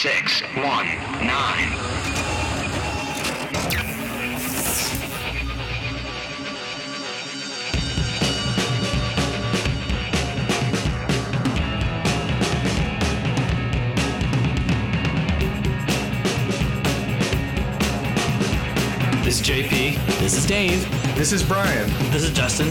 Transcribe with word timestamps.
six, 0.00 0.42
one, 0.54 0.86
nine. 1.26 1.72
This 19.24 19.40
is 19.40 19.42
JP. 19.42 19.96
This 20.20 20.36
is 20.36 20.46
Dave. 20.46 21.16
This 21.16 21.32
is 21.32 21.42
Brian. 21.42 21.90
This 22.12 22.22
is 22.22 22.30
Justin. 22.30 22.68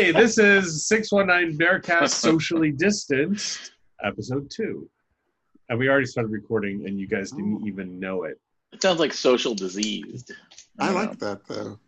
Hey, 0.00 0.12
this 0.12 0.38
is 0.38 0.86
619 0.88 1.58
Bearcast 1.58 2.10
Socially 2.10 2.72
Distanced, 2.72 3.72
episode 4.02 4.50
two. 4.50 4.88
And 5.68 5.78
we 5.78 5.90
already 5.90 6.06
started 6.06 6.32
recording, 6.32 6.86
and 6.86 6.98
you 6.98 7.06
guys 7.06 7.30
didn't 7.30 7.60
oh. 7.62 7.66
even 7.66 8.00
know 8.00 8.24
it. 8.24 8.40
It 8.72 8.80
sounds 8.80 8.98
like 8.98 9.12
social 9.12 9.54
diseased. 9.54 10.32
I 10.78 10.86
don't 10.86 10.94
like 10.94 11.18
that 11.18 11.46
though. 11.46 11.78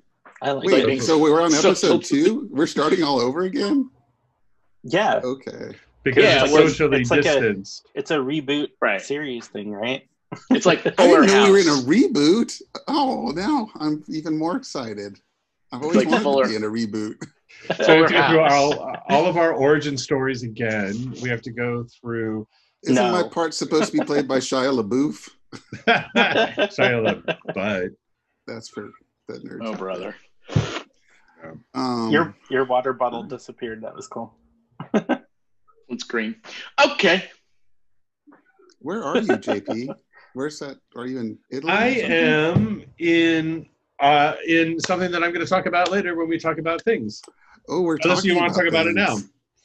I 0.42 0.52
like 0.52 0.66
Wait, 0.66 0.88
it. 0.88 1.02
so 1.02 1.16
we're 1.18 1.40
on 1.40 1.52
So- 1.52 1.70
episode 1.70 2.04
two? 2.04 2.48
We're 2.50 2.66
starting 2.66 3.02
all 3.02 3.18
over 3.20 3.42
again? 3.42 3.90
Yeah, 4.82 5.20
Okay. 5.24 5.74
Because 6.04 6.24
Yeah, 6.24 6.42
it's 6.44 6.52
it 6.52 6.56
socially 6.56 7.00
it's 7.00 7.10
like 7.10 7.20
a- 7.20 7.22
distanced. 7.22 7.86
it's 7.94 8.10
a 8.10 8.16
reboot 8.16 8.70
Right. 8.80 9.00
series 9.00 9.46
thing, 9.46 9.70
right? 9.70 10.06
It's 10.50 10.66
like 10.66 10.84
I 10.84 10.90
Fuller 10.90 11.20
didn't 11.20 11.34
know 11.36 11.44
we 11.44 11.50
were 11.52 11.58
in 11.60 11.68
a 11.68 11.82
reboot. 11.82 12.60
Oh, 12.88 13.32
now 13.34 13.70
I'm 13.76 14.02
even 14.08 14.36
more 14.36 14.56
excited. 14.56 15.18
I've 15.70 15.82
always 15.82 15.96
like 15.96 16.08
wanted 16.08 16.22
Fuller- 16.22 16.44
to 16.44 16.50
be 16.50 16.56
in 16.56 16.64
a 16.64 16.66
reboot. 16.66 17.24
So 17.68 18.00
we 18.00 18.06
Fuller 18.06 18.08
have 18.08 18.08
to 18.08 18.14
go 18.14 18.28
through 18.28 18.40
all, 18.40 18.96
all 19.08 19.26
of 19.26 19.36
our 19.36 19.52
origin 19.52 19.96
stories 19.96 20.42
again. 20.42 21.14
We 21.22 21.28
have 21.28 21.42
to 21.42 21.50
go 21.52 21.84
through 22.00 22.46
Isn't 22.84 22.94
No. 22.96 23.12
my 23.12 23.22
part 23.28 23.54
supposed 23.54 23.92
to 23.92 23.98
be 23.98 24.04
played 24.04 24.26
by 24.26 24.38
Shia 24.38 24.72
LaBeouf? 24.82 25.28
Shia 25.86 27.22
LaBeouf. 27.54 27.90
That's 28.46 28.68
for 28.68 28.90
the 29.28 29.34
nerds. 29.34 29.60
Oh, 29.62 29.74
brother. 29.74 30.16
Um, 31.74 32.10
your 32.10 32.34
your 32.50 32.64
water 32.64 32.92
bottle 32.92 33.22
disappeared. 33.22 33.82
That 33.82 33.94
was 33.94 34.06
cool. 34.08 34.34
It's 35.88 36.04
green. 36.04 36.36
Okay. 36.82 37.28
where 38.78 39.04
are 39.04 39.18
you, 39.18 39.36
JP? 39.36 39.94
Where's 40.32 40.58
that? 40.60 40.78
Are 40.96 41.06
you 41.06 41.18
in 41.18 41.38
Italy? 41.50 41.70
I 41.70 41.92
something? 42.00 42.12
am 42.12 42.84
in 42.98 43.66
uh, 44.00 44.34
in 44.48 44.80
something 44.80 45.10
that 45.12 45.22
I'm 45.22 45.32
going 45.34 45.44
to 45.44 45.50
talk 45.50 45.66
about 45.66 45.90
later 45.90 46.16
when 46.16 46.28
we 46.28 46.38
talk 46.38 46.56
about 46.58 46.82
things. 46.82 47.20
Oh, 47.68 47.82
we're 47.82 47.98
Unless 48.02 48.24
you 48.24 48.36
want 48.36 48.52
to 48.52 48.58
talk 48.60 48.68
about 48.68 48.86
it 48.86 48.94
now. 48.94 49.18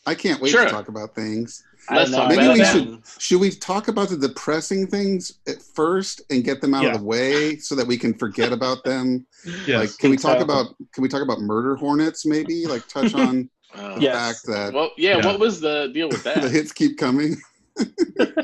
I 0.06 0.16
can't 0.16 0.42
wait 0.42 0.52
Sure. 0.52 0.64
to 0.64 0.70
talk 0.70 0.88
about 0.88 1.14
things. 1.16 1.64
Let's 1.92 2.12
talk 2.12 2.30
know 2.30 2.36
Maybe 2.36 2.54
we 2.54 2.60
that 2.60 2.74
should- 2.74 2.90
means- 2.90 3.16
Should 3.20 3.40
we 3.42 3.50
talk 3.52 3.88
about 3.88 4.10
the 4.10 4.18
depressing 4.18 4.88
things 4.88 5.34
at 5.48 5.62
first 5.62 6.22
and 6.30 6.44
get 6.44 6.62
them 6.62 6.74
out 6.74 6.84
Yeah. 6.84 6.94
of 6.94 7.00
the 7.00 7.04
way 7.06 7.58
so 7.58 7.76
that 7.76 7.86
we 7.88 7.98
can 7.98 8.14
forget 8.14 8.52
about 8.54 8.84
them? 8.84 9.26
Yes. 9.66 9.80
Like, 9.92 9.98
can 9.98 10.10
we 10.10 10.18
talk 10.18 10.38
so. 10.38 10.44
about 10.44 10.76
can 10.94 11.02
we 11.02 11.10
talk 11.10 11.22
about 11.22 11.40
murder 11.42 11.76
hornets? 11.76 12.26
Maybe 12.26 12.66
like 12.68 12.88
touch 12.88 13.14
on 13.14 13.50
Uh, 13.76 13.96
the 13.96 14.02
Yes. 14.02 14.16
fact 14.16 14.40
that 14.48 14.74
Well, 14.74 14.92
yeah, 14.98 15.18
Yeah. 15.18 15.26
What 15.26 15.40
was 15.40 15.60
the 15.60 15.90
deal 15.94 16.08
with 16.10 16.24
that? 16.26 16.42
the 16.42 16.50
hits 16.50 16.72
keep 16.72 16.98
coming. 16.98 17.38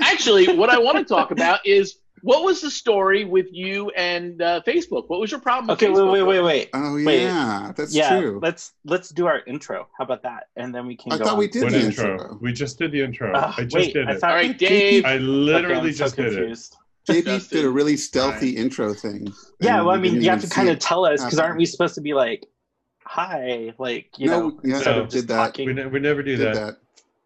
Actually, 0.01 0.55
what 0.57 0.69
I 0.69 0.77
want 0.77 0.97
to 0.97 1.03
talk 1.03 1.31
about 1.31 1.65
is 1.65 1.95
what 2.23 2.43
was 2.45 2.61
the 2.61 2.71
story 2.71 3.25
with 3.25 3.47
you 3.51 3.89
and 3.91 4.41
uh, 4.41 4.61
Facebook? 4.65 5.09
What 5.09 5.19
was 5.19 5.29
your 5.29 5.41
problem? 5.41 5.67
With 5.67 5.83
Okay, 5.83 5.89
wait, 5.91 5.97
Facebook? 5.99 6.11
wait, 6.13 6.23
wait, 6.23 6.41
wait. 6.41 6.69
Oh 6.73 6.93
Wait. 6.95 7.23
yeah, 7.23 7.73
that's 7.75 7.93
yeah, 7.93 8.17
true. 8.17 8.39
let's 8.41 8.71
let's 8.85 9.09
do 9.09 9.27
our 9.27 9.41
intro. 9.45 9.89
How 9.97 10.05
about 10.05 10.23
that? 10.23 10.47
And 10.55 10.73
then 10.73 10.87
we 10.87 10.95
can. 10.95 11.11
I 11.11 11.17
go 11.17 11.25
thought 11.25 11.37
we 11.37 11.49
did 11.49 11.63
What 11.63 11.73
the 11.73 11.81
intro? 11.85 12.11
intro. 12.13 12.37
We 12.41 12.53
just 12.53 12.79
did 12.79 12.93
the 12.93 13.01
intro. 13.01 13.33
Ah, 13.35 13.53
I 13.57 13.63
just 13.63 13.75
wait, 13.75 13.93
did 13.93 14.07
I 14.07 14.13
it. 14.13 14.19
thought 14.21 14.29
All 14.31 14.35
right, 14.37 14.55
JP 14.55 14.57
Dave. 14.57 15.05
I 15.05 15.17
literally 15.17 15.89
I'm 15.89 15.93
so 15.93 16.03
just 16.05 16.15
did 16.15 16.25
it. 16.27 16.35
confused. 16.37 16.77
JP 17.09 17.25
Justin. 17.25 17.57
did 17.57 17.65
a 17.65 17.69
really 17.69 17.97
stealthy 17.97 18.51
intro 18.51 18.93
thing. 18.93 19.27
Yeah, 19.59 19.81
well, 19.81 19.89
I 19.93 19.97
mean, 19.97 20.21
you 20.21 20.29
have 20.29 20.39
to 20.41 20.49
kind 20.49 20.69
of 20.69 20.79
tell 20.79 21.05
us 21.05 21.21
because 21.21 21.39
aren't 21.39 21.57
we 21.57 21.65
supposed 21.65 21.95
to 21.95 22.01
be 22.01 22.13
like, 22.13 22.45
"Hi," 23.05 23.73
like 23.77 24.07
you 24.17 24.27
No, 24.27 24.39
know, 24.49 24.59
yeah, 24.63 24.75
instead 24.75 24.95
no, 24.95 25.01
of 25.03 25.09
just 25.09 25.23
did 25.23 25.27
that. 25.27 25.35
talking? 25.47 25.67
We, 25.67 25.73
ne- 25.73 25.87
we 25.87 25.99
never 25.99 26.23
do 26.23 26.37
Did 26.37 26.47
that. 26.47 26.53
that. 26.55 26.75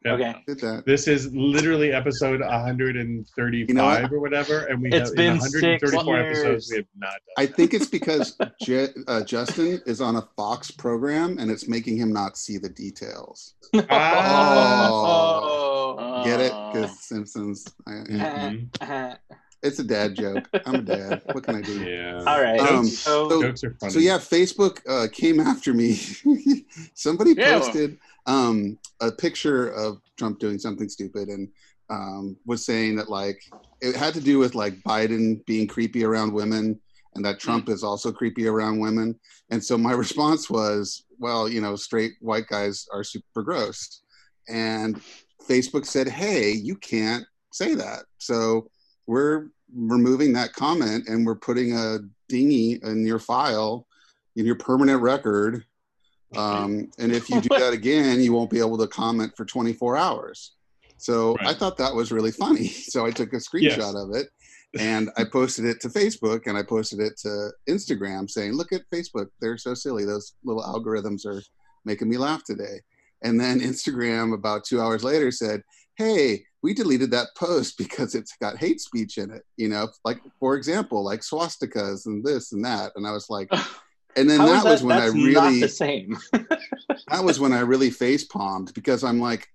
Yeah. 0.08 0.14
Okay, 0.30 0.36
Did 0.48 0.60
that. 0.62 0.84
This 0.86 1.08
is 1.08 1.34
literally 1.34 1.92
episode 1.92 2.40
135 2.42 3.70
You 3.70 3.74
know 3.76 3.86
what? 3.86 4.12
or 4.12 4.20
whatever, 4.20 4.66
and 4.66 4.82
we 4.82 4.90
It's 4.92 5.10
have 5.10 5.16
been 5.16 5.34
in 5.34 5.38
134 5.40 6.02
six 6.02 6.38
episodes 6.38 6.70
we 6.72 6.78
have 6.78 6.86
not 6.98 7.10
done. 7.12 7.20
I 7.38 7.46
think 7.46 7.74
it's 7.74 7.88
because 7.88 8.38
Je- 8.62 8.88
uh, 9.08 9.24
Justin 9.24 9.82
is 9.86 10.00
on 10.02 10.16
a 10.16 10.22
Fox 10.36 10.72
program 10.72 11.38
and 11.40 11.52
it's 11.52 11.68
making 11.68 11.98
him 11.98 12.12
not 12.14 12.38
see 12.38 12.58
the 12.58 12.70
details. 12.70 13.54
Oh. 14.90 16.24
Get 16.26 16.40
it? 16.40 16.52
Because 16.74 17.00
Simpsons. 17.00 17.66
I, 17.88 17.92
yeah. 18.10 18.50
Mhm. 18.50 19.18
It's 19.64 19.80
a 19.80 19.84
dad 19.84 20.16
joke. 20.16 20.48
I'm 20.68 20.76
a 20.76 20.82
dad. 20.84 21.22
What 21.32 21.44
can 21.44 21.56
I 21.56 21.62
do? 21.62 21.80
Yeah. 21.84 22.24
All 22.28 22.42
right. 22.42 22.60
Um, 22.60 22.86
so, 22.86 23.28
so- 23.30 23.42
Jokes 23.42 23.64
are 23.64 23.76
funny. 23.80 23.92
So 23.92 24.00
yeah, 24.00 24.18
Facebook 24.20 24.80
uh, 24.88 25.08
came 25.12 25.40
after 25.40 25.74
me. 25.74 25.96
Somebody 26.94 27.34
Yeah. 27.36 27.58
posted 27.60 27.98
um, 28.28 28.78
a 29.02 29.12
picture 29.12 29.70
of 29.70 30.02
Trump 30.18 30.40
doing 30.40 30.60
something 30.60 30.90
stupid 30.90 31.30
and 31.30 31.50
um, 31.90 32.38
was 32.46 32.66
saying 32.66 32.98
that 32.98 33.10
like 33.10 33.42
it 33.82 33.96
had 33.96 34.14
to 34.14 34.22
do 34.22 34.38
with 34.38 34.56
like 34.56 34.82
Biden 34.84 35.44
being 35.46 35.68
creepy 35.68 36.04
around 36.04 36.34
women 36.34 36.80
and 37.16 37.26
that 37.26 37.40
Trump 37.40 37.70
is 37.70 37.84
also 37.84 38.12
creepy 38.12 38.48
around 38.48 38.80
women. 38.80 39.18
And 39.50 39.64
so 39.64 39.78
my 39.78 39.92
response 40.04 40.50
was, 40.50 41.06
well, 41.18 41.50
you 41.50 41.62
know, 41.62 41.76
straight 41.76 42.14
white 42.20 42.48
guys 42.48 42.86
are 42.94 43.04
super 43.04 43.42
gross. 43.42 44.02
And 44.48 45.02
Facebook 45.48 45.86
said, 45.86 46.08
hey, 46.08 46.52
you 46.52 46.76
can't 46.76 47.26
say 47.52 47.74
that. 47.76 48.04
So 48.18 48.70
we're 49.08 49.48
removing 49.74 50.34
that 50.34 50.54
comment 50.54 51.08
and 51.08 51.26
we're 51.26 51.36
putting 51.36 51.74
a 51.74 52.00
dinghy 52.30 52.80
in 52.84 53.06
your 53.06 53.20
file 53.20 53.88
in 54.36 54.46
your 54.46 54.56
permanent 54.56 55.02
record 55.02 55.64
um, 56.36 56.90
and 57.00 57.12
if 57.12 57.30
you 57.30 57.40
do 57.42 57.50
that 57.58 57.74
again 57.74 58.20
you 58.20 58.34
won't 58.34 58.50
be 58.50 58.60
able 58.60 58.78
to 58.78 58.88
comment 58.88 59.32
for 59.38 59.46
24 59.46 59.98
hours. 59.98 60.54
So 60.98 61.38
i 61.42 61.54
thought 61.54 61.78
that 61.78 61.94
was 61.94 62.12
really 62.12 62.32
funny. 62.32 62.68
So 62.94 63.06
i 63.06 63.12
took 63.12 63.34
a 63.34 63.38
screenshot 63.38 63.62
Yes. 63.94 63.96
of 63.96 64.16
it 64.16 64.28
and 64.80 65.10
i 65.16 65.24
posted 65.24 65.64
it 65.66 65.80
to 65.80 65.88
facebook 65.88 66.42
and 66.46 66.58
i 66.58 66.62
posted 66.62 67.00
it 67.00 67.14
to 67.18 67.50
instagram 67.70 68.30
saying 68.30 68.54
look 68.54 68.74
at 68.74 68.82
facebook. 68.94 69.28
They're 69.40 69.58
so 69.58 69.74
silly. 69.74 70.04
Those 70.06 70.34
little 70.44 70.64
algorithms 70.64 71.26
are 71.26 71.42
making 71.86 72.10
me 72.10 72.18
laugh 72.18 72.44
today. 72.44 72.82
And 73.24 73.40
then 73.40 73.60
instagram 73.62 74.34
about 74.34 74.66
two 74.66 74.82
hours 74.82 75.04
later 75.04 75.32
said 75.32 75.62
hey 75.96 76.44
we 76.64 76.74
deleted 76.74 77.12
that 77.12 77.28
post 77.38 77.78
because 77.78 78.14
it's 78.14 78.36
got 78.42 78.58
hate 78.58 78.82
speech 78.82 79.18
in 79.18 79.32
it. 79.32 79.44
You 79.56 79.70
know 79.70 79.88
like 80.04 80.20
for 80.40 80.56
example 80.56 81.04
like 81.04 81.22
swastikas 81.22 82.06
and 82.08 82.24
this 82.26 82.52
and 82.52 82.66
that. 82.66 82.92
And 82.96 83.08
i 83.08 83.12
was 83.12 83.30
like 83.30 83.50
and 84.16 84.30
then 84.30 84.40
how 84.40 84.48
that, 84.48 84.58
is 84.58 84.64
was 84.66 84.84
when 84.84 84.98
i 84.98 85.02
that's 85.02 85.14
really 85.16 85.34
not 85.34 85.52
the 85.60 85.68
same. 85.68 86.18
that 86.34 87.24
was 87.24 87.40
when 87.40 87.54
i 87.54 87.60
really 87.60 87.90
face 87.90 88.24
palmed 88.24 88.74
because 88.74 89.04
i'm 89.04 89.20
like 89.20 89.48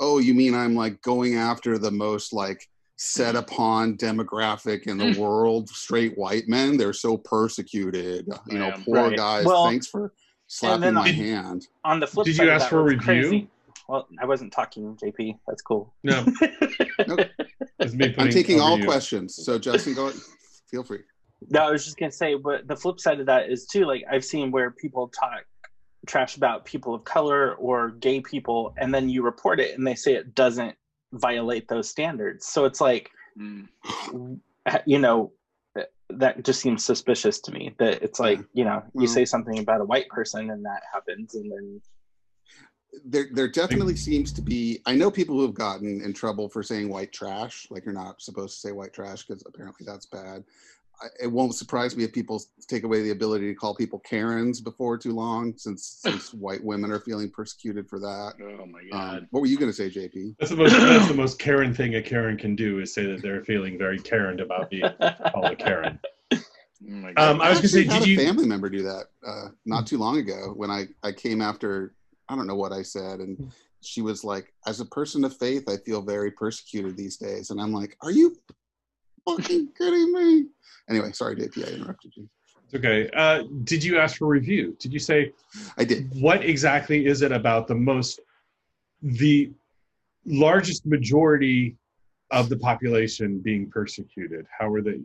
oh 0.00 0.18
you 0.18 0.34
mean 0.34 0.54
i'm 0.54 0.74
like 0.74 1.00
going 1.02 1.36
after 1.36 1.78
the 1.78 1.90
most 1.90 2.32
like 2.32 2.68
set 2.96 3.34
upon 3.34 3.96
demographic 3.96 4.86
in 4.86 4.98
the 4.98 5.04
mm. 5.06 5.16
world 5.16 5.68
straight 5.70 6.16
white 6.18 6.46
men 6.48 6.76
they're 6.76 6.92
so 6.92 7.16
persecuted 7.16 8.28
you 8.46 8.58
know 8.58 8.68
Yeah, 8.68 8.82
poor 8.84 9.08
right. 9.08 9.16
guys 9.16 9.46
Well, 9.46 9.64
thanks 9.66 9.86
for 9.86 10.12
slapping 10.48 10.80
then 10.82 10.94
my 10.94 11.08
on- 11.08 11.14
hand 11.14 11.66
On 11.84 11.98
the 11.98 12.06
flip 12.06 12.26
Did 12.26 12.36
side, 12.36 12.42
you 12.42 12.48
of 12.50 12.54
ask 12.56 12.64
that, 12.66 12.70
for 12.70 12.80
a 12.80 12.82
review? 12.84 12.98
crazy- 13.00 13.48
Well, 13.88 14.06
I 14.20 14.26
wasn't 14.26 14.52
talking, 14.52 14.96
JP. 14.96 15.38
That's 15.48 15.62
cool. 15.62 15.94
no, 16.04 16.24
it's 17.80 17.94
me 17.94 18.14
i'm 18.18 18.28
taking 18.28 18.60
all 18.60 18.78
you. 18.78 18.84
questions 18.84 19.34
so 19.34 19.58
justin 19.58 19.94
go 19.94 20.12
feel 20.70 20.84
free 20.84 21.00
No, 21.48 21.60
I 21.60 21.70
was 21.70 21.84
just 21.84 21.98
gonna 21.98 22.12
say, 22.12 22.34
but 22.34 22.66
the 22.68 22.76
flip 22.76 23.00
side 23.00 23.20
of 23.20 23.26
that 23.26 23.50
is 23.50 23.66
too. 23.66 23.86
Like 23.86 24.04
I've 24.10 24.24
seen 24.24 24.50
where 24.50 24.70
people 24.70 25.08
talk 25.08 25.44
trash 26.06 26.36
about 26.36 26.64
people 26.64 26.94
of 26.94 27.04
color 27.04 27.54
or 27.54 27.90
gay 27.90 28.20
people, 28.20 28.74
and 28.78 28.94
then 28.94 29.08
you 29.08 29.22
report 29.22 29.60
it, 29.60 29.76
and 29.76 29.86
they 29.86 29.94
say 29.94 30.14
it 30.14 30.34
doesn't 30.34 30.74
violate 31.12 31.68
those 31.68 31.88
standards. 31.88 32.46
So 32.46 32.64
it's 32.64 32.80
like, 32.80 33.10
mm. 33.38 33.66
you 34.86 34.98
know, 34.98 35.32
that 36.10 36.44
just 36.44 36.60
seems 36.60 36.84
suspicious 36.84 37.40
to 37.40 37.52
me. 37.52 37.74
That 37.78 38.02
it's 38.02 38.20
like, 38.20 38.40
you 38.52 38.64
know, 38.64 38.82
you 38.94 39.06
say 39.06 39.24
something 39.24 39.58
about 39.58 39.80
a 39.80 39.84
white 39.84 40.08
person, 40.08 40.50
and 40.50 40.64
that 40.64 40.82
happens, 40.92 41.34
and 41.34 41.50
then 41.50 41.80
there 43.04 43.28
there 43.32 43.48
definitely 43.48 43.96
seems 43.96 44.32
to 44.32 44.42
be 44.42 44.80
i 44.86 44.94
know 44.94 45.10
people 45.10 45.36
who 45.36 45.42
have 45.42 45.54
gotten 45.54 46.00
in 46.02 46.12
trouble 46.12 46.48
for 46.48 46.62
saying 46.62 46.88
white 46.88 47.12
trash 47.12 47.66
like 47.70 47.84
you're 47.84 47.94
not 47.94 48.20
supposed 48.20 48.54
to 48.54 48.60
say 48.60 48.72
white 48.72 48.92
trash 48.92 49.24
because 49.24 49.42
apparently 49.46 49.86
that's 49.86 50.06
bad 50.06 50.42
it 51.22 51.26
won't 51.26 51.54
surprise 51.54 51.96
me 51.96 52.04
if 52.04 52.12
people 52.12 52.42
take 52.68 52.84
away 52.84 53.02
the 53.02 53.10
ability 53.10 53.46
to 53.48 53.54
call 53.54 53.74
people 53.74 53.98
karens 54.00 54.60
before 54.60 54.98
too 54.98 55.12
long 55.12 55.54
since 55.56 55.98
since 56.02 56.32
white 56.34 56.62
women 56.62 56.90
are 56.90 57.00
feeling 57.00 57.30
persecuted 57.30 57.88
for 57.88 57.98
that 57.98 58.32
Oh 58.42 58.66
my 58.66 58.80
god. 58.90 59.18
um, 59.18 59.28
what 59.30 59.40
were 59.40 59.46
you 59.46 59.58
going 59.58 59.70
to 59.70 59.76
say 59.76 59.88
jp 59.90 60.34
That's 60.38 60.50
the 60.50 60.56
most 60.56 60.72
that's 60.72 61.08
the 61.08 61.14
most 61.14 61.38
Karen 61.38 61.74
thing 61.74 61.94
a 61.96 62.02
Karen 62.02 62.36
can 62.36 62.54
do 62.56 62.80
is 62.80 62.92
say 62.92 63.06
that 63.06 63.22
they're 63.22 63.44
feeling 63.44 63.78
very 63.78 63.98
Karen 63.98 64.40
about 64.40 64.70
being 64.70 64.82
called 65.32 65.46
a 65.46 65.56
Karen. 65.56 65.98
Oh. 66.32 66.38
Um, 67.18 67.40
I 67.42 67.50
was 67.50 67.58
gonna 67.58 67.68
say, 67.68 67.80
actually 67.80 67.84
had 67.84 67.98
did 68.00 68.08
you? 68.08 68.20
a 68.20 68.24
family 68.24 68.46
member 68.46 68.70
do 68.70 68.82
that 68.82 69.04
uh, 69.26 69.48
not 69.66 69.86
too 69.86 69.98
long 69.98 70.16
ago 70.18 70.54
when 70.56 70.70
I 70.70 70.86
I 71.02 71.12
came 71.12 71.42
after 71.42 71.94
I 72.28 72.36
don't 72.36 72.46
know 72.46 72.54
what 72.56 72.72
I 72.72 72.82
said 72.82 73.20
and 73.20 73.52
she 73.82 74.02
was 74.02 74.24
like, 74.24 74.52
as 74.66 74.80
a 74.80 74.84
person 74.84 75.24
of 75.24 75.36
faith, 75.38 75.64
I 75.68 75.76
feel 75.78 76.02
very 76.02 76.30
persecuted 76.30 76.96
these 76.96 77.16
days, 77.16 77.48
and 77.50 77.60
I'm 77.60 77.72
like, 77.72 77.96
are 78.02 78.10
you 78.10 78.36
fucking 79.24 79.68
kidding 79.76 80.12
me? 80.12 80.46
Anyway, 80.88 81.12
sorry, 81.12 81.36
JP, 81.36 81.68
I 81.68 81.72
interrupted 81.74 82.12
you. 82.16 82.28
It's 82.64 82.74
okay. 82.74 83.10
Uh, 83.14 83.44
did 83.64 83.82
you 83.82 83.98
ask 83.98 84.18
for 84.18 84.26
review? 84.26 84.76
Did 84.78 84.92
you 84.92 84.98
say 84.98 85.32
I 85.76 85.84
did. 85.84 86.10
what 86.20 86.44
exactly 86.44 87.06
is 87.06 87.22
it 87.22 87.32
about 87.32 87.66
the 87.66 87.74
most, 87.74 88.20
the 89.02 89.50
largest 90.24 90.86
majority 90.86 91.76
of 92.30 92.48
the 92.48 92.56
population 92.56 93.38
being 93.40 93.68
persecuted? 93.70 94.46
How 94.56 94.72
are 94.72 94.82
they? 94.82 95.00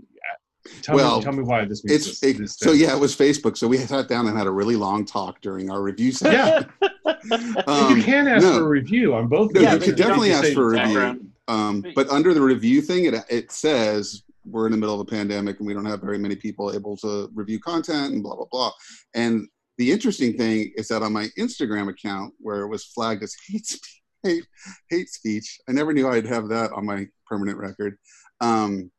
Tell 0.81 0.95
Well, 0.95 1.17
me, 1.17 1.23
tell 1.23 1.33
me 1.33 1.43
why 1.43 1.65
this 1.65 1.83
makes 1.83 2.07
It's 2.07 2.19
this, 2.19 2.31
it, 2.31 2.37
this 2.39 2.57
so 2.57 2.71
yeah, 2.71 2.95
it 2.95 2.99
was 2.99 3.15
Facebook. 3.15 3.55
So 3.55 3.67
we 3.67 3.77
sat 3.77 4.07
down 4.07 4.27
and 4.27 4.35
had 4.37 4.47
a 4.47 4.51
really 4.51 4.75
long 4.75 5.05
talk 5.05 5.39
during 5.41 5.69
our 5.69 5.81
review 5.81 6.11
session. 6.11 6.67
Yeah, 6.81 6.87
Um, 7.67 7.97
you 7.97 8.03
can 8.03 8.27
ask 8.27 8.43
no. 8.43 8.57
for 8.59 8.65
a 8.65 8.67
review 8.67 9.13
on 9.15 9.27
both. 9.27 9.51
No, 9.53 9.61
Yeah, 9.61 9.73
you 9.73 9.79
could 9.79 9.95
definitely 9.95 10.31
ask 10.31 10.53
for 10.53 10.75
a 10.75 10.87
review. 10.87 11.24
Um, 11.47 11.83
but 11.93 12.09
under 12.09 12.33
the 12.33 12.41
review 12.41 12.81
thing, 12.81 13.05
it 13.05 13.15
it 13.29 13.51
says 13.51 14.23
we're 14.45 14.67
in 14.67 14.71
the 14.71 14.77
middle 14.77 14.93
of 14.93 15.01
a 15.01 15.05
pandemic 15.05 15.57
and 15.57 15.67
we 15.67 15.73
don't 15.73 15.85
have 15.85 16.01
very 16.01 16.17
many 16.17 16.35
people 16.35 16.73
able 16.73 16.95
to 16.97 17.29
review 17.33 17.59
content 17.59 18.13
and 18.13 18.23
blah 18.23 18.35
blah 18.35 18.45
blah. 18.51 18.71
And 19.13 19.47
the 19.77 19.91
interesting 19.91 20.37
thing 20.37 20.71
is 20.77 20.87
that 20.87 21.03
on 21.03 21.13
my 21.13 21.27
Instagram 21.37 21.89
account, 21.89 22.33
where 22.39 22.61
it 22.61 22.67
was 22.67 22.85
flagged 22.85 23.23
as 23.23 23.35
hate 23.47 23.65
speech, 23.65 24.01
hate, 24.23 24.47
hate 24.89 25.09
speech, 25.09 25.59
I 25.67 25.73
never 25.73 25.93
knew 25.93 26.07
I'd 26.07 26.27
have 26.27 26.49
that 26.49 26.71
on 26.71 26.85
my 26.85 27.07
permanent 27.27 27.57
record. 27.57 27.97
Um, 28.41 28.91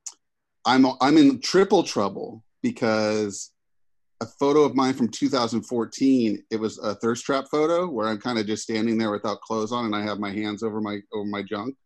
I'm 0.65 0.87
I'm 1.01 1.17
in 1.17 1.41
triple 1.41 1.83
trouble 1.83 2.45
because 2.63 3.53
a 4.21 4.27
photo 4.27 4.63
of 4.63 4.75
mine 4.75 4.95
from 4.95 5.09
2014 5.09 6.43
it 6.51 6.57
was 6.57 6.79
a 6.79 6.95
thirst 6.97 7.25
trap 7.25 7.45
photo 7.51 7.87
where 7.87 8.09
i'm 8.09 8.19
kind 8.19 8.39
of 8.39 8.47
just 8.47 8.63
standing 8.63 8.97
there 8.97 9.11
without 9.11 9.43
clothes 9.43 9.73
on 9.73 9.85
and 9.85 9.95
i 9.95 10.03
have 10.03 10.19
my 10.19 10.33
hands 10.33 10.63
over 10.63 10.81
my 10.81 10.99
over 11.13 11.27
my 11.27 11.43
junk 11.43 11.77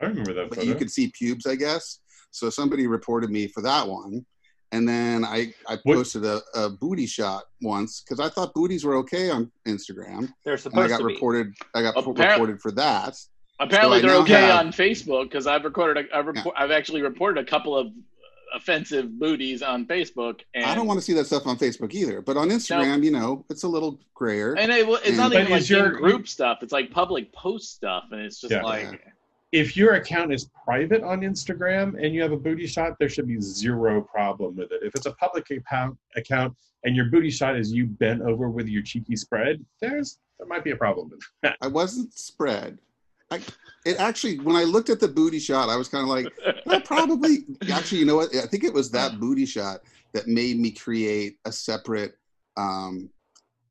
I 0.00 0.06
remember 0.06 0.32
that 0.34 0.48
but 0.48 0.58
photo. 0.58 0.68
you 0.68 0.74
could 0.74 0.90
see 0.90 1.08
pubes 1.08 1.46
i 1.46 1.54
guess 1.54 2.00
so 2.30 2.50
somebody 2.50 2.86
reported 2.86 3.30
me 3.30 3.46
for 3.48 3.62
that 3.62 3.86
one 3.88 4.24
and 4.72 4.88
then 4.88 5.24
i 5.24 5.52
i 5.68 5.76
posted 5.86 6.24
a, 6.24 6.40
a 6.54 6.68
booty 6.70 7.06
shot 7.06 7.44
once 7.62 8.02
because 8.02 8.20
i 8.20 8.28
thought 8.28 8.52
booties 8.54 8.84
were 8.84 8.96
okay 8.96 9.30
on 9.30 9.50
instagram 9.66 10.28
They're 10.44 10.54
and 10.54 10.56
i 10.56 10.56
supposed 10.56 10.88
got 10.90 10.98
to 10.98 11.06
be. 11.06 11.14
reported 11.14 11.54
i 11.74 11.82
got 11.82 11.96
Apparent- 11.96 12.18
reported 12.32 12.60
for 12.60 12.72
that 12.72 13.16
Apparently, 13.58 14.02
So 14.02 14.06
they're 14.08 14.16
okay 14.16 14.32
have- 14.34 14.66
on 14.66 14.70
Facebook 14.70 15.30
because 15.30 15.46
I've 15.46 15.64
recorded. 15.64 16.08
A, 16.12 16.18
I've, 16.18 16.26
report, 16.26 16.54
I've 16.58 16.70
actually 16.70 17.00
reported 17.00 17.42
a 17.42 17.48
couple 17.48 17.74
of 17.74 17.86
offensive 18.54 19.18
booties 19.18 19.62
on 19.62 19.86
Facebook. 19.86 20.40
And, 20.54 20.66
i 20.66 20.74
don't 20.74 20.86
want 20.86 20.98
to 21.00 21.04
see 21.04 21.14
that 21.14 21.24
stuff 21.26 21.46
on 21.46 21.56
facebook 21.56 21.94
either 21.94 22.20
but 22.20 22.36
on 22.36 22.50
instagram 22.50 23.02
you 23.02 23.10
know 23.10 23.46
it's 23.48 23.62
a 23.64 23.68
little 23.68 23.98
grayer 24.14 24.54
And 24.58 24.70
it, 24.70 24.86
it's 25.06 25.16
not 25.16 25.32
even 25.32 25.50
like 25.50 25.68
your- 25.70 25.90
group 25.92 26.28
stuff. 26.28 26.58
It's 26.62 26.72
like 26.72 26.90
public 26.90 27.32
post 27.32 27.74
stuff, 27.74 28.04
and 28.12 28.20
it's 28.20 28.40
just 28.42 28.50
Yeah. 28.52 28.62
like 28.62 29.02
if 29.56 29.74
your 29.74 29.94
account 29.94 30.34
is 30.34 30.50
private 30.66 31.02
on 31.02 31.22
Instagram 31.22 31.94
and 32.02 32.14
you 32.14 32.20
have 32.20 32.32
a 32.32 32.36
booty 32.36 32.66
shot, 32.66 32.92
there 33.00 33.08
should 33.08 33.26
be 33.26 33.40
zero 33.40 34.02
problem 34.02 34.54
with 34.56 34.70
it. 34.70 34.82
If 34.82 34.94
it's 34.94 35.06
a 35.06 35.12
public 35.12 35.50
account 35.50 36.56
and 36.84 36.94
your 36.94 37.06
booty 37.06 37.30
shot 37.30 37.56
is 37.56 37.72
you 37.72 37.86
bent 37.86 38.20
over 38.20 38.50
with 38.50 38.68
your 38.68 38.82
cheeky 38.82 39.16
spread, 39.16 39.64
there's 39.80 40.18
there 40.38 40.46
might 40.46 40.62
be 40.62 40.72
a 40.72 40.76
problem 40.76 41.08
with 41.08 41.20
that. 41.42 41.56
I 41.62 41.68
wasn't 41.68 42.12
spread. 42.12 42.76
I, 43.30 43.40
it 43.86 43.98
actually, 43.98 44.38
when 44.40 44.56
I 44.56 44.64
looked 44.64 44.90
at 44.90 45.00
the 45.00 45.08
booty 45.08 45.38
shot, 45.38 45.70
I 45.70 45.76
was 45.76 45.88
kind 45.88 46.02
of 46.02 46.10
like, 46.10 46.30
well, 46.66 46.82
probably. 46.82 47.46
Actually, 47.72 48.00
you 48.00 48.04
know 48.04 48.16
what? 48.16 48.36
I 48.36 48.46
think 48.46 48.62
it 48.62 48.74
was 48.74 48.90
that 48.90 49.18
booty 49.18 49.46
shot 49.46 49.80
that 50.12 50.28
made 50.28 50.58
me 50.58 50.70
create 50.70 51.38
a 51.46 51.50
separate 51.50 52.18
um, 52.58 53.08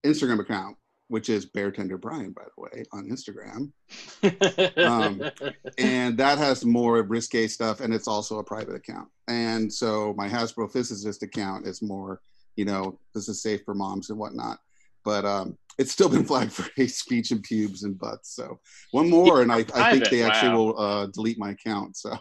Instagram 0.04 0.40
account, 0.40 0.78
which 1.08 1.30
is 1.30 1.46
Bear 1.46 1.72
Tender 1.72 1.98
Brian, 1.98 2.32
by 2.32 2.44
the 2.44 2.62
way, 2.62 2.84
on 2.92 3.10
Instagram, 3.10 3.72
Um, 4.78 5.22
and 5.78 6.18
that 6.18 6.38
has 6.38 6.66
more 6.66 7.02
risque 7.04 7.48
stuff, 7.48 7.80
and 7.80 7.94
it's 7.94 8.08
also 8.08 8.40
a 8.40 8.44
private 8.44 8.76
account. 8.76 9.10
And 9.28 9.72
so 9.72 10.14
my 10.18 10.28
Hasbro 10.28 10.72
Physicist 10.72 11.22
account 11.24 11.68
is 11.68 11.82
more, 11.82 12.22
you 12.56 12.66
know, 12.66 13.00
this 13.14 13.30
is 13.30 13.42
safe 13.42 13.62
for 13.64 13.76
moms 13.76 14.10
and 14.10 14.18
whatnot. 14.18 14.60
But 15.04 15.26
um, 15.26 15.58
it's 15.78 15.92
still 15.92 16.10
been 16.10 16.26
flagged 16.32 16.52
for 16.52 16.68
hate 16.76 16.92
speech 16.92 17.30
and 17.30 17.44
pubes 17.44 17.84
and 17.84 17.98
butts. 17.98 18.36
So 18.36 18.60
one 18.92 19.10
more, 19.10 19.44
and 19.44 19.52
I, 19.52 19.66
I 19.76 19.92
think 19.92 20.10
they 20.10 20.24
actually 20.24 20.50
wow. 20.50 20.58
will 20.58 20.80
uh, 20.80 21.06
delete 21.08 21.38
my 21.38 21.52
account. 21.52 21.98
So 21.98 22.18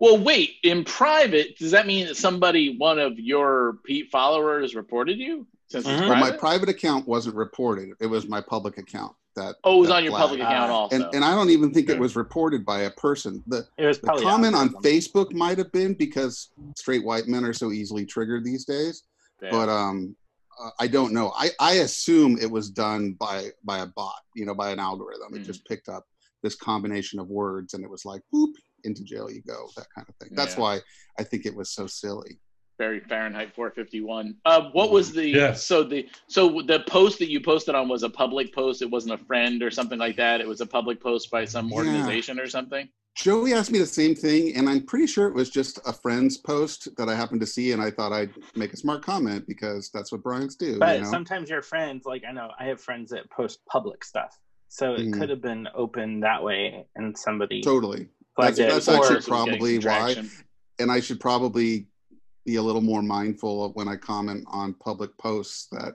Well, 0.00 0.18
wait. 0.18 0.56
In 0.64 0.84
private, 0.84 1.56
does 1.56 1.70
that 1.70 1.86
mean 1.86 2.06
that 2.06 2.16
somebody, 2.16 2.76
one 2.76 2.98
of 2.98 3.18
your 3.18 3.78
Pete 3.84 4.10
followers, 4.10 4.74
reported 4.74 5.18
you? 5.18 5.46
Since 5.74 5.86
it's 5.86 6.00
Mhm. 6.02 6.08
well, 6.08 6.08
my 6.10 6.20
private? 6.30 6.38
private 6.40 6.68
account 6.68 7.08
wasn't 7.08 7.34
reported; 7.34 7.90
it 8.00 8.06
was 8.06 8.28
my 8.28 8.40
public 8.40 8.78
account 8.78 9.12
that. 9.34 9.56
oh, 9.64 9.78
it 9.78 9.80
was 9.80 9.88
that 9.88 9.96
on 9.96 10.04
your 10.04 10.12
public 10.12 10.38
account 10.40 10.70
Ah. 10.70 10.74
also. 10.74 10.94
And, 10.94 11.04
and 11.16 11.24
I 11.24 11.34
don't 11.34 11.50
even 11.50 11.74
think 11.74 11.88
Yeah. 11.88 11.94
it 11.96 12.00
was 12.00 12.14
reported 12.14 12.64
by 12.64 12.82
a 12.82 12.90
person. 12.92 13.42
The 13.48 13.66
it 13.76 13.86
was 13.86 13.98
the 13.98 14.06
probably 14.06 14.24
comment 14.24 14.54
on. 14.54 14.68
Facebook 14.84 15.32
might 15.32 15.58
have 15.58 15.72
been 15.72 15.94
because 15.94 16.50
straight 16.76 17.04
white 17.04 17.26
men 17.26 17.44
are 17.44 17.52
so 17.52 17.72
easily 17.72 18.06
triggered 18.06 18.44
these 18.44 18.64
days. 18.64 19.02
Yeah. 19.42 19.50
But 19.50 19.68
um, 19.68 20.14
uh, 20.62 20.70
I 20.78 20.86
don't 20.86 21.12
know. 21.12 21.32
I, 21.36 21.50
I 21.58 21.72
assume 21.86 22.38
it 22.40 22.48
was 22.48 22.70
done 22.70 23.14
by 23.14 23.48
by 23.64 23.78
a 23.80 23.86
bot, 23.86 24.20
you 24.36 24.46
know, 24.46 24.54
by 24.54 24.70
an 24.70 24.78
algorithm. 24.78 25.34
It 25.34 25.42
Mm. 25.42 25.46
just 25.46 25.64
picked 25.66 25.88
up 25.88 26.06
this 26.44 26.54
combination 26.54 27.18
of 27.18 27.26
words, 27.28 27.74
and 27.74 27.82
it 27.82 27.90
was 27.90 28.04
like, 28.04 28.22
"Boop, 28.32 28.52
into 28.84 29.02
jail 29.02 29.28
you 29.28 29.42
go," 29.42 29.68
that 29.76 29.86
kind 29.92 30.08
of 30.08 30.14
thing. 30.20 30.36
That's 30.36 30.54
Yeah. 30.54 30.60
why 30.60 30.80
I 31.18 31.24
think 31.24 31.46
it 31.46 31.54
was 31.56 31.70
so 31.70 31.88
silly. 31.88 32.38
Very 32.78 33.00
Fahrenheit 33.00 33.54
451. 33.54 34.36
Uh, 34.44 34.70
what 34.72 34.90
was 34.90 35.12
the 35.12 35.28
Yes. 35.28 35.64
so 35.64 35.82
the 35.82 36.08
so 36.26 36.62
the 36.62 36.80
post 36.88 37.18
that 37.20 37.30
you 37.30 37.40
posted 37.40 37.74
on 37.74 37.88
was 37.88 38.02
a 38.02 38.10
public 38.10 38.52
post? 38.54 38.82
It 38.82 38.90
wasn't 38.90 39.14
a 39.20 39.24
friend 39.24 39.62
or 39.62 39.70
something 39.70 39.98
like 39.98 40.16
that. 40.16 40.40
It 40.40 40.48
was 40.48 40.60
a 40.60 40.66
public 40.66 41.00
post 41.00 41.30
by 41.30 41.44
some 41.44 41.68
Yeah. 41.68 41.76
organization 41.76 42.40
or 42.40 42.48
something. 42.48 42.88
Joey 43.16 43.52
asked 43.54 43.70
me 43.70 43.78
the 43.78 43.86
same 43.86 44.16
thing, 44.16 44.56
and 44.56 44.68
I'm 44.68 44.82
pretty 44.84 45.06
sure 45.06 45.28
it 45.28 45.34
was 45.34 45.48
just 45.48 45.78
a 45.86 45.92
friend's 45.92 46.36
post 46.36 46.88
that 46.96 47.08
I 47.08 47.14
happened 47.14 47.40
to 47.42 47.46
see, 47.46 47.70
and 47.70 47.80
I 47.80 47.88
thought 47.92 48.12
I'd 48.12 48.34
make 48.56 48.72
a 48.72 48.76
smart 48.76 49.02
comment 49.04 49.46
because 49.46 49.88
that's 49.94 50.10
what 50.10 50.24
Brian's 50.24 50.56
do. 50.56 50.80
But 50.80 50.96
you 50.98 51.04
know? 51.04 51.10
sometimes 51.10 51.48
your 51.48 51.62
friends, 51.62 52.06
like 52.06 52.24
I 52.28 52.32
know, 52.32 52.50
I 52.58 52.64
have 52.64 52.80
friends 52.80 53.10
that 53.12 53.30
post 53.30 53.60
public 53.66 54.02
stuff, 54.02 54.36
so 54.68 54.94
it 54.94 55.02
Mhm. 55.06 55.12
could 55.20 55.30
have 55.30 55.40
been 55.40 55.68
open 55.76 56.18
that 56.20 56.42
way, 56.42 56.86
and 56.96 57.16
somebody 57.16 57.60
totally. 57.62 58.08
That's- 58.36 58.56
that's 58.58 58.88
actually 58.88 58.94
Or 58.96 59.12
it 59.12 59.14
was 59.14 59.26
getting 59.26 59.46
probably 59.46 59.78
why. 59.78 60.24
and 60.80 60.90
I 60.90 60.98
should 60.98 61.20
probably 61.20 61.86
be 62.44 62.56
a 62.56 62.62
little 62.62 62.80
more 62.82 63.02
mindful 63.02 63.64
of 63.64 63.74
when 63.74 63.88
I 63.88 63.96
comment 63.96 64.44
on 64.48 64.74
public 64.74 65.16
posts 65.18 65.66
that 65.72 65.94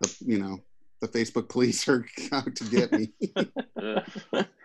the 0.00 0.14
you 0.20 0.38
know 0.38 0.58
the 1.00 1.08
Facebook 1.08 1.48
police 1.48 1.88
are 1.88 2.06
out 2.32 2.54
to 2.56 2.64
get 2.64 2.92
me. 2.92 3.12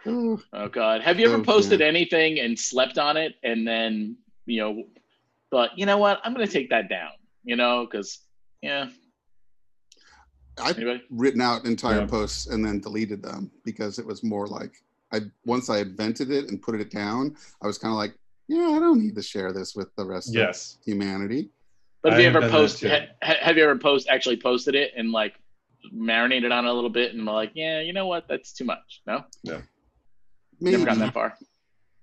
Oh 0.05 0.67
God, 0.71 1.01
have 1.01 1.19
you 1.19 1.27
ever 1.27 1.37
Oh, 1.39 1.43
posted 1.43 1.81
anything 1.81 2.39
and 2.39 2.57
slept 2.57 2.97
on 2.97 3.17
it 3.17 3.35
and 3.43 3.67
then 3.67 4.17
you 4.45 4.59
know 4.61 4.83
thought 5.51 5.77
you 5.77 5.85
know 5.85 5.97
what 5.97 6.19
I'm 6.23 6.33
going 6.33 6.45
to 6.45 6.51
take 6.51 6.69
that 6.71 6.89
down? 6.89 7.11
You 7.43 7.55
know 7.55 7.85
because 7.89 8.19
yeah. 8.61 8.87
I've 10.59 10.77
Anybody? 10.77 11.03
written 11.09 11.41
out 11.41 11.65
entire 11.65 12.01
Yeah. 12.01 12.05
posts 12.07 12.47
and 12.47 12.63
then 12.65 12.79
deleted 12.81 13.21
them 13.23 13.51
because 13.63 13.99
it 13.99 14.05
was 14.05 14.23
more 14.23 14.47
like 14.47 14.73
I 15.13 15.21
once 15.45 15.69
I 15.69 15.79
invented 15.79 16.31
it 16.31 16.49
and 16.49 16.61
put 16.61 16.79
it 16.79 16.89
down, 16.91 17.35
I 17.61 17.67
was 17.67 17.77
kind 17.77 17.91
of 17.91 17.97
like, 17.97 18.15
yeah, 18.51 18.75
I 18.75 18.79
don't 18.79 18.99
need 19.01 19.15
to 19.15 19.21
share 19.23 19.53
this 19.53 19.75
with 19.75 19.87
the 19.95 20.03
rest 20.03 20.33
Yes. 20.33 20.75
of 20.75 20.83
humanity. 20.83 21.49
But 22.03 22.11
have 22.13 22.19
I 22.19 22.23
you 22.23 22.27
ever 22.29 22.39
done 22.41 22.49
that 22.49 22.55
post? 22.57 22.81
Ha, 22.83 22.99
ha- 23.23 23.35
have 23.41 23.55
you 23.57 23.63
ever 23.63 23.77
post 23.77 24.07
actually 24.09 24.35
posted 24.37 24.75
it 24.75 24.91
and 24.97 25.11
like 25.11 25.35
marinated 25.91 26.51
on 26.51 26.65
it 26.65 26.69
a 26.69 26.73
little 26.73 26.89
bit 26.89 27.13
and 27.13 27.25
like, 27.25 27.51
yeah, 27.55 27.79
you 27.79 27.93
know 27.93 28.07
what, 28.07 28.27
that's 28.27 28.51
too 28.51 28.65
much. 28.65 29.01
No, 29.07 29.23
Yeah. 29.43 29.61
Maybe 30.59 30.73
never 30.77 30.85
gotten 30.85 30.99
that 30.99 31.13
far. 31.13 31.37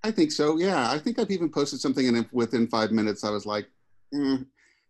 I 0.02 0.11
think 0.11 0.33
so. 0.33 0.57
Yeah, 0.59 0.90
I 0.90 0.99
think 0.99 1.19
I've 1.19 1.31
even 1.31 1.50
posted 1.50 1.81
something, 1.81 2.09
and 2.09 2.17
if 2.17 2.33
within 2.33 2.67
five 2.69 2.93
minutes, 2.93 3.25
I 3.25 3.31
was 3.31 3.45
like, 3.47 3.69
mm. 4.14 4.47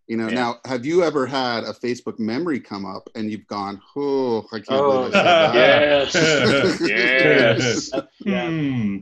you 0.06 0.16
know. 0.16 0.28
Yeah. 0.28 0.34
Now, 0.34 0.54
have 0.64 0.86
you 0.86 1.02
ever 1.02 1.26
had 1.26 1.64
a 1.64 1.72
Facebook 1.72 2.18
memory 2.18 2.60
come 2.60 2.86
up 2.86 3.08
and 3.14 3.30
you've 3.30 3.46
gone, 3.46 3.80
oh, 3.96 4.46
I 4.52 4.56
can't 4.58 4.66
Oh, 4.70 4.98
believe 5.10 5.14
I 5.16 6.08
said 6.08 6.46
that. 6.80 6.80
Yes, 6.88 7.90
yes. 7.90 8.02
Yeah. 8.25 8.48
Hmm. 8.48 8.98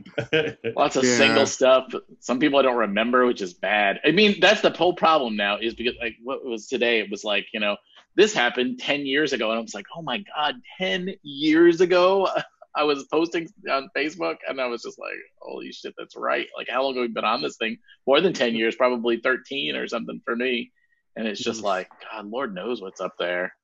Lots 0.75 0.95
of 0.95 1.03
Yeah. 1.03 1.17
single 1.17 1.45
stuff. 1.45 1.91
Some 2.19 2.39
people 2.39 2.59
I 2.59 2.61
don't 2.61 2.77
remember, 2.77 3.25
which 3.25 3.41
is 3.41 3.53
bad. 3.53 3.99
I 4.05 4.11
mean, 4.11 4.39
that's 4.39 4.61
the 4.61 4.69
whole 4.69 4.93
problem 4.93 5.35
now. 5.35 5.57
Is 5.57 5.73
because 5.75 5.95
like 5.99 6.15
what 6.23 6.45
was 6.45 6.67
today? 6.67 6.99
It 6.99 7.09
was 7.09 7.23
like 7.23 7.47
you 7.53 7.59
know 7.59 7.77
this 8.15 8.33
happened 8.33 8.79
ten 8.79 9.05
years 9.05 9.33
ago, 9.33 9.49
and 9.49 9.59
I 9.59 9.61
was 9.61 9.73
like, 9.73 9.85
oh 9.95 10.01
my 10.01 10.23
god, 10.35 10.55
ten 10.77 11.09
years 11.23 11.81
ago. 11.81 12.29
I 12.75 12.83
was 12.83 13.05
posting 13.05 13.49
on 13.71 13.89
Facebook, 13.97 14.35
and 14.47 14.61
I 14.61 14.67
was 14.67 14.83
just 14.83 14.99
like, 14.99 15.15
holy 15.41 15.71
shit, 15.71 15.95
that's 15.97 16.15
right. 16.15 16.47
Like, 16.55 16.69
how 16.69 16.83
long 16.83 16.93
have 16.93 17.01
we 17.01 17.07
been 17.07 17.25
on 17.25 17.41
this 17.41 17.57
thing? 17.57 17.79
More 18.05 18.21
than 18.21 18.33
ten 18.33 18.53
years, 18.55 18.75
probably 18.75 19.17
thirteen 19.17 19.75
or 19.75 19.87
something 19.87 20.21
for 20.23 20.35
me. 20.35 20.71
And 21.15 21.27
it's 21.27 21.41
just 21.41 21.63
like, 21.63 21.89
God, 22.11 22.27
Lord 22.27 22.53
knows 22.53 22.79
what's 22.79 23.01
up 23.01 23.15
there. 23.17 23.55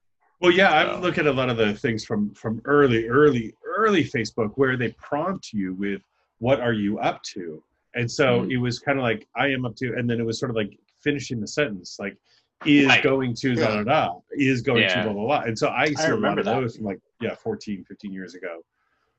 Well, 0.44 0.52
yeah, 0.52 0.72
I 0.74 0.94
So- 0.94 1.00
look 1.00 1.18
at 1.18 1.26
a 1.26 1.32
lot 1.32 1.50
of 1.50 1.56
the 1.56 1.74
things 1.74 2.04
from 2.04 2.34
from 2.34 2.62
early, 2.66 3.08
early, 3.08 3.54
early 3.66 4.04
Facebook 4.04 4.52
where 4.56 4.76
they 4.76 4.90
prompt 4.92 5.54
you 5.54 5.74
with 5.74 6.02
"What 6.40 6.60
are 6.60 6.74
you 6.74 7.00
up 7.00 7.24
to?" 7.34 7.64
And 7.96 8.12
so 8.12 8.42
Mhm. 8.42 8.52
it 8.52 8.58
was 8.58 8.78
kind 8.78 9.00
of 9.00 9.04
like 9.04 9.26
I 9.38 9.48
am 9.48 9.66
up 9.66 9.78
to, 9.78 9.94
and 9.96 10.08
then 10.10 10.20
it 10.20 10.26
was 10.26 10.38
sort 10.40 10.50
of 10.50 10.58
like 10.58 10.78
finishing 11.02 11.40
the 11.40 11.48
sentence, 11.48 11.98
like 11.98 12.18
is 12.66 12.88
Right. 12.88 13.02
going 13.04 13.34
to 13.36 13.56
da 13.56 13.76
da 13.76 13.84
da 13.84 14.20
is 14.32 14.62
going 14.62 14.82
Yeah. 14.84 14.96
to 14.96 15.04
blah 15.04 15.14
blah 15.14 15.26
blah. 15.26 15.42
And 15.48 15.58
so 15.58 15.70
I 15.70 15.86
see 15.88 15.94
a 15.94 15.98
lot 16.10 16.10
remember 16.16 16.40
of 16.42 16.46
that. 16.48 16.60
those 16.60 16.76
from 16.76 16.86
like 16.88 17.00
yeah 17.22 17.36
14, 17.36 17.86
15 17.86 18.12
years 18.12 18.36
ago. 18.36 18.66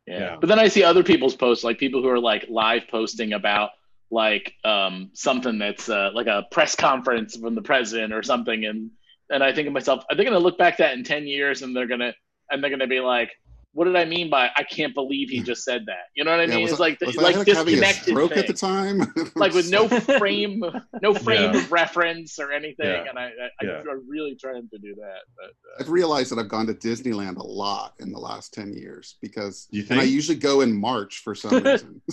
Yeah. 0.06 0.18
Yeah. 0.18 0.36
But 0.38 0.48
then 0.48 0.58
I 0.58 0.68
see 0.68 0.82
other 0.82 1.02
people's 1.02 1.36
posts, 1.36 1.64
like 1.64 1.78
people 1.78 2.02
who 2.02 2.08
are 2.10 2.20
like 2.20 2.44
live 2.50 2.86
posting 2.88 3.32
about 3.32 3.70
like 4.10 4.54
um, 4.64 5.08
something 5.14 5.56
that's 5.58 5.88
uh, 5.88 6.10
like 6.12 6.26
a 6.26 6.46
press 6.50 6.74
conference 6.76 7.34
from 7.36 7.54
the 7.54 7.62
president 7.62 8.12
or 8.12 8.22
something, 8.22 8.66
and 8.66 8.90
and 9.34 9.42
I 9.42 9.52
think 9.52 9.66
to 9.66 9.72
myself, 9.72 10.04
are 10.08 10.16
they 10.16 10.22
going 10.22 10.32
to 10.32 10.38
look 10.38 10.56
back 10.56 10.74
at 10.74 10.78
that 10.78 10.96
in 10.96 11.02
ten 11.02 11.26
years 11.26 11.62
and 11.62 11.76
they're 11.76 11.88
gonna 11.88 12.14
and 12.50 12.62
they're 12.62 12.70
gonna 12.70 12.86
be 12.86 13.00
like, 13.00 13.32
what 13.74 13.86
did 13.86 13.96
I 13.96 14.04
mean 14.04 14.30
by 14.30 14.50
I 14.56 14.62
can't 14.62 14.94
believe 14.94 15.28
he 15.28 15.40
just 15.40 15.64
said 15.64 15.84
that? 15.86 16.06
You 16.14 16.24
know 16.24 16.30
what 16.30 16.40
I 16.40 16.44
Yeah, 16.44 16.56
mean? 16.56 16.64
it's 16.68 16.74
I- 16.74 16.76
like 16.84 17.00
was 17.00 17.16
like 17.16 17.36
like 17.36 17.46
having 17.48 17.74
a 17.74 17.76
disconnected 17.80 18.04
stroke 18.14 18.36
at 18.36 18.46
the 18.46 18.52
time? 18.52 19.00
like 19.36 19.52
with 19.52 19.68
no 19.70 19.88
frame, 20.18 20.62
no 21.02 21.12
frame 21.12 21.52
Yeah. 21.52 21.58
of 21.60 21.72
reference 21.72 22.38
or 22.38 22.52
anything, 22.52 22.86
Yeah. 22.86 23.04
and 23.08 23.18
I, 23.18 23.24
I, 23.24 23.64
Yeah. 23.64 23.70
I, 23.86 23.92
am 23.92 24.08
really 24.08 24.36
trying 24.36 24.68
to 24.70 24.78
do 24.78 24.94
that. 24.94 25.20
But 25.36 25.46
uh, 25.46 25.80
I've 25.80 25.90
realized 25.90 26.30
that 26.30 26.38
I've 26.38 26.48
gone 26.48 26.66
to 26.68 26.74
Disneyland 26.74 27.36
a 27.36 27.42
lot 27.42 27.94
in 27.98 28.12
the 28.12 28.18
last 28.20 28.54
10 28.54 28.72
years 28.74 29.16
because 29.20 29.66
You 29.70 29.84
and 29.90 30.00
I 30.00 30.04
usually 30.04 30.38
go 30.38 30.60
in 30.60 30.72
March 30.74 31.18
for 31.24 31.34
some 31.34 31.62
reason. 31.62 32.00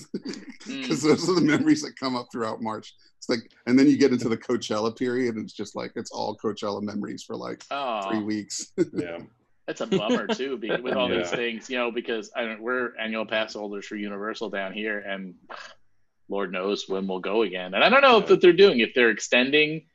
Mm. 0.67 0.83
Because 0.83 1.01
those 1.01 1.27
are 1.27 1.33
the 1.33 1.41
memories 1.41 1.81
that 1.81 1.95
come 1.99 2.15
up 2.15 2.27
throughout 2.31 2.61
March. 2.61 2.93
It's 3.17 3.27
like, 3.27 3.51
and 3.65 3.77
then 3.79 3.87
you 3.87 3.97
get 3.97 4.11
into 4.11 4.29
the 4.29 4.37
Coachella 4.37 4.95
period, 4.95 5.35
and 5.35 5.43
it's 5.43 5.53
just 5.53 5.75
like 5.75 5.91
it's 5.95 6.11
all 6.11 6.37
Coachella 6.37 6.83
memories 6.83 7.23
for 7.23 7.35
like 7.35 7.63
three 7.63 8.21
weeks. 8.21 8.71
Yeah. 8.93 9.17
That's 9.71 9.93
a 9.93 9.97
bummer 9.97 10.27
too, 10.27 10.57
with 10.83 10.95
all 10.95 11.07
these 11.07 11.29
things, 11.29 11.69
you 11.69 11.77
know, 11.77 11.91
because 11.91 12.29
I 12.35 12.43
don't, 12.43 12.61
we're 12.61 12.93
annual 12.97 13.25
pass 13.25 13.53
holders 13.53 13.85
for 13.85 13.95
Universal 13.95 14.49
down 14.49 14.73
here, 14.73 14.99
and 14.99 15.35
Lord 16.27 16.51
knows 16.51 16.89
when 16.89 17.07
we'll 17.07 17.19
go 17.19 17.43
again. 17.43 17.73
And 17.73 17.81
I 17.83 17.87
don't 17.89 18.01
know 18.01 18.17
if 18.17 18.25
Yeah. 18.25 18.31
what 18.31 18.41
they're 18.41 18.51
doing, 18.53 18.79
if 18.79 18.93
they're 18.93 19.11
extending 19.11 19.85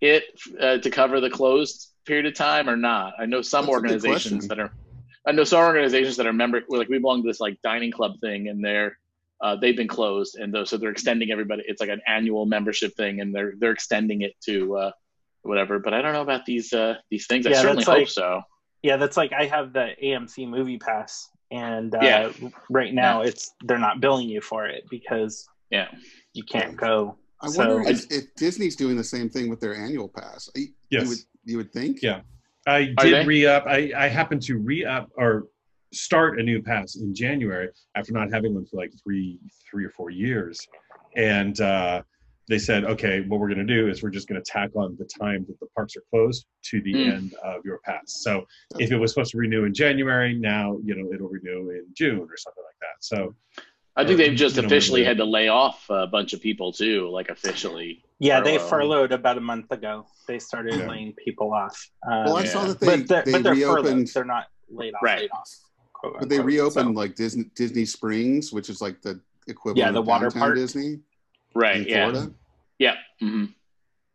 it 0.00 0.24
uh, 0.60 0.78
to 0.78 0.90
cover 0.90 1.20
the 1.20 1.30
closed 1.30 1.90
period 2.06 2.26
of 2.26 2.34
time 2.34 2.68
or 2.68 2.76
not. 2.76 3.14
I 3.20 3.26
know 3.26 3.40
some 3.42 3.66
That's 3.66 3.72
organizations 3.72 4.48
that 4.48 4.58
are, 4.58 4.72
I 5.24 5.30
know 5.32 5.44
some 5.44 5.60
organizations 5.60 6.16
that 6.16 6.26
are 6.26 6.32
member, 6.32 6.62
like 6.68 6.88
we 6.88 6.98
belong 6.98 7.22
to 7.22 7.28
this 7.28 7.38
like 7.38 7.56
dining 7.62 7.92
club 7.92 8.12
thing, 8.20 8.48
and 8.48 8.64
they're 8.64 8.98
uh, 9.42 9.56
they've 9.56 9.76
been 9.76 9.88
closed, 9.88 10.36
and 10.36 10.52
those, 10.52 10.70
so 10.70 10.76
they're 10.76 10.90
extending 10.90 11.30
everybody. 11.30 11.62
It's 11.66 11.80
like 11.80 11.88
an 11.88 12.02
annual 12.06 12.46
membership 12.46 12.94
thing, 12.96 13.20
and 13.20 13.32
they're 13.34 13.54
they're 13.58 13.70
extending 13.70 14.22
it 14.22 14.34
to 14.46 14.76
uh, 14.76 14.90
whatever. 15.42 15.78
But 15.78 15.94
I 15.94 16.02
don't 16.02 16.12
know 16.12 16.20
about 16.22 16.44
these 16.46 16.72
uh, 16.72 16.96
these 17.10 17.26
things. 17.26 17.46
I 17.46 17.52
certainly 17.52 17.84
hope 17.84 17.98
like- 17.98 18.08
so. 18.08 18.42
Yeah, 18.82 18.96
that's 18.96 19.16
like 19.16 19.32
I 19.32 19.44
have 19.46 19.72
the 19.72 19.90
AMC 20.02 20.48
Movie 20.48 20.78
Pass, 20.78 21.28
and 21.50 21.94
uh, 21.94 21.98
Yeah. 22.02 22.32
right 22.70 22.94
now 22.94 23.22
it's 23.22 23.52
they're 23.64 23.78
not 23.78 24.00
billing 24.00 24.28
you 24.28 24.40
for 24.40 24.66
it 24.66 24.84
because 24.90 25.46
Yeah. 25.70 25.88
you 26.32 26.44
can't 26.44 26.76
go. 26.76 27.16
I 27.42 27.48
So- 27.48 27.58
wonder 27.76 27.90
if, 27.90 28.10
if 28.10 28.34
Disney's 28.36 28.76
doing 28.76 28.96
the 28.96 29.04
same 29.04 29.28
thing 29.28 29.48
with 29.50 29.60
their 29.60 29.74
annual 29.74 30.08
pass. 30.08 30.48
You, 30.54 30.68
Yes. 30.90 31.02
you 31.04 31.08
would, 31.08 31.18
you 31.44 31.56
would 31.58 31.72
think. 31.72 32.02
Yeah. 32.02 32.20
I 32.66 32.92
did 32.98 33.26
re 33.26 33.46
up. 33.46 33.64
I, 33.66 33.90
I 33.96 34.08
happened 34.08 34.42
to 34.42 34.58
re 34.58 34.84
up 34.84 35.10
or 35.16 35.48
start 35.92 36.38
a 36.38 36.42
new 36.42 36.62
pass 36.62 36.96
in 36.96 37.14
January 37.14 37.68
after 37.96 38.12
not 38.12 38.30
having 38.32 38.54
one 38.54 38.66
for 38.66 38.76
like 38.76 38.92
three 39.02 39.38
three 39.70 39.84
or 39.84 39.90
four 39.90 40.10
years, 40.10 40.58
and 41.16 41.58
uh, 41.60 42.02
they 42.50 42.58
said, 42.58 42.84
okay, 42.84 43.20
what 43.28 43.38
we're 43.38 43.46
going 43.46 43.64
to 43.64 43.74
do 43.76 43.88
is 43.88 44.02
we're 44.02 44.10
just 44.10 44.28
going 44.28 44.42
to 44.42 44.50
tack 44.50 44.70
on 44.74 44.96
the 44.98 45.04
time 45.04 45.46
that 45.48 45.58
the 45.60 45.66
parks 45.76 45.96
are 45.96 46.02
closed 46.10 46.46
to 46.64 46.82
the 46.82 46.92
Mm. 46.92 47.12
end 47.14 47.34
of 47.44 47.64
your 47.64 47.78
pass. 47.84 48.02
So 48.24 48.44
if 48.78 48.90
it 48.90 48.96
was 48.96 49.12
supposed 49.12 49.30
to 49.30 49.38
renew 49.38 49.64
in 49.64 49.72
January, 49.72 50.34
now 50.34 50.76
you 50.84 50.96
know 50.96 51.12
it'll 51.14 51.28
renew 51.28 51.70
in 51.70 51.86
June 51.96 52.18
or 52.28 52.36
something 52.36 52.64
like 52.66 52.74
that. 52.80 52.96
So 53.00 53.34
I 53.96 54.04
think 54.04 54.14
Or, 54.14 54.22
they've 54.24 54.36
just 54.36 54.56
you 54.56 54.62
know, 54.62 54.66
officially 54.66 55.04
had 55.04 55.16
to 55.18 55.24
lay 55.24 55.46
off 55.48 55.86
a 55.90 56.08
bunch 56.08 56.32
of 56.32 56.40
people 56.40 56.72
too, 56.72 57.08
like 57.08 57.28
officially. 57.30 58.02
Yeah, 58.18 58.40
they 58.40 58.58
furloughed 58.58 59.12
about 59.12 59.38
a 59.38 59.40
month 59.40 59.70
ago. 59.70 60.06
They 60.26 60.40
started 60.40 60.74
Yeah. 60.74 60.88
laying 60.88 61.12
people 61.24 61.54
off. 61.54 61.88
Um, 62.10 62.24
Well, 62.24 62.36
I 62.36 62.44
saw 62.46 62.64
that 62.66 62.80
they, 62.80 62.86
but 62.86 63.06
they're, 63.08 63.22
they 63.22 63.32
but 63.32 63.42
they're 63.44 63.54
furloughed. 63.54 64.08
They're 64.08 64.24
not 64.24 64.46
laid 64.68 64.94
off. 64.94 65.00
Right. 65.02 65.20
Laid 65.20 65.30
off 65.30 65.50
quote, 65.92 66.16
But 66.18 66.28
they 66.28 66.40
reopened 66.40 66.94
So- 66.94 67.00
like 67.00 67.14
Disney 67.14 67.44
Disney 67.54 67.84
Springs, 67.84 68.52
which 68.52 68.68
is 68.70 68.80
like 68.80 69.00
the 69.02 69.20
equivalent 69.46 69.78
Yeah, 69.78 69.92
the 69.92 70.00
of 70.00 70.06
water 70.08 70.30
park. 70.32 70.56
Disney 70.56 70.98
Right. 71.54 71.76
in 71.76 71.84
Yeah. 71.88 72.10
Florida. 72.10 72.34
Yeah. 72.78 72.94
hmm 73.20 73.44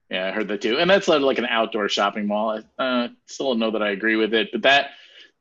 Yeah, 0.09 0.27
I 0.27 0.31
heard 0.31 0.47
that 0.49 0.61
too. 0.61 0.77
And 0.77 0.89
that's 0.89 1.07
like 1.07 1.37
an 1.37 1.45
outdoor 1.45 1.89
shopping 1.89 2.27
mall. 2.27 2.61
I 2.79 2.83
uh, 2.83 3.07
still 3.27 3.49
don't 3.51 3.59
know 3.59 3.71
that 3.71 3.83
I 3.83 3.91
agree 3.91 4.15
with 4.15 4.33
it, 4.33 4.49
but 4.51 4.61
that 4.63 4.91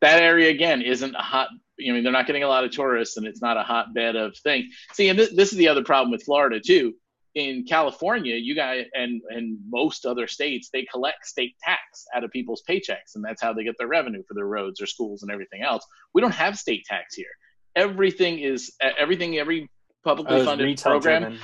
that 0.01 0.23
area 0.23 0.51
again 0.51 0.83
isn't 0.83 1.15
a 1.15 1.19
hot. 1.23 1.49
I 1.81 1.91
mean, 1.93 2.03
they're 2.05 2.13
not 2.13 2.27
getting 2.27 2.45
a 2.45 2.49
lot 2.49 2.65
of 2.65 2.71
tourists, 2.71 3.17
and 3.17 3.27
it's 3.27 3.43
not 3.43 3.57
a 3.57 3.63
hotbed 3.63 4.15
of 4.17 4.37
things. 4.39 4.67
See, 4.93 5.09
and 5.09 5.19
this, 5.19 5.35
this 5.35 5.51
is 5.53 5.59
the 5.59 5.69
other 5.69 5.83
problem 5.83 6.13
with 6.13 6.23
Florida 6.23 6.61
too. 6.61 6.95
In 7.35 7.65
California, 7.65 8.37
you 8.37 8.55
guys 8.55 8.85
and 8.95 9.21
and 9.31 9.59
most 9.69 10.07
other 10.07 10.29
states, 10.29 10.69
they 10.73 10.85
collect 10.85 11.27
state 11.27 11.57
tax 11.65 12.07
out 12.15 12.23
of 12.23 12.31
people's 12.31 12.63
paychecks, 12.69 13.17
and 13.17 13.25
that's 13.25 13.43
how 13.43 13.53
they 13.53 13.65
get 13.65 13.77
their 13.79 13.89
revenue 13.89 14.23
for 14.29 14.35
their 14.35 14.47
roads 14.47 14.81
or 14.81 14.87
schools 14.87 15.23
and 15.23 15.33
everything 15.33 15.63
else. 15.63 15.85
We 16.13 16.21
don't 16.21 16.35
have 16.35 16.57
state 16.57 16.85
tax 16.87 17.15
here. 17.15 17.27
Everything 17.75 18.39
is 18.39 18.73
everything. 18.81 19.39
Every 19.39 19.69
publicly 20.05 20.37
Oh, 20.37 20.45
funded 20.45 20.81
program 20.81 21.23
driven. 21.23 21.41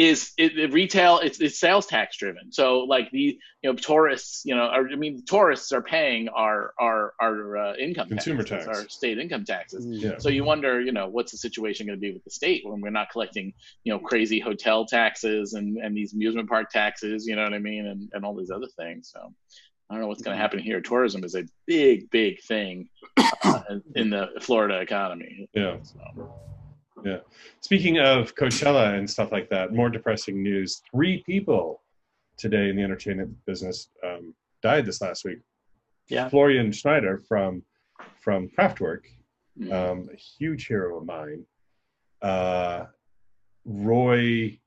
Is 0.00 0.32
it, 0.38 0.58
it 0.58 0.72
retail 0.72 1.18
it's, 1.18 1.40
it's 1.40 1.60
sales 1.60 1.84
tax 1.84 2.16
driven 2.16 2.50
so 2.50 2.80
like 2.80 3.10
the 3.10 3.38
you 3.62 3.70
know 3.70 3.74
tourists 3.74 4.40
you 4.46 4.56
know 4.56 4.62
are, 4.62 4.88
i 4.88 4.96
mean 4.96 5.22
tourists 5.26 5.72
are 5.72 5.82
paying 5.82 6.30
our 6.30 6.72
our 6.80 7.12
our 7.20 7.58
uh, 7.58 7.74
income 7.74 8.08
Consumer 8.08 8.42
taxes, 8.42 8.66
tax. 8.66 8.78
our 8.78 8.88
state 8.88 9.18
income 9.18 9.44
taxes 9.44 9.84
yeah. 9.86 10.16
so 10.16 10.30
you 10.30 10.42
wonder 10.42 10.80
you 10.80 10.90
know 10.90 11.06
what's 11.06 11.32
the 11.32 11.38
situation 11.38 11.86
going 11.86 11.98
to 11.98 12.00
be 12.00 12.14
with 12.14 12.24
the 12.24 12.30
state 12.30 12.62
when 12.64 12.80
we're 12.80 12.88
not 12.88 13.10
collecting 13.10 13.52
you 13.84 13.92
know 13.92 13.98
crazy 13.98 14.40
hotel 14.40 14.86
taxes 14.86 15.52
and 15.52 15.76
and 15.76 15.94
these 15.94 16.14
amusement 16.14 16.48
park 16.48 16.70
taxes 16.70 17.26
you 17.26 17.36
know 17.36 17.42
what 17.42 17.52
i 17.52 17.58
mean 17.58 17.86
and, 17.86 18.08
and 18.14 18.24
all 18.24 18.34
these 18.34 18.50
other 18.50 18.68
things 18.78 19.10
so 19.12 19.20
I 19.90 19.94
don't 19.94 20.02
know 20.02 20.06
what's 20.06 20.22
going 20.22 20.36
to 20.36 20.40
happen 20.40 20.60
here. 20.60 20.80
Tourism 20.80 21.24
is 21.24 21.34
a 21.34 21.42
big, 21.66 22.10
big 22.10 22.40
thing 22.42 22.88
uh, 23.16 23.62
in 23.96 24.08
the 24.08 24.28
Florida 24.40 24.78
economy. 24.78 25.48
Yeah. 25.52 25.78
So, 25.82 26.32
Yeah. 27.04 27.18
Speaking 27.60 27.98
of 27.98 28.34
Coachella 28.34 28.96
and 28.98 29.08
stuff 29.08 29.32
like 29.32 29.48
that, 29.50 29.72
more 29.72 29.88
depressing 29.90 30.42
news. 30.42 30.82
Three 30.92 31.22
people 31.24 31.82
today 32.36 32.68
in 32.70 32.76
the 32.76 32.82
entertainment 32.82 33.34
business 33.46 33.88
um, 34.04 34.34
died 34.62 34.86
this 34.86 35.00
last 35.00 35.24
week. 35.24 35.38
Yeah. 36.08 36.28
Florian 36.28 36.72
Schneider 36.72 37.22
from 37.28 37.62
from 38.22 38.48
Kraftwerk, 38.48 39.02
mm. 39.58 39.72
um, 39.72 40.08
a 40.12 40.16
huge 40.16 40.66
hero 40.66 40.98
of 40.98 41.06
mine. 41.06 41.44
Uh, 42.22 42.86
Roy 43.64 44.58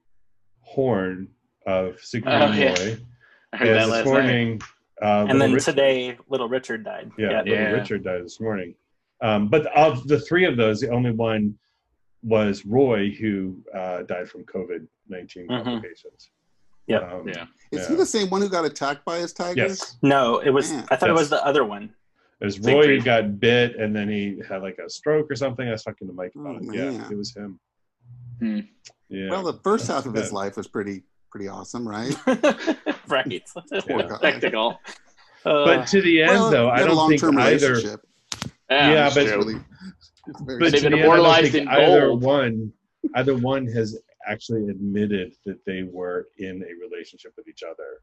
Horn 0.62 1.28
of 1.66 2.00
Siegfried 2.00 2.34
Oh, 2.36 2.52
yeah. 2.54 2.74
Roy. 2.80 2.98
I 3.54 3.58
heard 3.58 3.68
And 3.68 3.78
that 3.78 3.80
this 3.86 3.90
last 3.90 4.06
night. 4.06 4.12
morning, 4.12 4.62
uh, 5.02 5.26
And 5.30 5.42
then 5.42 5.54
Richard- 5.54 5.66
today, 5.72 6.18
little 6.30 6.48
Richard 6.50 6.84
died. 6.84 7.12
yeah, 7.18 7.40
Little 7.42 7.54
Yeah. 7.54 7.72
Richard 7.72 8.04
died 8.04 8.24
this 8.24 8.40
morning. 8.40 8.76
Um, 9.22 9.48
but 9.50 9.66
of 9.78 10.08
the 10.08 10.20
three 10.20 10.46
of 10.46 10.58
those, 10.58 10.80
the 10.82 10.90
only 10.90 11.12
one 11.12 11.56
was 12.24 12.66
Roy, 12.66 13.10
who 13.12 13.58
uh, 13.74 14.04
died 14.04 14.30
from 14.30 14.44
COVID 14.46 14.88
19 15.10 15.48
Mhm. 15.48 15.64
complications. 15.64 16.30
Yep. 16.88 17.02
Um, 17.12 17.28
Yeah. 17.28 17.46
Is 17.72 17.82
Yeah. 17.82 17.88
he 17.90 17.96
the 17.96 18.06
same 18.06 18.30
one 18.30 18.42
who 18.42 18.50
got 18.50 18.66
attacked 18.66 19.04
by 19.06 19.18
his 19.20 19.34
tigers? 19.34 19.56
Yes. 19.58 19.98
No, 20.02 20.40
it 20.40 20.50
was. 20.50 20.72
Yeah. 20.72 20.86
I 20.92 20.96
thought 20.96 21.10
it 21.10 21.14
was 21.14 21.30
the 21.30 21.44
other 21.46 21.64
one. 21.64 21.94
It 22.42 22.46
was 22.46 22.60
Roy 22.60 22.88
who 22.98 23.02
got 23.02 23.40
bit 23.40 23.76
and 23.78 23.96
then 23.96 24.10
he 24.10 24.42
had 24.48 24.62
like 24.62 24.78
a 24.80 24.90
stroke 24.90 25.32
or 25.32 25.36
something. 25.36 25.68
I 25.68 25.72
was 25.72 25.84
talking 25.84 26.08
to 26.08 26.14
Mike 26.14 26.34
about 26.36 26.58
Oh, 26.62 26.70
it. 26.72 26.76
Yeah, 26.76 27.10
it 27.10 27.18
was 27.18 27.34
him. 27.36 27.60
Hmm. 28.40 28.60
Yeah. 29.10 29.30
Well, 29.30 29.44
the 29.44 29.60
first 29.64 29.88
half 29.88 30.06
of 30.06 30.14
his 30.14 30.30
bad. 30.30 30.34
life 30.34 30.58
was 30.58 30.68
pretty 30.68 31.04
pretty 31.32 31.48
awesome, 31.48 31.88
right? 31.88 32.14
right. 33.08 33.42
Poor 33.88 34.02
Yeah. 34.02 34.16
Spectacle. 34.18 34.80
Uh, 35.46 35.66
but 35.66 35.88
to 35.88 36.02
the 36.02 36.22
end, 36.22 36.32
Well, 36.32 36.52
though, 36.52 36.70
I 36.70 36.80
don't 36.86 37.10
think 37.10 37.24
either. 37.24 37.80
Yeah, 37.80 37.96
Yeah, 38.70 39.10
but- 39.14 39.26
Really, 39.28 39.56
it's 39.56 40.10
very 40.10 40.13
But 40.26 40.46
They've 40.48 40.60
been 40.60 40.72
the 40.72 40.86
end, 40.88 40.96
I 40.96 41.00
immortalized 41.00 41.52
think 41.52 41.64
in 41.64 41.68
either 41.68 42.08
gold. 42.08 42.24
one, 42.24 42.72
either 43.16 43.36
one 43.36 43.68
has 43.68 44.00
actually 44.28 44.70
admitted 44.70 45.34
that 45.46 45.60
they 45.66 45.84
were 45.84 46.28
in 46.38 46.64
a 46.64 46.88
relationship 46.90 47.34
with 47.38 47.48
each 47.48 47.64
other. 47.64 48.02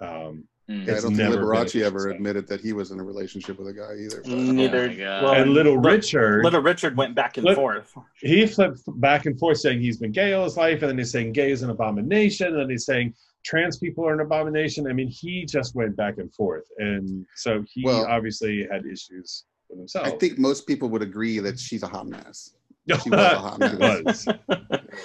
Um, 0.00 0.44
Hmm. 0.68 0.82
Yeah, 0.82 0.96
I 0.96 1.00
don't 1.00 1.02
think 1.14 1.18
never 1.18 1.36
Liberace 1.44 1.80
ever 1.80 2.00
success. 2.00 2.16
admitted 2.16 2.48
that 2.48 2.60
he 2.60 2.72
was 2.72 2.90
in 2.90 2.98
a 2.98 3.02
relationship 3.04 3.56
with 3.56 3.68
a 3.68 3.72
guy 3.72 3.94
either. 4.00 4.20
but- 4.22 4.32
Neither. 4.32 4.90
Oh 4.90 5.22
well, 5.22 5.32
and 5.34 5.52
Little 5.52 5.78
Richard, 5.78 6.42
Little 6.42 6.60
Richard 6.60 6.96
went 6.96 7.14
back 7.14 7.36
and 7.36 7.46
Lit- 7.46 7.54
forth. 7.54 7.94
he 8.20 8.48
flipped 8.48 8.80
back 9.00 9.26
and 9.26 9.38
forth 9.38 9.58
saying 9.58 9.80
he's 9.80 9.98
been 9.98 10.10
gay 10.10 10.32
all 10.32 10.42
his 10.42 10.56
life, 10.56 10.82
and 10.82 10.90
then 10.90 10.98
he's 10.98 11.12
saying 11.12 11.34
gay 11.34 11.52
is 11.52 11.62
an 11.62 11.70
abomination, 11.70 12.48
and 12.48 12.58
then 12.62 12.68
he's 12.68 12.84
saying 12.84 13.14
trans 13.44 13.78
people 13.78 14.04
are 14.04 14.12
an 14.12 14.18
abomination. 14.18 14.88
I 14.88 14.92
mean, 14.92 15.06
he 15.06 15.44
just 15.46 15.76
went 15.76 15.94
back 15.94 16.18
and 16.18 16.34
forth, 16.34 16.64
and 16.78 17.24
so 17.36 17.62
he 17.72 17.84
Well- 17.84 18.04
obviously 18.06 18.66
had 18.68 18.86
issues 18.86 19.44
with 19.68 19.78
himself. 19.78 20.06
I 20.06 20.10
think 20.10 20.38
most 20.38 20.66
people 20.66 20.88
would 20.90 21.02
agree 21.02 21.38
that 21.40 21.58
she's 21.58 21.82
a 21.82 21.88
hot 21.88 22.06
mess. 22.08 22.52
She 23.02 23.10
was 23.10 23.18
a 23.20 23.38
hot 23.38 23.56
He 23.72 23.76
mess. 23.78 24.26
was. 24.26 24.28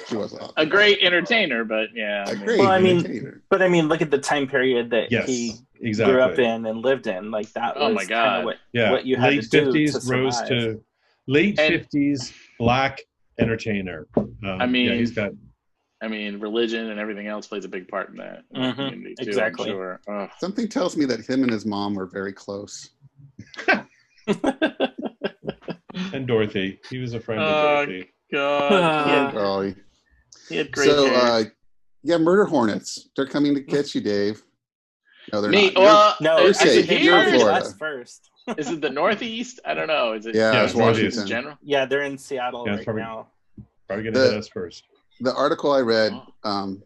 She 0.07 0.15
was 0.15 0.33
a 0.33 0.37
hot 0.37 0.53
A 0.57 0.65
great 0.67 0.99
entertainer, 1.01 1.63
but 1.65 1.89
yeah. 1.95 2.25
I 2.27 2.31
A 2.31 2.35
mean- 2.35 2.45
great 2.45 2.59
Well, 2.59 2.69
I 2.69 2.79
mean, 2.79 2.97
entertainer. 2.97 3.41
But 3.49 3.61
I 3.63 3.67
mean, 3.69 3.87
look 3.87 4.01
at 4.03 4.11
the 4.11 4.19
time 4.19 4.47
period 4.47 4.91
that 4.91 5.11
Yes, 5.11 5.25
he 5.27 5.53
exactly. 5.81 6.13
grew 6.13 6.21
up 6.21 6.37
in 6.37 6.65
and 6.67 6.83
lived 6.83 7.07
in. 7.07 7.31
Like 7.31 7.51
that 7.53 7.73
Oh 7.77 7.87
was 7.87 7.95
my 7.95 8.01
kinda 8.01 8.13
God. 8.13 8.45
what 8.45 8.57
yeah, 8.71 8.91
what 8.91 9.05
you 9.07 9.15
had 9.15 9.33
late 9.33 9.41
to 9.43 9.49
do 9.49 9.59
to 9.59 9.65
fifties 9.65 10.09
rose 10.09 10.37
survive. 10.37 10.49
to 10.49 10.83
late 11.27 11.59
And- 11.59 11.73
fifties 11.73 12.31
black 12.59 13.01
entertainer. 13.39 14.05
Um, 14.15 14.35
I 14.43 14.67
mean- 14.67 14.89
yeah, 14.89 14.95
he's 14.95 15.11
got 15.11 15.31
I 16.03 16.07
mean, 16.07 16.39
religion 16.39 16.89
and 16.91 16.99
everything 16.99 17.25
else 17.27 17.45
plays 17.47 17.63
a 17.65 17.69
big 17.69 17.87
part 17.87 18.09
in 18.09 18.15
that. 18.17 18.43
in 18.53 18.61
that 18.61 18.75
Mhm, 18.77 19.03
too, 19.05 19.13
exactly. 19.19 19.65
sure. 19.69 19.99
Something 20.39 20.67
tells 20.67 20.95
me 20.97 21.05
that 21.05 21.19
him 21.27 21.41
and 21.43 21.51
his 21.51 21.63
mom 21.65 21.93
were 21.95 22.07
very 22.07 22.33
close. 22.33 22.89
And 26.13 26.25
Dorothy. 26.27 26.79
He 26.89 26.97
was 26.99 27.13
a 27.13 27.19
friend 27.19 27.41
of 27.41 27.49
Dorothy. 27.49 28.11
God, 28.33 29.05
he 29.07 29.11
had, 29.11 29.35
Oh, 29.37 29.73
he 30.49 30.55
had 30.55 30.71
great 30.71 30.89
so 30.89 31.05
hair. 31.05 31.15
uh, 31.21 31.43
yeah, 32.03 32.17
murder 32.17 32.45
hornets. 32.45 33.09
They're 33.15 33.27
coming 33.27 33.53
to 33.55 33.61
catch 33.61 33.93
you, 33.95 34.01
Dave. 34.01 34.41
No, 35.31 35.41
they're 35.41 35.51
Me, 35.51 35.71
not. 35.71 35.75
Well, 35.81 36.15
no, 36.21 36.37
You're 36.39 36.49
is, 36.49 36.59
I 36.59 36.63
is 36.65 36.87
safe. 36.87 36.91
You're 37.03 37.15
they're 37.15 37.27
in 37.27 37.33
here? 37.33 37.33
in 37.35 37.39
Florida. 37.41 37.69
First. 37.77 38.29
Is 38.57 38.69
it 38.69 38.81
the 38.81 38.89
Northeast? 38.89 39.59
I 39.65 39.73
don't 39.73 39.87
know. 39.87 40.13
Is 40.13 40.25
it? 40.25 40.35
Yeah, 40.35 40.51
Yeah, 40.51 40.63
it's 40.63 40.71
it's 40.73 40.79
Washington. 40.81 41.27
general. 41.27 41.57
Yeah, 41.61 41.85
they're 41.85 42.01
in 42.03 42.17
Seattle 42.17 42.65
Yeah, 42.65 42.75
right 42.75 42.83
probably- 42.85 43.03
now. 43.03 43.27
Probably 43.87 44.03
gonna 44.05 44.19
The- 44.19 44.29
hit 44.31 44.37
us 44.39 44.47
first. 44.47 44.83
the 45.19 45.33
article 45.35 45.71
I 45.71 45.81
read, 45.81 46.13
Oh. 46.13 46.49
um, 46.49 46.83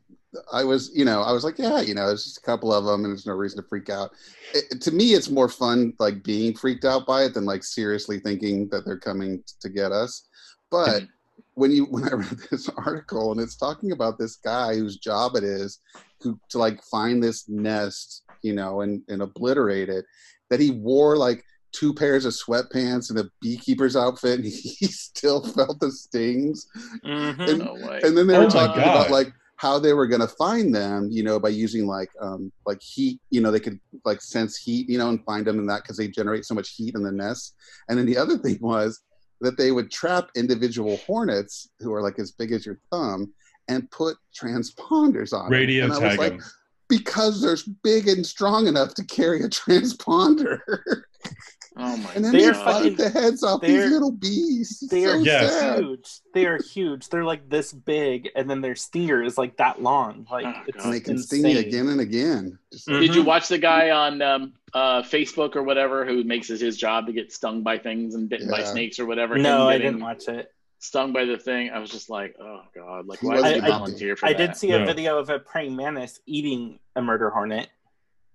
I 0.51 0.63
was, 0.63 0.91
you 0.93 1.05
know, 1.05 1.21
I 1.21 1.31
was 1.31 1.43
like, 1.43 1.57
yeah, 1.57 1.81
you 1.81 1.93
know, 1.93 2.09
it's 2.09 2.23
just 2.25 2.37
a 2.37 2.41
couple 2.41 2.73
of 2.73 2.85
them, 2.85 3.03
and 3.05 3.11
there's 3.11 3.25
no 3.25 3.33
reason 3.33 3.61
to 3.61 3.67
freak 3.67 3.89
out. 3.89 4.11
It, 4.53 4.81
to 4.81 4.91
me, 4.91 5.13
it's 5.13 5.29
more 5.29 5.49
fun 5.49 5.93
like 5.99 6.23
being 6.23 6.55
freaked 6.55 6.85
out 6.85 7.05
by 7.05 7.23
it 7.23 7.33
than 7.33 7.45
like 7.45 7.63
seriously 7.63 8.19
thinking 8.19 8.67
that 8.69 8.85
they're 8.85 8.99
coming 8.99 9.43
to 9.61 9.69
get 9.69 9.91
us. 9.91 10.27
But 10.71 11.03
Mhm. 11.03 11.07
when 11.55 11.71
you 11.71 11.85
when 11.89 12.03
I 12.05 12.13
read 12.15 12.39
this 12.51 12.69
article 12.77 13.31
and 13.31 13.41
it's 13.41 13.55
talking 13.55 13.91
about 13.91 14.17
this 14.17 14.35
guy 14.37 14.75
whose 14.75 14.97
job 14.97 15.35
it 15.35 15.43
is 15.43 15.79
who 16.21 16.39
to 16.49 16.57
like 16.57 16.81
find 16.83 17.23
this 17.23 17.47
nest, 17.49 18.23
you 18.41 18.53
know, 18.53 18.81
and 18.81 19.01
and 19.09 19.21
obliterate 19.21 19.89
it, 19.89 20.05
that 20.49 20.59
he 20.59 20.71
wore 20.71 21.17
like 21.17 21.43
two 21.71 21.93
pairs 21.93 22.23
of 22.23 22.33
sweatpants 22.33 23.09
and 23.09 23.19
a 23.19 23.29
beekeeper's 23.41 23.97
outfit, 23.97 24.39
and 24.39 24.45
he 24.79 24.85
still 24.87 25.41
felt 25.45 25.79
the 25.81 25.91
stings. 25.91 26.65
Mhm. 27.05 27.49
And- 27.49 27.59
No. 27.59 27.75
And 28.03 28.17
then 28.17 28.27
they 28.27 28.35
Oh 28.35 28.39
were 28.41 28.45
my 28.47 28.51
talking 28.53 28.81
about 28.83 29.11
like 29.11 29.33
how 29.57 29.79
they 29.79 29.93
were 29.93 30.07
going 30.07 30.21
to 30.21 30.27
find 30.27 30.75
them, 30.75 31.09
you 31.11 31.23
know, 31.23 31.39
by 31.39 31.49
using 31.49 31.87
like 31.87 32.09
um 32.21 32.51
like 32.65 32.81
heat, 32.81 33.19
you 33.29 33.41
know, 33.41 33.51
they 33.51 33.59
could 33.59 33.79
like 34.03 34.21
sense 34.21 34.57
heat, 34.57 34.89
you 34.89 34.97
know, 34.97 35.09
and 35.09 35.23
find 35.25 35.45
them 35.45 35.59
in 35.59 35.65
that 35.67 35.83
because 35.83 35.97
they 35.97 36.07
generate 36.07 36.45
so 36.45 36.53
much 36.53 36.75
heat 36.75 36.95
in 36.95 37.03
the 37.03 37.11
nest. 37.11 37.55
And 37.89 37.97
then 37.97 38.05
the 38.05 38.17
other 38.17 38.37
thing 38.37 38.57
was 38.61 39.01
that 39.41 39.57
they 39.57 39.71
would 39.71 39.91
trap 39.91 40.29
individual 40.35 40.97
hornets 40.97 41.69
who 41.79 41.93
are 41.93 42.01
like 42.01 42.19
as 42.19 42.31
big 42.31 42.51
as 42.51 42.65
your 42.65 42.79
thumb 42.91 43.33
and 43.67 43.89
put 43.91 44.17
transponders 44.33 45.33
on. 45.33 45.49
Radio 45.49 45.87
tag 45.87 46.19
like, 46.19 46.33
him. 46.33 46.43
Because 46.87 47.41
they're 47.41 47.57
big 47.83 48.07
and 48.07 48.25
strong 48.25 48.67
enough 48.67 48.93
to 48.95 49.03
carry 49.05 49.41
a 49.41 49.49
transponder. 49.49 50.59
oh 51.77 51.97
my 51.97 52.13
and 52.15 52.23
then 52.23 52.31
They're 52.31 52.51
they 52.53 52.57
God. 52.57 52.65
fucking- 52.65 52.95
the 52.95 53.09
heads 53.09 53.43
off 53.43 53.61
these 53.61 53.89
little 53.91 54.11
bees. 54.11 54.79
It's 54.81 54.91
They 54.91 55.05
are 55.05 55.17
so 55.17 55.23
Yes. 55.23 55.79
huge. 55.79 56.09
They 56.33 56.45
are 56.45 56.57
huge. 56.61 57.09
They're 57.09 57.23
like 57.25 57.49
this 57.49 57.73
big, 57.73 58.29
and 58.35 58.49
then 58.49 58.61
their 58.61 58.75
stinger 58.75 59.23
is 59.23 59.37
like 59.37 59.57
that 59.57 59.81
long. 59.81 60.25
Like 60.31 60.45
Oh, 60.45 60.61
it's 60.67 60.77
God. 60.77 60.85
And 60.85 60.93
they 60.93 60.99
can 60.99 61.13
insane. 61.15 61.39
sting 61.41 61.51
you 61.53 61.59
again 61.59 61.87
and 61.89 62.01
again. 62.01 62.57
Just 62.71 62.87
like- 62.87 62.97
Mhm. 62.97 63.01
Did 63.01 63.15
you 63.15 63.23
watch 63.23 63.47
the 63.47 63.57
guy 63.57 63.89
on 63.91 64.21
um, 64.21 64.53
uh, 64.73 65.01
Facebook 65.01 65.55
or 65.55 65.63
whatever 65.63 66.05
who 66.05 66.23
makes 66.23 66.49
it 66.49 66.59
his 66.61 66.77
job 66.77 67.07
to 67.07 67.13
get 67.13 67.31
stung 67.31 67.61
by 67.63 67.77
things 67.77 68.15
and 68.15 68.29
bitten 68.29 68.49
by 68.49 68.63
snakes 68.63 68.99
or 68.99 69.05
whatever? 69.05 69.37
No, 69.37 69.63
him 69.63 69.67
I 69.67 69.77
didn't 69.77 69.99
watch 70.01 70.27
it. 70.27 70.51
Stung 70.79 71.13
by 71.13 71.25
the 71.25 71.37
thing. 71.37 71.71
I 71.71 71.79
was 71.79 71.89
just 71.89 72.09
like, 72.09 72.35
oh 72.39 72.61
god, 72.75 73.07
like 73.07 73.23
why 73.23 73.41
did 73.41 73.57
you 73.57 73.61
I- 73.63 73.69
volunteer 73.69 74.15
for 74.15 74.25
I 74.27 74.33
that? 74.33 74.37
did 74.37 74.55
see 74.57 74.71
a 74.71 74.79
No. 74.79 74.85
video 74.85 75.17
of 75.17 75.29
a 75.29 75.39
praying 75.39 75.75
mantis 75.75 76.19
eating 76.25 76.79
a 76.95 77.01
murder 77.01 77.29
hornet. 77.29 77.69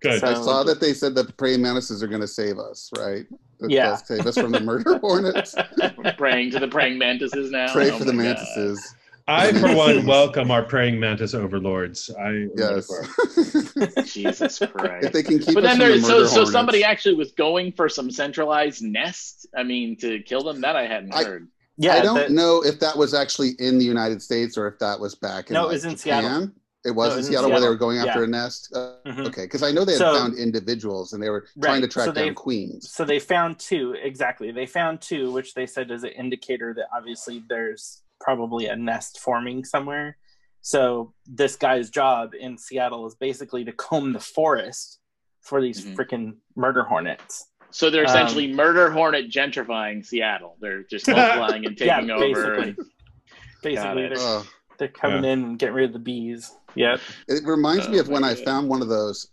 Good. 0.02 0.20
So- 0.20 0.26
I 0.28 0.34
saw 0.34 0.62
that 0.64 0.80
they 0.80 0.94
said 0.94 1.14
that 1.16 1.36
praying 1.36 1.62
mantises 1.62 2.02
are 2.02 2.08
going 2.08 2.22
to 2.22 2.26
save 2.28 2.58
us, 2.58 2.90
right? 2.98 3.26
That 3.60 3.70
Yeah. 3.70 3.86
they'll 3.88 3.96
save 3.98 4.26
us 4.26 4.36
from 4.38 4.50
the 4.52 4.60
murder 4.60 4.98
hornets. 5.02 5.54
praying 6.16 6.50
to 6.52 6.58
the 6.58 6.68
praying 6.68 6.98
mantises 6.98 7.50
now. 7.50 7.72
Pray 7.72 7.90
Oh 7.90 7.98
for 7.98 8.04
the 8.04 8.12
my 8.12 8.24
God. 8.24 8.36
mantises. 8.38 8.94
I, 9.28 9.52
for 9.52 9.76
one, 9.76 10.06
welcome 10.06 10.50
our 10.50 10.62
praying 10.64 10.98
mantis 10.98 11.34
overlords. 11.34 12.10
I 12.18 12.48
Yes. 12.56 12.90
ready 12.90 13.52
for 13.60 13.82
it. 14.00 14.06
Jesus 14.06 14.58
Christ. 14.58 15.06
if 15.06 15.12
they 15.12 15.22
can 15.22 15.38
keep 15.38 15.54
but 15.54 15.64
us 15.64 15.70
then 15.70 15.78
from 15.78 15.78
there, 15.78 15.96
the 15.98 16.00
so 16.02 16.08
murder 16.14 16.26
so 16.26 16.32
hornets. 16.32 16.52
somebody 16.52 16.82
actually 16.82 17.14
was 17.14 17.30
going 17.32 17.70
for 17.70 17.88
some 17.88 18.10
centralized 18.10 18.82
nest. 18.82 19.46
I 19.56 19.62
mean, 19.62 19.96
to 19.98 20.20
kill 20.22 20.42
them. 20.42 20.62
That 20.62 20.74
I 20.74 20.86
hadn't 20.88 21.14
I- 21.14 21.22
heard. 21.22 21.46
Yeah, 21.80 21.94
I 21.94 22.02
don't 22.02 22.14
that- 22.16 22.30
know 22.30 22.62
if 22.62 22.78
that 22.80 22.96
was 22.96 23.14
actually 23.14 23.50
in 23.58 23.78
the 23.78 23.84
United 23.84 24.20
States 24.22 24.58
or 24.58 24.68
if 24.68 24.78
that 24.80 25.00
was 25.00 25.14
back 25.14 25.48
in 25.48 25.54
No, 25.54 25.68
it 25.68 25.72
was 25.72 25.84
in 25.86 25.96
Japan. 25.96 26.22
Seattle. 26.22 26.50
It 26.84 26.90
was 26.92 27.08
No, 27.08 27.12
in 27.12 27.16
was 27.18 27.26
in 27.26 27.32
Seattle, 27.32 27.50
where 27.50 27.60
they 27.60 27.68
were 27.68 27.76
going 27.76 27.98
after 27.98 28.20
Yeah. 28.20 28.24
a 28.24 28.28
nest. 28.28 28.72
Uh, 28.74 28.94
Mhm. 29.06 29.26
Okay, 29.28 29.42
because 29.44 29.62
I 29.62 29.70
know 29.70 29.84
they 29.86 29.92
had 29.92 29.98
So- 29.98 30.14
found 30.14 30.38
individuals 30.38 31.12
and 31.14 31.22
they 31.22 31.30
were 31.30 31.46
trying 31.62 31.80
to 31.82 31.88
track 31.88 32.06
so 32.06 32.12
down 32.12 32.24
they've- 32.26 32.34
queens. 32.34 32.90
So 32.90 33.04
they 33.04 33.18
found 33.18 33.58
two 33.58 33.94
exactly. 34.02 34.50
They 34.52 34.66
found 34.66 35.00
two, 35.00 35.30
which 35.32 35.54
they 35.54 35.66
said 35.66 35.90
is 35.90 36.04
an 36.04 36.10
indicator 36.10 36.74
that 36.74 36.88
obviously 36.94 37.44
there's 37.48 38.02
probably 38.20 38.66
a 38.66 38.76
nest 38.76 39.18
forming 39.20 39.64
somewhere. 39.64 40.18
So 40.62 41.14
this 41.26 41.56
guy's 41.56 41.88
job 41.88 42.34
in 42.38 42.58
Seattle 42.58 43.06
is 43.06 43.14
basically 43.14 43.64
to 43.64 43.72
comb 43.72 44.12
the 44.12 44.20
forest 44.20 44.98
for 45.40 45.60
these 45.62 45.82
Mhm. 45.82 45.96
freaking 45.96 46.36
murder 46.56 46.82
hornets. 46.84 47.46
So 47.72 47.88
they're 47.90 48.02
Um, 48.02 48.08
essentially 48.10 48.52
murder 48.52 48.90
hornet 48.90 49.30
gentrifying 49.30 50.04
Seattle. 50.04 50.56
They're 50.60 50.82
just 50.84 51.06
multiplying 51.08 51.64
and 51.66 51.78
Yeah, 51.80 51.96
taking 51.96 52.10
over. 52.10 52.24
basically. 52.56 52.68
and- 52.70 52.76
Basically, 53.62 54.08
they're, 54.08 54.18
Uh, 54.18 54.42
they're 54.78 54.88
coming 54.88 55.24
in 55.24 55.42
and 55.44 55.58
getting 55.58 55.74
rid 55.74 55.84
of 55.86 55.92
the 55.92 55.98
bees. 55.98 56.50
Yep. 56.76 57.00
it 57.28 57.44
reminds 57.44 57.88
me 57.88 57.98
Oh 57.98 58.00
of 58.00 58.08
when 58.08 58.24
I 58.24 58.34
God. 58.34 58.44
found 58.44 58.68
one 58.68 58.80
of 58.80 58.88
those. 58.88 59.28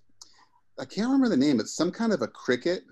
I 0.79 0.85
can't 0.85 1.07
remember 1.07 1.29
the 1.29 1.37
name. 1.37 1.59
It's 1.59 1.73
some 1.75 1.91
kind 1.91 2.11
of 2.11 2.21
a 2.21 2.27
cricket, 2.27 2.83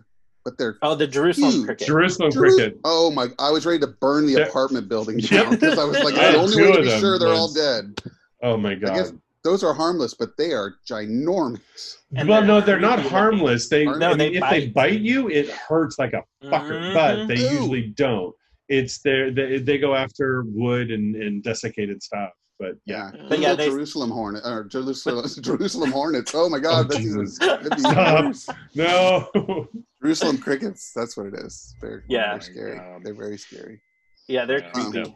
but 0.46 0.58
they're 0.58 0.78
Oh, 0.82 0.96
the 0.96 1.08
Jerusalem 1.08 1.52
Huge. 1.52 1.66
cricket. 1.66 1.88
Jerusalem 1.88 2.32
Jeru- 2.32 2.56
cricket. 2.56 2.80
Oh 2.86 3.12
my! 3.12 3.28
I 3.38 3.52
was 3.52 3.66
ready 3.66 3.80
to 3.80 3.88
burn 3.88 4.26
the 4.28 4.44
apartment 4.44 4.88
building 4.88 5.18
down 5.20 5.52
because 5.52 5.78
I 5.78 5.84
was 5.84 6.00
like, 6.04 6.16
I 6.16 6.32
the 6.32 6.38
only 6.38 6.62
way 6.62 6.72
to 6.72 6.82
be 6.84 6.88
them 6.90 7.00
sure 7.02 7.20
they're 7.20 7.34
all 7.34 7.52
dead. 7.54 8.00
Oh 8.42 8.56
my 8.58 8.76
guess- 8.76 9.12
god. 9.12 9.20
Those 9.46 9.64
are 9.64 9.74
harmless, 9.76 10.14
but 10.16 10.36
they 10.38 10.52
are 10.54 10.76
ginormous. 10.90 11.98
And 12.16 12.28
well, 12.28 12.44
no, 12.44 12.60
they're 12.62 12.80
not 12.80 13.00
harmless. 13.00 13.70
They, 13.70 13.86
No, 13.86 13.92
I 13.94 14.10
mean, 14.10 14.18
they 14.18 14.28
if 14.34 14.44
they 14.50 14.66
bite. 14.68 14.74
bite 14.74 15.00
you, 15.02 15.30
it 15.30 15.50
hurts 15.52 16.00
like 16.00 16.14
a 16.14 16.24
fucker. 16.44 16.82
Mhm. 16.82 16.94
But 16.96 17.28
they 17.28 17.42
Ooh. 17.46 17.52
usually 17.52 17.88
don't. 17.96 18.36
It's 18.70 19.00
their 19.04 19.30
they, 19.32 19.60
they 19.60 19.78
go 19.78 19.94
after 19.96 20.44
wood 20.48 20.90
and, 20.92 21.16
and 21.16 21.44
desiccated 21.44 22.02
stuff. 22.02 22.32
But 22.58 22.78
yeah, 22.86 23.12
Yeah, 23.14 23.26
But 23.30 23.40
yeah, 23.40 23.50
Little 23.52 23.58
they- 23.58 23.70
Jerusalem 23.72 24.10
hornet 24.12 24.42
or 24.46 24.64
Jerusalem 24.64 25.30
Jerusalem 25.42 25.92
hornets. 25.92 26.32
Oh 26.34 26.50
my 26.50 26.58
God, 26.60 26.86
Oh, 26.86 26.88
that's 26.90 27.00
even 27.06 27.22
Jesus. 27.26 27.38
that'd 27.40 27.70
be 27.70 27.78
Stop. 27.80 28.26
worse. 28.26 28.50
no. 28.74 29.68
Jerusalem 30.02 30.38
crickets. 30.40 30.92
That's 30.96 31.16
what 31.18 31.28
it 31.28 31.36
is. 31.36 31.76
They're 31.82 32.04
Yeah. 32.08 32.32
they're 32.32 32.42
scary. 32.42 32.80
Um, 32.80 33.02
They're 33.04 33.14
very 33.14 33.38
scary. 33.38 33.80
Yeah, 34.28 34.46
they're 34.46 34.66
Um, 34.74 34.92
creepy. 34.92 35.16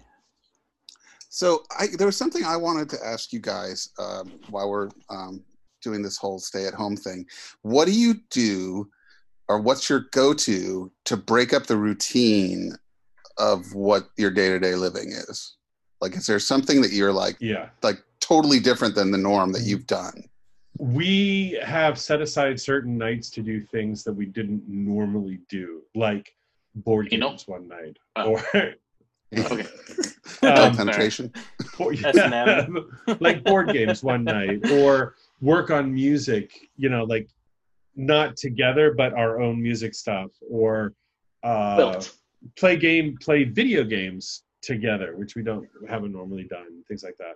So 1.29 1.63
I, 1.77 1.87
there 1.97 2.07
was 2.07 2.17
something 2.17 2.43
I 2.43 2.57
wanted 2.57 2.89
to 2.89 2.97
ask 3.05 3.31
you 3.31 3.39
guys 3.39 3.89
um, 3.99 4.39
while 4.49 4.69
we're 4.69 4.89
um, 5.09 5.43
doing 5.81 6.01
this 6.01 6.17
whole 6.17 6.39
stay-at-home 6.39 6.97
thing. 6.97 7.25
What 7.61 7.85
do 7.85 7.91
you 7.91 8.15
do, 8.31 8.89
or 9.47 9.61
what's 9.61 9.89
your 9.89 10.07
go-to 10.11 10.91
to 11.05 11.17
break 11.17 11.53
up 11.53 11.67
the 11.67 11.77
routine 11.77 12.73
of 13.37 13.73
what 13.73 14.09
your 14.17 14.31
day-to-day 14.31 14.75
living 14.75 15.11
is? 15.11 15.55
Like, 16.01 16.15
is 16.15 16.25
there 16.25 16.39
something 16.39 16.81
that 16.81 16.91
you're 16.91 17.13
like, 17.13 17.37
yeah. 17.39 17.69
like 17.83 18.03
totally 18.19 18.59
different 18.59 18.95
than 18.95 19.11
the 19.11 19.17
norm 19.17 19.51
that 19.53 19.61
you've 19.61 19.87
done? 19.87 20.23
We 20.79 21.59
have 21.63 21.99
set 21.99 22.21
aside 22.21 22.59
certain 22.59 22.97
nights 22.97 23.29
to 23.31 23.41
do 23.41 23.61
things 23.61 24.03
that 24.03 24.13
we 24.13 24.25
didn't 24.25 24.63
normally 24.67 25.39
do, 25.49 25.83
like 25.93 26.33
board 26.73 27.09
You 27.11 27.17
know? 27.19 27.29
games 27.29 27.47
one 27.47 27.67
night. 27.67 27.97
Oh. 28.15 28.41
Or 28.53 28.73
Okay. 29.37 29.65
Um, 30.41 30.73
penetration. 30.77 31.33
Or- 31.79 31.91
S&M. 31.91 32.89
like 33.19 33.43
board 33.43 33.73
games 33.73 34.01
one 34.01 34.23
night 34.23 34.71
or 34.71 35.15
work 35.41 35.69
on 35.69 35.93
music 35.93 36.51
you 36.77 36.87
know 36.87 37.03
like 37.03 37.27
not 37.97 38.37
together 38.37 38.93
but 38.95 39.11
our 39.13 39.41
own 39.41 39.61
music 39.61 39.93
stuff 39.93 40.31
or 40.49 40.93
uh 41.43 41.75
Built. 41.75 42.15
play 42.57 42.77
game 42.77 43.17
play 43.19 43.43
video 43.43 43.83
games 43.83 44.43
together 44.61 45.17
which 45.17 45.35
we 45.35 45.43
don't 45.43 45.67
haven't 45.89 46.13
normally 46.13 46.45
done 46.45 46.83
things 46.87 47.03
like 47.03 47.17
that 47.17 47.35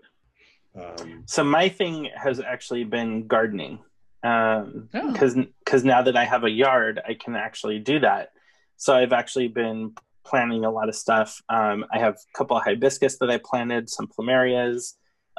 um 1.01 1.23
So 1.25 1.43
my 1.43 1.67
thing 1.67 2.09
has 2.15 2.39
actually 2.39 2.85
been 2.85 3.27
gardening, 3.27 3.79
um, 4.23 4.87
Oh. 4.93 5.11
because 5.11 5.35
because 5.65 5.83
now 5.83 6.01
that 6.03 6.15
I 6.15 6.23
have 6.23 6.45
a 6.45 6.49
yard, 6.49 7.01
I 7.05 7.15
can 7.15 7.35
actually 7.35 7.79
do 7.79 7.99
that. 7.99 8.31
So 8.77 8.95
I've 8.95 9.13
actually 9.13 9.49
been 9.49 9.93
planting 10.25 10.65
a 10.65 10.71
lot 10.71 10.89
of 10.89 10.95
stuff. 10.95 11.41
Um, 11.49 11.85
I 11.91 11.99
have 11.99 12.13
a 12.15 12.37
couple 12.37 12.57
of 12.57 12.63
hibiscus 12.63 13.17
that 13.19 13.29
I 13.29 13.39
planted, 13.43 13.89
some 13.89 14.07
plumerias, 14.07 14.93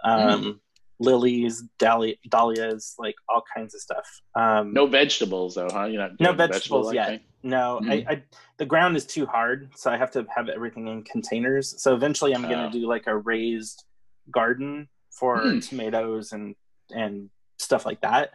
um, 0.04 0.60
lilies, 1.00 1.62
dahlia, 1.78 2.14
dahlias, 2.28 2.94
like 2.98 3.14
all 3.28 3.42
kinds 3.54 3.74
of 3.74 3.80
stuff. 3.80 4.06
Um, 4.34 4.72
No 4.74 4.86
vegetables 4.86 5.54
though, 5.54 5.70
huh? 5.72 5.84
You're 5.86 6.02
not 6.02 6.20
No 6.20 6.32
vegetables 6.32 6.92
yet. 6.92 7.08
thing? 7.08 7.20
No, 7.42 7.80
Mhm. 7.82 7.90
I, 8.08 8.12
I 8.12 8.22
the 8.56 8.66
ground 8.66 8.96
is 8.96 9.04
too 9.06 9.26
hard, 9.26 9.70
so 9.76 9.90
I 9.90 9.96
have 9.96 10.10
to 10.12 10.26
have 10.34 10.48
everything 10.48 10.88
in 10.88 11.02
containers. 11.02 11.80
So 11.82 11.94
eventually, 11.94 12.32
I'm 12.34 12.42
going 12.42 12.58
Oh. 12.60 12.70
to 12.70 12.78
do 12.78 12.86
like 12.86 13.06
a 13.06 13.16
raised 13.16 13.84
garden 14.30 14.88
for 15.10 15.40
Hmm. 15.52 15.58
tomatoes 15.60 16.32
and 16.32 16.54
and 16.94 17.30
stuff 17.58 17.84
like 17.86 18.00
that. 18.02 18.32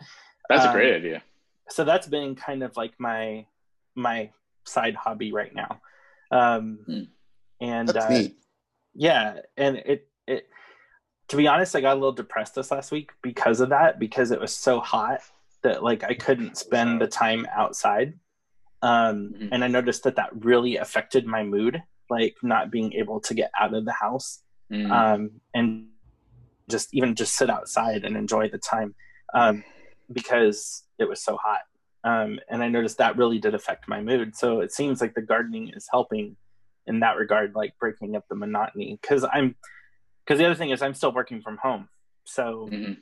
That's 0.50 0.66
a 0.66 0.68
Um, 0.68 0.74
great 0.74 0.96
idea. 0.96 1.22
So 1.70 1.84
that's 1.84 2.08
been 2.08 2.36
kind 2.36 2.64
of 2.64 2.76
like 2.78 2.94
my 3.00 3.46
my 3.96 4.32
side 4.66 4.96
hobby 4.96 5.32
right 5.32 5.54
now. 5.54 5.82
Um, 6.32 6.80
Hmm. 6.86 7.04
And 7.62 7.90
That's 7.90 8.06
uh, 8.06 8.10
neat. 8.10 8.38
yeah, 8.94 9.42
and 9.58 9.78
it 9.78 10.08
it 10.28 10.48
to 11.28 11.36
be 11.38 11.48
honest, 11.48 11.76
I 11.76 11.82
got 11.82 11.94
a 11.94 12.00
little 12.00 12.12
depressed 12.14 12.56
this 12.56 12.72
last 12.72 12.92
week 12.92 13.12
because 13.22 13.60
of 13.60 13.70
that, 13.70 14.00
because 14.00 14.32
it 14.32 14.40
was 14.40 14.56
so 14.56 14.80
hot 14.80 15.20
that 15.62 15.84
like 15.84 16.04
I 16.04 16.14
couldn't 16.14 16.58
spend 16.58 17.02
the 17.02 17.08
time 17.08 17.46
outside. 17.54 18.18
Um, 18.82 19.34
Mhm. 19.38 19.50
And 19.52 19.64
I 19.64 19.68
noticed 19.68 20.04
that 20.04 20.16
that 20.16 20.30
really 20.34 20.78
affected 20.78 21.26
my 21.28 21.44
mood, 21.44 21.84
like 22.10 22.38
not 22.42 22.72
being 22.72 22.94
able 22.94 23.20
to 23.22 23.34
get 23.34 23.52
out 23.60 23.74
of 23.74 23.84
the 23.86 23.92
house 23.94 24.42
Mm. 24.72 24.92
um, 24.92 25.42
and 25.54 25.90
just 26.70 26.94
even 26.94 27.16
just 27.16 27.36
sit 27.36 27.50
outside 27.50 28.06
and 28.06 28.16
enjoy 28.16 28.48
the 28.48 28.58
time 28.60 28.96
um, 29.34 29.64
because 30.14 30.84
it 31.00 31.10
was 31.10 31.22
so 31.22 31.36
hot. 31.38 31.62
Um, 32.04 32.40
and 32.50 32.64
I 32.64 32.70
noticed 32.70 32.98
that 33.00 33.18
really 33.18 33.40
did 33.40 33.54
affect 33.56 33.88
my 33.88 34.02
mood. 34.02 34.36
So 34.36 34.62
it 34.62 34.72
seems 34.72 35.02
like 35.02 35.14
the 35.16 35.22
gardening 35.22 35.70
is 35.70 35.88
helping 35.92 36.38
in 36.88 37.02
that 37.02 37.18
regard, 37.18 37.56
like 37.56 37.74
breaking 37.80 38.16
up 38.16 38.26
the 38.30 38.36
monotony. 38.36 38.98
Because 39.02 39.26
I'm, 39.32 39.56
because 40.26 40.40
the 40.40 40.46
other 40.46 40.56
thing 40.56 40.70
is 40.70 40.82
I'm 40.82 40.94
still 40.94 41.12
working 41.12 41.42
from 41.42 41.58
home, 41.58 41.90
so 42.26 42.68
Mhm. 42.72 42.98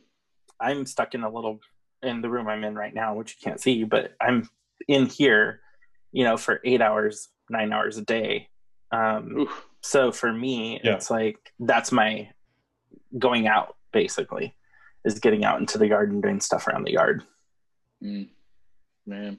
I'm 0.60 0.86
stuck 0.86 1.14
in 1.14 1.24
a 1.24 1.30
little 1.30 1.60
in 2.02 2.22
the 2.22 2.30
room 2.30 2.48
I'm 2.48 2.64
in 2.64 2.76
right 2.76 2.94
now, 2.94 3.16
which 3.16 3.36
you 3.36 3.44
can't 3.44 3.60
see, 3.60 3.84
but 3.84 4.16
I'm 4.22 4.50
in 4.88 5.08
here, 5.08 5.62
you 6.12 6.24
know, 6.24 6.38
for 6.38 6.62
eight 6.64 6.82
hours, 6.82 7.30
nine 7.50 7.72
hours 7.74 7.98
a 7.98 8.02
day. 8.04 8.50
Um, 8.92 9.38
Oof. 9.40 9.68
so 9.82 10.12
for 10.12 10.32
me, 10.32 10.80
Yeah. 10.84 10.96
it's 10.96 11.10
like 11.12 11.54
that's 11.60 11.92
my 11.92 12.32
going 13.18 13.48
out 13.48 13.76
basically 13.94 14.56
is 15.06 15.20
getting 15.20 15.44
out 15.46 15.60
into 15.60 15.78
the 15.78 15.88
yard 15.88 16.12
and 16.12 16.22
doing 16.22 16.40
stuff 16.40 16.68
around 16.68 16.84
the 16.86 16.92
yard. 16.94 17.24
Mm. 18.04 18.30
Man. 19.08 19.38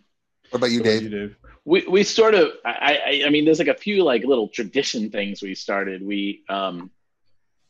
What 0.51 0.59
about 0.59 0.71
you, 0.71 0.79
What 0.81 0.89
about 0.89 1.01
Dave? 1.01 1.03
you, 1.03 1.09
Dave? 1.11 1.37
we 1.65 1.87
we 1.87 2.03
sort 2.03 2.35
of 2.35 2.53
I, 2.65 3.23
I 3.23 3.27
I 3.27 3.31
mean 3.31 3.45
there's 3.45 3.59
like 3.59 3.69
a 3.69 3.75
few 3.75 4.03
like 4.03 4.25
little 4.25 4.49
tradition 4.49 5.11
things 5.11 5.43
we 5.43 5.55
started. 5.55 6.03
We 6.03 6.43
um 6.49 6.91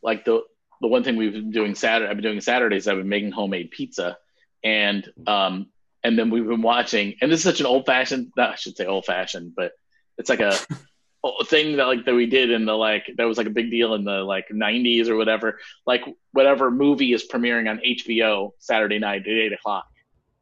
like 0.03 0.25
the 0.25 0.43
the 0.81 0.87
one 0.87 1.03
thing 1.03 1.17
we've 1.17 1.33
been 1.33 1.51
doing 1.51 1.75
Saturday 1.75 2.09
I've 2.09 2.17
been 2.17 2.23
doing 2.23 2.41
Saturdays 2.41 2.87
I've 2.87 2.99
been 2.99 3.09
making 3.09 3.33
homemade 3.33 3.73
pizza 3.73 4.17
and 4.63 5.09
um 5.27 5.67
and 6.05 6.17
then 6.17 6.31
we've 6.31 6.47
been 6.47 6.63
watching 6.63 7.17
and 7.21 7.33
this 7.33 7.41
is 7.41 7.45
such 7.45 7.59
an 7.59 7.67
old 7.67 7.85
fashioned 7.87 8.33
I 8.39 8.55
should 8.55 8.77
say 8.77 8.87
old 8.87 9.05
fashioned 9.05 9.55
but 9.57 9.73
it's 10.17 10.29
like 10.31 10.41
a 10.41 10.57
a 11.25 11.45
thing 11.45 11.77
that 11.77 11.87
like 11.89 12.05
that 12.05 12.15
we 12.15 12.27
did 12.27 12.53
in 12.53 12.65
the 12.65 12.75
like 12.75 13.11
that 13.17 13.25
was 13.25 13.39
like 13.39 13.49
a 13.49 13.51
big 13.51 13.73
deal 13.73 13.95
in 13.95 14.05
the 14.05 14.23
like 14.23 14.47
90s 14.53 15.09
or 15.09 15.17
whatever 15.17 15.59
like 15.85 16.05
whatever 16.31 16.71
movie 16.71 17.13
is 17.13 17.27
premiering 17.27 17.69
on 17.69 17.81
HBO 17.85 18.53
Saturday 18.61 19.01
night 19.01 19.23
at 19.23 19.29
eight 19.29 19.53
o'clock 19.53 19.89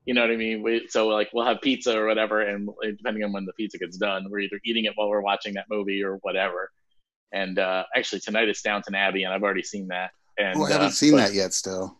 you 0.07 0.15
know 0.15 0.23
what 0.23 0.31
I 0.31 0.37
mean? 0.37 0.63
We, 0.63 0.87
so 0.89 1.09
like 1.09 1.29
we'll 1.35 1.45
have 1.45 1.61
pizza 1.61 1.99
or 1.99 2.07
whatever, 2.07 2.41
and 2.41 2.69
depending 2.97 3.25
on 3.25 3.33
when 3.33 3.45
the 3.45 3.53
pizza 3.53 3.77
gets 3.77 3.97
done, 3.99 4.27
we're 4.31 4.41
either 4.41 4.59
eating 4.65 4.87
it 4.87 4.93
while 4.95 5.09
we're 5.11 5.21
watching 5.21 5.53
that 5.55 5.67
movie 5.69 6.03
or 6.03 6.17
whatever. 6.23 6.71
And 7.33 7.59
uh, 7.59 7.85
actually, 7.95 8.21
tonight 8.21 8.49
it's 8.49 8.63
Downton 8.63 8.95
Abbey, 8.95 9.25
and 9.25 9.35
I've 9.35 9.43
already 9.43 9.63
seen 9.65 9.89
that. 9.89 10.13
And 10.39 10.57
Oh, 10.59 10.65
I 10.65 10.71
haven't 10.73 10.87
uh, 10.89 10.91
seen 10.91 11.13
but- 11.13 11.19
that 11.19 11.35
yet. 11.35 11.53
Still, 11.53 11.99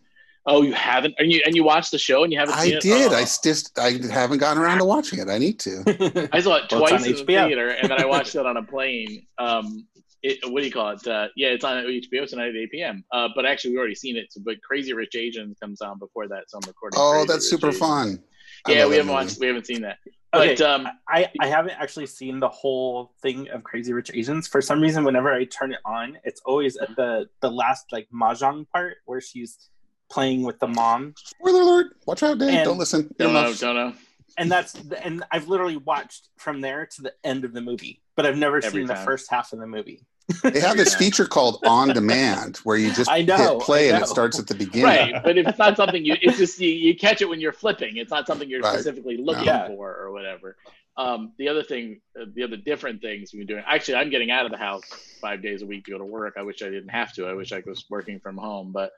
Oh, 0.49 0.63
you 0.63 0.73
haven't? 0.75 1.15
And 1.19 1.33
you 1.33 1.43
and 1.45 1.57
you 1.57 1.65
watched 1.65 1.91
the 1.91 1.99
show 1.99 2.23
and 2.23 2.33
you 2.33 2.39
haven't 2.39 2.55
I 2.55 2.65
seen 2.67 2.75
it? 2.77 2.81
did. 2.83 3.13
Oh. 3.13 3.17
I 3.17 3.23
just 3.23 3.77
I 3.77 3.99
haven't 4.09 4.39
gotten 4.39 4.63
around 4.63 4.79
to 4.79 4.85
watching 4.85 5.19
it. 5.19 5.29
I 5.29 5.39
need 5.39 5.59
to. 5.61 6.29
I 6.33 6.39
saw 6.41 6.55
it 6.57 6.71
Well, 6.71 6.87
twice 6.87 7.05
in 7.05 7.15
the 7.17 7.25
theater, 7.25 7.71
and 7.71 7.91
then 7.91 8.01
I 8.01 8.07
watched 8.07 8.37
it 8.37 8.47
on 8.47 8.57
a 8.57 8.63
plane. 8.63 9.27
Um, 9.39 9.89
it, 10.31 10.51
what 10.51 10.61
do 10.61 10.67
you 10.67 10.73
call 10.73 10.91
it? 10.91 11.07
Uh, 11.07 11.29
yeah, 11.37 11.49
it's 11.49 11.65
on 11.65 11.83
HBO 11.85 12.29
tonight 12.29 12.49
at 12.49 12.57
8 12.57 12.71
p.m. 12.71 13.05
Uh, 13.13 13.29
but 13.35 13.47
actually, 13.47 13.71
we've 13.71 13.79
already 13.79 13.95
seen 13.95 14.17
it. 14.17 14.33
So, 14.33 14.41
but 14.45 14.61
Crazy 14.63 14.93
Rich 14.93 15.15
Asians 15.17 15.57
comes 15.61 15.81
on 15.81 15.99
before 15.99 16.29
that, 16.29 16.45
so 16.49 16.59
I'm 16.59 16.67
recording. 16.69 16.99
Oh, 17.01 17.13
Crazy 17.13 17.27
that's 17.29 17.45
Rich 17.53 17.61
super 17.61 17.69
Asians. 17.69 17.79
fun. 17.81 18.23
I 18.67 18.73
Yeah, 18.73 18.87
we 18.87 18.97
haven't 18.97 19.07
movie. 19.13 19.25
watched. 19.27 19.39
We 19.41 19.47
haven't 19.47 19.67
seen 19.67 19.83
that. 19.83 19.99
Okay, 20.35 20.55
But 20.57 20.61
um, 20.63 20.89
I, 21.09 21.31
I 21.41 21.47
haven't 21.47 21.75
actually 21.81 22.07
seen 22.07 22.41
the 22.41 22.49
whole 22.49 23.13
thing 23.23 23.49
of 23.51 23.63
Crazy 23.63 23.93
Rich 23.93 24.11
Asians. 24.13 24.47
For 24.49 24.61
some 24.61 24.81
reason, 24.81 25.05
whenever 25.05 25.33
I 25.33 25.45
turn 25.45 25.73
it 25.73 25.79
on, 25.87 26.19
it's 26.25 26.41
always 26.45 26.77
at 26.77 26.95
the 26.97 27.27
the 27.41 27.51
last 27.51 27.87
like 27.93 28.09
mahjong 28.13 28.67
part 28.71 28.97
where 29.07 29.21
she's 29.21 29.71
playing 30.11 30.43
with 30.43 30.59
the 30.59 30.67
mom, 30.69 31.15
Spoiler 31.17 31.63
alert! 31.63 31.87
Watch 32.07 32.23
out, 32.23 32.39
Dave. 32.39 32.51
And- 32.51 32.65
don't 32.65 32.79
listen. 32.79 33.15
don't 33.19 33.33
know, 33.33 33.55
don't 33.55 33.75
know. 33.77 33.93
and 34.37 34.51
that's 34.51 34.75
and 35.03 35.25
I've 35.31 35.49
literally 35.49 35.79
watched 35.79 36.29
from 36.37 36.61
there 36.61 36.87
to 36.87 37.03
the 37.03 37.13
end 37.25 37.45
of 37.45 37.53
the 37.55 37.61
movie, 37.63 38.03
but 38.17 38.27
I've 38.27 38.37
never 38.37 38.57
Every 38.59 38.81
seen 38.83 38.87
the 38.89 38.97
first 38.97 39.31
half 39.31 39.53
of 39.53 39.61
the 39.61 39.67
movie. 39.67 40.05
They 40.43 40.61
have 40.61 40.77
this 40.77 40.95
feature 41.03 41.25
called 41.27 41.61
On 41.67 41.89
Demand 41.89 42.57
where 42.59 42.77
you 42.77 42.93
just 42.93 43.11
I 43.11 43.23
know, 43.23 43.37
hit 43.37 43.61
play 43.61 43.93
I 43.93 43.95
and 43.97 44.05
it 44.05 44.09
starts 44.09 44.39
at 44.39 44.47
the 44.47 44.55
beginning. 44.55 44.85
Right, 44.85 45.23
but 45.23 45.39
if 45.39 45.47
it's 45.47 45.59
not 45.59 45.77
something 45.77 46.05
you, 46.05 46.17
it's 46.21 46.39
just 46.39 46.61
you, 46.61 46.69
you 46.71 46.97
catch 46.97 47.23
it 47.23 47.29
when 47.29 47.41
you're 47.41 47.53
flipping. 47.53 47.97
It's 47.97 48.11
not 48.11 48.27
something 48.27 48.49
you're 48.49 48.61
Right. 48.61 48.73
specifically 48.73 49.17
looking 49.19 49.45
Yeah. 49.45 49.69
for 49.69 49.95
or 49.97 50.11
whatever. 50.11 50.57
Um, 50.97 51.33
the 51.39 51.49
other 51.49 51.63
thing, 51.63 52.01
uh, 52.21 52.25
the 52.35 52.43
other 52.43 52.57
different 52.57 53.03
things 53.03 53.33
we've 53.33 53.47
been 53.47 53.57
doing. 53.57 53.65
Actually, 53.67 53.97
I'm 53.97 54.09
getting 54.11 54.31
out 54.31 54.47
of 54.47 54.51
the 54.51 54.57
house 54.57 54.83
five 55.21 55.43
days 55.43 55.63
a 55.63 55.67
week 55.67 55.85
to 55.85 55.91
go 55.93 55.99
to 55.99 56.05
work. 56.05 56.35
I 56.39 56.43
wish 56.43 56.63
I 56.63 56.71
didn't 56.71 56.89
have 56.89 57.13
to. 57.15 57.27
I 57.27 57.35
wish 57.35 57.53
I 57.53 57.63
was 57.67 57.85
working 57.91 58.19
from 58.19 58.37
home. 58.39 58.73
But 58.73 58.93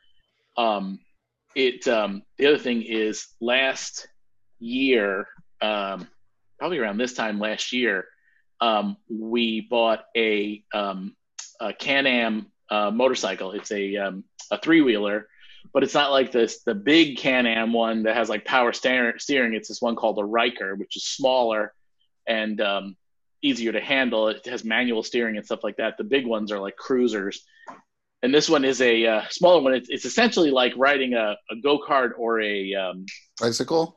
um, 0.57 1.01
it 1.57 1.87
um, 1.89 2.23
the 2.37 2.47
other 2.47 2.59
thing 2.59 2.83
is 2.83 3.27
last 3.41 4.07
year, 4.61 5.27
um, 5.61 6.07
probably 6.59 6.79
around 6.79 6.99
this 6.99 7.15
time 7.15 7.41
last 7.41 7.73
year, 7.73 8.07
um, 8.61 8.97
we 9.11 9.63
bought 9.63 10.05
a, 10.17 10.63
um, 10.73 11.17
a 11.61 11.73
Can-Am 11.73 12.47
uh, 12.71 12.91
motorcycle. 12.91 13.53
It's 13.53 13.73
a 13.73 13.97
um, 13.97 14.25
a 14.51 14.59
three 14.59 14.81
wheeler, 14.81 15.29
but 15.73 15.83
it's 15.83 15.95
not 15.95 16.11
like 16.11 16.33
this 16.33 16.63
the 16.63 16.75
big 16.75 17.19
Can-Am 17.19 17.73
one 17.73 18.03
that 18.05 18.17
has 18.17 18.29
like 18.29 18.45
power 18.45 18.73
steer- 18.73 19.19
steering. 19.19 19.55
It's 19.55 19.69
this 19.69 19.83
one 19.83 19.97
called 19.97 20.19
a 20.19 20.25
Ryker, 20.25 20.75
which 20.77 20.97
is 20.97 21.05
smaller 21.05 21.73
and 22.27 22.61
um, 22.61 22.97
easier 23.43 23.73
to 23.73 23.81
handle. 23.81 24.29
It 24.29 24.47
has 24.47 24.65
manual 24.65 25.03
steering 25.03 25.37
and 25.37 25.45
stuff 25.45 25.65
like 25.65 25.77
that. 25.77 25.97
The 25.99 26.05
big 26.05 26.27
ones 26.27 26.53
are 26.53 26.61
like 26.61 26.77
cruisers, 26.77 27.45
and 28.23 28.35
this 28.35 28.49
one 28.49 28.65
is 28.65 28.81
a 28.81 29.07
uh, 29.07 29.23
smaller 29.31 29.63
one. 29.63 29.75
It's, 29.75 29.89
it's 29.89 30.05
essentially 30.05 30.51
like 30.51 30.73
riding 30.77 31.15
a, 31.15 31.37
a 31.51 31.57
go 31.63 31.79
kart 31.79 32.13
or 32.19 32.41
a 32.41 32.75
um, 32.75 33.07
Bicycle? 33.41 33.95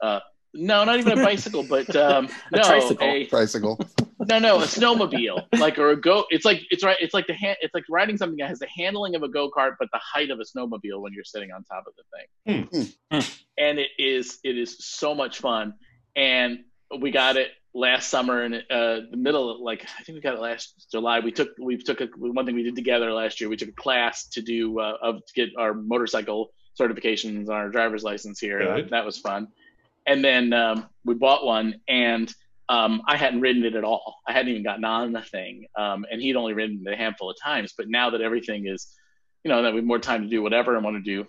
No, 0.54 0.84
not 0.84 1.00
even 1.00 1.18
a 1.18 1.24
bicycle, 1.24 1.64
but 1.64 1.94
um, 1.96 2.28
A 2.52 2.58
no, 2.58 2.64
tricycle. 2.64 3.08
a- 3.08 3.26
Bicycle. 3.28 3.80
no, 4.20 4.40
no, 4.40 4.60
a 4.60 4.64
snowmobile, 4.66 5.46
like 5.60 5.78
or 5.80 5.92
a 5.92 5.96
go. 5.96 6.26
It's 6.30 6.46
like 6.46 6.62
it's 6.70 6.84
right. 6.84 6.98
It's 7.00 7.14
like 7.14 7.28
the 7.28 7.34
hand. 7.34 7.58
It's 7.62 7.74
like 7.74 7.86
riding 7.90 8.18
something 8.18 8.38
that 8.38 8.50
has 8.50 8.60
the 8.60 8.68
handling 8.76 9.16
of 9.16 9.24
a 9.24 9.30
go 9.30 9.50
kart, 9.50 9.76
but 9.80 9.90
the 9.94 10.00
height 10.02 10.30
of 10.30 10.40
a 10.40 10.44
snowmobile 10.44 11.02
when 11.02 11.14
you're 11.14 11.24
sitting 11.24 11.52
on 11.52 11.64
top 11.64 11.86
of 11.88 11.94
the 11.96 12.64
thing. 12.66 12.90
Hmm. 13.12 13.20
And 13.58 13.80
it 13.80 13.90
is 13.98 14.40
it 14.44 14.58
is 14.58 14.78
so 14.80 15.16
much 15.16 15.40
fun. 15.40 15.74
And 16.16 16.60
we 17.00 17.12
got 17.12 17.38
it 17.38 17.52
last 17.74 18.10
summer 18.10 18.44
in 18.44 18.54
uh, 18.56 19.00
the 19.10 19.18
middle. 19.18 19.50
Of, 19.50 19.62
like 19.62 19.86
I 20.00 20.04
think 20.04 20.16
we 20.16 20.22
got 20.22 20.34
it 20.34 20.42
last 20.42 20.88
July. 20.92 21.20
We 21.20 21.32
took 21.32 21.50
we 21.60 21.78
took 21.78 22.02
a 22.02 22.08
one 22.18 22.46
thing 22.46 22.56
we 22.56 22.64
did 22.64 22.76
together 22.76 23.12
last 23.14 23.40
year. 23.40 23.50
We 23.50 23.56
took 23.58 23.70
a 23.70 23.74
class 23.74 24.28
to 24.30 24.42
do 24.42 24.80
uh, 24.80 24.98
of 25.02 25.26
to 25.26 25.34
get 25.34 25.50
our 25.58 25.74
motorcycle 25.74 26.52
certifications 26.80 27.48
on 27.48 27.56
our 27.56 27.70
driver's 27.70 28.04
license 28.04 28.40
here. 28.40 28.60
Good. 28.60 28.86
That, 28.86 28.90
that 28.92 29.06
was 29.06 29.18
fun. 29.18 29.48
And 30.06 30.24
then 30.24 30.54
um, 30.54 30.88
we 31.06 31.14
bought 31.14 31.46
one 31.46 31.76
and 31.88 32.34
um, 32.72 33.02
I 33.06 33.18
hadn't 33.18 33.42
ridden 33.42 33.66
it 33.66 33.76
at 33.76 33.84
all. 33.84 34.16
I 34.26 34.32
hadn't 34.32 34.52
even 34.52 34.64
gotten 34.64 34.86
on 34.86 35.12
the 35.12 35.22
thing, 35.22 35.66
um, 35.78 36.06
and 36.10 36.22
he'd 36.22 36.38
only 36.38 36.54
ridden 36.54 36.82
it 36.86 36.94
a 36.94 36.96
handful 36.96 37.30
of 37.30 37.36
times. 37.44 37.74
But 37.76 37.90
now 37.90 38.12
that 38.12 38.22
everything 38.22 38.66
is, 38.66 38.88
you 39.44 39.50
know, 39.50 39.62
that 39.62 39.74
we 39.74 39.80
have 39.80 39.86
more 39.86 40.00
time 40.00 40.22
to 40.22 40.30
do 40.30 40.42
whatever 40.42 40.76
and 40.76 40.84
want 40.86 40.96
to 40.96 41.02
do, 41.02 41.28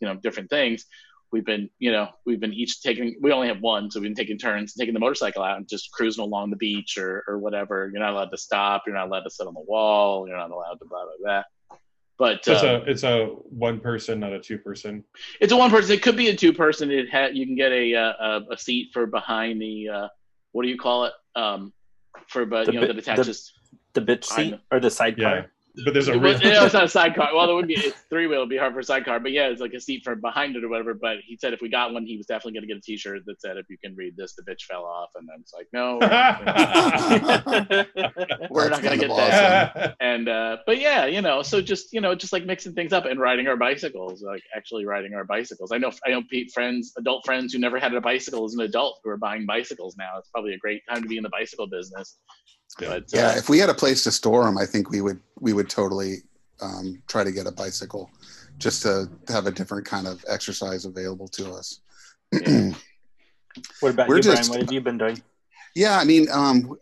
you 0.00 0.08
know, 0.08 0.16
different 0.16 0.50
things, 0.50 0.86
we've 1.30 1.44
been, 1.44 1.70
you 1.78 1.92
know, 1.92 2.08
we've 2.26 2.40
been 2.40 2.52
each 2.52 2.82
taking. 2.82 3.14
We 3.20 3.30
only 3.30 3.46
have 3.46 3.60
one, 3.60 3.88
so 3.88 4.00
we've 4.00 4.08
been 4.08 4.16
taking 4.16 4.36
turns 4.36 4.74
taking 4.74 4.94
the 4.94 4.98
motorcycle 4.98 5.44
out 5.44 5.58
and 5.58 5.68
just 5.68 5.92
cruising 5.92 6.24
along 6.24 6.50
the 6.50 6.56
beach 6.56 6.98
or 6.98 7.22
or 7.28 7.38
whatever. 7.38 7.88
You're 7.92 8.02
not 8.02 8.12
allowed 8.12 8.32
to 8.32 8.38
stop. 8.38 8.82
You're 8.84 8.96
not 8.96 9.06
allowed 9.06 9.22
to 9.22 9.30
sit 9.30 9.46
on 9.46 9.54
the 9.54 9.60
wall. 9.60 10.26
You're 10.26 10.38
not 10.38 10.50
allowed 10.50 10.74
to 10.80 10.86
blah 10.86 11.04
blah 11.04 11.12
blah. 11.22 11.42
But 12.20 12.44
So 12.44 12.52
it's 12.52 12.62
um, 12.62 12.68
a 12.68 12.74
it's 12.84 13.02
a 13.02 13.26
one 13.48 13.80
person, 13.80 14.20
not 14.20 14.34
a 14.34 14.38
two 14.38 14.58
person. 14.58 15.02
it's 15.40 15.54
a 15.54 15.56
one 15.56 15.70
person. 15.70 15.94
It 15.94 16.02
could 16.02 16.16
be 16.16 16.28
a 16.28 16.36
two 16.36 16.52
person. 16.52 16.90
It 16.90 17.10
ha- 17.10 17.30
you 17.32 17.46
can 17.46 17.56
get 17.56 17.72
a, 17.72 17.94
uh, 17.94 18.12
a 18.48 18.52
a 18.52 18.58
seat 18.58 18.90
for 18.92 19.06
behind 19.06 19.58
the 19.58 19.88
uh, 19.88 20.08
what 20.52 20.64
do 20.64 20.68
you 20.68 20.76
call 20.76 21.06
it? 21.06 21.14
Um, 21.34 21.72
for 22.28 22.44
but 22.44 22.66
The 22.66 22.72
you 22.74 22.80
know 22.80 22.86
bi- 22.86 22.92
that 22.92 22.98
attaches. 22.98 23.54
The 23.94 24.02
bitch 24.02 24.24
seat 24.24 24.50
know. 24.50 24.58
or 24.70 24.80
the 24.80 24.90
sidecar. 24.90 25.36
Yeah. 25.36 25.46
But 25.84 25.94
there's 25.94 26.08
a 26.08 26.14
It 26.14 26.18
real 26.18 26.32
was, 26.34 26.42
no, 26.42 26.64
it's 26.64 26.74
not 26.74 26.84
a 26.84 26.88
sidecar. 27.00 27.30
Well, 27.34 27.50
it 27.50 27.54
would 27.54 27.68
be 27.68 27.74
it's 27.74 28.00
three 28.10 28.26
wheel. 28.26 28.38
It'd 28.38 28.48
be 28.48 28.56
hard 28.56 28.72
for 28.72 28.80
a 28.80 28.84
sidecar. 28.84 29.20
But 29.20 29.32
yeah, 29.32 29.48
it's 29.48 29.60
like 29.60 29.72
a 29.72 29.80
seat 29.80 30.02
for 30.04 30.14
behind 30.16 30.56
it 30.56 30.64
or 30.64 30.68
whatever. 30.68 30.94
But 30.94 31.18
he 31.24 31.36
said 31.36 31.52
if 31.52 31.60
we 31.60 31.68
got 31.68 31.92
one, 31.92 32.04
he 32.04 32.16
was 32.16 32.26
definitely 32.26 32.54
going 32.54 32.62
to 32.62 32.68
get 32.68 32.78
a 32.78 32.80
T-shirt 32.80 33.22
that 33.26 33.40
said 33.40 33.56
if 33.56 33.66
you 33.70 33.78
can 33.78 33.94
read 33.94 34.16
this, 34.16 34.34
the 34.34 34.42
bitch 34.42 34.62
fell 34.64 34.84
off. 34.84 35.10
And 35.14 35.28
I 35.30 35.36
was 35.36 35.52
like, 35.54 35.68
no, 35.72 35.98
we're 38.50 38.68
not 38.68 38.82
going 38.82 38.98
to 38.98 39.06
get 39.06 39.10
of 39.10 39.16
that. 39.16 39.96
And 40.10 40.28
uh, 40.28 40.58
but 40.66 40.80
yeah, 40.80 41.06
you 41.06 41.20
know, 41.22 41.42
so 41.42 41.60
just 41.60 41.92
you 41.92 42.00
know, 42.00 42.14
just 42.14 42.32
like 42.32 42.44
mixing 42.44 42.74
things 42.74 42.92
up 42.92 43.04
and 43.04 43.20
riding 43.20 43.46
our 43.46 43.56
bicycles, 43.56 44.22
like 44.22 44.42
actually 44.56 44.84
riding 44.86 45.14
our 45.14 45.24
bicycles. 45.24 45.72
I 45.72 45.78
know 45.78 45.92
I 46.06 46.10
know 46.10 46.22
Pete 46.28 46.52
friends, 46.52 46.92
adult 46.98 47.24
friends 47.24 47.52
who 47.52 47.58
never 47.58 47.78
had 47.78 47.94
a 47.94 48.00
bicycle 48.00 48.44
as 48.44 48.54
an 48.54 48.60
adult 48.60 49.00
who 49.04 49.10
are 49.10 49.16
buying 49.16 49.46
bicycles 49.46 49.96
now. 49.96 50.18
It's 50.18 50.28
probably 50.30 50.54
a 50.54 50.58
great 50.58 50.82
time 50.88 51.02
to 51.02 51.08
be 51.08 51.16
in 51.16 51.22
the 51.22 51.28
bicycle 51.28 51.66
business. 51.66 52.16
Yeah. 52.78 52.88
But 52.88 53.04
Yeah, 53.12 53.28
uh, 53.28 53.36
if 53.36 53.48
we 53.48 53.58
had 53.58 53.70
a 53.70 53.74
place 53.74 54.04
to 54.04 54.12
store 54.12 54.44
them, 54.44 54.58
I 54.58 54.66
think 54.66 54.90
we 54.90 55.00
would 55.00 55.20
we 55.40 55.52
would 55.52 55.68
totally 55.68 56.16
um, 56.60 57.02
try 57.08 57.24
to 57.24 57.32
get 57.32 57.46
a 57.46 57.52
bicycle 57.52 58.10
just 58.58 58.82
to 58.82 59.10
have 59.28 59.46
a 59.46 59.50
different 59.50 59.86
kind 59.86 60.06
of 60.06 60.24
exercise 60.28 60.84
available 60.84 61.28
to 61.28 61.52
us. 61.52 61.80
What 63.80 63.92
about 63.92 64.08
We're 64.08 64.16
you, 64.16 64.22
Brian? 64.22 64.48
What 64.48 64.60
have 64.60 64.72
you 64.72 64.80
been 64.80 64.98
doing? 64.98 65.20
Yeah, 65.74 65.98
I 65.98 66.04
mean, 66.04 66.28
um, 66.30 66.76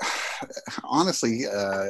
honestly, 0.84 1.46
uh, 1.46 1.86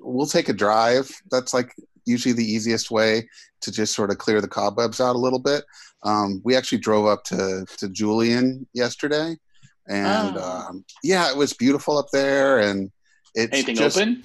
we'll 0.00 0.26
take 0.26 0.48
a 0.48 0.52
drive. 0.52 1.10
That's 1.30 1.52
like 1.54 1.74
usually 2.04 2.32
the 2.34 2.44
easiest 2.44 2.90
way 2.90 3.28
to 3.60 3.70
just 3.70 3.94
sort 3.94 4.10
of 4.10 4.18
clear 4.18 4.40
the 4.40 4.48
cobwebs 4.48 5.00
out 5.00 5.14
a 5.14 5.18
little 5.18 5.38
bit. 5.38 5.64
Um, 6.04 6.40
we 6.44 6.56
actually 6.56 6.78
drove 6.78 7.06
up 7.06 7.22
to 7.24 7.64
to 7.78 7.88
Julian 7.88 8.66
yesterday, 8.72 9.36
and 9.88 10.36
Oh. 10.36 10.42
um, 10.68 10.84
yeah, 11.02 11.30
it 11.30 11.36
was 11.36 11.52
beautiful 11.52 11.98
up 11.98 12.06
there, 12.12 12.58
and 12.58 12.90
it's 13.34 13.52
Anything 13.52 13.76
just, 13.76 13.96
open? 13.96 14.24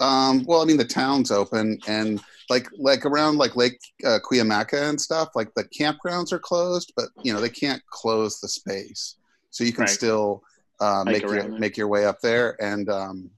Um, 0.00 0.44
well, 0.44 0.62
I 0.62 0.64
mean, 0.64 0.76
the 0.76 0.84
town's 0.84 1.30
open, 1.30 1.78
and 1.88 2.20
like 2.50 2.68
like 2.78 3.04
around 3.04 3.38
like 3.38 3.56
Lake 3.56 3.78
uh, 4.04 4.18
Cuyamaca 4.24 4.88
and 4.88 5.00
stuff, 5.00 5.30
like 5.34 5.52
the 5.54 5.64
campgrounds 5.64 6.32
are 6.32 6.38
closed, 6.38 6.92
but 6.96 7.08
you 7.22 7.32
know 7.32 7.40
they 7.40 7.48
can't 7.48 7.82
close 7.90 8.40
the 8.40 8.48
space, 8.48 9.16
so 9.50 9.64
you 9.64 9.72
can 9.72 9.82
Right. 9.82 9.90
still 9.90 10.42
uh, 10.80 11.04
make 11.04 11.22
your 11.22 11.36
it. 11.36 11.58
make 11.58 11.76
your 11.76 11.88
way 11.88 12.04
up 12.04 12.20
there. 12.20 12.56
And 12.62 12.88
um, 12.90 13.30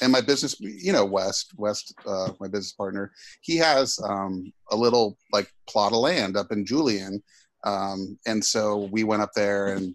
and 0.00 0.10
my 0.12 0.20
business, 0.20 0.58
you 0.60 0.92
know, 0.92 1.04
Wes 1.04 1.46
Wes, 1.56 1.92
uh, 2.06 2.30
my 2.40 2.48
business 2.48 2.72
partner, 2.72 3.12
he 3.42 3.56
has 3.58 3.98
um, 4.02 4.52
a 4.70 4.76
little 4.76 5.18
like 5.32 5.52
plot 5.68 5.92
of 5.92 5.98
land 5.98 6.36
up 6.36 6.52
in 6.52 6.64
Julian, 6.64 7.22
um, 7.64 8.18
and 8.26 8.42
so 8.42 8.88
we 8.92 9.04
went 9.04 9.20
up 9.22 9.32
there 9.34 9.74
and 9.74 9.94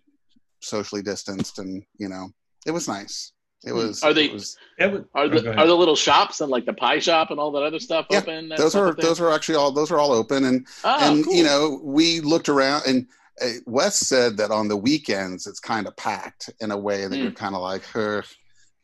socially 0.62 1.02
distanced, 1.02 1.58
and 1.60 1.84
you 1.98 2.08
know, 2.10 2.30
it 2.68 2.72
was 2.72 2.88
nice. 2.88 3.32
It 3.66 3.72
Hmm. 3.72 3.78
was. 3.78 4.04
Are 4.04 4.14
they- 4.14 4.26
It 4.26 4.34
was, 4.34 4.58
was- 4.80 5.02
Are 5.16 5.24
oh, 5.24 5.30
the 5.30 5.38
ahead. 5.40 5.60
are 5.60 5.68
the 5.68 5.76
little 5.76 5.96
shops 5.96 6.42
and 6.42 6.50
like 6.52 6.66
the 6.66 6.74
pie 6.74 7.00
shop 7.00 7.32
and 7.32 7.40
all 7.40 7.52
that 7.52 7.64
other 7.64 7.80
stuff 7.80 8.06
Yeah, 8.10 8.20
open? 8.20 8.50
that 8.50 8.58
those 8.58 8.76
are 8.76 8.94
those 8.94 9.20
are 9.22 9.32
actually 9.32 9.56
all 9.56 9.72
those 9.72 9.92
are 9.92 10.00
all 10.00 10.12
open 10.12 10.46
and 10.46 10.68
Oh, 10.84 10.98
and 11.00 11.24
cool. 11.24 11.34
you 11.34 11.44
know 11.44 11.80
we 11.84 12.20
looked 12.20 12.50
around 12.50 12.84
and 12.88 13.08
uh, 13.42 13.48
Wes 13.66 14.00
said 14.00 14.38
that 14.38 14.52
on 14.52 14.68
the 14.68 14.78
weekends 14.78 15.48
it's 15.48 15.60
kind 15.60 15.88
of 15.88 15.96
packed 15.96 16.50
in 16.60 16.72
a 16.72 16.78
way 16.78 17.08
that 17.08 17.16
Hmm. 17.16 17.22
you're 17.24 17.32
kind 17.32 17.56
of 17.56 17.62
like 17.62 17.84
her 17.86 18.24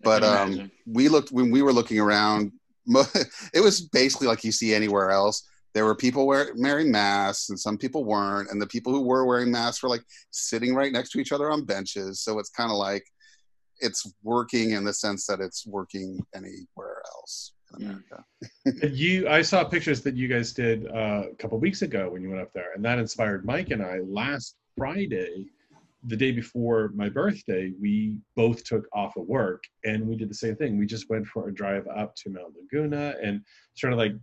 but 0.01 0.23
um 0.23 0.71
we 0.85 1.09
looked 1.09 1.31
when 1.31 1.51
we 1.51 1.61
were 1.61 1.73
looking 1.73 1.99
around 1.99 2.51
it 3.53 3.61
was 3.61 3.81
basically 3.81 4.27
like 4.27 4.43
you 4.43 4.51
see 4.51 4.73
anywhere 4.73 5.11
else 5.11 5.43
there 5.75 5.85
were 5.85 5.95
people 5.95 6.25
wear, 6.25 6.51
wearing 6.57 6.91
masks 6.91 7.49
and 7.49 7.59
some 7.59 7.77
people 7.77 8.03
weren't 8.03 8.49
and 8.49 8.59
the 8.61 8.65
people 8.67 8.91
who 8.91 9.01
were 9.01 9.25
wearing 9.25 9.51
masks 9.51 9.83
were 9.83 9.89
like 9.89 10.01
sitting 10.31 10.73
right 10.73 10.91
next 10.91 11.11
to 11.11 11.19
each 11.19 11.31
other 11.31 11.51
on 11.51 11.63
benches 11.65 12.21
so 12.21 12.39
it's 12.39 12.49
kind 12.49 12.71
of 12.71 12.77
like 12.77 13.05
it's 13.79 14.11
working 14.23 14.71
in 14.71 14.83
the 14.83 14.93
sense 14.93 15.25
that 15.27 15.39
it's 15.39 15.65
working 15.67 16.19
anywhere 16.35 17.01
else 17.15 17.53
in 17.79 17.85
Hmm. 17.85 17.89
america. 17.89 18.25
You 18.95 19.27
i 19.29 19.41
saw 19.41 19.63
pictures 19.63 20.01
that 20.01 20.15
you 20.15 20.27
guys 20.27 20.53
did 20.53 20.87
uh, 20.87 21.23
a 21.31 21.35
couple 21.35 21.59
weeks 21.59 21.81
ago 21.83 22.09
when 22.11 22.21
you 22.23 22.29
went 22.29 22.41
up 22.41 22.53
there 22.53 22.73
and 22.75 22.83
that 22.85 22.97
inspired 22.99 23.45
mike 23.45 23.69
and 23.71 23.81
i 23.83 23.99
last 23.99 24.55
friday 24.77 25.45
the 26.05 26.15
day 26.15 26.31
before 26.31 26.91
my 26.95 27.09
birthday 27.09 27.73
we 27.81 28.17
both 28.35 28.63
took 28.63 28.85
off 28.93 29.17
of 29.17 29.27
work 29.27 29.63
and 29.83 30.07
we 30.07 30.15
did 30.15 30.29
the 30.29 30.33
same 30.33 30.55
thing. 30.55 30.77
We 30.77 30.85
just 30.85 31.09
went 31.09 31.27
for 31.27 31.49
a 31.49 31.53
drive 31.53 31.85
up 31.93 32.15
to 32.17 32.29
mount 32.29 32.53
laguna 32.57 33.15
and 33.21 33.41
sort 33.75 33.91
of 33.91 33.99
like 33.99 34.13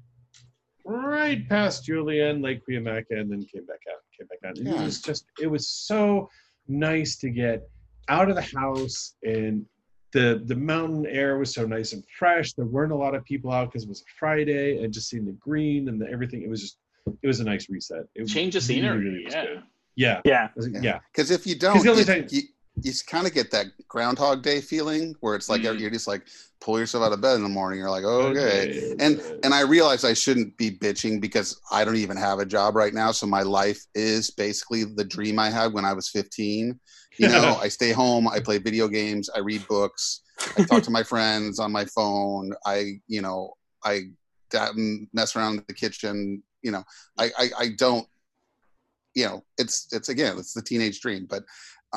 right 0.87 1.47
past 1.49 1.85
julian 1.85 2.41
lake 2.41 2.61
Cuyamaca, 2.67 3.11
and 3.11 3.31
then 3.31 3.45
came 3.53 3.67
back 3.67 3.81
out 3.93 4.01
came 4.19 4.27
back 4.29 4.39
out. 4.49 4.59
And 4.59 4.69
it 4.69 4.85
was 4.85 5.03
just 5.03 5.27
it 5.41 5.49
was 5.49 5.69
so 5.69 6.31
nice 6.69 7.17
to 7.19 7.31
get 7.31 7.69
out 8.09 8.29
of 8.31 8.37
the 8.37 8.43
house 8.59 9.15
and 9.23 9.65
the 10.13 10.43
the 10.47 10.55
mountain 10.55 11.07
air 11.07 11.37
was 11.39 11.53
so 11.53 11.67
nice 11.67 11.93
and 11.93 12.03
fresh. 12.19 12.53
There 12.55 12.65
weren't 12.67 12.93
a 12.93 12.97
lot 12.97 13.15
of 13.15 13.25
people 13.25 13.53
out 13.53 13.69
because 13.71 13.83
it 13.85 13.89
was 13.89 14.01
a 14.01 14.11
Friday, 14.19 14.83
and 14.83 14.93
just 14.93 15.09
seeing 15.11 15.27
the 15.27 15.33
green 15.33 15.89
and 15.89 16.01
the 16.01 16.09
everything, 16.11 16.43
it 16.43 16.49
was 16.49 16.61
just 16.61 16.79
it 17.23 17.27
was 17.27 17.41
a 17.41 17.45
nice 17.45 17.69
reset. 17.69 18.05
It 18.15 18.27
change 18.29 18.57
of 18.57 18.63
scenery. 18.63 18.99
really 19.05 19.25
was 19.25 19.35
yeah. 19.35 19.45
good. 19.45 19.63
Yeah, 19.97 20.21
Yeah. 20.25 20.45
It 20.47 20.57
was- 20.57 20.69
Yeah. 20.71 20.81
yeah. 20.83 20.99
Because 21.13 21.31
if 21.31 21.47
you 21.47 21.55
don't, 21.55 21.83
the 21.83 21.89
only 21.91 22.01
you, 22.03 22.07
thing- 22.07 22.29
you, 22.31 22.43
you 22.83 22.93
kind 23.07 23.27
of 23.27 23.35
get 23.35 23.51
that 23.51 23.67
Groundhog 23.89 24.43
Day 24.43 24.61
feeling 24.61 25.15
where 25.21 25.35
it's 25.35 25.49
like 25.49 25.63
Mm. 25.63 25.81
you're 25.81 25.91
just 25.91 26.07
like 26.07 26.27
pull 26.61 26.79
yourself 26.79 27.05
out 27.05 27.13
of 27.13 27.21
bed 27.21 27.37
in 27.37 27.43
the 27.43 27.49
morning. 27.49 27.79
You're 27.79 27.91
like, 27.91 28.05
okay. 28.05 28.95
And 28.99 29.21
and 29.45 29.55
I 29.55 29.61
realize 29.63 30.05
I 30.05 30.15
shouldn't 30.15 30.57
be 30.57 30.71
bitching 30.71 31.21
because 31.21 31.61
I 31.71 31.85
don't 31.85 31.97
even 31.97 32.17
have 32.17 32.39
a 32.39 32.47
job 32.47 32.77
right 32.77 32.93
now. 32.95 33.13
So 33.13 33.27
my 33.27 33.43
life 33.43 33.83
is 33.95 34.31
basically 34.31 34.85
the 34.85 35.05
dream 35.05 35.39
I 35.39 35.51
had 35.51 35.73
when 35.73 35.85
I 35.85 35.93
was 35.93 36.09
15. 36.09 36.79
You 37.19 37.29
know, 37.29 37.57
I 37.63 37.69
stay 37.69 37.93
home, 37.93 38.29
I 38.29 38.41
play 38.41 38.59
video 38.59 38.89
games, 38.89 39.31
I 39.35 39.39
read 39.41 39.67
books, 39.69 40.23
I 40.59 40.65
talk 40.65 40.83
to 40.85 40.91
my 40.91 41.03
friends 41.03 41.59
on 41.59 41.73
my 41.73 41.85
phone. 41.87 42.53
I, 42.67 43.01
you 43.09 43.23
know, 43.23 43.55
I 43.85 44.03
mess 45.13 45.35
around 45.35 45.59
in 45.59 45.65
the 45.67 45.75
kitchen. 45.75 46.43
You 46.63 46.73
know, 46.73 46.85
I, 47.19 47.31
I, 47.39 47.51
I 47.59 47.69
don't. 47.77 48.07
You 49.15 49.25
know, 49.25 49.45
it's 49.57 49.89
it's 49.93 50.11
again, 50.11 50.37
it's 50.39 50.53
the 50.53 50.61
teenage 50.63 51.01
dream, 51.01 51.27
but 51.29 51.43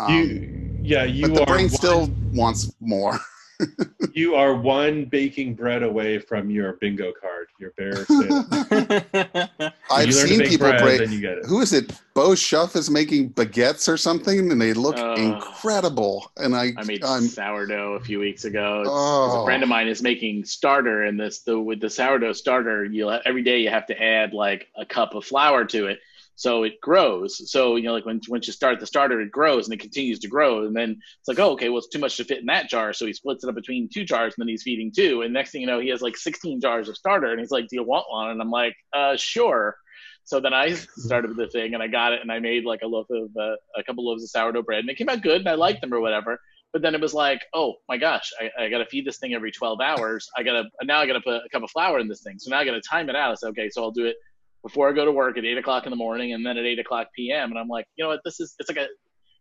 um, 0.08 0.14
you, 0.14 0.80
yeah, 0.82 1.04
you 1.04 1.28
but 1.28 1.34
the 1.36 1.42
are 1.42 1.46
brain 1.46 1.66
one, 1.66 1.70
still 1.70 2.10
wants 2.34 2.74
more. 2.80 3.20
you 4.14 4.36
are 4.36 4.56
one 4.56 5.04
baking 5.06 5.54
bread 5.54 5.84
away 5.84 6.18
from 6.18 6.50
your 6.50 6.74
bingo 6.74 7.12
card, 7.20 7.48
your 7.60 7.72
bear 7.72 8.06
sale. 8.06 8.46
I've 9.92 10.08
you 10.08 10.12
seen 10.14 10.40
people 10.42 10.70
bread, 10.70 10.82
break. 10.82 11.10
you 11.10 11.20
get 11.20 11.40
it. 11.40 11.46
Who 11.46 11.60
is 11.60 11.74
it? 11.74 11.92
Bo 12.14 12.30
Schuff 12.30 12.76
is 12.78 12.90
making 12.90 13.32
baguettes 13.32 13.88
or 13.92 13.98
something, 13.98 14.52
and 14.52 14.62
they 14.62 14.74
look 14.74 14.98
Uh, 14.98 15.16
incredible. 15.18 16.32
And 16.38 16.56
I, 16.56 16.72
I 16.78 16.84
made 16.84 17.04
I'm, 17.04 17.24
sourdough 17.24 17.94
a 17.94 18.00
few 18.00 18.20
weeks 18.20 18.46
ago. 18.46 18.84
Oh. 18.86 19.42
A 19.42 19.46
friend 19.46 19.62
of 19.62 19.70
mine 19.70 19.88
is 19.88 20.02
making 20.02 20.46
starter, 20.46 21.04
and 21.04 21.20
this 21.20 21.40
the 21.40 21.60
with 21.60 21.82
the 21.82 21.90
sourdough 21.90 22.34
starter, 22.34 22.86
you 22.86 23.10
every 23.26 23.44
day 23.44 23.60
you 23.60 23.70
have 23.70 23.88
to 23.88 24.02
add 24.02 24.34
like 24.34 24.68
a 24.78 24.86
cup 24.86 25.16
of 25.16 25.26
flour 25.26 25.66
to 25.66 25.88
it, 25.88 26.00
so 26.40 26.64
it 26.64 26.80
grows. 26.80 27.52
So 27.52 27.76
you 27.76 27.84
know, 27.84 27.92
like 27.92 28.06
when 28.06 28.22
once 28.30 28.48
you 28.48 28.54
start 28.54 28.80
the 28.80 28.88
starter, 28.88 29.20
it 29.20 29.30
grows 29.30 29.68
and 29.68 29.74
it 29.74 29.82
continues 29.82 30.20
to 30.20 30.30
grow, 30.30 30.66
and 30.66 30.74
then 30.74 30.92
it's 30.92 31.28
like, 31.28 31.38
oh, 31.38 31.52
okay, 31.52 31.68
well, 31.68 31.80
it's 31.80 31.90
too 31.90 32.00
much 32.00 32.16
to 32.16 32.24
fit 32.24 32.40
in 32.40 32.46
that 32.46 32.70
jar, 32.70 32.94
so 32.94 33.06
he 33.06 33.12
splits 33.12 33.44
it 33.44 33.50
up 33.50 33.56
between 33.56 33.90
two 33.94 34.06
jars, 34.06 34.36
and 34.38 34.42
then 34.42 34.48
he's 34.48 34.64
feeding 34.64 34.90
two, 34.90 35.22
and 35.22 35.34
next 35.34 35.52
thing 35.52 35.60
you 35.60 35.68
know, 35.68 35.82
he 35.82 35.90
has 35.90 36.02
like 36.02 36.16
16 36.16 36.62
jars 36.62 36.88
of 36.88 36.96
starter, 36.96 37.30
and 37.32 37.42
he's 37.42 37.52
like, 37.52 37.68
do 37.68 37.76
you 37.76 37.84
want 37.84 38.06
one? 38.10 38.30
And 38.30 38.42
I'm 38.42 38.52
like, 38.52 38.74
uh, 38.94 39.18
sure. 39.18 39.76
So 40.24 40.40
then 40.40 40.54
I 40.54 40.74
started 40.96 41.36
the 41.36 41.48
thing, 41.48 41.74
and 41.74 41.84
I 41.84 41.88
got 41.88 42.14
it, 42.14 42.22
and 42.22 42.32
I 42.32 42.40
made 42.40 42.64
like 42.64 42.84
a 42.84 42.88
loaf 42.88 43.08
of 43.10 43.36
uh, 43.38 43.56
a 43.76 43.84
couple 43.84 44.06
loaves 44.06 44.24
of 44.24 44.30
sourdough 44.30 44.64
bread, 44.64 44.80
and 44.80 44.90
it 44.90 44.96
came 44.96 45.10
out 45.10 45.22
good, 45.22 45.42
and 45.42 45.50
I 45.50 45.56
liked 45.56 45.82
them 45.82 45.94
or 45.94 46.00
whatever. 46.00 46.40
But 46.72 46.84
then 46.84 46.96
it 46.96 47.02
was 47.02 47.14
like, 47.14 47.42
oh 47.54 47.74
my 47.90 47.98
gosh, 47.98 48.32
I, 48.40 48.64
I 48.64 48.70
got 48.70 48.78
to 48.78 48.86
feed 48.86 49.06
this 49.06 49.18
thing 49.18 49.34
every 49.34 49.52
12 49.52 49.82
hours. 49.82 50.30
I 50.38 50.44
got 50.44 50.54
to 50.54 50.86
now 50.86 51.00
I 51.00 51.08
got 51.08 51.14
to 51.14 51.22
put 51.22 51.42
a 51.44 51.50
cup 51.52 51.64
of 51.64 51.72
flour 51.72 52.00
in 52.00 52.08
this 52.08 52.22
thing. 52.22 52.40
So 52.40 52.50
now 52.50 52.60
I 52.60 52.66
got 52.66 52.74
to 52.74 52.82
time 52.82 53.10
it 53.10 53.16
out. 53.16 53.32
I 53.32 53.36
said, 53.36 53.50
okay, 53.50 53.70
so 53.70 53.84
I'll 53.84 53.92
do 53.92 54.06
it 54.06 54.16
before 54.64 54.90
I 54.90 54.94
go 54.94 55.06
to 55.06 55.12
work 55.12 55.38
at 55.38 55.46
eight 55.46 55.58
o'clock 55.58 55.86
in 55.86 55.90
the 55.90 55.96
morning, 55.96 56.34
and 56.34 56.46
then 56.46 56.58
at 56.58 56.66
eight 56.66 56.80
o'clock 56.80 57.08
p.m. 57.16 57.50
And 57.52 57.60
I'm 57.60 57.68
like, 57.68 57.86
you 57.96 58.04
know 58.04 58.10
what, 58.10 58.22
this 58.26 58.40
is 58.40 58.56
it's 58.60 58.70
like 58.70 58.78
a 58.78 58.88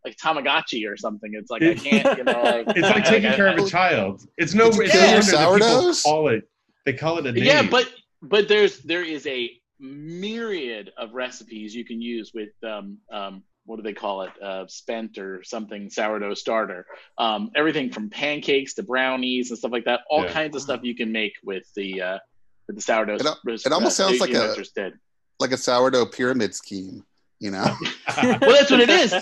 like 0.04 0.16
Tamagotchi 0.16 0.88
or 0.88 0.96
something. 0.96 1.32
It's 1.34 1.50
like 1.50 1.62
I 1.62 1.74
can't, 1.74 2.18
you 2.18 2.24
know, 2.24 2.40
like 2.42 2.66
It's 2.76 2.88
like 2.88 3.04
taking 3.04 3.30
I- 3.30 3.36
care 3.36 3.48
of 3.48 3.58
I- 3.58 3.62
a 3.64 3.66
child. 3.78 4.24
It's 4.36 4.54
no, 4.54 4.70
Did 4.70 4.76
you 4.76 4.82
it's 4.84 4.92
kill 4.92 5.00
no 5.02 5.06
your 5.08 5.50
wonder 5.50 5.64
that 5.64 5.66
people 5.66 5.80
sourdoughs? 5.82 6.02
call 6.02 6.28
it. 6.28 6.48
They 6.86 6.92
call 6.92 7.18
it 7.18 7.26
a 7.26 7.32
name. 7.32 7.44
Yeah, 7.44 7.62
but 7.68 7.92
but 8.22 8.48
there's 8.48 8.78
there 8.80 9.02
is 9.02 9.26
a 9.26 9.50
myriad 9.80 10.90
of 10.96 11.14
recipes 11.14 11.74
you 11.74 11.84
can 11.84 12.00
use 12.00 12.32
with 12.34 12.50
um, 12.64 12.98
um, 13.12 13.42
what 13.64 13.76
do 13.76 13.82
they 13.82 13.92
call 13.92 14.22
it 14.22 14.30
uh, 14.42 14.64
spent 14.66 15.18
or 15.18 15.42
something 15.44 15.90
sourdough 15.90 16.34
starter 16.34 16.86
um, 17.18 17.50
everything 17.54 17.90
from 17.90 18.08
pancakes 18.08 18.74
to 18.74 18.82
brownies 18.82 19.50
and 19.50 19.58
stuff 19.58 19.72
like 19.72 19.84
that 19.84 20.00
all 20.10 20.24
Yeah. 20.24 20.32
kinds 20.32 20.56
of 20.56 20.62
stuff 20.62 20.80
you 20.82 20.94
can 20.94 21.12
make 21.12 21.32
with 21.44 21.64
the 21.76 22.00
uh, 22.02 22.18
with 22.66 22.76
the 22.76 22.82
sourdough 22.82 23.16
It 23.16 23.26
it 23.66 23.72
almost 23.72 24.00
uh, 24.00 24.04
sounds 24.08 24.20
like 24.20 24.30
a- 24.30 24.54
just 24.56 24.74
did. 24.74 24.94
Like 25.40 25.52
a 25.52 25.56
sourdough 25.56 26.06
pyramid 26.06 26.54
scheme. 26.54 27.04
You 27.40 27.52
know, 27.52 27.76
well 28.16 28.38
that's 28.40 28.70
what 28.70 28.80
it 28.80 28.90
is. 28.90 29.14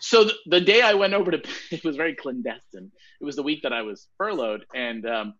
So 0.00 0.24
the, 0.24 0.32
the 0.46 0.60
day 0.62 0.80
i 0.80 0.94
went 0.94 1.12
over 1.12 1.30
to 1.30 1.42
it 1.70 1.84
was 1.84 1.96
very 1.96 2.14
clandestine. 2.14 2.90
It 3.20 3.24
was 3.24 3.36
the 3.36 3.42
week 3.42 3.62
that 3.62 3.72
i 3.72 3.82
was 3.82 4.08
furloughed 4.16 4.64
and 4.74 5.06
um, 5.06 5.34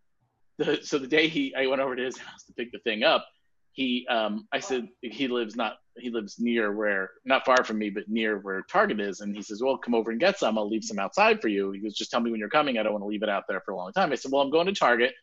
the, 0.59 0.81
so 0.83 0.99
the 0.99 1.07
day 1.07 1.29
he 1.29 1.55
i 1.55 1.67
went 1.67 1.81
over 1.81 1.97
to 1.97 2.05
his 2.05 2.19
house 2.19 2.45
to 2.45 2.53
pick 2.53 2.73
the 2.73 2.79
thing 2.81 3.05
up 3.05 3.27
he 3.73 4.07
um, 4.09 4.47
i 4.53 4.61
said 4.61 4.87
he 5.01 5.29
lives 5.29 5.57
not 5.57 5.79
he 5.97 6.11
lives 6.11 6.39
near 6.39 6.73
where 6.73 7.11
not 7.25 7.45
far 7.45 7.63
from 7.65 7.79
me 7.79 7.91
but 7.91 8.09
near 8.09 8.39
where 8.39 8.63
target 8.63 9.01
is. 9.01 9.21
And 9.21 9.35
he 9.35 9.43
says 9.43 9.63
well 9.63 9.79
come 9.79 9.95
over 9.95 10.11
and 10.11 10.21
get 10.21 10.39
some. 10.39 10.59
I'll 10.59 10.69
leave 10.69 10.85
some 10.85 10.99
outside 10.99 11.41
for 11.41 11.49
you. 11.49 11.71
He 11.71 11.81
goes 11.81 11.95
just 11.95 12.11
tell 12.11 12.21
me 12.21 12.31
when 12.31 12.41
you're 12.41 12.49
coming. 12.49 12.79
I 12.79 12.83
don't 12.83 12.93
want 12.93 13.03
to 13.03 13.09
leave 13.09 13.23
it 13.23 13.29
out 13.29 13.45
there 13.49 13.61
for 13.61 13.73
a 13.73 13.77
long 13.77 13.93
time. 13.93 14.13
I 14.13 14.15
said 14.15 14.33
well 14.33 14.43
i'm 14.43 14.51
going 14.51 14.67
to 14.67 14.73
target 14.73 15.15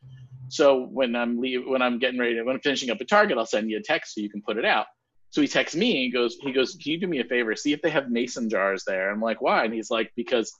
so 0.51 0.85
when 0.85 1.15
i'm 1.15 1.39
leave 1.39 1.61
when 1.65 1.81
i'm 1.81 1.97
getting 1.99 2.19
ready 2.19 2.35
to, 2.35 2.43
when 2.43 2.55
i'm 2.55 2.61
finishing 2.61 2.89
up 2.89 3.01
a 3.01 3.05
target 3.05 3.37
i'll 3.37 3.45
send 3.45 3.69
you 3.69 3.77
a 3.77 3.81
text 3.81 4.13
so 4.13 4.21
you 4.21 4.29
can 4.29 4.41
put 4.41 4.57
it 4.57 4.65
out 4.65 4.85
so 5.31 5.41
he 5.41 5.47
texts 5.47 5.77
me 5.77 5.91
and 5.91 5.99
he 5.99 6.11
goes, 6.11 6.35
he 6.41 6.51
goes, 6.51 6.75
can 6.75 6.91
you 6.91 6.99
do 6.99 7.07
me 7.07 7.21
a 7.21 7.23
favor? 7.23 7.55
See 7.55 7.71
if 7.71 7.81
they 7.81 7.89
have 7.89 8.09
mason 8.09 8.49
jars 8.49 8.83
there. 8.85 9.09
I'm 9.09 9.21
like, 9.21 9.41
why? 9.41 9.63
And 9.63 9.73
he's 9.73 9.89
like, 9.89 10.11
because 10.17 10.51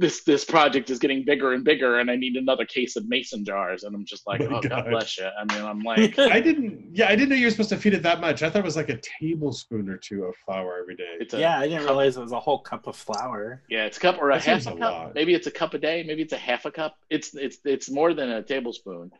this 0.00 0.24
this 0.24 0.44
project 0.44 0.90
is 0.90 0.98
getting 0.98 1.24
bigger 1.24 1.52
and 1.52 1.62
bigger, 1.62 2.00
and 2.00 2.10
I 2.10 2.16
need 2.16 2.34
another 2.36 2.64
case 2.64 2.96
of 2.96 3.06
mason 3.08 3.44
jars. 3.44 3.84
And 3.84 3.94
I'm 3.94 4.04
just 4.04 4.26
like, 4.26 4.40
My 4.40 4.46
oh, 4.46 4.60
God. 4.62 4.68
God. 4.68 4.86
bless 4.90 5.18
you. 5.18 5.26
I 5.26 5.44
mean, 5.54 5.64
I'm 5.64 5.80
like, 5.92 6.18
I 6.18 6.40
didn't. 6.40 6.88
Yeah, 6.92 7.06
I 7.08 7.14
didn't 7.14 7.28
know 7.28 7.36
you 7.36 7.46
were 7.46 7.50
supposed 7.50 7.68
to 7.68 7.76
feed 7.76 7.94
it 7.94 8.02
that 8.02 8.20
much. 8.20 8.42
I 8.42 8.50
thought 8.50 8.60
it 8.60 8.64
was 8.64 8.76
like 8.76 8.88
a 8.88 8.98
tablespoon 9.20 9.88
or 9.88 9.96
two 9.98 10.24
of 10.24 10.34
flour 10.44 10.78
every 10.80 10.96
day. 10.96 11.16
it's 11.20 11.34
a 11.34 11.38
yeah, 11.38 11.58
I 11.58 11.68
didn't 11.68 11.84
realize 11.84 12.16
it 12.16 12.20
was 12.22 12.32
a 12.32 12.40
whole 12.40 12.60
cup 12.60 12.86
of 12.86 12.96
flour. 12.96 13.62
yeah, 13.68 13.84
it's 13.84 13.98
a 13.98 14.00
cup 14.00 14.18
or 14.20 14.30
a 14.30 14.34
That 14.34 14.44
half 14.44 14.66
a 14.66 14.70
a 14.70 14.72
cup. 14.72 14.80
lot. 14.80 15.14
Maybe 15.14 15.34
it's 15.34 15.46
a 15.46 15.50
cup 15.50 15.74
a 15.74 15.78
day. 15.78 16.02
Maybe 16.06 16.22
it's 16.22 16.32
a 16.32 16.38
half 16.38 16.64
a 16.64 16.70
cup. 16.70 16.96
It's 17.10 17.34
it's 17.34 17.58
it's 17.64 17.90
more 17.90 18.14
than 18.14 18.30
a 18.30 18.42
tablespoon. 18.42 19.10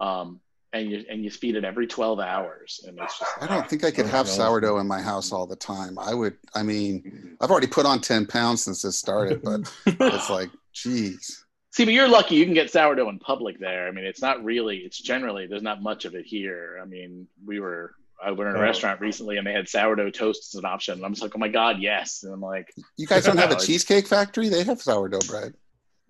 Um, 0.00 0.40
and 0.72 0.90
you 0.90 1.04
and 1.10 1.22
you 1.24 1.30
feed 1.30 1.56
it 1.56 1.64
every 1.64 1.86
12 1.86 2.18
hours, 2.20 2.80
and 2.86 2.98
it's 2.98 3.18
just 3.18 3.30
I 3.40 3.46
don't 3.46 3.68
think 3.68 3.84
I 3.84 3.90
could 3.90 4.06
Oh, 4.06 4.08
have 4.08 4.28
sourdough 4.28 4.78
in 4.78 4.86
my 4.88 5.00
house 5.00 5.32
all 5.32 5.46
the 5.46 5.56
time. 5.56 5.98
I 5.98 6.14
would. 6.14 6.36
I 6.54 6.62
mean, 6.62 7.02
mm-hmm. 7.02 7.34
I've 7.40 7.50
already 7.50 7.66
put 7.66 7.86
on 7.86 8.00
ten 8.00 8.26
pounds 8.26 8.62
since 8.62 8.82
this 8.82 8.98
started, 8.98 9.42
but 9.42 9.60
it's 9.86 10.30
like, 10.30 10.50
geez. 10.72 11.44
See, 11.72 11.84
but 11.86 11.94
you're 11.94 12.08
lucky 12.08 12.34
you 12.34 12.44
can 12.44 12.52
get 12.54 12.70
sourdough 12.70 13.08
in 13.08 13.18
public 13.18 13.58
there. 13.58 13.88
I 13.88 13.92
mean, 13.92 14.04
it's 14.04 14.20
not 14.20 14.44
really, 14.44 14.78
it's 14.78 15.00
generally, 15.00 15.46
there's 15.46 15.62
not 15.62 15.82
much 15.82 16.04
of 16.04 16.14
it 16.14 16.26
here. 16.26 16.78
I 16.82 16.84
mean, 16.84 17.26
we 17.46 17.60
were, 17.60 17.94
I 18.22 18.30
went 18.30 18.50
in 18.50 18.56
a 18.56 18.58
Oh. 18.58 18.62
restaurant 18.62 19.00
recently 19.00 19.38
and 19.38 19.46
they 19.46 19.54
had 19.54 19.66
sourdough 19.70 20.10
toast 20.10 20.54
as 20.54 20.58
an 20.58 20.66
option. 20.66 20.94
And 20.98 21.04
I'm 21.06 21.12
just 21.12 21.22
like, 21.22 21.32
oh 21.34 21.38
my 21.38 21.48
God, 21.48 21.78
yes. 21.80 22.24
And 22.24 22.34
I'm 22.34 22.42
like, 22.42 22.74
You 22.98 23.06
guys 23.06 23.24
don't 23.24 23.38
have 23.38 23.52
a 23.52 23.56
cheesecake 23.66 24.06
factory? 24.06 24.50
They 24.50 24.64
have 24.64 24.82
sourdough 24.82 25.20
bread. 25.26 25.54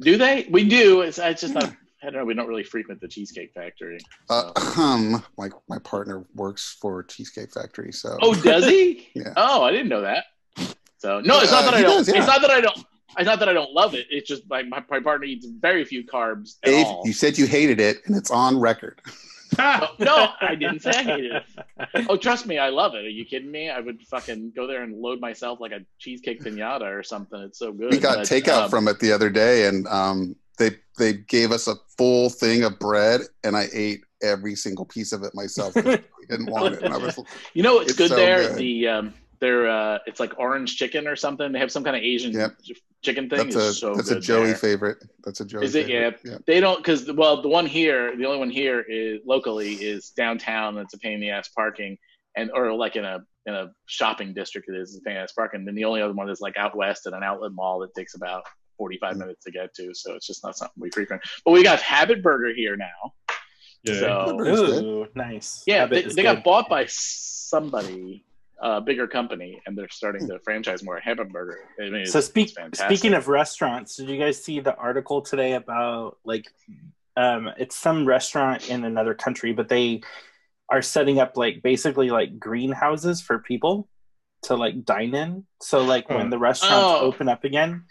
do 0.01 0.17
they? 0.19 0.49
We 0.51 0.69
do. 0.69 1.03
It's, 1.03 1.19
it's 1.21 1.43
just 1.43 1.55
Yeah. 1.55 1.61
not, 1.61 1.77
I 2.03 2.07
don't 2.07 2.15
know. 2.15 2.25
We 2.25 2.35
don't 2.35 2.49
really 2.49 2.65
frequent 2.65 3.01
the 3.01 3.09
Cheesecake 3.09 3.53
Factory. 3.55 3.99
Uh, 4.29 4.51
um, 4.77 5.25
my 5.39 5.51
my 5.69 5.79
partner 5.79 6.25
works 6.35 6.77
for 6.81 7.03
Cheesecake 7.05 7.53
Factory, 7.53 7.93
so 7.93 8.17
Oh, 8.21 8.35
does 8.35 8.65
he? 8.67 9.09
Yeah. 9.15 9.33
Oh, 9.37 9.63
I 9.63 9.71
didn't 9.71 9.89
know 9.89 10.01
that. 10.01 10.25
So, 10.99 11.21
no, 11.21 11.41
it's 11.41 11.51
not 11.53 11.63
Uh, 11.65 11.71
that 11.71 11.75
I 11.75 11.83
don't, 11.83 11.97
does, 11.99 12.09
yeah. 12.09 12.19
it's 12.19 12.27
not 12.27 12.41
that 12.43 12.51
I 12.51 12.61
don't, 12.61 12.77
it's 13.19 13.27
not 13.27 13.39
that 13.41 13.49
I 13.49 13.53
don't 13.53 13.73
love 13.73 13.95
it. 13.95 14.07
It's 14.11 14.29
just 14.29 14.49
like 14.51 14.67
my, 14.69 14.83
my 14.89 15.01
partner 15.01 15.25
eats 15.27 15.47
very 15.47 15.85
few 15.85 16.05
carbs 16.07 16.57
at 16.63 16.71
Dave, 16.71 16.87
all. 16.87 17.03
you 17.05 17.13
said 17.13 17.37
you 17.39 17.47
hated 17.47 17.81
it, 17.81 17.99
and 18.07 18.17
it's 18.17 18.31
on 18.31 18.59
record. 18.59 19.01
Oh, 19.59 19.89
no, 19.99 20.29
I 20.41 20.55
didn't 20.55 20.81
say 20.81 20.91
I 20.91 21.03
hated 21.03 21.33
it. 21.33 22.07
Oh, 22.09 22.17
trust 22.17 22.47
me, 22.47 22.59
I 22.59 22.69
love 22.71 22.95
it. 22.95 23.05
Are 23.05 23.09
you 23.09 23.25
kidding 23.25 23.51
me? 23.51 23.69
I 23.69 23.81
would 23.81 24.01
fucking 24.03 24.53
go 24.57 24.67
there 24.67 24.83
and 24.83 25.01
load 25.01 25.21
myself 25.21 25.61
like 25.61 25.73
a 25.73 25.81
cheesecake 25.99 26.41
pinata 26.43 26.83
or 26.83 27.03
something. 27.03 27.41
It's 27.43 27.59
so 27.59 27.73
good. 27.73 27.91
We 27.91 27.99
got 27.99 28.19
But, 28.19 28.27
takeout 28.29 28.65
um, 28.65 28.71
from 28.71 28.87
it 28.89 28.99
the 29.01 29.13
other 29.13 29.29
day, 29.29 29.67
and 29.67 29.87
um, 29.89 30.37
they 30.59 30.71
they 30.99 31.15
gave 31.15 31.53
us 31.53 31.67
a 31.69 31.75
full 31.97 32.29
thing 32.31 32.65
of 32.65 32.79
bread, 32.79 33.23
and 33.45 33.57
I 33.57 33.69
ate 33.73 34.01
every 34.23 34.55
single 34.55 34.85
piece 34.85 35.13
of 35.13 35.23
it 35.23 35.35
myself. 35.35 35.75
we 35.75 35.83
didn't 36.29 36.51
want 36.51 36.75
it, 36.75 36.83
and 36.83 36.93
I 36.95 36.99
was 36.99 37.19
You 37.55 37.63
know 37.63 37.75
what's 37.77 37.91
It's 37.91 37.99
good 37.99 38.11
so 38.11 38.17
there? 38.17 38.49
good. 38.49 38.57
The 38.59 38.89
um, 38.89 39.15
they're 39.41 39.69
uh, 39.69 39.99
it's 40.07 40.21
like 40.21 40.39
orange 40.39 40.77
chicken 40.77 41.09
or 41.09 41.17
something. 41.17 41.51
They 41.53 41.59
have 41.59 41.73
some 41.73 41.83
kind 41.83 41.97
of 41.97 42.03
Asian 42.03 42.33
Yep. 42.33 42.57
chicken 43.03 43.29
thing. 43.29 43.39
that's 43.51 43.57
It's 43.57 43.65
a 43.65 43.75
so 43.75 43.95
that's 43.97 44.11
a 44.11 44.21
Joey 44.21 44.47
there. 44.49 44.55
favorite. 44.57 44.99
That's 45.25 45.41
a 45.41 45.45
Joey. 45.45 45.65
Is 45.65 45.75
it? 45.75 45.87
favorite. 45.87 46.21
yeah. 46.25 46.39
They 46.47 46.61
don't 46.61 46.77
because 46.77 47.11
well, 47.13 47.43
the 47.43 47.49
one 47.49 47.67
here, 47.67 48.17
the 48.17 48.25
only 48.27 48.39
one 48.39 48.51
here 48.51 48.81
is 48.81 49.21
locally 49.27 49.75
is 49.75 50.11
downtown. 50.11 50.75
That's 50.77 50.95
a 50.95 50.99
pain 50.99 51.15
in 51.15 51.21
the 51.21 51.31
ass 51.31 51.49
parking, 51.49 51.99
and 52.37 52.51
or 52.55 52.73
like 52.75 52.95
in 52.97 53.05
a 53.05 53.21
in 53.47 53.55
a 53.55 53.73
shopping 53.87 54.33
district, 54.33 54.69
it 54.69 54.77
is 54.77 54.97
a 54.97 55.01
pain 55.01 55.15
in 55.15 55.19
the 55.19 55.23
ass 55.25 55.33
parking. 55.33 55.65
Then 55.65 55.75
the 55.75 55.85
only 55.87 56.01
other 56.03 56.13
one 56.15 56.29
is 56.31 56.41
like 56.41 56.57
out 56.57 56.77
west 56.77 57.09
at 57.09 57.13
an 57.13 57.25
outlet 57.25 57.51
mall 57.53 57.81
that 57.81 57.93
takes 57.97 58.15
about 58.15 58.45
forty 58.83 58.99
five 58.99 59.17
minutes 59.17 59.45
to 59.45 59.53
get 59.53 59.73
to. 59.75 59.95
So 59.95 60.15
it's 60.15 60.27
just 60.27 60.43
not 60.43 60.59
something 60.59 60.75
we 60.77 60.91
frequent. 60.91 61.23
But 61.45 61.53
we 61.53 61.63
got 61.63 61.81
Habit 61.81 62.21
Burger 62.21 62.53
here 62.53 62.77
now. 62.77 63.13
Yeah. 63.85 64.01
So 64.01 64.41
Ooh, 64.41 65.07
nice. 65.15 65.63
yeah, 65.69 65.81
Habit 65.83 66.09
they, 66.09 66.15
they 66.15 66.23
got 66.25 66.43
bought 66.43 66.69
by 66.69 66.87
somebody, 66.89 68.25
a 68.61 68.81
bigger 68.81 69.07
company, 69.07 69.63
and 69.67 69.79
they're 69.79 69.89
starting 69.89 70.27
to 70.27 70.41
franchise 70.41 70.83
more 70.83 70.99
Habit 70.99 71.31
Burger. 71.33 71.61
I 71.81 71.91
mean, 71.91 72.07
So 72.07 72.21
speak, 72.21 72.57
speaking 72.75 73.15
of 73.15 73.29
restaurants, 73.29 73.95
did 73.97 74.09
you 74.09 74.19
guys 74.19 74.43
see 74.43 74.59
the 74.59 74.75
article 74.75 75.23
today 75.23 75.53
about 75.53 76.19
like 76.25 76.47
um 77.17 77.51
it's 77.57 77.77
some 77.77 78.05
restaurant 78.05 78.69
in 78.69 78.85
another 78.85 79.15
country, 79.15 79.53
but 79.53 79.69
they 79.69 80.01
are 80.69 80.83
setting 80.83 81.21
up 81.21 81.37
like 81.37 81.63
basically 81.63 82.11
like 82.11 82.41
greenhouses 82.41 83.21
for 83.21 83.39
people 83.39 83.89
to 84.45 84.57
like 84.57 84.85
dine 84.85 85.15
in. 85.15 85.45
So 85.61 85.85
like 85.85 86.09
when 86.09 86.31
the 86.31 86.39
restaurants 86.39 86.91
Oh. 86.91 87.01
open 87.01 87.29
up 87.29 87.45
again, 87.45 87.85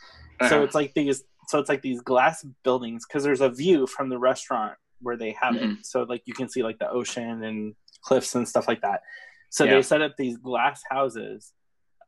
so 0.50 0.56
Uh-huh. 0.56 0.64
it's 0.64 0.76
like 0.76 0.94
these 0.94 1.24
so 1.48 1.60
it's 1.60 1.70
like 1.70 1.82
these 1.82 2.02
glass 2.02 2.46
buildings 2.64 3.06
because 3.06 3.24
there's 3.24 3.42
a 3.42 3.50
view 3.50 3.86
from 3.88 4.08
the 4.10 4.18
restaurant 4.18 4.78
where 5.02 5.18
they 5.18 5.32
have 5.32 5.56
Mhm. 5.56 5.80
it. 5.80 5.86
So 5.86 6.04
like 6.04 6.22
you 6.26 6.34
can 6.34 6.48
see 6.48 6.64
like 6.64 6.80
the 6.80 6.90
ocean 6.90 7.44
and 7.44 7.76
cliffs 8.04 8.36
and 8.36 8.48
stuff 8.48 8.68
like 8.68 8.82
that. 8.82 9.02
So 9.50 9.66
Yeah. 9.66 9.76
they 9.76 9.82
set 9.82 10.02
up 10.02 10.16
these 10.18 10.38
glass 10.38 10.82
houses 10.90 11.54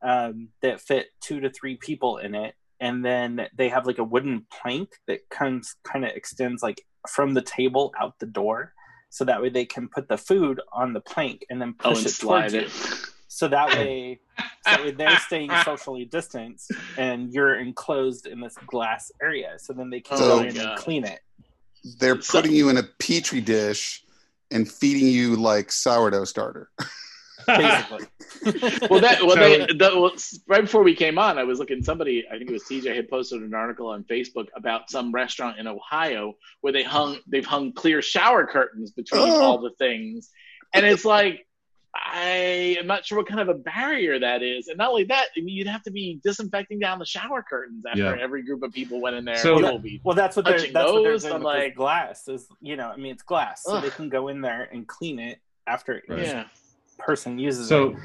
um, 0.02 0.48
that 0.62 0.80
fit 0.80 1.08
two 1.20 1.40
to 1.40 1.50
three 1.50 1.76
people 1.76 2.18
in 2.18 2.34
it, 2.34 2.54
and 2.80 3.04
then 3.04 3.48
they 3.54 3.68
have 3.70 3.86
like 3.86 3.98
a 3.98 4.04
wooden 4.04 4.46
plank 4.50 4.90
that 5.08 5.20
comes 5.30 5.76
kind 5.82 6.04
of 6.04 6.10
extends 6.12 6.62
like 6.62 6.84
from 7.08 7.34
the 7.34 7.40
table 7.42 7.92
out 7.98 8.18
the 8.18 8.26
door, 8.26 8.74
so 9.10 9.24
that 9.24 9.40
way 9.42 9.48
they 9.48 9.64
can 9.64 9.88
put 9.88 10.08
the 10.08 10.18
food 10.18 10.60
on 10.72 10.92
the 10.92 11.00
plank 11.00 11.44
and 11.50 11.60
then 11.60 11.74
oh, 11.84 11.90
push 11.90 11.98
and 11.98 12.06
it 12.06 12.10
slide 12.10 12.54
it. 12.54 12.70
You. 13.34 13.38
So 13.38 13.48
that 13.48 13.68
way, 13.78 14.20
so 14.38 14.44
that 14.66 14.84
way 14.84 14.90
they're 14.92 15.18
staying 15.18 15.50
socially 15.64 16.04
distanced, 16.04 16.70
and 16.96 17.32
you're 17.32 17.56
enclosed 17.60 18.26
in 18.26 18.40
this 18.40 18.54
glass 18.66 19.10
area. 19.22 19.54
So 19.58 19.72
then 19.72 19.90
they 19.90 20.00
can 20.00 20.18
So- 20.18 20.38
go 20.38 20.44
in 20.44 20.56
and 20.58 20.78
clean 20.78 21.04
it. 21.04 21.20
They're 21.98 22.20
So- 22.20 22.38
putting 22.38 22.52
you 22.52 22.68
in 22.70 22.76
a 22.78 22.82
petri 22.98 23.40
dish 23.40 24.02
and 24.50 24.70
feeding 24.70 25.06
you 25.08 25.36
like 25.36 25.70
sourdough 25.72 26.24
starter. 26.24 26.70
Basically, 27.46 28.06
well, 28.88 29.00
that 29.00 29.18
well, 29.22 29.36
they, 29.36 29.66
that 29.74 29.94
was 29.96 30.40
right 30.48 30.62
before 30.62 30.82
we 30.82 30.94
came 30.94 31.18
on. 31.18 31.36
I 31.36 31.44
was 31.44 31.58
looking. 31.58 31.82
Somebody, 31.82 32.24
I 32.32 32.38
think 32.38 32.48
it 32.48 32.52
was 32.54 32.62
TJ, 32.62 32.94
had 32.96 33.10
posted 33.10 33.42
an 33.42 33.52
article 33.52 33.88
on 33.88 34.02
Facebook 34.04 34.46
about 34.56 34.88
some 34.88 35.12
restaurant 35.12 35.58
in 35.58 35.66
Ohio 35.66 36.36
where 36.62 36.72
they 36.72 36.82
hung 36.82 37.18
they've 37.26 37.44
hung 37.44 37.72
clear 37.74 38.00
shower 38.00 38.46
curtains 38.46 38.92
between 38.92 39.20
Oh. 39.28 39.42
all 39.42 39.58
the 39.60 39.72
things, 39.78 40.30
and 40.72 40.86
it's 40.86 41.04
like 41.04 41.46
I 41.96 42.76
am 42.78 42.86
not 42.86 43.06
sure 43.06 43.18
what 43.18 43.28
kind 43.28 43.40
of 43.40 43.48
a 43.48 43.54
barrier 43.54 44.18
that 44.18 44.42
is. 44.42 44.68
And 44.68 44.78
not 44.78 44.90
only 44.90 45.04
that, 45.04 45.26
I 45.36 45.40
mean, 45.40 45.54
you'd 45.54 45.66
have 45.68 45.82
to 45.84 45.90
be 45.90 46.20
disinfecting 46.24 46.78
down 46.80 46.98
the 46.98 47.04
shower 47.06 47.42
curtains 47.42 47.84
after 47.86 48.02
Yeah. 48.02 48.16
every 48.20 48.42
group 48.42 48.62
of 48.62 48.72
people 48.72 49.00
went 49.00 49.16
in 49.16 49.24
there. 49.24 49.36
So- 49.36 49.56
People 49.56 49.72
will 49.72 49.78
be 49.78 50.00
Well, 50.04 50.16
that's 50.16 50.36
what 50.36 50.44
they're 50.44 50.58
touching 50.58 50.72
that's 50.72 50.90
what 50.92 51.02
they're 51.02 51.12
those, 51.12 51.22
doing 51.22 51.34
with 51.34 51.42
like- 51.42 51.74
glass. 51.74 52.26
Is 52.28 52.48
you 52.60 52.76
know, 52.76 52.88
I 52.90 52.96
mean, 52.96 53.12
it's 53.12 53.22
glass, 53.22 53.62
so 53.64 53.80
they 53.80 53.90
can 53.90 54.08
go 54.08 54.28
in 54.28 54.40
there 54.40 54.68
and 54.72 54.86
clean 54.86 55.18
it 55.18 55.38
after 55.66 56.02
Right. 56.08 56.20
each 56.20 56.26
yeah. 56.26 56.44
person 56.98 57.38
uses 57.38 57.68
So 57.68 57.90
it. 57.90 57.96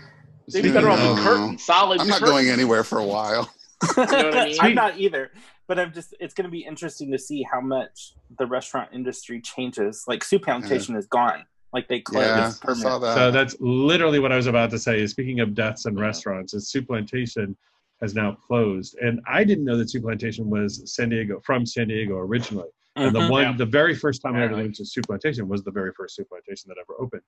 They'd 0.52 0.62
be 0.64 0.72
better 0.72 0.90
off 0.90 1.00
with 1.00 1.24
curtains, 1.24 1.64
solid. 1.64 2.00
I'm 2.02 2.08
not 2.08 2.20
curtains. 2.20 2.32
going 2.32 2.50
anywhere 2.50 2.84
for 2.84 3.00
a 3.00 3.06
while. 3.06 3.52
You 3.98 4.06
know 4.06 4.24
what 4.24 4.38
I 4.38 4.46
mean? 4.46 4.58
I'm 4.60 4.76
not 4.76 4.98
either, 5.00 5.32
but 5.68 5.80
I'm 5.80 5.94
just. 5.94 6.14
It's 6.20 6.34
going 6.34 6.44
to 6.46 6.52
be 6.52 6.60
interesting 6.66 7.12
to 7.14 7.18
see 7.18 7.44
how 7.50 7.62
much 7.62 8.14
the 8.38 8.46
restaurant 8.46 8.90
industry 8.94 9.40
changes. 9.40 10.04
Like 10.06 10.22
soup 10.24 10.44
plantation 10.44 10.96
is 10.98 11.08
gone. 11.08 11.46
Like 11.72 11.88
they 11.88 12.00
closed 12.00 12.26
Yeah, 12.26 12.52
I 12.64 12.66
permanent. 12.66 12.82
saw 12.82 13.00
that. 13.00 13.14
So 13.14 13.32
that's 13.32 13.56
literally 13.60 14.20
what 14.20 14.32
I 14.32 14.36
was 14.36 14.48
about 14.48 14.72
to 14.72 14.80
say. 14.80 15.02
Is 15.02 15.12
speaking 15.12 15.40
of 15.40 15.54
deaths 15.54 15.86
and 15.86 16.00
restaurants, 16.00 16.54
is 16.54 16.70
Soup 16.70 16.88
Plantation 16.88 17.56
has 18.02 18.16
now 18.16 18.32
closed, 18.32 18.98
and 19.02 19.20
I 19.28 19.44
didn't 19.44 19.66
know 19.66 19.78
that 19.78 19.90
Soup 19.90 20.04
Plantation 20.04 20.50
was 20.50 20.94
San 20.96 21.10
Diego 21.10 21.40
from 21.42 21.66
San 21.66 21.88
Diego 21.90 22.16
originally. 22.18 22.70
And 22.96 23.14
the 23.16 23.20
Mhm. 23.20 23.30
one, 23.30 23.44
Yeah. 23.44 23.52
the 23.58 23.66
very 23.66 23.94
first 23.96 24.22
time 24.22 24.36
I 24.36 24.44
ever 24.44 24.56
went 24.56 24.76
to 24.76 24.86
Soup 24.86 25.06
Plantation 25.06 25.48
was 25.48 25.64
the 25.64 25.72
very 25.72 25.92
first 25.94 26.16
Soup 26.16 26.28
Plantation 26.28 26.70
that 26.70 26.78
ever 26.80 27.00
opened. 27.00 27.22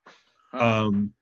Huh. 0.51 0.65
Um, 0.87 1.13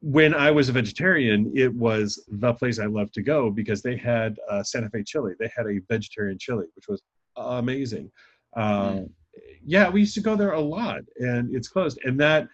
when 0.00 0.34
I 0.34 0.50
was 0.50 0.68
a 0.68 0.72
vegetarian, 0.72 1.50
it 1.54 1.72
was 1.74 2.24
the 2.28 2.52
place 2.54 2.78
I 2.78 2.86
loved 2.86 3.14
to 3.14 3.22
go 3.22 3.50
because 3.50 3.82
they 3.82 3.96
had 3.96 4.38
uh, 4.48 4.62
Santa 4.62 4.88
Fe 4.90 5.02
chili. 5.04 5.34
They 5.38 5.50
had 5.54 5.66
a 5.66 5.78
vegetarian 5.88 6.38
chili, 6.38 6.66
which 6.74 6.88
was 6.88 7.02
amazing. 7.36 8.10
Uh, 8.56 9.02
Yeah, 9.64 9.88
we 9.90 10.00
used 10.00 10.14
to 10.14 10.20
go 10.20 10.36
there 10.36 10.52
a 10.52 10.60
lot, 10.60 11.00
and 11.18 11.54
it's 11.54 11.68
closed. 11.68 11.98
And 12.04 12.18
that 12.20 12.48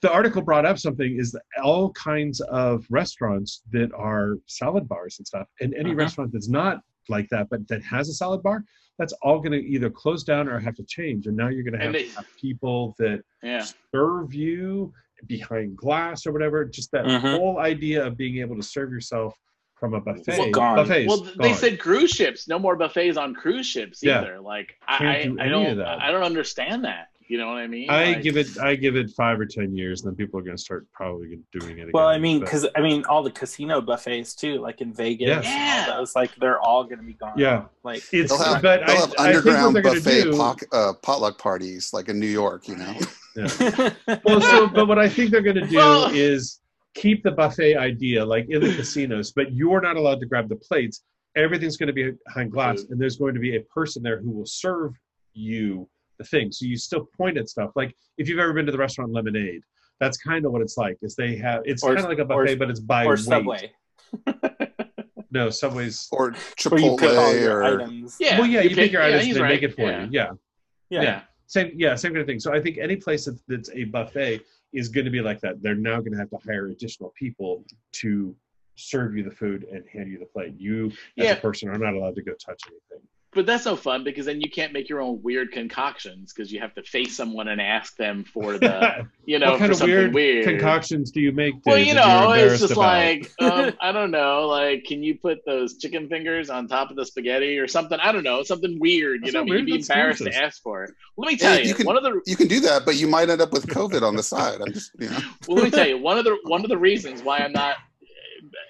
the 0.00 0.12
article 0.12 0.42
brought 0.42 0.64
up 0.64 0.78
something 0.78 1.18
is 1.18 1.32
that 1.32 1.42
all 1.62 1.90
kinds 1.92 2.40
of 2.42 2.86
restaurants 2.88 3.62
that 3.72 3.92
are 3.94 4.36
salad 4.46 4.88
bars 4.88 5.18
and 5.18 5.26
stuff, 5.26 5.48
and 5.60 5.74
any 5.74 5.90
Mhm. 5.92 5.98
restaurant 5.98 6.32
that's 6.32 6.48
not 6.48 6.82
like 7.08 7.28
that 7.30 7.48
but 7.48 7.66
that 7.68 7.82
has 7.82 8.08
a 8.08 8.12
salad 8.12 8.42
bar, 8.42 8.64
that's 8.98 9.12
all 9.22 9.38
going 9.40 9.52
to 9.52 9.66
either 9.66 9.88
close 9.90 10.22
down 10.22 10.46
or 10.48 10.58
have 10.58 10.74
to 10.76 10.84
change. 10.84 11.26
And 11.26 11.36
now 11.36 11.48
you're 11.48 11.62
going 11.64 11.78
to 11.78 11.84
have, 11.84 11.92
they- 11.94 12.08
have 12.08 12.26
people 12.40 12.94
that 12.98 13.24
yeah. 13.42 13.64
serve 13.92 14.34
you 14.34 14.92
behind 15.26 15.76
glass 15.76 16.26
or 16.26 16.32
whatever. 16.32 16.64
Just 16.64 16.92
that 16.92 17.06
Mhm. 17.06 17.36
whole 17.36 17.58
idea 17.58 18.06
of 18.06 18.16
being 18.16 18.38
able 18.38 18.56
to 18.56 18.62
serve 18.62 18.92
yourself 18.92 19.34
from 19.78 19.94
a 19.94 20.00
buffet. 20.00 20.38
Well, 20.38 20.50
gone. 20.50 20.76
Buffets, 20.76 21.08
Well, 21.08 21.22
they 21.38 21.48
gone. 21.50 21.54
said 21.56 21.78
cruise 21.80 22.10
ships. 22.10 22.48
No 22.48 22.58
more 22.58 22.76
buffets 22.76 23.16
on 23.16 23.34
cruise 23.34 23.66
ships 23.66 24.02
either. 24.02 24.12
Yeah. 24.12 24.20
either. 24.22 24.40
Like 24.40 24.76
I, 24.86 24.98
Can't 24.98 25.08
I, 25.08 25.22
do 25.24 25.38
I 25.38 25.42
any 25.42 25.50
don't, 25.50 25.66
of 25.66 25.76
that. 25.78 26.02
I 26.02 26.10
don't 26.10 26.22
understand 26.24 26.84
that. 26.84 27.08
You 27.30 27.36
know 27.36 27.48
what 27.48 27.58
I 27.58 27.66
mean? 27.66 27.90
I 27.90 28.12
Like, 28.14 28.22
give 28.22 28.38
it. 28.38 28.58
I 28.58 28.74
give 28.74 28.96
it 28.96 29.10
five 29.10 29.38
or 29.38 29.44
ten 29.44 29.76
years, 29.76 30.00
and 30.00 30.10
then 30.10 30.16
people 30.16 30.40
are 30.40 30.42
going 30.42 30.56
to 30.56 30.62
start 30.62 30.86
probably 30.94 31.38
doing 31.52 31.72
it 31.76 31.82
again. 31.82 31.90
Well, 31.92 32.08
I 32.08 32.16
mean, 32.16 32.40
because 32.40 32.66
I 32.74 32.80
mean, 32.80 33.04
all 33.04 33.22
the 33.22 33.30
casino 33.30 33.82
buffets 33.82 34.34
too, 34.34 34.60
like 34.62 34.80
in 34.80 34.94
Vegas, 34.94 35.28
Yes. 35.28 35.44
Yeah. 35.44 35.92
all 35.92 35.98
those, 35.98 36.16
like 36.16 36.34
they're 36.36 36.58
all 36.58 36.84
going 36.84 36.96
to 37.00 37.04
be 37.04 37.12
gone. 37.12 37.34
yeah, 37.36 37.64
like 37.84 38.02
it's 38.12 38.30
They'll 38.30 38.42
have, 38.42 38.62
but 38.62 38.80
they'll 38.86 38.96
I, 38.96 39.00
have 39.00 39.08
think 39.10 39.20
underground 39.20 39.76
they're 39.76 39.82
going 39.82 39.98
to 39.98 40.02
buffet 40.02 40.22
do. 40.22 40.30
poc- 40.32 40.64
uh, 40.72 40.94
potluck 41.02 41.36
parties 41.38 41.90
like 41.92 42.08
in 42.08 42.18
New 42.18 42.26
York, 42.28 42.66
you 42.66 42.76
know. 42.76 42.94
well, 44.24 44.40
so 44.40 44.66
but 44.68 44.88
what 44.88 44.98
I 44.98 45.08
think 45.08 45.30
they're 45.30 45.42
going 45.42 45.56
to 45.62 45.66
do 45.66 45.76
Well- 45.76 46.10
is 46.10 46.60
keep 46.94 47.22
the 47.22 47.30
buffet 47.30 47.76
idea 47.76 48.24
like 48.24 48.46
in 48.48 48.60
the 48.60 48.74
casinos, 48.74 49.32
but 49.32 49.52
you're 49.52 49.80
not 49.80 49.96
allowed 49.96 50.20
to 50.20 50.26
grab 50.26 50.48
the 50.48 50.56
plates. 50.56 51.02
Everything's 51.36 51.76
going 51.76 51.88
to 51.88 51.92
be 51.92 52.12
behind 52.26 52.50
glass, 52.50 52.82
mm. 52.82 52.90
and 52.90 53.00
there's 53.00 53.16
going 53.16 53.34
to 53.34 53.40
be 53.40 53.56
a 53.56 53.60
person 53.62 54.02
there 54.02 54.20
who 54.20 54.30
will 54.30 54.46
serve 54.46 54.92
you 55.34 55.88
the 56.18 56.24
thing. 56.24 56.50
So 56.50 56.66
you 56.66 56.76
still 56.76 57.08
point 57.16 57.38
at 57.38 57.48
stuff. 57.48 57.70
Like 57.76 57.94
if 58.16 58.28
you've 58.28 58.38
ever 58.38 58.52
been 58.52 58.66
to 58.66 58.72
the 58.72 58.78
restaurant 58.78 59.12
Lemonade, 59.12 59.62
that's 60.00 60.16
kind 60.18 60.44
of 60.44 60.52
what 60.52 60.62
it's 60.62 60.76
like. 60.76 60.96
Is 61.02 61.14
they 61.14 61.36
have 61.36 61.62
it's 61.64 61.82
kind 61.82 61.98
of 61.98 62.04
like 62.04 62.18
a 62.18 62.22
or- 62.22 62.44
buffet, 62.44 62.56
but 62.56 62.70
it's 62.70 62.80
by 62.80 63.04
or 63.04 63.10
weight. 63.10 63.18
Subway, 63.20 63.72
No, 65.30 65.50
Subway's. 65.50 66.08
Or 66.10 66.34
where 66.68 66.80
you 66.80 66.88
all 66.88 66.98
Chipotle 66.98 67.40
your 67.40 67.58
or 67.58 67.82
items. 67.82 68.16
yeah, 68.18 68.38
well, 68.38 68.48
yeah, 68.48 68.62
you, 68.62 68.74
pick 68.74 68.92
your 68.92 69.02
yeah, 69.02 69.08
items, 69.08 69.24
he's 69.24 69.34
they 69.34 69.42
right. 69.42 69.48
make 69.48 69.62
it 69.62 69.74
for 69.74 69.82
yeah. 69.82 70.04
you. 70.04 70.08
Yeah. 70.10 70.30
Yeah. 70.90 71.02
yeah. 71.02 71.20
Same, 71.46 71.72
yeah, 71.74 71.94
same 71.94 72.12
kind 72.12 72.20
of 72.20 72.26
thing. 72.26 72.40
So 72.40 72.52
I 72.52 72.60
think 72.60 72.78
any 72.78 72.96
place 72.96 73.26
that's, 73.26 73.42
that's 73.48 73.70
a 73.72 73.84
buffet 73.84 74.42
is 74.72 74.88
going 74.88 75.04
to 75.04 75.10
be 75.10 75.20
like 75.20 75.40
that. 75.40 75.62
They're 75.62 75.74
now 75.74 75.98
going 76.00 76.12
to 76.12 76.18
have 76.18 76.30
to 76.30 76.38
hire 76.46 76.66
additional 76.68 77.12
people 77.18 77.64
to 77.92 78.34
serve 78.76 79.16
you 79.16 79.24
the 79.24 79.30
food 79.30 79.64
and 79.72 79.84
hand 79.92 80.10
you 80.10 80.18
the 80.18 80.26
plate. 80.26 80.54
You, 80.58 80.86
as 80.86 80.92
Yeah. 81.16 81.32
a 81.32 81.36
person, 81.40 81.68
are 81.68 81.78
not 81.78 81.94
allowed 81.94 82.14
to 82.16 82.22
go 82.22 82.32
touch 82.34 82.62
anything. 82.66 83.06
But 83.38 83.46
that's 83.46 83.66
no 83.66 83.76
fun 83.76 84.02
because 84.02 84.26
then 84.26 84.40
you 84.40 84.50
can't 84.50 84.72
make 84.72 84.88
your 84.88 85.00
own 85.00 85.22
weird 85.22 85.52
concoctions 85.52 86.32
because 86.32 86.50
you 86.50 86.58
have 86.58 86.74
to 86.74 86.82
face 86.82 87.16
someone 87.16 87.46
and 87.46 87.60
ask 87.60 87.96
them 87.96 88.24
for 88.24 88.58
the, 88.58 89.06
you 89.26 89.38
know, 89.38 89.52
what 89.52 89.60
kind 89.60 89.68
for 89.68 89.72
of 89.74 89.78
something 89.78 89.96
weird, 89.96 90.12
weird. 90.12 90.44
concoctions 90.44 91.12
do 91.12 91.20
you 91.20 91.30
make? 91.30 91.54
Well, 91.64 91.76
Dave, 91.76 91.86
you 91.86 91.94
you're 91.94 92.02
know, 92.04 92.32
it's 92.32 92.58
just 92.58 92.72
about? 92.72 92.80
like 92.80 93.30
um, 93.40 93.72
I 93.80 93.92
don't 93.92 94.10
know, 94.10 94.48
like 94.48 94.82
can 94.86 95.04
you 95.04 95.16
put 95.16 95.46
those 95.46 95.78
chicken 95.78 96.08
fingers 96.08 96.50
on 96.50 96.66
top 96.66 96.90
of 96.90 96.96
the 96.96 97.06
spaghetti 97.06 97.58
or 97.58 97.68
something? 97.68 98.00
I 98.00 98.10
don't 98.10 98.24
know, 98.24 98.42
something 98.42 98.76
weird. 98.80 99.22
That's 99.22 99.28
you 99.28 99.32
know, 99.34 99.44
not 99.44 99.46
but 99.46 99.50
weird, 99.50 99.60
you'd 99.60 99.66
be 99.66 99.78
that's 99.78 99.88
embarrassed 99.88 100.24
to 100.24 100.34
ask 100.34 100.60
for 100.60 100.82
it. 100.82 100.90
Let 101.16 101.30
me 101.30 101.36
tell 101.36 101.52
Hey, 101.54 101.62
you, 101.62 101.68
you 101.68 101.74
can- 101.76 101.86
one 101.86 101.96
of 101.96 102.02
the 102.02 102.20
You 102.26 102.34
can 102.34 102.48
do 102.48 102.58
that, 102.58 102.84
but 102.84 102.96
you 102.96 103.06
might 103.06 103.30
end 103.30 103.40
up 103.40 103.52
with 103.52 103.68
COVID 103.68 104.02
on 104.02 104.16
the 104.16 104.22
side. 104.24 104.60
I'm 104.60 104.72
just, 104.72 104.90
you 104.98 105.10
know. 105.10 105.18
well, 105.46 105.58
let 105.58 105.64
me 105.66 105.70
tell 105.70 105.86
you 105.86 105.98
one 105.98 106.18
of 106.18 106.24
the 106.24 106.36
one 106.46 106.64
of 106.64 106.70
the 106.70 106.78
reasons 106.78 107.22
why 107.22 107.38
I'm 107.38 107.52
not 107.52 107.76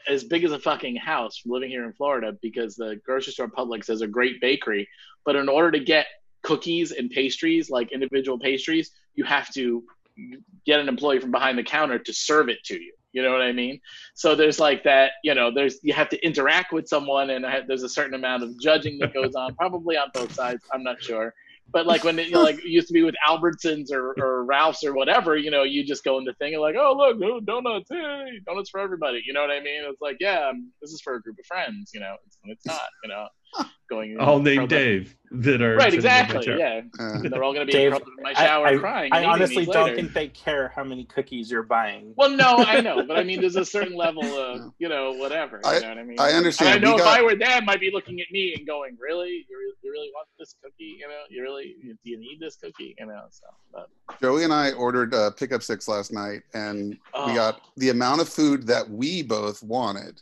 as 0.06 0.24
big 0.24 0.44
as 0.44 0.52
a 0.52 0.58
fucking 0.58 0.96
house 0.96 1.38
from 1.38 1.52
living 1.52 1.70
here 1.70 1.84
in 1.84 1.92
Florida 1.92 2.36
because 2.42 2.76
the 2.76 3.00
grocery 3.04 3.32
store 3.32 3.48
Publix 3.48 3.88
has 3.88 4.00
a 4.00 4.06
great 4.06 4.40
bakery, 4.40 4.88
but 5.24 5.36
in 5.36 5.48
order 5.48 5.70
to 5.72 5.80
get 5.80 6.06
cookies 6.42 6.92
and 6.92 7.10
pastries 7.10 7.70
like 7.70 7.92
individual 7.92 8.38
pastries, 8.38 8.90
you 9.14 9.24
have 9.24 9.52
to 9.54 9.84
get 10.66 10.80
an 10.80 10.88
employee 10.88 11.20
from 11.20 11.30
behind 11.30 11.58
the 11.58 11.62
counter 11.62 11.98
to 11.98 12.12
serve 12.12 12.48
it 12.48 12.62
to 12.64 12.80
you. 12.80 12.92
You 13.12 13.22
know 13.22 13.32
what 13.32 13.42
I 13.42 13.52
mean? 13.52 13.80
So 14.14 14.34
there's 14.34 14.60
like 14.60 14.84
that, 14.84 15.12
you 15.24 15.34
know, 15.34 15.50
there's 15.52 15.78
you 15.82 15.94
have 15.94 16.08
to 16.10 16.24
interact 16.24 16.72
with 16.72 16.86
someone, 16.88 17.30
and 17.30 17.46
I, 17.46 17.62
there's 17.66 17.82
a 17.82 17.88
certain 17.88 18.14
amount 18.14 18.42
of 18.42 18.58
judging 18.60 18.98
that 18.98 19.14
goes 19.14 19.34
on, 19.34 19.54
probably 19.56 19.96
on 19.96 20.08
both 20.12 20.32
sides. 20.34 20.62
I'm 20.72 20.82
not 20.82 21.02
sure, 21.02 21.34
but 21.70 21.86
like 21.86 22.04
when 22.04 22.18
it, 22.18 22.26
you 22.28 22.32
know, 22.32 22.42
like 22.42 22.58
it 22.58 22.68
used 22.68 22.88
to 22.88 22.94
be 22.94 23.02
with 23.02 23.14
Albertsons 23.26 23.92
or, 23.92 24.14
or 24.18 24.44
Ralph's 24.44 24.84
or 24.84 24.94
whatever, 24.94 25.36
you 25.36 25.50
know, 25.50 25.62
you 25.62 25.84
just 25.84 26.04
go 26.04 26.18
in 26.18 26.24
the 26.24 26.32
thing 26.34 26.54
and 26.54 26.62
like, 26.62 26.76
oh 26.78 26.94
look, 26.96 27.44
donuts, 27.44 27.88
hey, 27.90 28.40
donuts 28.46 28.70
for 28.70 28.80
everybody. 28.80 29.22
You 29.26 29.32
know 29.32 29.40
what 29.40 29.50
I 29.50 29.60
mean? 29.60 29.82
It's 29.84 30.00
like, 30.00 30.16
yeah, 30.20 30.48
um, 30.48 30.72
this 30.80 30.92
is 30.92 31.00
for 31.00 31.14
a 31.14 31.20
group 31.20 31.38
of 31.38 31.46
friends. 31.46 31.90
You 31.92 32.00
know, 32.00 32.16
it's, 32.26 32.38
it's 32.44 32.66
not. 32.66 32.88
You 33.02 33.10
know, 33.10 33.26
going 33.90 34.18
all 34.20 34.38
named 34.38 34.68
Dave 34.68 35.14
that 35.30 35.61
are 35.62 35.76
Right, 35.76 35.84
sitting 35.92 36.01
the 36.03 36.07
exactly. 36.09 36.59
Yeah, 36.59 36.80
Uh, 36.99 37.20
they're 37.28 37.42
all 37.42 37.53
gonna 37.53 37.64
be 37.66 37.72
Dave, 37.72 37.92
in 37.94 38.01
my 38.22 38.30
I- 38.30 38.34
shower 38.34 38.66
I, 38.66 38.76
crying. 38.78 39.12
I 39.12 39.16
and 39.18 39.24
eating 39.24 39.30
honestly 39.30 39.64
don't 39.66 39.84
later. 39.84 39.96
think 39.96 40.12
they 40.14 40.28
care 40.28 40.68
how 40.74 40.84
many 40.84 41.05
cookies 41.05 41.51
you're 41.51 41.62
buying. 41.62 42.12
Well, 42.16 42.30
no, 42.30 42.57
I 42.59 42.80
know, 42.80 43.05
but 43.07 43.18
I 43.18 43.24
mean, 43.24 43.40
there's 43.40 43.57
a 43.57 43.64
certain 43.64 43.94
level 44.07 44.24
of, 44.24 44.72
you 44.78 44.88
know, 44.88 45.12
whatever. 45.12 45.61
You 45.64 45.70
I- 45.70 45.78
know 45.80 45.88
what 45.88 45.99
I 45.99 46.05
mean? 46.05 46.20
I 46.20 46.32
understand. 46.32 46.76
And 46.76 46.84
I 46.84 46.88
know 46.88 46.94
We 46.96 47.01
if 47.01 47.05
got- 47.07 47.18
I 47.18 47.22
were 47.22 47.34
them, 47.34 47.68
I'd 47.68 47.80
be 47.80 47.90
looking 47.92 48.20
at 48.20 48.26
me 48.30 48.55
and 48.57 48.66
going, 48.66 48.96
"Really? 49.01 49.46
You 49.49 49.59
really, 49.59 49.74
you 49.82 49.90
really 49.92 50.11
want 50.14 50.28
this 50.38 50.55
cookie? 50.62 50.96
You 51.01 51.09
know, 51.09 51.22
you 51.30 51.42
really, 51.42 51.76
do 51.82 51.96
you 52.11 52.18
need 52.18 52.38
this 52.40 52.57
cookie? 52.57 52.94
You 52.99 53.07
know?" 53.07 53.24
So, 53.30 53.46
but, 53.72 53.88
Joey 54.20 54.44
and 54.44 54.53
I 54.53 54.72
ordered 54.72 55.14
uh, 55.14 55.30
pickup 55.32 55.62
six 55.62 55.88
last 55.88 56.12
night, 56.12 56.42
and 56.55 56.90
we 56.90 56.99
Oh. 57.14 57.34
got 57.34 57.61
the 57.76 57.88
amount 57.90 58.20
of 58.22 58.28
food 58.28 58.66
that 58.66 58.88
we 58.88 59.22
both 59.22 59.62
wanted. 59.62 60.20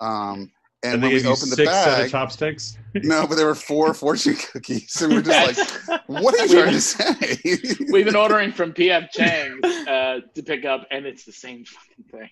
Um, 0.00 0.50
and, 0.84 0.94
And 0.94 1.02
when 1.02 1.12
we 1.12 1.18
opened 1.18 1.52
the 1.52 1.56
six 1.56 1.70
set 1.70 1.88
of 1.88 1.98
bag, 1.98 2.10
chopsticks. 2.10 2.76
no, 2.94 3.26
but 3.26 3.36
there 3.36 3.46
were 3.46 3.54
four 3.54 3.94
fortune 4.02 4.34
cookies, 4.34 5.00
and 5.00 5.14
we're 5.14 5.22
just 5.22 5.88
like, 5.88 6.02
"What 6.08 6.38
are 6.38 6.46
you 6.46 6.60
trying 6.60 6.72
to 6.72 6.80
say?" 6.80 7.38
we've 7.92 8.04
been 8.04 8.16
ordering 8.16 8.50
from 8.52 8.72
PF 8.72 9.10
Chang's 9.10 9.64
uh, 9.86 10.20
to 10.34 10.42
pick 10.42 10.64
up, 10.64 10.86
and 10.90 11.06
it's 11.06 11.24
the 11.24 11.32
same 11.32 11.64
fucking 11.64 12.04
thing. 12.10 12.30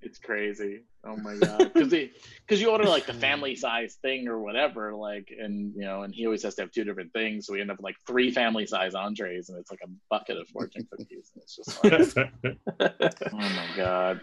it's 0.00 0.18
crazy. 0.18 0.82
Oh 1.04 1.16
my 1.16 1.34
god, 1.36 1.72
because 1.74 1.88
because 1.90 2.60
you 2.60 2.70
order 2.70 2.84
like 2.84 3.06
the 3.06 3.14
family 3.14 3.56
size 3.56 3.96
thing 4.00 4.28
or 4.28 4.38
whatever, 4.38 4.94
like, 4.94 5.34
and 5.36 5.74
you 5.74 5.82
know, 5.82 6.02
and 6.02 6.14
he 6.14 6.26
always 6.26 6.44
has 6.44 6.54
to 6.54 6.62
have 6.62 6.70
two 6.70 6.84
different 6.84 7.12
things, 7.12 7.46
so 7.46 7.52
we 7.52 7.60
end 7.60 7.70
up 7.70 7.78
with 7.78 7.84
like 7.84 7.96
three 8.06 8.30
family 8.30 8.64
size 8.64 8.94
entrees, 8.94 9.48
and 9.48 9.58
it's 9.58 9.72
like 9.72 9.80
a 9.82 9.88
bucket 10.08 10.38
of 10.38 10.46
fortune 10.48 10.86
cookies, 10.88 11.32
and 11.34 11.42
it's 11.42 11.56
just 11.56 11.84
like, 11.84 13.12
oh 13.32 13.38
my 13.38 13.68
god. 13.76 14.20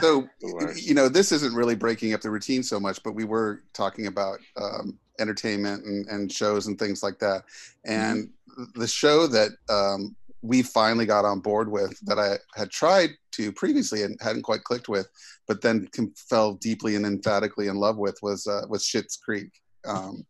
So 0.00 0.28
you 0.76 0.94
know 0.94 1.08
this 1.08 1.32
isn't 1.32 1.54
really 1.54 1.74
breaking 1.74 2.12
up 2.12 2.20
the 2.20 2.30
routine 2.30 2.62
so 2.62 2.78
much 2.78 3.02
but 3.02 3.14
we 3.14 3.24
were 3.24 3.62
talking 3.72 4.06
about 4.06 4.38
um, 4.56 4.98
entertainment 5.18 5.84
and, 5.84 6.06
and 6.08 6.30
shows 6.30 6.66
and 6.66 6.78
things 6.78 7.02
like 7.02 7.18
that. 7.18 7.44
And 7.84 8.30
the 8.74 8.86
show 8.86 9.26
that 9.28 9.50
um, 9.68 10.14
we 10.42 10.62
finally 10.62 11.06
got 11.06 11.24
on 11.24 11.40
board 11.40 11.70
with 11.70 11.98
that 12.00 12.18
i 12.18 12.36
had 12.58 12.68
tried 12.70 13.10
to 13.30 13.52
previously 13.52 14.02
and 14.02 14.18
hadn't 14.20 14.42
quite 14.42 14.64
clicked 14.64 14.88
with 14.88 15.08
but 15.46 15.62
then 15.62 15.88
com- 15.94 16.12
fell 16.16 16.54
deeply 16.54 16.96
and 16.96 17.06
emphatically 17.06 17.68
in 17.68 17.76
love 17.76 17.96
with 17.96 18.18
was 18.22 18.46
uh, 18.48 18.62
was 18.68 18.84
Schitt's 18.84 19.16
creek. 19.16 19.50
Um, 19.86 20.26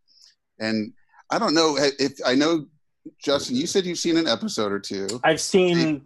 and 0.60 0.92
i 1.30 1.38
don't 1.38 1.54
know 1.54 1.76
if 1.78 2.12
i 2.26 2.34
know 2.34 2.66
justin 3.24 3.56
you 3.56 3.66
said 3.66 3.86
you've 3.86 3.98
seen 3.98 4.18
an 4.18 4.28
episode 4.28 4.70
or 4.70 4.78
two. 4.78 5.08
I've 5.24 5.40
seen 5.40 6.04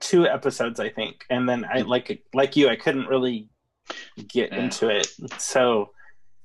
two 0.00 0.26
episodes, 0.26 0.80
I 0.80 0.88
think, 0.88 1.24
and 1.30 1.48
then 1.48 1.64
I 1.72 1.82
like 1.82 2.22
like 2.34 2.56
you, 2.56 2.68
I 2.68 2.76
couldn't 2.76 3.06
really 3.06 3.48
get 4.28 4.52
Yeah. 4.52 4.64
into 4.64 4.88
it, 4.88 5.08
so 5.38 5.90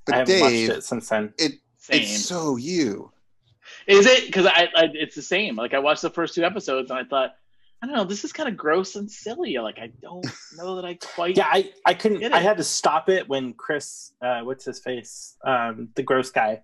but 0.05 0.15
I 0.15 0.17
haven't 0.19 0.33
dave 0.35 0.41
watched 0.69 0.77
it 0.77 0.83
since 0.83 1.09
then. 1.09 1.33
it, 1.37 1.53
Same. 1.77 2.01
it's 2.01 2.25
so 2.25 2.57
you 2.57 3.11
Is 3.87 4.05
it? 4.05 4.25
Because 4.27 4.45
I, 4.45 4.67
I, 4.75 4.89
it's 4.93 5.15
the 5.15 5.21
same. 5.21 5.55
Like 5.55 5.73
I 5.73 5.79
watched 5.79 6.01
the 6.01 6.09
first 6.09 6.35
two 6.35 6.43
episodes 6.43 6.89
and 6.91 6.99
I 6.99 7.03
thought, 7.03 7.35
I 7.81 7.87
don't 7.87 7.95
know, 7.95 8.03
this 8.03 8.23
is 8.23 8.31
kind 8.33 8.47
of 8.49 8.55
gross 8.57 8.95
and 8.95 9.09
silly. 9.11 9.57
Like 9.57 9.77
I 9.79 9.91
don't 10.01 10.25
know 10.57 10.75
that 10.77 10.85
I 10.85 10.95
quite. 10.95 11.37
Yeah, 11.37 11.47
I 11.51 11.71
I 11.85 11.93
couldn't. 11.93 12.23
I 12.33 12.39
had 12.39 12.57
to 12.57 12.63
stop 12.63 13.09
it 13.09 13.27
when 13.29 13.53
Chris, 13.53 14.13
uh, 14.21 14.41
what's 14.41 14.65
his 14.65 14.79
face, 14.79 15.37
um, 15.45 15.89
the 15.95 16.03
gross 16.03 16.31
guy, 16.31 16.61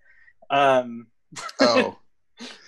um, 0.50 1.08
oh 1.60 1.98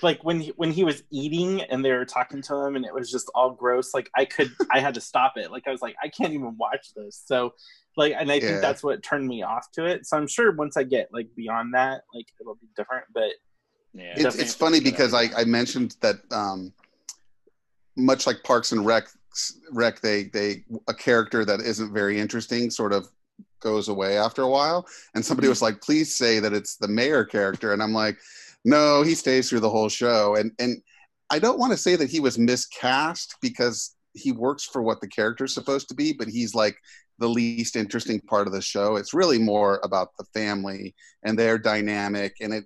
like 0.01 0.24
when 0.24 0.39
he, 0.39 0.53
when 0.55 0.71
he 0.71 0.84
was 0.84 1.03
eating 1.11 1.61
and 1.61 1.84
they 1.84 1.91
were 1.91 2.05
talking 2.05 2.41
to 2.43 2.55
him 2.55 2.76
and 2.76 2.86
it 2.86 2.93
was 2.93 3.11
just 3.11 3.30
all 3.36 3.51
gross. 3.51 3.93
Like 3.93 4.09
I 4.15 4.26
could, 4.26 4.51
I 4.71 4.80
had 4.80 4.93
to 4.95 5.01
stop 5.01 5.34
it. 5.38 5.51
Like 5.51 5.67
I 5.67 5.71
was 5.71 5.82
like, 5.82 5.95
I 6.03 6.07
can't 6.09 6.34
even 6.34 6.55
watch 6.57 6.93
this. 6.95 7.21
So, 7.26 7.53
like, 7.95 8.13
and 8.17 8.32
I 8.32 8.39
Yeah. 8.39 8.47
think 8.47 8.61
that's 8.61 8.84
what 8.84 9.03
turned 9.03 9.28
me 9.28 9.43
off 9.43 9.71
to 9.74 9.86
it. 9.86 10.05
So 10.05 10.17
I'm 10.17 10.28
sure 10.28 10.51
once 10.51 10.78
I 10.78 10.84
get 10.84 11.09
like 11.13 11.28
beyond 11.36 11.74
that, 11.74 12.01
like 12.13 12.28
it'll 12.39 12.55
be 12.55 12.69
different. 12.76 13.05
But 13.13 13.32
Yeah, 13.93 14.13
it's, 14.15 14.36
it's 14.36 14.53
funny 14.53 14.78
have 14.78 14.84
to 14.86 14.89
check 14.89 14.97
because 14.97 15.13
I. 15.13 15.30
I 15.38 15.43
mentioned 15.45 15.95
that 16.01 16.15
um, 16.32 16.74
much 17.95 18.26
like 18.26 18.43
Parks 18.43 18.71
and 18.71 18.86
Rec, 18.86 19.07
Rec 19.71 20.01
they 20.01 20.24
they 20.26 20.63
a 20.88 20.93
character 20.93 21.45
that 21.45 21.59
isn't 21.59 21.93
very 21.93 22.19
interesting 22.19 22.71
sort 22.71 22.93
of 22.93 23.07
goes 23.59 23.88
away 23.88 24.17
after 24.17 24.41
a 24.41 24.49
while, 24.49 24.88
and 25.13 25.24
somebody 25.24 25.47
was 25.47 25.61
like, 25.61 25.82
"Please 25.82 26.13
say 26.15 26.39
that 26.39 26.53
it's 26.53 26.76
the 26.78 26.88
mayor 26.88 27.24
character," 27.24 27.74
and 27.74 27.82
I'm 27.82 27.93
like, 27.93 28.17
"No, 28.66 29.03
he 29.03 29.16
stays 29.16 29.49
through 29.49 29.61
the 29.61 29.70
whole 29.70 29.89
show," 29.89 30.36
and 30.36 30.51
and 30.59 30.82
I 31.30 31.39
don't 31.39 31.59
want 31.59 31.72
to 31.72 31.78
say 31.78 31.95
that 31.95 32.09
he 32.09 32.20
was 32.20 32.38
miscast 32.38 33.36
because 33.41 33.95
he 34.14 34.32
works 34.32 34.64
for 34.64 34.82
what 34.82 35.01
the 35.01 35.07
character's 35.07 35.53
supposed 35.53 35.89
to 35.89 35.95
be, 35.95 36.14
but 36.14 36.28
he's 36.28 36.53
like 36.55 36.78
the 37.20 37.28
least 37.30 37.76
interesting 37.76 38.20
part 38.22 38.47
of 38.47 38.53
the 38.53 38.61
show. 38.61 38.95
It's 38.95 39.14
really 39.14 39.39
more 39.39 39.80
about 39.84 40.09
the 40.18 40.26
family 40.34 40.95
and 41.24 41.38
their 41.38 41.57
dynamic, 41.57 42.36
and 42.41 42.53
it 42.53 42.66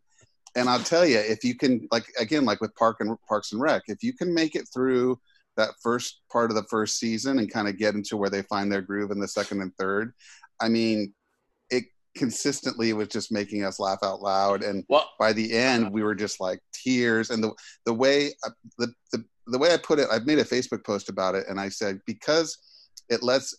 and 0.55 0.67
I'll 0.69 0.83
tell 0.83 1.05
you, 1.05 1.19
if 1.19 1.43
you 1.43 1.55
can, 1.55 1.87
like 1.91 2.05
again, 2.19 2.43
like 2.43 2.61
with 2.61 2.73
Park 2.75 2.97
and 2.99 3.15
Parks 3.27 3.51
and 3.51 3.61
Rec, 3.61 3.83
if 3.87 4.03
you 4.03 4.13
can 4.13 4.33
make 4.33 4.55
it 4.55 4.67
through 4.73 5.19
that 5.55 5.71
first 5.83 6.21
part 6.31 6.49
of 6.49 6.55
the 6.55 6.63
first 6.63 6.97
season 6.97 7.39
and 7.39 7.51
kind 7.51 7.67
of 7.67 7.77
get 7.77 7.95
into 7.95 8.17
where 8.17 8.29
they 8.29 8.41
find 8.43 8.71
their 8.71 8.81
groove 8.81 9.11
in 9.11 9.19
the 9.19 9.27
second 9.27 9.61
and 9.61 9.75
third, 9.77 10.13
I 10.59 10.69
mean, 10.69 11.13
consistently 12.17 12.91
was 12.93 13.07
just 13.07 13.31
making 13.31 13.63
us 13.63 13.79
laugh 13.79 13.99
out 14.03 14.21
loud. 14.21 14.63
And 14.63 14.83
Well, 14.89 15.09
by 15.19 15.31
the 15.33 15.53
end, 15.53 15.91
we 15.91 16.03
were 16.03 16.15
just 16.15 16.39
like 16.39 16.59
tears. 16.73 17.29
And 17.29 17.43
the 17.43 17.51
the 17.85 17.93
way 17.93 18.33
uh, 18.45 18.51
the 18.77 18.93
the 19.11 19.23
the 19.47 19.57
way 19.57 19.73
I 19.73 19.77
put 19.77 19.99
it, 19.99 20.07
I've 20.11 20.25
made 20.25 20.39
a 20.39 20.43
Facebook 20.43 20.83
post 20.83 21.07
about 21.09 21.35
it, 21.35 21.45
and 21.47 21.59
I 21.59 21.69
said 21.69 22.01
because 22.05 22.57
it 23.09 23.23
lets 23.23 23.55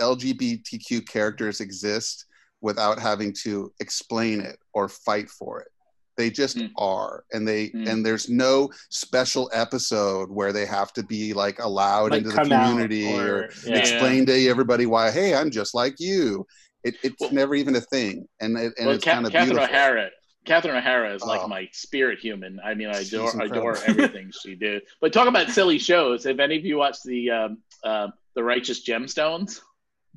LGBTQ 0.00 1.06
characters 1.06 1.60
exist 1.60 2.26
without 2.60 2.98
having 2.98 3.32
to 3.42 3.72
explain 3.80 4.40
it 4.40 4.58
or 4.72 4.88
fight 4.88 5.28
for 5.30 5.60
it. 5.60 5.68
They 6.16 6.30
just 6.30 6.58
Mm. 6.58 6.70
are, 6.76 7.24
and 7.32 7.48
they 7.48 7.70
Mm. 7.70 7.88
and 7.88 8.06
there's 8.06 8.28
no 8.28 8.70
special 8.90 9.50
episode 9.52 10.30
where 10.30 10.52
they 10.52 10.66
have 10.66 10.92
to 10.92 11.02
be 11.02 11.32
like 11.32 11.58
allowed 11.58 12.10
like 12.10 12.18
into 12.18 12.30
the 12.30 12.36
community 12.42 13.06
or, 13.12 13.44
or, 13.44 13.50
yeah. 13.66 13.76
explain 13.76 14.26
to 14.26 14.48
everybody 14.48 14.84
why. 14.86 15.10
Hey, 15.10 15.34
I'm 15.34 15.50
just 15.50 15.74
like 15.74 15.98
you. 15.98 16.46
It, 16.84 16.96
it's 17.02 17.20
Well- 17.20 17.32
never 17.32 17.54
even 17.54 17.76
a 17.76 17.80
thing, 17.80 18.28
and 18.40 18.56
it, 18.56 18.72
and 18.78 18.86
well, 18.86 18.96
it's 18.96 19.04
Ca- 19.04 19.12
kind 19.14 19.26
of 19.26 19.32
Catherine 19.32 19.56
beautiful. 19.56 19.74
O'Hara. 19.76 20.10
Catherine 20.44 20.76
O'Hara 20.76 21.14
is 21.14 21.22
like 21.22 21.40
Oh. 21.44 21.46
my 21.48 21.68
spirit 21.72 22.18
human. 22.18 22.58
I 22.64 22.74
mean, 22.74 22.88
I 22.88 22.98
adore, 23.00 23.40
adore 23.40 23.76
everything 23.86 24.32
she 24.42 24.56
did. 24.56 24.82
But 25.00 25.12
talk 25.12 25.28
about 25.28 25.48
silly 25.50 25.78
shows. 25.78 26.24
Have 26.24 26.40
any 26.40 26.56
of 26.56 26.64
you 26.64 26.78
watched 26.78 27.04
the 27.04 27.30
um, 27.30 27.58
uh, 27.84 28.08
the 28.34 28.42
Righteous 28.42 28.84
Gemstones? 28.84 29.60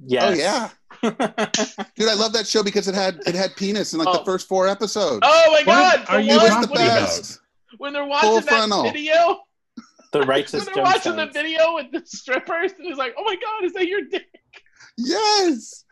Yes. 0.06 0.24
Oh 0.24 0.34
yeah, 0.34 0.70
dude, 1.96 2.10
I 2.10 2.14
love 2.16 2.34
that 2.34 2.46
show 2.48 2.64
because 2.64 2.88
it 2.88 2.96
had 2.96 3.20
it 3.28 3.36
had 3.36 3.56
penis 3.56 3.94
in 3.94 4.00
like 4.00 4.12
the 4.14 4.22
Oh. 4.22 4.26
first 4.26 4.48
four 4.48 4.68
episodes. 4.68 5.20
Oh 5.24 5.52
my 5.52 5.58
What 5.60 5.66
God! 5.66 6.06
are 6.10 6.18
the 6.18 6.24
you 6.24 6.32
it 6.34 6.42
was 6.42 6.50
talking 6.50 6.62
the 6.68 6.74
when, 6.74 6.86
about? 6.88 7.00
best. 7.00 7.40
when 7.78 7.94
they're 7.94 8.02
Full 8.04 8.10
watching 8.10 8.34
that 8.36 8.48
frontal. 8.48 8.84
video, 8.92 9.40
the 10.12 10.22
righteous. 10.24 10.66
when 10.66 10.74
they're 10.74 10.84
watching 10.84 11.16
the 11.16 11.28
video 11.28 11.76
with 11.76 11.92
the 11.92 12.02
strippers, 12.06 12.72
and 12.78 12.88
it's 12.88 12.98
like, 12.98 13.14
"Oh 13.18 13.24
my 13.24 13.36
God, 13.36 13.64
is 13.64 13.72
that 13.74 13.88
your 13.88 14.02
dick?" 14.02 14.26
Yes, 14.98 15.85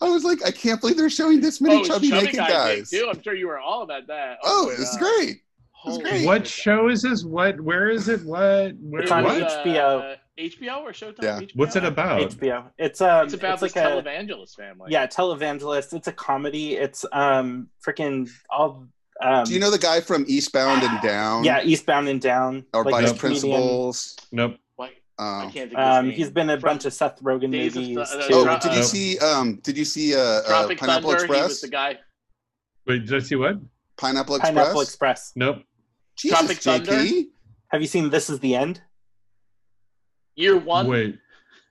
I 0.00 0.08
was 0.08 0.24
like, 0.24 0.44
I 0.44 0.50
can't 0.50 0.80
believe 0.80 0.96
they're 0.96 1.10
showing 1.10 1.40
this 1.40 1.60
many 1.60 1.76
oh, 1.76 1.84
chubby, 1.84 2.10
naked 2.10 2.36
guy 2.36 2.48
guys. 2.48 2.90
dick 2.90 3.00
too. 3.00 3.08
I'm 3.08 3.20
sure 3.22 3.34
you 3.34 3.48
were 3.48 3.58
all 3.58 3.82
about 3.82 4.06
that. 4.06 4.38
Oh, 4.44 4.66
my 4.66 4.72
it's 4.72 4.96
great. 4.96 5.42
Holy 5.72 6.02
great. 6.02 6.26
What 6.26 6.46
show 6.46 6.88
is 6.88 7.02
this? 7.02 7.24
What? 7.24 7.60
Where 7.60 7.88
is 7.88 8.08
it? 8.08 8.24
What? 8.24 8.74
Where? 8.80 9.02
It's 9.02 9.10
on 9.10 9.24
what? 9.24 9.42
Uh, 9.42 9.64
HBO. 9.64 10.16
HBO 10.38 10.78
or 10.82 10.92
Showtime? 10.92 11.22
Yeah. 11.22 11.40
HBO? 11.40 11.56
What's 11.56 11.76
it 11.76 11.84
about? 11.84 12.30
HBO. 12.30 12.64
It's 12.78 13.00
um. 13.00 13.26
It's 13.26 13.34
about 13.34 13.62
like 13.62 13.72
this 13.72 13.82
a 13.82 13.86
televangelist 13.86 14.54
family. 14.56 14.90
yeah 14.90 15.06
televangelist. 15.06 15.94
It's 15.94 16.08
a 16.08 16.12
comedy. 16.12 16.76
It's 16.76 17.04
um 17.12 17.68
freaking 17.84 18.30
all 18.50 18.86
Um, 19.20 19.44
Do 19.44 19.52
you 19.52 19.60
know 19.60 19.70
the 19.70 19.78
guy 19.78 20.00
from 20.00 20.24
Eastbound 20.28 20.82
and 20.82 21.00
Down? 21.02 21.44
Yeah, 21.44 21.62
Eastbound 21.62 22.08
and 22.08 22.20
Down. 22.20 22.64
Or 22.72 22.84
like 22.84 23.02
Vice 23.02 23.12
the. 23.12 23.18
Principals. 23.18 24.16
Nope. 24.30 24.58
Why? 25.18 25.24
I 25.26 25.44
Um, 25.44 25.50
can't 25.52 25.70
think 25.70 25.72
of 25.78 25.86
his 25.86 25.98
Um, 25.98 26.10
he's 26.10 26.30
been 26.30 26.50
a 26.50 26.58
From 26.60 26.68
bunch 26.70 26.84
of 26.84 26.92
Seth 26.92 27.20
Rogen 27.22 27.50
Days 27.52 27.76
of 27.76 27.82
movies 27.82 28.10
Th- 28.10 28.22
uh, 28.24 28.28
too. 28.28 28.34
oh, 28.34 28.58
did 28.60 28.72
you 28.74 28.80
uh, 28.80 28.82
see? 28.82 29.18
Um, 29.18 29.56
did 29.62 29.76
you 29.76 29.84
see 29.84 30.14
uh, 30.14 30.18
uh, 30.20 30.68
Pineapple 30.68 30.78
Thunder. 30.78 31.02
He 31.04 31.10
was 31.10 31.22
Express? 31.22 31.60
the 31.60 31.68
guy. 31.68 31.98
Wait, 32.86 33.06
did 33.06 33.14
I 33.14 33.18
see 33.18 33.34
what? 33.36 33.56
Pineapple 33.96 34.36
Express. 34.36 34.54
Pineapple 34.54 34.80
Express. 34.80 35.32
Nope. 35.36 35.58
Jesus, 36.16 36.38
Tropic 36.38 36.58
Thunder? 36.58 37.04
Have 37.68 37.80
you 37.80 37.86
seen 37.86 38.10
This 38.10 38.30
Is 38.30 38.38
the 38.40 38.54
End? 38.54 38.80
Year 40.36 40.56
one. 40.56 40.86
Wait. 40.86 41.18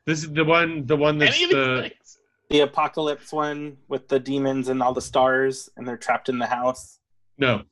This 0.05 0.23
is 0.23 0.31
the 0.31 0.43
one. 0.45 0.85
The 0.85 0.95
one 0.95 1.17
that's 1.17 1.35
Any 1.35 1.45
of 1.45 1.49
these 1.51 1.57
the. 1.57 1.81
things. 1.89 2.17
The 2.49 2.59
apocalypse 2.61 3.33
one 3.33 3.75
with 3.89 4.07
the 4.07 4.19
demons 4.19 4.69
and 4.69 4.81
all 4.81 4.93
the 4.93 5.01
stars, 5.01 5.69
and 5.75 5.85
they're 5.85 5.97
trapped 5.97 6.29
in 6.29 6.39
the 6.39 6.45
house. 6.45 6.99
No. 7.37 7.63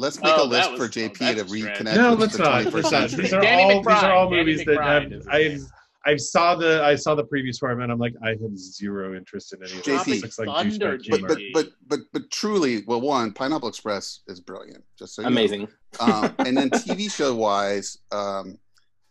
Let's 0.00 0.20
make 0.22 0.32
Oh, 0.36 0.44
a 0.44 0.46
list 0.46 0.70
that 0.70 0.78
for 0.78 0.88
JP 0.88 1.10
oh, 1.22 1.34
to 1.34 1.44
that's 1.44 1.52
a 1.52 1.58
stretch. 1.58 1.78
reconnect. 1.80 1.96
No, 1.96 2.10
with 2.12 2.20
let's 2.20 2.36
the 2.36 2.42
not. 2.42 2.64
21st 2.64 2.72
Let's 2.72 2.90
not. 2.92 3.10
century. 3.10 3.22
These 3.24 3.32
are 3.34 3.40
Danny 3.42 3.62
all. 3.62 3.82
These 3.84 4.02
are 4.02 4.12
all 4.12 4.26
McBride. 4.26 4.30
Danny 4.30 4.36
movies 4.44 4.64
that 4.64 4.78
McBride 4.78 5.12
have. 5.12 5.28
I've. 5.28 5.52
name. 5.52 5.66
I 6.06 6.16
saw 6.16 6.54
the 6.54 6.82
I 6.82 6.94
saw 6.94 7.14
the 7.14 7.24
previews 7.24 7.58
for 7.58 7.70
him 7.70 7.82
and 7.82 7.92
I'm 7.92 7.98
like 7.98 8.14
I 8.24 8.30
have 8.30 8.56
zero 8.56 9.14
interest 9.14 9.52
in 9.52 9.62
any 9.62 9.72
of 9.72 9.82
JP. 9.84 10.04
this. 10.06 10.22
Looks 10.22 10.38
like 10.38 10.48
Thunder, 10.48 10.96
douchebag 10.96 11.20
But, 11.20 11.28
but 11.28 11.38
but 11.52 11.66
but 11.88 12.00
but 12.14 12.30
truly, 12.30 12.84
well, 12.86 13.02
one 13.02 13.32
Pineapple 13.32 13.68
Express 13.68 14.20
is 14.26 14.40
brilliant. 14.40 14.82
Just 14.98 15.14
so 15.14 15.20
you 15.22 15.26
know. 15.28 15.32
Amazing. 15.32 15.68
um, 16.00 16.34
and 16.38 16.56
then 16.56 16.70
TV 16.70 17.10
show 17.14 17.34
wise, 17.34 17.98
um, 18.12 18.58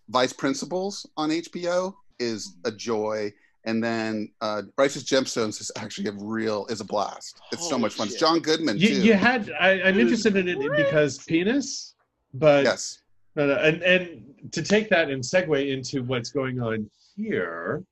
Vice 0.10 0.34
Principals 0.34 1.06
on 1.16 1.30
HBO 1.30 1.94
is 2.20 2.56
a 2.66 2.72
joy. 2.72 3.32
And 3.66 3.84
then 3.84 4.32
uh, 4.42 4.64
Righteous 4.78 5.04
Gemstones 5.04 5.60
is 5.60 5.72
actually 5.76 6.08
a 6.08 6.14
real 6.14 6.66
is 6.68 6.80
a 6.82 6.86
blast. 6.86 7.42
It's 7.52 7.64
so 7.64 7.72
Holy 7.72 7.82
much 7.84 7.94
fun. 7.96 8.08
It's. 8.08 8.16
John 8.20 8.40
Goodman 8.40 8.78
you, 8.78 8.88
too. 8.88 9.02
you 9.02 9.14
had 9.14 9.52
I, 9.60 9.82
I'm 9.82 9.94
Dude, 9.96 10.04
interested 10.04 10.38
in 10.38 10.48
it 10.48 10.60
because 10.78 11.18
penis, 11.26 11.96
but 12.34 12.64
yes. 12.64 13.02
no, 13.36 13.48
no, 13.48 13.56
and 13.56 13.84
and 13.84 14.24
to 14.54 14.62
take 14.62 14.90
that 14.90 15.10
and 15.10 15.22
segue 15.22 15.70
into 15.72 16.04
what's 16.04 16.30
going 16.30 16.62
on 16.62 16.90
here 17.16 17.84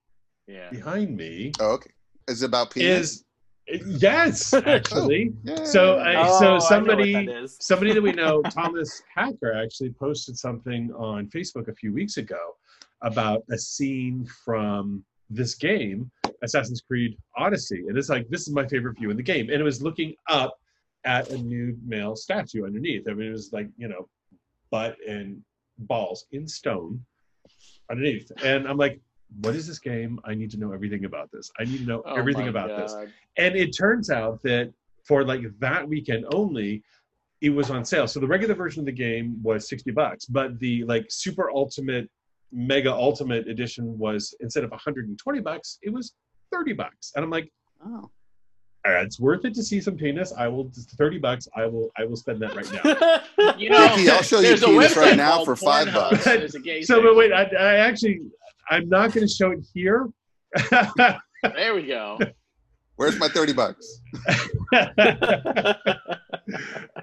Yeah. 0.47 0.70
behind 0.70 1.18
me 1.18 1.51
Oh, 1.59 1.72
okay. 1.74 1.91
Is 2.30 2.41
it 2.43 2.45
about 2.47 2.72
penis? 2.72 3.11
is 3.11 3.24
yes 4.01 4.53
actually. 4.76 5.34
Yeah. 5.43 5.65
So 5.65 5.97
I, 5.97 6.13
Oh, 6.30 6.39
so 6.39 6.59
somebody 6.59 7.11
that 7.11 7.43
is. 7.43 7.57
somebody 7.59 7.91
that 7.93 8.01
we 8.01 8.13
know, 8.13 8.41
Thomas 8.49 9.01
Hacker, 9.13 9.53
actually 9.53 9.89
posted 9.89 10.38
something 10.38 10.93
on 10.93 11.28
Facebook 11.28 11.68
a 11.68 11.74
few 11.76 11.91
weeks 11.91 12.15
ago 12.15 12.55
about 13.01 13.43
a 13.51 13.57
scene 13.57 14.26
from 14.45 15.03
this 15.30 15.55
game, 15.55 16.11
Assassin's 16.43 16.82
Creed 16.82 17.17
Odyssey. 17.36 17.86
And 17.88 17.97
it's 17.97 18.09
like, 18.09 18.28
this 18.30 18.47
is 18.47 18.53
my 18.53 18.67
favorite 18.67 18.97
view 18.97 19.09
in 19.09 19.17
the 19.17 19.23
game. 19.23 19.49
And 19.49 19.59
it 19.59 19.63
was 19.63 19.82
looking 19.82 20.15
up 20.30 20.57
at 21.05 21.30
a 21.30 21.38
nude 21.38 21.80
male 21.88 22.15
statue 22.15 22.65
underneath. 22.65 23.07
I 23.09 23.13
mean, 23.13 23.28
it 23.28 23.32
was 23.32 23.51
like, 23.53 23.67
you 23.78 23.88
know, 23.88 24.07
butt 24.71 24.97
and 25.07 25.41
balls 25.80 26.25
in 26.32 26.47
stone 26.47 27.03
underneath. 27.89 28.32
And 28.43 28.67
I'm 28.67 28.78
like, 28.78 28.99
what 29.41 29.55
is 29.55 29.67
this 29.67 29.80
game? 29.80 30.19
I 30.25 30.34
need 30.34 30.51
to 30.51 30.57
know 30.57 30.71
everything 30.71 31.05
about 31.05 31.32
this. 31.32 31.51
I 31.59 31.65
need 31.65 31.80
to 31.80 31.86
know 31.86 32.03
Oh 32.05 32.15
everything 32.15 32.47
about 32.47 32.69
this. 32.69 32.95
And 33.38 33.55
it 33.55 33.71
turns 33.78 34.09
out 34.09 34.41
that 34.43 34.73
for 35.03 35.23
like 35.23 35.41
that 35.59 35.88
weekend 35.88 36.25
only, 36.34 36.84
it 37.41 37.49
was 37.49 37.69
on 37.69 37.86
sale. 37.86 38.07
So 38.07 38.19
the 38.19 38.28
regular 38.28 38.55
version 38.55 38.82
of 38.82 38.86
the 38.86 38.91
game 38.91 39.41
was 39.43 39.69
60 39.69 39.91
bucks, 39.91 40.25
but 40.25 40.57
the 40.59 40.84
like 40.86 41.05
super 41.09 41.51
ultimate, 41.51 42.09
mega 42.51 42.93
ultimate 42.93 43.47
edition 43.47 43.97
was 43.97 44.35
instead 44.39 44.63
of 44.63 44.71
120 44.71 45.39
bucks, 45.41 45.79
it 45.81 45.91
was 45.91 46.13
30 46.51 46.73
bucks. 46.73 47.11
And 47.15 47.23
I'm 47.23 47.31
like, 47.31 47.51
Oh. 47.85 48.09
all 48.85 48.91
right, 48.91 49.05
it's 49.05 49.19
worth 49.19 49.45
it 49.45 49.53
to 49.53 49.63
see 49.63 49.79
some 49.81 49.95
penis. 49.95 50.33
I 50.37 50.47
will 50.47 50.71
30 50.73 51.19
bucks. 51.19 51.47
I 51.55 51.65
will 51.67 51.91
I 51.97 52.05
will 52.05 52.15
spend 52.15 52.41
that 52.41 52.55
right 52.55 52.71
now. 52.73 52.83
You 53.57 53.69
know, 53.69 53.87
JP, 53.89 54.09
I'll 54.09 54.23
show 54.23 54.39
you 54.39 54.55
penis 54.57 54.95
right 54.97 55.15
now 55.17 55.43
for 55.45 55.55
five 55.55 55.93
bucks. 55.93 56.23
There's 56.25 56.53
so 56.87 57.01
but 57.01 57.15
wait. 57.15 57.31
I, 57.31 57.43
I 57.43 57.75
actually 57.75 58.21
I'm 58.69 58.89
not 58.89 59.13
going 59.13 59.27
to 59.27 59.33
show 59.33 59.51
it 59.51 59.65
here. 59.73 60.07
There 61.43 61.75
we 61.75 61.85
go. 61.85 62.17
Where's 62.95 63.19
my 63.19 63.27
30 63.27 63.53
bucks? 63.53 64.01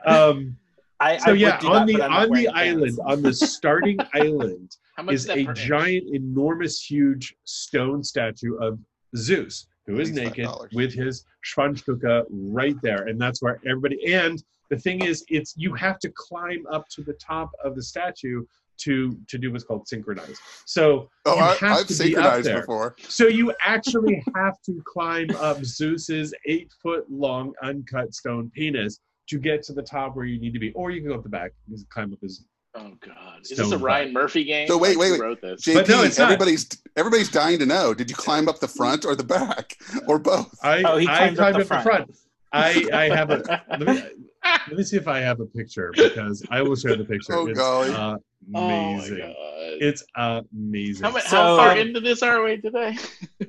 um, 0.06 0.56
I, 1.04 1.16
so 1.18 1.30
I 1.32 1.34
yeah, 1.34 1.58
on 1.64 1.72
that, 1.72 1.86
the 1.86 1.92
but 1.98 2.02
I'm 2.02 2.10
not 2.10 2.22
on 2.22 2.28
the 2.30 2.30
wearing 2.30 2.48
island, 2.56 2.98
on 3.06 3.22
the 3.22 3.32
starting 3.34 3.98
island, 4.14 4.76
How 4.96 5.06
is 5.08 5.28
a 5.28 5.44
per 5.44 5.50
inch? 5.50 5.58
giant, 5.60 6.04
enormous, 6.14 6.80
huge 6.82 7.34
stone 7.44 8.02
statue 8.02 8.56
of 8.56 8.78
Zeus, 9.16 9.66
who 9.86 9.98
is 10.00 10.10
$25. 10.10 10.14
naked 10.14 10.48
with 10.72 10.94
his 10.94 11.24
Schwanzstucke 11.44 12.24
right 12.30 12.76
there, 12.82 13.06
and 13.08 13.20
that's 13.20 13.42
where 13.42 13.60
everybody. 13.66 14.14
And 14.14 14.42
the 14.70 14.78
thing 14.78 15.04
is, 15.04 15.24
it's 15.28 15.54
you 15.56 15.74
have 15.74 15.98
to 16.00 16.10
climb 16.16 16.64
up 16.72 16.88
to 16.90 17.02
the 17.02 17.12
top 17.14 17.50
of 17.62 17.76
the 17.76 17.82
statue 17.82 18.44
to 18.76 19.16
to 19.28 19.38
do 19.38 19.52
what's 19.52 19.62
called 19.64 19.86
synchronize. 19.86 20.38
So 20.66 21.08
Oh, 21.26 21.36
you 21.36 21.42
I, 21.42 21.54
have 21.54 21.62
I've 21.62 21.80
to 21.82 21.86
be 21.88 21.94
synchronized 21.94 22.46
there. 22.46 22.60
before. 22.60 22.96
So 23.08 23.28
you 23.28 23.52
actually 23.62 24.22
have 24.34 24.56
to 24.66 24.82
climb 24.86 25.28
up 25.36 25.64
Zeus's 25.64 26.34
eight 26.46 26.72
foot 26.82 27.04
long 27.10 27.52
uncut 27.62 28.14
stone 28.14 28.50
penis 28.54 29.00
to 29.28 29.38
get 29.38 29.62
to 29.64 29.72
the 29.72 29.82
top 29.82 30.16
where 30.16 30.24
you 30.24 30.38
need 30.40 30.52
to 30.52 30.58
be, 30.58 30.72
or 30.72 30.90
you 30.90 31.00
can 31.00 31.10
go 31.10 31.16
up 31.16 31.22
the 31.22 31.28
back 31.28 31.52
and 31.68 31.88
climb 31.88 32.12
up 32.12 32.20
his. 32.20 32.44
Oh 32.76 32.92
God! 33.00 33.42
Is 33.42 33.56
this 33.56 33.70
a 33.70 33.78
Ryan 33.78 34.12
Murphy 34.12 34.42
game? 34.44 34.66
So 34.66 34.76
wait, 34.76 34.96
wait, 34.98 35.12
wait. 35.12 35.20
Wrote 35.20 35.40
this? 35.40 35.62
JP, 35.62 35.74
But 35.74 35.88
no, 35.88 36.02
it's 36.02 36.18
not. 36.18 36.24
everybody's 36.24 36.68
everybody's 36.96 37.30
dying 37.30 37.58
to 37.60 37.66
know. 37.66 37.94
Did 37.94 38.10
you 38.10 38.16
climb 38.16 38.48
up 38.48 38.58
the 38.58 38.66
front 38.68 39.04
or 39.04 39.14
the 39.14 39.22
back 39.22 39.76
or 40.08 40.18
both? 40.18 40.52
I 40.62 40.82
Oh, 40.82 40.96
he 40.96 41.06
I 41.06 41.16
climbed 41.16 41.36
climbed 41.36 41.54
up 41.56 41.60
up 41.62 41.68
the 41.68 41.74
the 41.76 41.82
front. 41.82 42.10
I 42.52 42.88
I 42.92 43.04
have 43.16 43.30
a. 43.30 43.62
Let 43.70 43.80
me, 43.80 44.02
let 44.68 44.76
me 44.76 44.82
see 44.82 44.96
if 44.96 45.08
I 45.08 45.20
have 45.20 45.40
a 45.40 45.46
picture 45.46 45.90
because 45.96 46.44
I 46.50 46.62
will 46.62 46.76
share 46.76 46.96
the 46.96 47.04
picture. 47.04 47.34
Oh, 47.34 47.46
it's 47.46 47.58
golly. 47.58 47.90
My 47.90 48.16
amazing. 48.54 49.18
God! 49.18 49.34
it's 49.80 50.02
amazing. 50.16 51.04
How, 51.04 51.12
mu- 51.12 51.20
So, 51.20 51.36
how 51.36 51.56
far 51.56 51.72
um, 51.72 51.78
into 51.78 52.00
this 52.00 52.22
are 52.22 52.42
we 52.42 52.56
today? 52.58 52.96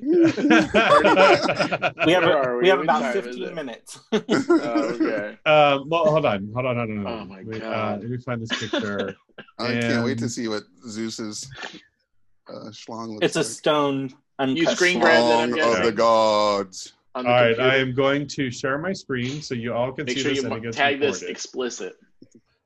We 2.06 2.12
have, 2.12 2.24
a, 2.24 2.32
are 2.32 2.56
we 2.56 2.62
we? 2.62 2.68
have 2.68 2.80
about 2.80 3.12
15 3.12 3.54
minutes. 3.54 3.98
Oh, 4.12 4.18
okay. 4.30 5.36
um, 5.46 5.88
well, 5.88 6.10
hold 6.10 6.24
on, 6.26 6.50
hold 6.54 6.66
on, 6.66 6.76
hold 6.76 6.90
on. 6.90 6.96
Hold 7.04 7.06
on. 7.06 7.20
Oh, 7.22 7.24
my 7.26 7.42
Wait, 7.44 7.62
Uh, 7.62 7.70
God. 7.70 8.00
let 8.02 8.10
me 8.10 8.18
find 8.18 8.42
this 8.42 8.52
picture. 8.58 9.16
I 9.58 9.72
can't 9.72 10.04
wait 10.04 10.18
to 10.18 10.28
see 10.28 10.48
what 10.48 10.62
Zeus's 10.88 11.48
uh, 12.48 12.70
schlong 12.70 13.08
looks 13.14 13.26
It's 13.26 13.36
a 13.36 13.44
stone 13.44 14.10
uncut. 14.38 14.56
You 14.56 14.66
screen 14.66 15.00
grab 15.00 15.24
that, 15.24 15.40
I'm 15.40 15.52
Schlong 15.52 15.78
of 15.78 15.82
the 15.84 15.92
gods. 15.92 16.92
On 17.14 17.24
the 17.24 17.30
All 17.30 17.36
right, 17.36 17.46
computer. 17.56 17.70
I 17.70 17.76
am 17.76 17.94
going 17.94 18.26
to 18.28 18.50
share 18.50 18.78
my 18.78 18.92
screen 18.92 19.40
so 19.40 19.54
you 19.54 19.72
all 19.72 19.90
can 19.92 20.04
Make 20.04 20.16
see 20.18 20.22
sure 20.22 20.30
this 20.32 20.42
you 20.42 20.48
and 20.48 20.52
it 20.52 20.56
mu- 20.58 20.62
gets 20.64 20.76
tag 20.76 21.00
this 21.00 21.16
recorded. 21.22 21.30
explicit. 21.30 21.94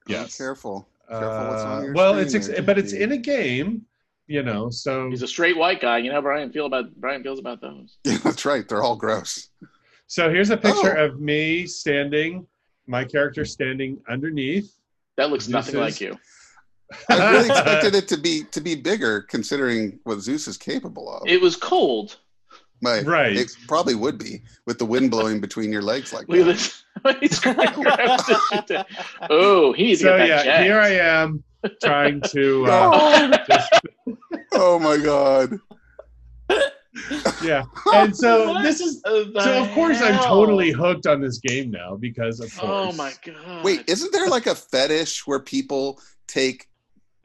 Yes. 0.09 0.35
Oh, 0.41 0.45
careful. 0.45 0.89
Careful 1.11 1.29
what's 1.49 1.63
on 1.63 1.79
Uh, 1.79 1.83
your 1.87 1.95
well, 1.95 2.13
screen 2.13 2.25
it's 2.27 2.35
ex- 2.35 2.47
there, 2.49 2.63
but 2.63 2.79
it's 2.79 2.93
in 2.93 3.13
a 3.13 3.17
game, 3.17 3.83
you 4.27 4.43
know. 4.43 4.71
So 4.71 5.11
He's 5.11 5.23
a 5.23 5.29
straight 5.29 5.57
white 5.57 5.81
guy. 5.81 5.99
You 5.99 6.09
know 6.11 6.17
how 6.17 6.21
Brian 6.23 6.53
feel 6.53 6.67
about 6.67 6.95
Brian 6.97 7.23
feels 7.23 7.39
about 7.39 7.61
those. 7.61 7.99
Yeah, 8.05 8.19
that's 8.19 8.45
right. 8.45 8.67
They're 8.69 8.83
all 8.83 8.97
gross. 8.97 9.49
so 10.07 10.31
here's 10.31 10.51
a 10.51 10.57
picture 10.57 10.97
Oh. 10.99 11.07
of 11.07 11.21
me 11.21 11.67
standing, 11.67 12.47
my 12.87 13.05
character 13.05 13.45
standing 13.45 14.01
underneath. 14.09 14.75
That 15.17 15.31
looks 15.31 15.47
This 15.47 15.53
nothing 15.53 15.75
is- 15.75 15.81
like 15.81 16.01
you. 16.01 16.17
I 17.09 17.31
really 17.33 17.49
expected 17.51 17.95
it 17.95 18.09
to 18.09 18.17
be 18.17 18.45
to 18.51 18.61
be 18.61 18.75
bigger, 18.75 19.21
considering 19.23 20.01
what 20.05 20.21
Zeus 20.21 20.49
is 20.49 20.57
capable 20.57 21.13
of. 21.13 21.23
It 21.29 21.41
was 21.41 21.55
cold. 21.57 22.19
But 22.83 23.05
Right. 23.05 23.37
It 23.37 23.51
probably 23.69 23.95
would 23.95 24.19
be 24.19 24.43
with 24.67 24.79
the 24.79 24.87
wind 24.87 25.11
blowing 25.11 25.41
between 25.41 25.71
your 25.73 25.83
legs 25.83 26.13
like 26.13 26.29
Look 26.29 26.39
that. 26.39 26.45
this. 26.55 26.85
He's 27.21 27.37
screen 27.37 27.57
grabs 27.75 28.27
this 28.27 28.41
shit 28.49 28.67
down. 28.67 28.85
Oh, 29.29 29.73
he 29.73 29.85
needs 29.85 30.01
to 30.01 30.07
So 30.07 30.17
get 30.19 30.29
yeah, 30.29 30.37
that 30.37 30.45
jacked. 30.45 30.65
here 30.65 30.81
I 30.81 30.89
am 30.91 31.45
trying 31.83 32.21
to 32.31 32.67
uh, 32.69 33.39
just 33.47 33.71
Oh 34.53 34.79
my 34.79 34.97
god. 34.97 35.59
yeah. 37.45 37.63
And 37.95 38.17
so 38.17 38.61
this 38.63 38.81
is 38.81 39.01
so 39.03 39.63
of 39.63 39.71
course 39.73 40.01
I'm 40.03 40.19
totally 40.25 40.73
hooked 40.73 41.07
on 41.07 41.21
this 41.21 41.39
game 41.39 41.71
now 41.71 41.97
because 41.97 42.41
of 42.41 42.55
course. 42.57 42.95
Oh 42.95 42.97
my 42.97 43.13
god. 43.25 43.65
Wait, 43.65 43.85
isn't 43.89 44.13
there 44.13 44.29
like 44.29 44.47
a 44.47 44.55
fetish 44.55 45.27
where 45.27 45.41
people 45.41 46.01
take 46.27 46.67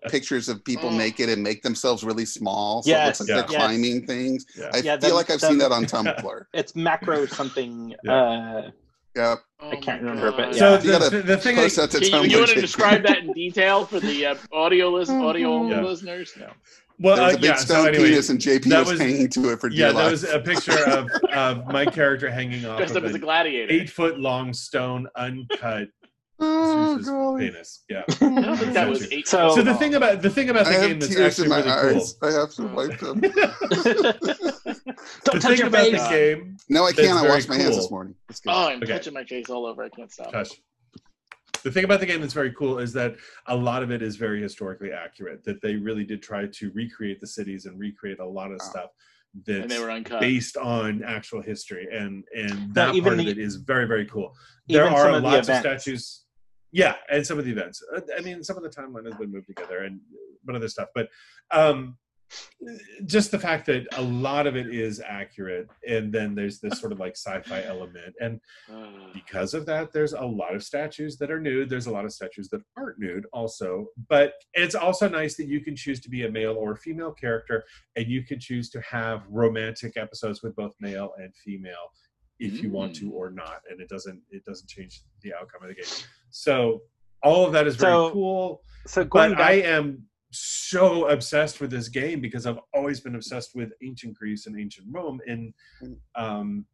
pictures 0.09 0.49
of 0.49 0.63
people 0.63 0.89
Oh. 0.89 0.97
naked 0.97 1.29
and 1.29 1.41
make 1.43 1.61
themselves 1.63 2.03
really 2.03 2.25
small? 2.25 2.83
So 2.83 2.89
Yes, 2.89 3.01
it 3.01 3.05
looks 3.07 3.19
like 3.21 3.29
yeah. 3.29 3.35
they're 3.35 3.59
climbing 3.59 4.05
things. 4.07 4.45
Yeah. 4.57 4.69
I 4.73 4.77
Yeah, 4.77 4.97
feel 4.99 5.09
the- 5.09 5.15
like 5.15 5.29
I've 5.29 5.39
the- 5.41 5.47
seen 5.49 5.57
that 5.59 5.71
on 5.71 5.85
Tumblr. 5.93 6.45
It's 6.53 6.75
macro 6.75 7.25
something. 7.25 7.95
Yeah. 8.03 8.13
Uh, 8.13 8.71
Yeah. 9.15 9.35
Oh 9.61 9.69
I 9.71 9.75
can't 9.77 10.03
my 10.03 10.09
remember, 10.09 10.31
but 10.31 10.53
yeah. 10.53 10.59
So 10.59 10.77
the, 10.77 11.09
the, 11.09 11.21
the 11.21 11.37
thing 11.37 11.57
I, 11.57 11.61
Post 11.63 11.77
that 11.77 11.89
Can 11.91 12.23
you, 12.25 12.29
you 12.31 12.37
want 12.39 12.49
to 12.51 12.59
describe 12.59 13.03
that 13.03 13.19
in 13.19 13.31
detail 13.31 13.85
for 13.85 14.01
the 14.01 14.25
uh, 14.25 14.35
audio 14.51 14.89
list, 14.89 15.09
audio 15.11 15.67
Yeah. 15.69 15.81
listeners? 15.81 16.33
No. 16.37 16.49
well 16.99 17.15
There's 17.15 17.33
uh, 17.33 17.37
a 17.37 17.39
big 17.39 17.43
yeah, 17.45 17.55
stone 17.55 17.83
so 17.83 17.87
anyway, 17.89 18.09
penis 18.09 18.29
and 18.29 18.39
JP 18.39 18.63
that 18.65 18.79
was, 18.79 18.89
was- 18.91 18.99
hanging 18.99 19.29
to 19.29 19.51
it 19.53 19.61
for 19.61 19.69
yeah, 19.69 19.87
dear 19.87 19.93
that 19.93 20.11
was 20.11 20.23
a 20.25 20.39
picture 20.39 20.77
of, 20.89 21.09
of 21.33 21.65
my 21.67 21.85
character 21.85 22.29
hanging 22.29 22.65
off 22.69 22.77
Dressed 22.77 22.95
of 22.97 23.03
up 23.05 23.09
as 23.09 23.15
a 23.15 23.19
gladiator. 23.19 23.71
eight 23.73 23.89
foot 23.89 24.19
long 24.19 24.53
stone 24.53 25.07
uncut 25.15 25.87
oh, 26.39 26.95
Zeus's 26.97 27.09
golly. 27.09 27.49
penis. 27.49 27.83
Yeah. 27.89 28.03
I 28.09 28.13
don't 28.41 28.57
think 28.57 28.73
that 28.73 28.89
was 28.89 29.11
eight. 29.11 29.27
So- 29.27 29.55
So 29.55 29.61
the 29.61 29.73
thing 29.75 29.95
about 29.95 30.21
the 30.21 30.29
thing 30.29 30.49
about 30.49 30.65
the 30.65 30.73
have 30.73 30.81
game 30.89 30.99
that's 30.99 31.13
tears 31.15 31.39
in 31.39 31.51
actually 31.51 31.63
my 31.63 31.75
really 31.81 31.93
cool. 31.93 32.01
eyes. 32.01 32.15
I 32.21 32.31
have 32.39 32.51
to 32.55 32.63
wipe 32.67 32.99
them. 32.99 33.19
the 33.21 34.95
Don't 35.23 35.41
touch 35.41 35.43
thing 35.43 35.57
your 35.57 35.67
about 35.67 35.85
face. 35.91 36.03
the 36.03 36.09
game, 36.09 36.57
No, 36.69 36.85
I 36.85 36.91
can't. 36.91 37.17
I 37.19 37.27
washed 37.27 37.49
my 37.49 37.55
hands 37.55 37.69
cool. 37.69 37.77
this 37.77 37.91
morning. 37.91 38.15
It's 38.29 38.39
good. 38.39 38.51
Oh, 38.53 38.67
I'm 38.67 38.77
Okay. 38.83 38.91
touching 38.93 39.13
my 39.13 39.23
face 39.23 39.49
all 39.49 39.65
over. 39.65 39.83
I 39.83 39.89
can't 39.89 40.11
stop. 40.11 40.33
Hush. 40.33 40.49
the 41.63 41.71
thing 41.71 41.83
about 41.83 41.99
the 41.99 42.05
game 42.05 42.21
that's 42.21 42.33
very 42.33 42.51
cool 42.53 42.77
is 42.79 42.93
that 42.93 43.15
a 43.47 43.55
lot 43.55 43.81
of 43.81 43.89
it 43.91 44.01
is 44.03 44.15
very 44.17 44.41
historically 44.41 44.91
accurate. 44.91 45.43
That 45.45 45.61
they 45.61 45.75
really 45.75 46.03
did 46.03 46.21
try 46.21 46.45
to 46.45 46.71
recreate 46.73 47.19
the 47.21 47.27
cities 47.27 47.65
and 47.65 47.79
recreate 47.79 48.19
a 48.19 48.25
lot 48.25 48.51
of 48.51 48.59
Wow. 48.59 48.69
stuff 48.69 48.89
and 49.33 49.43
that's 49.45 49.73
they 49.73 49.79
were 49.83 49.91
uncut. 49.91 50.21
based 50.21 50.55
on 50.57 51.03
actual 51.03 51.41
history, 51.41 51.87
and 51.91 52.23
and 52.35 52.73
that 52.73 52.95
even 52.95 53.15
part 53.15 53.19
of 53.19 53.27
it 53.27 53.37
is 53.37 53.55
very 53.57 53.85
very 53.85 54.05
cool. 54.05 54.33
There 54.67 54.87
are 54.87 55.19
lots 55.19 55.49
of 55.49 55.55
events. 55.55 55.83
statues. 55.83 56.24
Yeah, 56.75 56.95
and 57.09 57.25
some 57.25 57.39
of 57.39 57.45
the 57.45 57.51
events. 57.51 57.81
Uh, 57.95 58.01
I 58.17 58.21
mean, 58.21 58.43
some 58.43 58.57
of 58.57 58.63
the 58.63 58.69
timeline 58.69 59.05
has 59.05 59.15
been 59.15 59.31
moved 59.31 59.47
together 59.47 59.85
and 59.85 60.01
but 60.43 60.55
other 60.57 60.67
stuff. 60.67 60.89
But 60.93 61.07
um, 61.51 61.95
just 63.05 63.31
the 63.31 63.39
fact 63.39 63.65
that 63.67 63.87
a 63.97 64.01
lot 64.01 64.45
of 64.45 64.57
it 64.57 64.67
is 64.67 64.99
accurate, 64.99 65.69
and 65.87 66.11
then 66.11 66.35
there's 66.35 66.59
this 66.59 66.77
sort 66.81 66.91
of 66.91 66.99
like 66.99 67.15
sci-fi 67.15 67.63
element, 67.63 68.13
and 68.19 68.41
Uh, 68.69 69.07
because 69.13 69.53
of 69.53 69.65
that, 69.67 69.93
there's 69.93 70.11
a 70.11 70.25
lot 70.41 70.53
of 70.53 70.63
statues 70.63 71.15
that 71.19 71.31
are 71.31 71.39
nude. 71.39 71.69
There's 71.69 71.87
a 71.87 71.91
lot 71.91 72.03
of 72.03 72.11
statues 72.11 72.49
that 72.49 72.61
aren't 72.75 72.99
nude, 72.99 73.25
also. 73.31 73.87
But 74.09 74.33
it's 74.53 74.75
also 74.75 75.07
nice 75.07 75.37
that 75.37 75.47
you 75.47 75.61
can 75.61 75.77
choose 75.77 76.01
to 76.01 76.09
be 76.09 76.25
a 76.25 76.31
male 76.39 76.55
or 76.63 76.75
female 76.75 77.13
character, 77.13 77.63
and 77.95 78.05
you 78.07 78.21
can 78.23 78.39
choose 78.47 78.69
to 78.71 78.81
have 78.81 79.23
romantic 79.29 79.95
episodes 79.95 80.43
with 80.43 80.53
both 80.57 80.73
male 80.81 81.13
and 81.21 81.33
female, 81.45 81.87
if 82.47 82.61
you 82.61 82.69
want 82.69 82.93
to 82.97 83.05
or 83.11 83.31
not. 83.31 83.59
And 83.69 83.79
it 83.79 83.87
doesn't 83.87 84.21
it 84.29 84.43
doesn't 84.43 84.69
change 84.75 84.93
the 85.21 85.33
outcome 85.33 85.61
of 85.63 85.69
the 85.69 85.75
game. 85.75 85.95
So 86.35 86.81
all 87.23 87.45
of 87.45 87.53
that 87.53 87.65
is 87.65 87.77
very 87.77 87.93
So, 87.93 88.11
cool. 88.11 88.61
So 88.85 89.05
But 89.05 89.37
back, 89.37 89.39
I 89.39 89.53
am 89.53 90.03
so 90.31 91.07
obsessed 91.07 91.61
with 91.61 91.71
this 91.71 91.87
game 91.87 92.19
because 92.19 92.45
I've 92.45 92.59
always 92.73 92.99
been 92.99 93.15
obsessed 93.15 93.55
with 93.55 93.71
ancient 93.81 94.15
Greece 94.15 94.45
and 94.45 94.59
ancient 94.59 94.87
Rome, 94.91 95.21
and 95.27 95.53
um, 96.15 96.65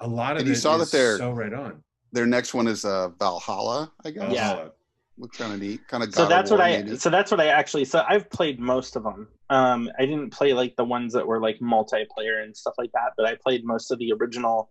a 0.00 0.08
lot 0.08 0.32
of 0.32 0.38
And 0.40 0.48
you 0.48 0.54
it 0.54 0.56
saw 0.56 0.76
that 0.78 0.90
they're- 0.90 1.16
so 1.16 1.30
right 1.30 1.52
on. 1.54 1.82
Their 2.10 2.26
next 2.26 2.54
one 2.54 2.66
is 2.68 2.84
uh, 2.84 3.10
Valhalla, 3.20 3.92
I 4.04 4.10
guess. 4.10 4.32
Yeah. 4.32 4.68
Looks 5.16 5.36
kind 5.38 5.52
of 5.52 5.60
neat. 5.60 5.86
Kind 5.86 6.02
of. 6.02 6.12
so 6.12 6.26
that's 6.26 6.50
what 6.50 6.60
I 6.60 6.96
so 6.96 7.08
that's 7.08 7.30
what 7.30 7.40
I 7.40 7.46
actually 7.46 7.84
so 7.84 8.04
I've 8.08 8.28
played 8.30 8.58
most 8.58 8.96
of 8.96 9.04
them. 9.04 9.28
Um, 9.48 9.88
I 9.98 10.06
didn't 10.06 10.30
play 10.30 10.52
like 10.54 10.74
the 10.76 10.84
ones 10.84 11.12
that 11.12 11.24
were 11.24 11.40
like 11.40 11.58
multiplayer 11.60 12.42
and 12.42 12.56
stuff 12.56 12.74
like 12.78 12.90
that, 12.94 13.12
but 13.16 13.26
I 13.26 13.36
played 13.44 13.64
most 13.64 13.92
of 13.92 13.98
the 14.00 14.12
original. 14.12 14.70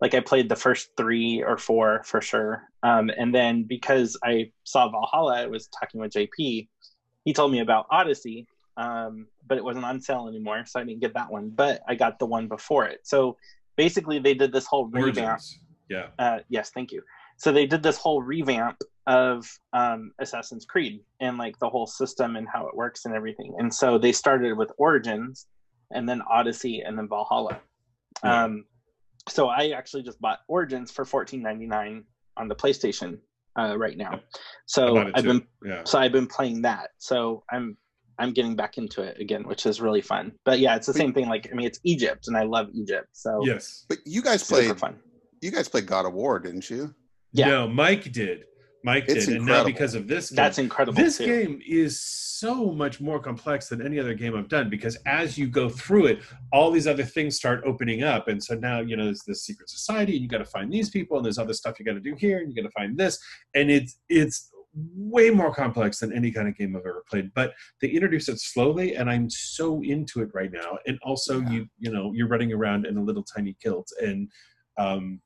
Like 0.00 0.14
I 0.14 0.20
played 0.20 0.48
the 0.48 0.56
first 0.56 0.90
three 0.96 1.42
or 1.42 1.56
four 1.56 2.02
for 2.04 2.20
sure. 2.20 2.64
Um, 2.82 3.10
and 3.16 3.34
then 3.34 3.64
because 3.64 4.18
I 4.22 4.50
saw 4.64 4.90
Valhalla, 4.90 5.42
I 5.42 5.46
was 5.46 5.68
talking 5.68 6.00
with 6.00 6.12
JP. 6.12 6.68
He 7.24 7.32
told 7.32 7.52
me 7.52 7.60
about 7.60 7.86
Odyssey, 7.90 8.46
um, 8.76 9.26
but 9.46 9.56
it 9.56 9.64
wasn't 9.64 9.84
on 9.84 10.00
sale 10.00 10.28
anymore, 10.28 10.64
so 10.66 10.80
I 10.80 10.84
didn't 10.84 11.00
get 11.00 11.14
that 11.14 11.30
one. 11.30 11.50
But 11.50 11.80
I 11.88 11.94
got 11.94 12.18
the 12.18 12.26
one 12.26 12.48
before 12.48 12.86
it. 12.86 13.00
So 13.04 13.36
basically, 13.76 14.18
they 14.18 14.34
did 14.34 14.52
this 14.52 14.66
whole 14.66 14.86
revamp 14.86 15.40
Yeah. 15.88 16.08
uh, 16.18 16.38
yes, 16.48 16.70
thank 16.70 16.92
you. 16.92 17.02
So 17.36 17.52
they 17.52 17.66
did 17.66 17.82
this 17.82 17.96
whole 17.96 18.22
revamp 18.22 18.76
of 19.06 19.46
um, 19.72 20.12
Assassin's 20.18 20.64
Creed 20.64 21.00
and 21.20 21.36
like 21.36 21.58
the 21.58 21.68
whole 21.68 21.86
system 21.86 22.36
and 22.36 22.48
how 22.48 22.66
it 22.68 22.76
works 22.76 23.04
and 23.04 23.14
everything. 23.14 23.54
And 23.58 23.72
so 23.72 23.98
they 23.98 24.12
started 24.12 24.56
with 24.56 24.70
Origins, 24.78 25.46
and 25.92 26.08
then 26.08 26.20
Odyssey, 26.22 26.80
and 26.80 26.98
then 26.98 27.08
Valhalla. 27.08 27.60
Yeah. 28.22 28.44
Um, 28.44 28.64
so 29.28 29.48
I 29.48 29.70
actually 29.70 30.02
just 30.02 30.20
bought 30.20 30.40
Origins 30.48 30.90
for 30.90 31.04
fourteen 31.04 31.42
ninety 31.42 31.66
nine 31.66 32.04
on 32.36 32.48
the 32.48 32.54
PlayStation 32.54 33.18
uh, 33.58 33.76
right 33.78 33.96
now. 33.96 34.20
So 34.66 34.98
I've 34.98 35.22
too. 35.22 35.22
been 35.22 35.46
Yeah. 35.64 35.82
so 35.84 35.98
I've 35.98 36.12
been 36.12 36.26
playing 36.26 36.62
that. 36.62 36.90
So 36.98 37.44
I'm 37.50 37.76
I'm 38.18 38.32
getting 38.32 38.54
back 38.54 38.78
into 38.78 39.02
it 39.02 39.20
again, 39.20 39.42
which 39.44 39.66
is 39.66 39.80
really 39.80 40.00
fun. 40.00 40.32
But 40.44 40.58
yeah, 40.60 40.76
it's 40.76 40.86
the 40.86 40.94
same 40.94 41.12
thing. 41.12 41.28
Like 41.28 41.48
I 41.50 41.54
mean, 41.54 41.66
it's 41.66 41.80
Egypt, 41.84 42.28
and 42.28 42.36
I 42.36 42.44
love 42.44 42.68
Egypt. 42.74 43.08
So 43.12 43.40
Yes. 43.44 43.86
But 43.88 43.98
you 44.04 44.22
guys 44.22 44.44
super 44.44 44.62
played. 44.62 44.78
fun. 44.78 44.98
You 45.40 45.50
guys 45.50 45.68
played 45.68 45.86
God 45.86 46.06
of 46.06 46.14
War, 46.14 46.38
didn't 46.38 46.70
you? 46.70 46.94
Yeah. 47.32 47.48
No, 47.48 47.68
Mike 47.68 48.12
did. 48.12 48.44
Mike 48.84 49.06
It's 49.08 49.26
did, 49.26 49.36
and 49.36 49.46
now 49.46 49.64
because 49.64 49.94
of 49.94 50.06
this, 50.06 50.28
game, 50.30 50.36
That's 50.36 50.58
incredible. 50.58 51.02
this 51.02 51.16
too. 51.18 51.24
game 51.26 51.60
is 51.66 51.98
so 52.00 52.70
much 52.70 53.00
more 53.00 53.18
complex 53.18 53.68
than 53.68 53.80
any 53.80 53.98
other 53.98 54.12
game 54.12 54.36
I've 54.36 54.48
done 54.48 54.68
because 54.68 54.96
as 55.06 55.38
you 55.38 55.46
go 55.46 55.70
through 55.70 56.06
it, 56.06 56.20
all 56.52 56.70
these 56.70 56.86
other 56.86 57.02
things 57.02 57.34
start 57.36 57.62
opening 57.64 58.02
up. 58.02 58.28
And 58.28 58.42
so 58.44 58.54
now, 58.54 58.80
you 58.80 58.96
know, 58.96 59.04
there's 59.06 59.22
this 59.26 59.42
secret 59.44 59.70
society 59.70 60.12
and 60.12 60.22
you 60.22 60.28
got 60.28 60.38
to 60.38 60.44
find 60.44 60.70
these 60.70 60.90
people 60.90 61.16
and 61.16 61.24
there's 61.24 61.38
other 61.38 61.54
stuff 61.54 61.78
you 61.78 61.84
got 61.86 61.94
to 61.94 62.00
do 62.00 62.14
here 62.14 62.38
and 62.40 62.48
you 62.50 62.54
got 62.62 62.68
to 62.68 62.72
find 62.72 62.98
this. 62.98 63.18
And 63.54 63.70
it's, 63.70 63.98
it's 64.10 64.50
way 64.74 65.30
more 65.30 65.54
complex 65.54 66.00
than 66.00 66.12
any 66.12 66.30
kind 66.30 66.46
of 66.48 66.54
game 66.58 66.76
I've 66.76 66.82
ever 66.82 67.04
played, 67.08 67.32
but 67.34 67.54
they 67.80 67.88
introduce 67.88 68.28
it 68.28 68.38
slowly 68.40 68.96
and 68.96 69.08
I'm 69.08 69.30
so 69.30 69.82
into 69.82 70.20
it 70.20 70.28
right 70.34 70.52
now. 70.52 70.76
And 70.86 70.98
also 71.02 71.40
Yeah. 71.40 71.50
you, 71.50 71.66
you 71.78 71.90
know, 71.92 72.12
you're 72.12 72.28
running 72.28 72.52
around 72.52 72.84
in 72.84 72.98
a 72.98 73.02
little 73.02 73.22
tiny 73.22 73.56
kilt 73.62 73.88
and, 74.02 74.28
um, 74.76 75.22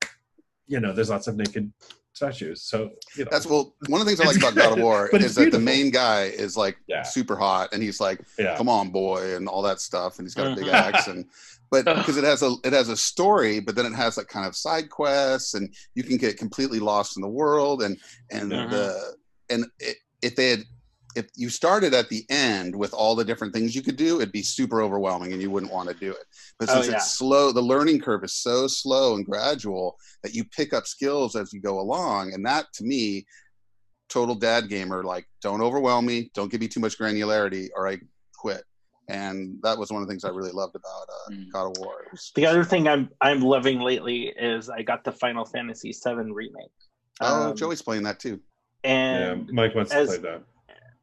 you 0.68 0.78
know, 0.78 0.92
there's 0.92 1.10
lots 1.10 1.26
of 1.26 1.34
naked 1.36 1.72
statues. 2.18 2.62
So, 2.62 2.90
you 3.16 3.24
know, 3.24 3.30
That's 3.30 3.46
well. 3.46 3.74
One 3.88 4.00
of 4.00 4.06
the 4.06 4.10
things 4.10 4.20
I 4.20 4.26
like 4.26 4.36
about 4.36 4.54
God 4.54 4.72
of 4.72 4.78
War 4.80 5.08
is 5.14 5.24
it's 5.24 5.34
that 5.36 5.50
the 5.52 5.58
main 5.58 5.90
guy 5.90 6.24
is 6.24 6.56
like 6.56 6.76
Yeah. 6.86 7.02
super 7.02 7.36
hot, 7.36 7.70
and 7.72 7.82
he's 7.82 8.00
like, 8.00 8.20
yeah. 8.38 8.56
"Come 8.56 8.68
on, 8.68 8.90
boy," 8.90 9.34
and 9.36 9.48
all 9.48 9.62
that 9.62 9.80
stuff, 9.80 10.18
and 10.18 10.26
he's 10.26 10.34
got 10.34 10.52
a 10.52 10.54
big 10.54 10.66
Mhm. 10.66 10.74
axe, 10.74 11.06
and 11.06 11.24
but 11.70 11.84
because 11.96 12.16
it 12.16 12.24
has 12.24 12.42
a 12.42 12.54
it 12.64 12.72
has 12.72 12.88
a 12.88 12.96
story, 12.96 13.60
but 13.60 13.74
then 13.76 13.86
it 13.86 13.94
has 13.94 14.16
like 14.16 14.28
kind 14.28 14.46
of 14.46 14.54
side 14.56 14.90
quests, 14.90 15.54
and 15.54 15.72
you 15.94 16.02
can 16.02 16.16
get 16.16 16.36
completely 16.38 16.80
lost 16.80 17.16
in 17.16 17.22
the 17.22 17.28
world, 17.28 17.82
and 17.82 17.96
and 18.30 18.52
Mhm. 18.52 18.70
the 18.70 19.16
and 19.48 19.64
it, 19.78 19.96
if 20.20 20.34
they 20.36 20.50
had 20.50 20.64
if 21.18 21.26
you 21.34 21.48
started 21.50 21.92
at 21.94 22.08
the 22.08 22.24
end 22.30 22.74
with 22.74 22.92
all 22.94 23.14
the 23.16 23.24
different 23.24 23.52
things 23.52 23.74
you 23.74 23.82
could 23.82 23.96
do, 23.96 24.20
it'd 24.20 24.32
be 24.32 24.42
super 24.42 24.80
overwhelming 24.82 25.32
and 25.32 25.42
you 25.42 25.50
wouldn't 25.50 25.72
want 25.72 25.88
to 25.88 25.94
do 25.94 26.10
it. 26.12 26.24
But 26.58 26.68
Oh, 26.70 26.74
since 26.74 26.86
yeah. 26.88 26.94
it's 26.96 27.10
slow, 27.12 27.50
the 27.52 27.60
learning 27.72 28.00
curve 28.00 28.22
is 28.24 28.34
so 28.34 28.66
slow 28.68 29.16
and 29.16 29.24
gradual 29.26 29.96
that 30.22 30.34
you 30.34 30.44
pick 30.44 30.72
up 30.72 30.86
skills 30.86 31.34
as 31.34 31.52
you 31.52 31.60
go 31.60 31.80
along. 31.80 32.32
And 32.34 32.44
that 32.46 32.66
to 32.74 32.84
me, 32.84 33.26
total 34.08 34.34
dad 34.34 34.68
gamer, 34.68 35.02
like 35.02 35.26
don't 35.42 35.60
overwhelm 35.60 36.06
me, 36.06 36.30
don't 36.34 36.50
give 36.50 36.60
me 36.60 36.68
too 36.68 36.80
much 36.80 36.96
granularity, 36.98 37.68
or 37.74 37.88
I 37.88 37.98
quit. 38.36 38.62
And 39.10 39.58
that 39.62 39.78
was 39.78 39.90
one 39.90 40.02
of 40.02 40.06
the 40.08 40.12
things 40.12 40.24
I 40.24 40.28
really 40.28 40.52
loved 40.52 40.76
about 40.76 41.06
uh, 41.08 41.30
Mm. 41.32 41.50
God 41.52 41.66
of 41.70 41.76
War. 41.78 41.94
The 42.34 42.46
other 42.46 42.62
thing 42.64 42.86
I'm 42.86 43.10
I'm 43.20 43.40
loving 43.40 43.80
lately 43.80 44.32
is 44.38 44.68
I 44.70 44.82
got 44.82 45.02
the 45.04 45.12
Final 45.12 45.44
Fantasy 45.44 45.92
VII 45.92 46.30
remake. 46.32 46.70
oh, 47.20 47.50
Um, 47.50 47.56
Joey's 47.56 47.82
playing 47.82 48.04
that 48.04 48.20
too. 48.20 48.38
Yeah, 48.84 49.32
and 49.32 49.50
Mike 49.50 49.74
wants 49.74 49.92
as- 49.92 50.10
to 50.14 50.20
play 50.20 50.30
that. 50.30 50.42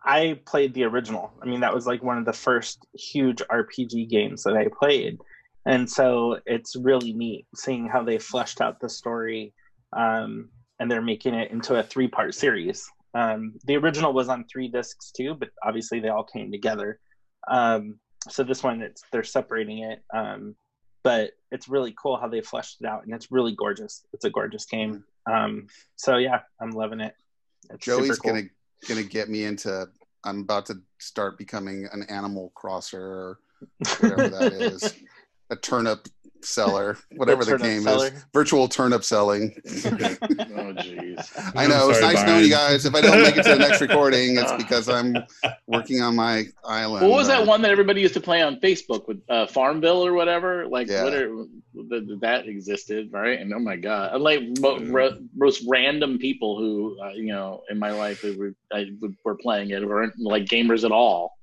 I 0.06 0.40
played 0.46 0.74
the 0.74 0.84
original. 0.84 1.34
I 1.42 1.46
mean, 1.46 1.62
that 1.62 1.74
was 1.74 1.88
like 1.88 2.04
one 2.04 2.18
of 2.18 2.26
the 2.26 2.34
first 2.34 2.86
huge 2.94 3.42
RPG 3.52 4.10
games 4.10 4.44
that 4.44 4.56
I 4.56 4.68
played, 4.68 5.18
and 5.66 5.90
so 5.90 6.40
it's 6.46 6.76
really 6.76 7.12
neat 7.14 7.48
seeing 7.56 7.88
how 7.88 8.04
they 8.04 8.20
fleshed 8.20 8.62
out 8.62 8.80
the 8.80 8.90
story, 8.90 9.54
um, 9.94 10.50
and 10.80 10.90
they're 10.90 11.02
making 11.02 11.34
it 11.34 11.52
into 11.52 11.76
a 11.76 11.84
three 11.84 12.08
part 12.08 12.36
series. 12.36 12.88
Um, 13.16 13.54
the 13.66 13.78
original 13.78 14.14
was 14.14 14.30
on 14.30 14.46
three 14.46 14.68
discs 14.68 15.12
too, 15.12 15.34
but 15.34 15.50
obviously 15.64 16.00
they 16.00 16.10
all 16.10 16.26
came 16.26 16.52
together. 16.52 17.00
Um, 17.50 18.00
so 18.30 18.44
this 18.44 18.62
one, 18.62 18.82
it's 18.82 19.02
they're 19.12 19.24
separating 19.24 19.80
it, 19.80 20.04
um, 20.14 20.56
but 21.04 21.32
it's 21.52 21.68
really 21.68 21.96
cool 22.00 22.18
how 22.18 22.28
they 22.28 22.42
fleshed 22.42 22.78
it 22.82 22.88
out, 22.88 23.06
and 23.06 23.14
it's 23.14 23.32
really 23.32 23.56
gorgeous. 23.56 24.04
It's 24.14 24.26
a 24.26 24.30
gorgeous 24.30 24.66
game. 24.66 25.04
Um, 25.32 25.68
so 25.96 26.18
yeah, 26.18 26.42
I'm 26.62 26.72
loving 26.72 27.00
it. 27.00 27.14
It's 27.72 27.86
Joey's 27.86 28.20
cool. 28.20 28.34
gonna 28.34 28.48
gonna 28.88 29.04
get 29.04 29.30
me 29.30 29.44
into. 29.46 29.88
I'm 30.24 30.42
about 30.42 30.66
to 30.68 30.82
start 31.00 31.38
becoming 31.38 31.88
an 31.92 32.04
animal 32.10 32.52
crosser, 32.56 33.02
or 33.02 33.40
whatever 34.00 34.30
that 34.30 34.54
is, 34.54 34.96
a 35.50 35.56
turnip 35.56 36.08
seller, 36.46 36.98
whatever 37.16 37.44
the, 37.44 37.52
turnip 37.52 37.64
game 37.66 37.82
seller. 37.84 38.08
is, 38.08 38.26
virtual 38.34 38.68
turnip 38.68 39.04
selling. 39.04 39.54
oh 39.66 39.70
jeez. 40.80 41.52
I 41.56 41.68
know 41.68 41.90
it's 41.90 42.00
sorry, 42.00 42.14
nice 42.16 42.26
knowing 42.26 42.44
you 42.44 42.50
guys. 42.50 42.86
If 42.86 42.96
I 42.96 43.02
don't 43.02 43.22
make 43.22 43.38
it 43.38 43.44
to 43.44 43.50
the 43.50 43.56
next 43.60 43.82
recording, 43.82 44.38
it's 44.38 44.52
because 44.54 44.90
I'm 44.90 45.16
working 45.68 46.02
on 46.02 46.16
my 46.16 46.46
island. 46.64 47.08
What 47.08 47.16
was 47.18 47.28
that 47.28 47.42
Uh, 47.44 47.46
one 47.46 47.62
that 47.64 47.72
everybody 47.72 48.02
used 48.02 48.14
to 48.16 48.22
play 48.22 48.42
on 48.42 48.60
Facebook 48.60 49.08
with 49.08 49.22
uh, 49.30 49.48
Farmville 49.48 50.06
or 50.06 50.14
whatever? 50.14 50.68
Like, 50.68 50.88
Yeah. 50.88 51.04
what 51.04 51.14
are 51.14 51.30
the, 51.74 52.18
that 52.22 52.48
existed, 52.48 53.10
right? 53.12 53.40
And 53.40 53.54
oh 53.54 53.60
my 53.60 53.76
god, 53.76 54.12
I'm 54.14 54.22
like 54.22 54.42
mo- 54.60 54.80
ra- 54.86 55.18
most 55.36 55.64
random 55.68 56.18
people 56.18 56.58
who 56.58 56.98
uh, 57.04 57.10
you 57.10 57.28
know 57.34 57.64
in 57.70 57.78
my 57.78 57.92
life 57.92 58.22
who 58.22 58.38
were, 58.38 58.54
I, 58.72 58.86
were 59.24 59.36
playing 59.36 59.72
it 59.72 59.86
weren't 59.88 60.14
like 60.20 60.46
gamers 60.46 60.84
at 60.86 60.92
all. 60.92 61.34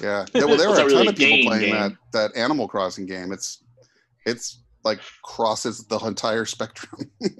Yeah. 0.00 0.24
Yeah, 0.34 0.44
Well, 0.44 0.56
there 0.56 0.68
It's 0.70 0.78
were 0.78 0.84
a 0.84 0.86
a 0.86 0.88
ton 0.90 0.98
really 0.98 1.08
of 1.08 1.16
people 1.16 1.36
game 1.36 1.46
playing 1.46 1.72
game. 1.72 1.74
that 2.12 2.32
that 2.32 2.36
Animal 2.40 2.68
Crossing 2.68 3.06
game. 3.06 3.32
It's 3.32 3.64
it's 4.26 4.62
like 4.84 5.00
crosses 5.22 5.86
the 5.86 5.98
entire 5.98 6.44
spectrum. 6.44 7.10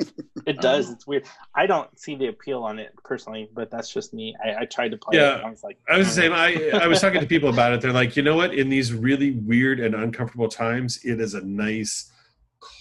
It 0.47 0.59
does. 0.63 0.91
It's 0.91 1.07
weird. 1.07 1.25
I 1.55 1.67
don't 1.67 1.97
see 2.01 2.15
the 2.17 2.29
appeal 2.29 2.63
on 2.63 2.79
it 2.79 2.93
personally, 3.05 3.51
but 3.53 3.71
that's 3.71 3.93
just 3.93 4.15
me. 4.15 4.35
I, 4.43 4.63
I 4.63 4.65
tried 4.65 4.91
to 4.93 4.97
play 4.97 5.19
Yeah. 5.19 5.33
it. 5.35 5.37
And 5.39 5.47
I 5.47 5.51
was 5.51 5.63
like, 5.63 5.79
I 5.89 5.99
was 5.99 6.09
the 6.09 6.15
same. 6.15 6.33
"Mm." 6.33 6.75
I 6.75 6.79
I 6.85 6.87
was 6.87 6.99
talking 7.01 7.21
to 7.21 7.27
people 7.35 7.51
about 7.51 7.73
it. 7.75 7.83
They're 7.83 7.93
like, 7.93 8.17
you 8.17 8.23
know 8.23 8.35
what? 8.37 8.55
In 8.55 8.71
these 8.71 8.93
really 8.93 9.33
weird 9.33 9.81
and 9.81 9.95
uncomfortable 9.95 10.49
times, 10.49 10.99
it 11.05 11.21
is 11.21 11.35
a 11.35 11.43
nice, 11.43 12.11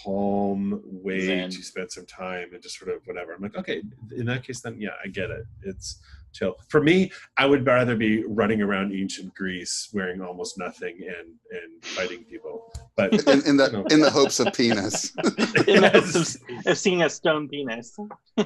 calm 0.04 0.82
way 0.86 1.26
Zen. 1.26 1.50
to 1.50 1.62
spend 1.64 1.92
some 1.92 2.06
time 2.06 2.54
and 2.54 2.64
just 2.64 2.80
sort 2.80 2.96
of 2.96 3.06
whatever. 3.06 3.34
I'm 3.34 3.42
like, 3.42 3.58
okay, 3.58 3.84
in 4.16 4.26
that 4.28 4.44
case, 4.44 4.62
then 4.62 4.80
yeah, 4.80 4.92
I 5.04 5.10
get 5.10 5.30
it. 5.30 5.44
It's 5.62 6.00
chill. 6.34 6.56
For 6.70 6.82
me, 6.82 7.12
I 7.38 7.46
would 7.46 7.66
rather 7.66 7.96
be 7.96 8.24
running 8.26 8.62
around 8.62 8.94
ancient 8.94 9.34
Greece 9.36 9.90
wearing 9.94 10.22
almost 10.22 10.58
nothing 10.58 10.98
and 11.02 11.28
and 11.52 11.84
fighting 11.84 12.24
people. 12.26 12.74
But 12.96 13.14
in, 13.28 13.46
in 13.48 13.58
the 13.58 13.70
No. 13.72 13.84
in 13.86 14.00
the 14.02 14.10
hopes 14.12 14.40
of 14.40 14.54
penis. 14.54 15.14
In 15.68 15.82
the 15.82 15.90
hopes 15.94 16.16
of, 16.36 16.42
of 16.68 16.78
seeing 16.78 17.04
a 17.04 17.10
stone 17.10 17.48
penis. 17.50 17.96
Well, 17.98 18.10
I 18.38 18.44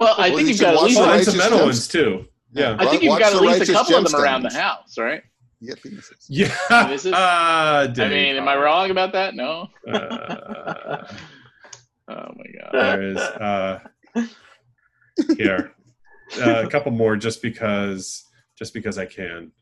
Well, 0.00 0.28
think 0.28 0.40
you 0.42 0.48
you've 0.48 0.60
got 0.60 0.74
at 0.74 0.82
least. 0.82 0.96
the 0.96 1.00
Well, 1.00 1.10
and 1.10 1.18
Righteous 1.18 1.26
some 1.28 1.38
metal 1.38 1.66
ones 1.66 1.88
too. 1.88 2.24
Yeah. 2.52 2.76
I 2.78 2.86
think 2.86 3.02
you've 3.02 3.18
got 3.18 3.34
at 3.34 3.40
least 3.40 3.56
a 3.56 3.60
Righteous 3.60 3.70
couple 3.74 3.96
of 3.96 4.04
them 4.10 4.20
around 4.20 4.42
the 4.42 4.52
house, 4.52 4.96
right? 4.98 5.22
You 5.60 5.68
get 5.74 5.82
penises. 5.82 6.26
Yeah. 6.28 6.86
This 6.88 7.04
is- 7.06 7.12
Uh, 7.12 7.92
I 7.96 8.08
mean, 8.08 8.36
am 8.36 8.46
I 8.48 8.56
wrong 8.56 8.90
about 8.90 9.12
that? 9.12 9.34
No. 9.34 9.68
Uh, 9.90 11.06
Oh 12.08 12.32
my 12.36 12.44
god. 12.60 12.70
there 12.72 13.02
is 13.02 13.16
uh, 13.18 13.80
here 15.36 15.72
uh, 16.40 16.62
a 16.66 16.68
couple 16.70 16.92
more 16.92 17.16
just 17.16 17.42
because 17.42 18.24
just 18.58 18.72
because 18.74 18.98
I 18.98 19.06
can. 19.06 19.52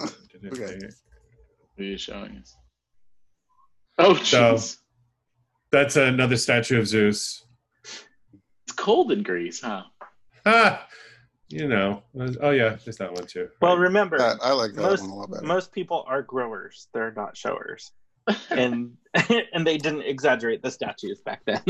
Okay. 0.00 0.78
Who 1.76 1.82
are 1.82 1.86
you 1.86 1.98
showing 1.98 2.38
us? 2.38 2.56
Oh, 3.98 4.14
So- 4.16 4.58
That's 5.72 5.96
another 5.96 6.36
statue 6.36 6.78
of 6.78 6.86
Zeus. 6.86 7.44
It's 7.84 8.72
cold 8.76 9.10
in 9.12 9.22
Greece, 9.22 9.60
huh? 9.60 9.82
Ah, 10.44 10.86
you 11.48 11.66
know. 11.68 12.02
Oh 12.40 12.50
yeah, 12.50 12.76
there's 12.84 12.96
that 12.98 13.12
one 13.12 13.26
too. 13.26 13.48
Well, 13.60 13.76
remember, 13.76 14.18
That- 14.18 14.38
I 14.42 14.52
like 14.52 14.72
that 14.74 14.82
most 14.82 15.00
one 15.02 15.10
a 15.10 15.14
lot 15.14 15.30
better. 15.30 15.46
most 15.46 15.72
people 15.72 16.04
are 16.06 16.22
growers; 16.22 16.88
they're 16.94 17.12
not 17.12 17.36
showers, 17.36 17.92
and 18.50 18.96
and 19.52 19.66
they 19.66 19.76
didn't 19.78 20.02
exaggerate 20.02 20.62
the 20.62 20.70
statues 20.70 21.20
back 21.20 21.42
then. 21.46 21.62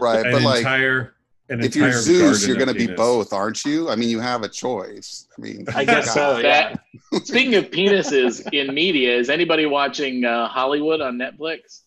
right, 0.00 0.26
an 0.26 0.32
but 0.32 0.42
like 0.42 0.58
entire 0.58 1.14
an 1.48 1.62
if 1.62 1.76
you're 1.76 1.92
Zeus, 1.92 2.46
you're 2.46 2.56
going 2.56 2.68
to 2.68 2.74
be 2.74 2.86
both, 2.88 3.32
aren't 3.32 3.64
you? 3.64 3.88
I 3.88 3.96
mean, 3.96 4.08
you 4.08 4.20
have 4.20 4.42
a 4.42 4.48
choice. 4.48 5.28
I 5.36 5.40
mean, 5.40 5.64
I 5.74 5.84
guess 5.84 6.12
so. 6.12 6.38
Yeah. 6.38 6.74
That- 6.74 7.26
Speaking 7.26 7.54
of 7.54 7.70
penises 7.70 8.46
in 8.52 8.74
media, 8.74 9.16
is 9.16 9.30
anybody 9.30 9.64
watching 9.66 10.24
uh, 10.24 10.48
Hollywood 10.48 11.00
on 11.00 11.18
Netflix? 11.18 11.82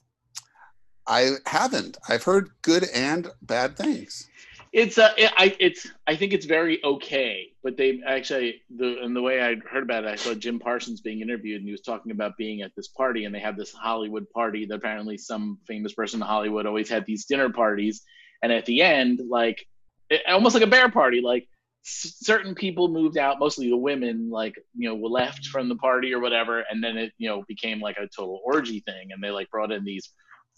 I 1.07 1.31
haven't. 1.45 1.97
I've 2.07 2.23
heard 2.23 2.51
good 2.61 2.85
and 2.93 3.27
bad 3.41 3.75
things. 3.75 4.29
It's 4.71 4.99
uh, 4.99 5.11
it, 5.17 5.31
I 5.35 5.55
it's 5.59 5.87
I 6.05 6.15
think 6.15 6.31
it's 6.31 6.45
very 6.45 6.83
okay, 6.83 7.47
but 7.63 7.75
they 7.75 8.01
actually 8.05 8.61
the 8.77 8.99
and 9.01 9.15
the 9.15 9.21
way 9.21 9.41
I 9.41 9.55
heard 9.69 9.81
about 9.81 10.03
it, 10.03 10.09
I 10.11 10.15
saw 10.15 10.35
Jim 10.35 10.59
Parsons 10.59 11.01
being 11.01 11.21
interviewed, 11.21 11.57
and 11.61 11.65
he 11.65 11.71
was 11.71 11.81
talking 11.81 12.11
about 12.11 12.37
being 12.37 12.61
at 12.61 12.71
this 12.77 12.87
party, 12.89 13.25
and 13.25 13.33
they 13.33 13.39
had 13.39 13.57
this 13.57 13.73
Hollywood 13.73 14.29
party. 14.29 14.65
That 14.65 14.75
apparently 14.75 15.17
some 15.17 15.57
famous 15.67 15.93
person 15.93 16.21
in 16.21 16.27
Hollywood 16.27 16.67
always 16.67 16.87
had 16.87 17.05
these 17.07 17.25
dinner 17.25 17.49
parties, 17.49 18.03
and 18.41 18.51
at 18.51 18.65
the 18.65 18.81
end, 18.81 19.21
like 19.29 19.65
it, 20.09 20.21
almost 20.27 20.55
like 20.55 20.63
a 20.63 20.67
bear 20.67 20.89
party, 20.89 21.21
like 21.21 21.47
certain 21.83 22.55
people 22.55 22.87
moved 22.87 23.17
out, 23.17 23.39
mostly 23.39 23.69
the 23.69 23.77
women, 23.77 24.29
like 24.29 24.55
you 24.75 24.89
know, 24.89 24.95
left 24.95 25.47
from 25.47 25.69
the 25.69 25.75
party 25.75 26.13
or 26.13 26.19
whatever, 26.19 26.63
and 26.69 26.83
then 26.83 26.97
it 26.97 27.13
you 27.17 27.29
know 27.29 27.43
became 27.47 27.79
like 27.79 27.97
a 27.97 28.07
total 28.07 28.41
orgy 28.43 28.81
thing, 28.81 29.11
and 29.11 29.23
they 29.23 29.29
like 29.29 29.49
brought 29.49 29.71
in 29.71 29.83
these 29.83 30.09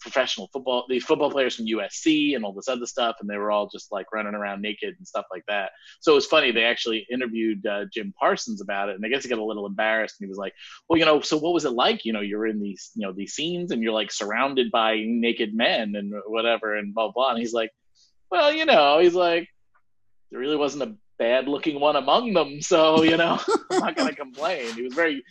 professional 0.02 0.48
football 0.52 0.84
these 0.88 1.04
football 1.04 1.30
players 1.30 1.54
from 1.54 1.66
USC 1.66 2.34
and 2.34 2.44
all 2.44 2.52
this 2.52 2.68
other 2.68 2.86
stuff 2.86 3.16
and 3.20 3.30
they 3.30 3.36
were 3.36 3.50
all 3.50 3.68
just 3.68 3.92
like 3.92 4.12
running 4.12 4.34
around 4.34 4.60
naked 4.60 4.94
and 4.98 5.06
stuff 5.06 5.26
like 5.30 5.44
that. 5.48 5.70
So 6.00 6.12
it 6.12 6.16
was 6.16 6.26
funny 6.26 6.50
they 6.50 6.64
actually 6.64 7.06
interviewed 7.10 7.64
uh, 7.66 7.84
Jim 7.92 8.12
Parsons 8.18 8.60
about 8.60 8.88
it 8.88 8.96
and 8.96 9.04
I 9.04 9.08
guess 9.08 9.22
he 9.22 9.28
got 9.28 9.38
a 9.38 9.44
little 9.44 9.66
embarrassed 9.66 10.16
and 10.20 10.26
he 10.26 10.28
was 10.28 10.38
like, 10.38 10.54
"Well, 10.88 10.98
you 10.98 11.04
know, 11.04 11.20
so 11.20 11.38
what 11.38 11.54
was 11.54 11.64
it 11.64 11.72
like? 11.72 12.04
You 12.04 12.12
know, 12.12 12.20
you're 12.20 12.46
in 12.46 12.60
these, 12.60 12.90
you 12.94 13.06
know, 13.06 13.12
these 13.12 13.34
scenes 13.34 13.70
and 13.70 13.82
you're 13.82 13.92
like 13.92 14.10
surrounded 14.10 14.70
by 14.70 15.02
naked 15.06 15.54
men 15.54 15.94
and 15.94 16.12
whatever 16.26 16.76
and 16.76 16.94
blah 16.94 17.12
blah." 17.12 17.30
And 17.30 17.38
he's 17.38 17.52
like, 17.52 17.70
"Well, 18.30 18.52
you 18.52 18.66
know, 18.66 18.98
he's 18.98 19.14
like 19.14 19.48
there 20.30 20.40
really 20.40 20.56
wasn't 20.56 20.82
a 20.82 20.94
bad 21.18 21.46
looking 21.46 21.78
one 21.78 21.94
among 21.94 22.32
them, 22.32 22.60
so, 22.60 23.02
you 23.02 23.16
know, 23.16 23.38
I'm 23.70 23.78
not 23.80 23.96
going 23.96 24.08
to 24.08 24.16
complain." 24.16 24.74
He 24.74 24.82
was 24.82 24.94
very 24.94 25.22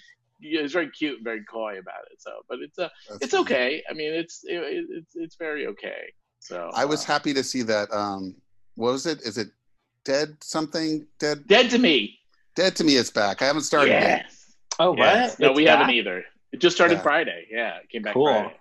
he 0.42 0.58
was 0.62 0.72
very 0.74 0.89
cute 0.89 1.18
and 1.18 1.24
very 1.24 1.44
coy 1.44 1.78
about 1.80 2.04
it. 2.12 2.22
So, 2.22 2.32
but 2.50 2.60
it's 2.60 2.78
uh, 2.80 2.89
That's 3.10 3.24
it's 3.24 3.32
funny. 3.32 3.44
okay. 3.44 3.84
I 3.89 3.94
mean, 3.94 4.14
it's 4.14 4.44
it, 4.44 4.56
it- 4.56 4.86
it's 4.89 5.16
it's 5.16 5.36
very 5.36 5.68
okay. 5.68 6.12
So 6.39 6.72
I 6.74 6.86
was 6.86 7.04
uh, 7.04 7.08
happy 7.14 7.34
to 7.34 7.44
see 7.44 7.62
that. 7.64 7.92
Um, 7.94 8.36
what 8.76 8.92
was 8.94 9.06
it? 9.06 9.22
Is 9.22 9.38
it 9.38 9.50
Dead 10.04 10.36
something? 10.42 11.06
Dead? 11.20 11.46
dead 11.48 11.70
to 11.70 11.78
me. 11.78 12.18
Dead 12.56 12.76
to 12.78 12.84
me. 12.84 12.96
It's 12.96 13.12
back. 13.12 13.44
I 13.44 13.46
haven't 13.46 13.62
started 13.64 13.92
yet. 13.92 14.22
Yes. 14.26 14.56
Oh, 14.80 14.96
Yes. 14.98 15.32
what? 15.32 15.39
No, 15.39 15.50
It's 15.52 15.58
we 15.58 15.66
back? 15.66 15.78
haven't 15.78 15.94
either. 15.94 16.24
It 16.52 16.58
just 16.60 16.76
started 16.76 16.96
Yeah. 16.96 17.02
Friday. 17.04 17.48
Yeah, 17.52 17.78
it 17.78 17.89
came 17.89 18.02
back 18.02 18.14
Cool. 18.16 18.26
Friday. 18.26 18.56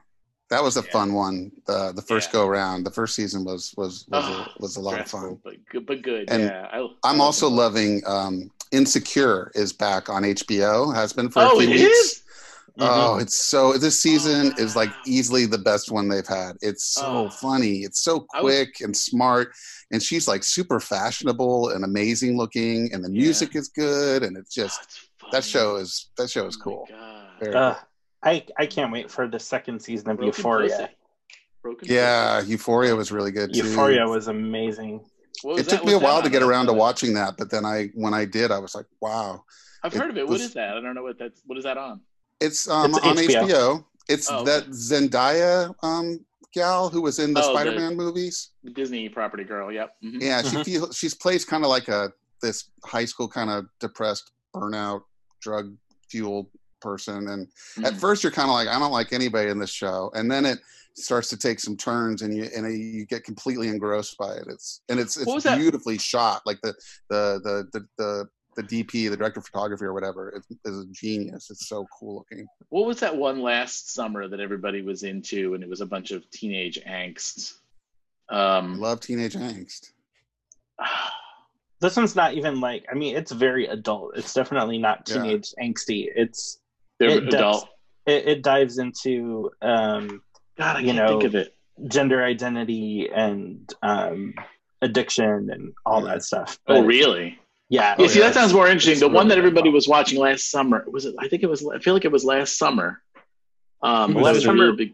That 0.50 0.62
was 0.64 0.76
a 0.76 0.82
Yeah. 0.84 0.90
fun 0.92 1.12
one. 1.12 1.52
The 1.66 1.92
the 1.94 2.02
first 2.02 2.28
Yeah. 2.28 2.40
go 2.40 2.46
round. 2.48 2.84
The 2.84 2.90
first 2.90 3.14
season 3.14 3.44
was 3.44 3.72
was 3.76 4.04
was, 4.08 4.24
Oh, 4.26 4.32
a, 4.32 4.36
ah, 4.48 4.52
was 4.58 4.76
a 4.76 4.80
lot 4.80 5.00
of 5.00 5.08
fun. 5.08 5.38
but 5.44 5.54
good. 5.70 5.86
But 5.86 6.02
good. 6.02 6.28
And 6.30 6.44
yeah, 6.44 6.66
I, 6.72 6.78
I 6.80 6.88
I'm 7.04 7.18
like 7.18 7.26
also 7.26 7.46
it. 7.46 7.50
loving 7.50 8.02
um, 8.06 8.50
Insecure 8.72 9.50
is 9.54 9.72
back 9.72 10.08
on 10.08 10.22
HBO. 10.24 10.94
Has 10.94 11.12
been 11.12 11.28
for 11.30 11.42
a 11.42 11.46
Oh, 11.46 11.58
few 11.60 11.68
it 11.68 11.74
weeks. 11.74 11.82
is? 11.98 12.22
Oh, 12.78 12.84
mm-hmm. 12.84 13.20
it's 13.22 13.36
so. 13.36 13.72
This 13.74 14.00
season 14.00 14.52
Oh, 14.56 14.62
is 14.62 14.74
like 14.76 14.90
easily 15.06 15.44
the 15.46 15.58
best 15.58 15.90
one 15.90 16.08
they've 16.08 16.26
had. 16.26 16.52
It's 16.62 16.84
so 16.84 17.04
Oh. 17.26 17.30
funny. 17.30 17.78
It's 17.80 18.02
so 18.02 18.26
I 18.32 18.40
was- 18.40 18.52
quick 18.54 18.80
and 18.80 18.96
smart, 18.96 19.52
and 19.92 20.02
she's 20.02 20.26
like 20.28 20.42
super 20.44 20.78
fashionable 20.80 21.70
and 21.70 21.84
amazing 21.84 22.36
looking, 22.38 22.92
and 22.92 23.04
the 23.04 23.10
Yeah. 23.12 23.22
music 23.22 23.54
is 23.56 23.68
good, 23.68 24.22
and 24.22 24.36
it's 24.36 24.56
Oh, 24.56 24.62
just 24.62 24.80
it's 24.82 25.32
that 25.32 25.44
show 25.44 25.76
is 25.76 26.10
that 26.16 26.30
show 26.30 26.46
is 26.46 26.56
Oh 26.56 26.58
my 26.58 26.64
cool. 26.64 26.88
Ah, 27.54 27.84
God. 28.22 28.30
Very 28.30 28.46
I 28.58 28.62
I 28.62 28.66
can't 28.66 28.92
wait 28.92 29.10
for 29.10 29.28
the 29.28 29.38
second 29.38 29.80
season 29.80 30.10
of 30.10 30.16
Broken 30.18 30.26
Euphoria. 30.36 30.68
Pussy. 30.68 30.88
Broken 31.62 31.88
Yeah, 31.90 32.38
Pussy. 32.40 32.50
Euphoria 32.52 32.96
was 32.96 33.12
really 33.12 33.30
good 33.30 33.52
too. 33.52 33.60
Euphoria 33.66 34.06
was 34.06 34.28
amazing. 34.28 35.04
Was 35.44 35.60
It 35.60 35.66
that? 35.68 35.76
took 35.76 35.84
me 35.86 35.92
a 35.94 35.98
while 35.98 36.22
to 36.22 36.30
get 36.30 36.42
around 36.42 36.66
to 36.66 36.72
watching 36.72 37.14
that, 37.14 37.36
but 37.38 37.50
then 37.50 37.64
I 37.64 37.90
when 37.94 38.14
I 38.14 38.24
did, 38.24 38.50
I 38.50 38.58
was 38.58 38.74
like, 38.74 38.86
wow. 39.00 39.42
I've 39.82 39.94
it 39.94 39.98
heard 39.98 40.10
of 40.10 40.16
it. 40.18 40.26
What 40.26 40.32
was- 40.34 40.42
is 40.42 40.54
that? 40.54 40.76
I 40.76 40.80
don't 40.80 40.94
know 40.94 41.02
what 41.02 41.18
that's. 41.18 41.40
What 41.46 41.56
is 41.58 41.64
that 41.64 41.78
on? 41.78 42.00
It's 42.40 42.68
um 42.68 42.94
It's 42.94 43.04
on 43.04 43.16
HBO. 43.16 43.46
HBO. 43.48 43.84
It's 44.08 44.30
Oh, 44.30 44.44
that 44.44 44.66
Zendaya 44.70 45.74
um 45.82 46.24
gal 46.52 46.88
who 46.88 47.00
was 47.00 47.18
in 47.20 47.32
the 47.32 47.40
Oh, 47.44 47.52
Spider-Man 47.54 47.96
movies. 47.96 48.50
Disney 48.74 49.08
property 49.08 49.44
girl. 49.44 49.70
Yep. 49.70 49.94
Mhm. 50.04 50.20
Yeah, 50.20 50.42
she 50.42 50.56
Mhm. 50.56 50.64
feels 50.64 50.96
she's 50.96 51.14
plays 51.14 51.44
kind 51.44 51.62
of 51.64 51.70
like 51.70 51.88
a 51.88 52.12
this 52.42 52.70
high 52.84 53.04
school 53.04 53.28
kind 53.28 53.50
of 53.50 53.66
depressed, 53.80 54.30
burnout, 54.54 55.02
drug 55.40 55.76
fueled 56.10 56.48
person. 56.80 57.28
And 57.28 57.48
at 57.84 57.94
Mhm. 57.94 58.00
first 58.00 58.22
you're 58.22 58.32
kind 58.32 58.48
of 58.48 58.54
like, 58.54 58.68
I 58.68 58.78
don't 58.78 58.92
like 58.92 59.12
anybody 59.12 59.50
in 59.50 59.58
this 59.58 59.70
show, 59.70 60.10
and 60.14 60.30
then 60.30 60.44
it 60.46 60.58
starts 60.94 61.28
to 61.28 61.36
take 61.36 61.60
some 61.60 61.76
turns, 61.76 62.22
and 62.22 62.36
you 62.36 62.44
and 62.54 62.66
you 62.76 63.06
get 63.06 63.24
completely 63.24 63.68
engrossed 63.68 64.16
by 64.18 64.34
it. 64.34 64.44
It's 64.48 64.80
and 64.88 64.98
it's 65.00 65.16
it's 65.16 65.44
that- 65.44 65.58
beautifully 65.58 65.98
shot. 65.98 66.42
Like 66.46 66.60
the 66.62 66.74
the 67.08 67.40
the 67.44 67.68
the 67.72 67.86
the, 67.98 68.28
the 68.56 68.62
DP, 68.64 69.08
the 69.08 69.16
director 69.16 69.38
of 69.40 69.46
photography 69.46 69.84
or 69.84 69.94
whatever, 69.94 70.30
is, 70.36 70.56
is 70.64 70.78
a 70.80 70.86
genius. 70.90 71.50
It's 71.50 71.68
so 71.68 71.86
cool 71.98 72.16
looking. 72.16 72.46
What 72.68 72.86
was 72.86 72.98
that 73.00 73.16
one 73.16 73.40
last 73.40 73.94
summer 73.94 74.26
that 74.28 74.40
everybody 74.40 74.82
was 74.82 75.04
into, 75.04 75.54
and 75.54 75.62
it 75.62 75.68
was 75.70 75.80
a 75.80 75.86
bunch 75.86 76.10
of 76.10 76.28
teenage 76.30 76.78
angst? 76.86 77.54
I 78.28 78.58
Um, 78.58 78.78
love 78.80 79.00
teenage 79.00 79.34
angst. 79.34 79.92
This 81.80 81.96
one's 81.96 82.14
not 82.14 82.34
even 82.34 82.60
like 82.60 82.84
I 82.92 82.94
mean 82.94 83.16
it's 83.16 83.32
very 83.32 83.66
adult. 83.66 84.14
It's 84.16 84.34
definitely 84.34 84.76
not 84.76 85.08
Yeah. 85.08 85.14
teenage 85.22 85.54
angsty. 85.62 86.08
It's 86.14 86.59
they're 87.00 87.10
It 87.18 87.24
does. 87.30 87.34
adult. 87.34 87.68
it, 88.06 88.28
it 88.28 88.42
dives 88.42 88.78
into 88.78 89.50
um, 89.62 90.22
God, 90.56 90.76
I 90.76 90.80
You 90.80 90.86
can't 90.92 90.96
know, 90.98 91.08
think 91.08 91.24
of 91.24 91.34
it. 91.34 91.54
gender 91.88 92.22
identity 92.22 93.10
and 93.12 93.72
um, 93.82 94.34
addiction 94.82 95.50
and 95.50 95.72
all 95.84 96.02
that 96.02 96.22
stuff. 96.22 96.58
Oh, 96.68 96.82
really? 96.84 97.38
Yeah. 97.68 97.94
Yeah, 97.96 97.96
Oh, 97.98 98.06
see, 98.08 98.18
yeah, 98.18 98.26
that 98.26 98.34
sounds 98.34 98.52
more 98.52 98.66
interesting. 98.66 98.92
it's 98.92 99.00
The 99.00 99.08
one 99.08 99.28
that 99.28 99.38
everybody 99.38 99.68
well. 99.68 99.74
was 99.76 99.86
watching 99.88 100.18
last 100.18 100.50
summer 100.50 100.84
was 100.88 101.04
it? 101.04 101.14
I 101.20 101.28
think 101.28 101.42
it 101.42 101.46
was. 101.48 101.64
I 101.66 101.78
feel 101.78 101.94
like 101.94 102.04
it 102.04 102.10
was 102.12 102.24
last 102.24 102.58
summer. 102.58 103.00
Um, 103.82 104.14
Was 104.14 104.24
that 104.24 104.30
it 104.30 104.34
was 104.34 104.42
a 104.44 104.46
summer? 104.46 104.72
big. 104.72 104.92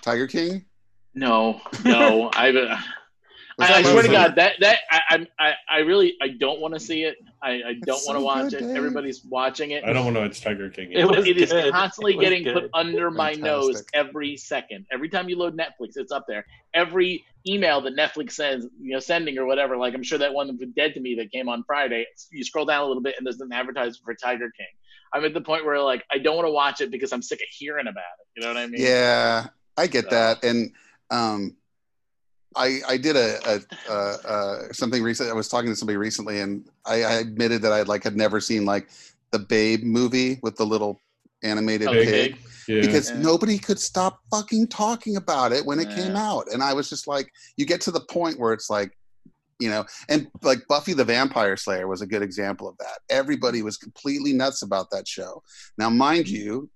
Tiger 0.00 0.26
King. 0.26 0.64
No, 1.14 1.60
no, 1.84 2.30
I. 2.34 2.82
Was 3.58 3.68
I, 3.70 3.74
I 3.78 3.82
swear 3.82 4.02
to 4.02 4.08
God, 4.08 4.36
that 4.36 4.52
that 4.60 4.78
I 4.90 5.00
I'm- 5.10 5.26
I, 5.40 5.52
I 5.68 5.78
really 5.78 6.14
I 6.22 6.28
don't 6.28 6.60
want 6.60 6.74
to 6.74 6.80
see 6.80 7.02
it. 7.02 7.16
I, 7.42 7.50
I 7.54 7.72
don't 7.84 8.00
want 8.06 8.16
to 8.16 8.20
so 8.20 8.22
watch 8.22 8.50
good, 8.50 8.62
it. 8.62 8.66
Dave. 8.68 8.76
Everybody's 8.76 9.24
watching 9.24 9.72
it. 9.72 9.82
I 9.84 9.92
don't 9.92 10.04
want 10.04 10.16
to 10.16 10.22
watch 10.22 10.40
Tiger 10.40 10.70
King. 10.70 10.92
It 10.92 11.04
was 11.04 11.26
it 11.26 11.36
is 11.36 11.50
constantly 11.72 12.12
It 12.14 12.18
was 12.18 12.24
getting 12.28 12.52
put 12.52 12.70
under 12.72 13.10
my 13.10 13.32
nose 13.32 13.82
every 13.94 14.36
second. 14.36 14.86
Every 14.92 15.08
time 15.08 15.28
you 15.28 15.36
load 15.36 15.56
Netflix, 15.56 15.96
it's 15.96 16.12
up 16.12 16.26
there. 16.28 16.46
Every 16.72 17.24
email 17.48 17.80
that 17.80 17.96
Netflix 17.96 18.32
sends, 18.32 18.66
you 18.80 18.92
know, 18.92 19.00
sending 19.00 19.36
or 19.38 19.44
whatever. 19.46 19.76
Like 19.76 19.92
I'm 19.94 20.04
sure 20.04 20.18
that 20.18 20.32
one 20.32 20.56
with 20.56 20.74
Dead 20.76 20.94
to 20.94 21.00
Me 21.00 21.16
that 21.16 21.32
came 21.32 21.48
on 21.48 21.64
Friday. 21.64 22.06
You 22.30 22.44
scroll 22.44 22.64
down 22.64 22.84
a 22.84 22.86
little 22.86 23.02
bit 23.02 23.16
and 23.18 23.26
there's 23.26 23.40
an 23.40 23.52
advertisement 23.52 24.04
for 24.04 24.14
Tiger 24.14 24.50
King. 24.56 24.66
I'm 25.12 25.24
at 25.24 25.34
the 25.34 25.40
point 25.40 25.64
where 25.64 25.80
like 25.80 26.04
I 26.12 26.18
don't 26.18 26.36
want 26.36 26.46
to 26.46 26.52
watch 26.52 26.80
it 26.80 26.92
because 26.92 27.12
I'm 27.12 27.22
sick 27.22 27.40
of 27.40 27.48
hearing 27.50 27.88
about 27.88 28.04
it. 28.20 28.26
You 28.36 28.42
know 28.42 28.54
what 28.54 28.56
I 28.62 28.66
mean? 28.68 28.80
Yeah, 28.80 29.48
I 29.76 29.88
get 29.88 30.04
So- 30.04 30.10
that, 30.10 30.44
and 30.44 30.70
um, 31.10 31.56
I 32.56 32.80
I 32.88 32.96
did 32.96 33.16
a, 33.16 33.38
a, 33.46 33.92
a, 33.92 34.68
a 34.70 34.74
something 34.74 35.02
recently. 35.02 35.30
I 35.30 35.34
was 35.34 35.48
talking 35.48 35.70
to 35.70 35.76
somebody 35.76 35.96
recently, 35.96 36.40
and 36.40 36.68
I, 36.86 37.02
I 37.02 37.12
admitted 37.14 37.62
that 37.62 37.72
I 37.72 37.82
like 37.82 38.04
had 38.04 38.16
never 38.16 38.40
seen 38.40 38.64
like 38.64 38.88
the 39.30 39.38
Babe 39.38 39.82
movie 39.82 40.38
with 40.42 40.56
the 40.56 40.64
little 40.64 41.00
animated 41.42 41.88
Oh, 41.88 41.92
pig 41.92 42.08
Pig. 42.08 42.38
Yeah. 42.66 42.80
because 42.80 43.10
Yeah. 43.10 43.18
nobody 43.18 43.58
could 43.58 43.78
stop 43.78 44.20
fucking 44.30 44.68
talking 44.68 45.16
about 45.16 45.52
it 45.52 45.64
when 45.64 45.78
it 45.78 45.90
came 45.90 46.16
out, 46.16 46.46
and 46.52 46.62
I 46.62 46.72
was 46.72 46.88
just 46.88 47.06
like, 47.06 47.30
you 47.56 47.66
get 47.66 47.80
to 47.82 47.90
the 47.90 48.00
point 48.00 48.38
where 48.38 48.52
it's 48.52 48.70
like. 48.70 48.92
You 49.60 49.70
know, 49.70 49.84
and 50.08 50.28
like 50.42 50.60
Buffy 50.68 50.92
the 50.92 51.04
Vampire 51.04 51.56
Slayer 51.56 51.88
was 51.88 52.00
a 52.00 52.06
good 52.06 52.22
example 52.22 52.68
of 52.68 52.78
that. 52.78 53.00
Everybody 53.10 53.62
was 53.62 53.76
completely 53.76 54.32
nuts 54.32 54.62
about 54.62 54.88
that 54.92 55.08
show. 55.08 55.42
Now, 55.76 55.90
mind 55.90 56.26
mm-hmm. 56.26 56.36
you, 56.36 56.70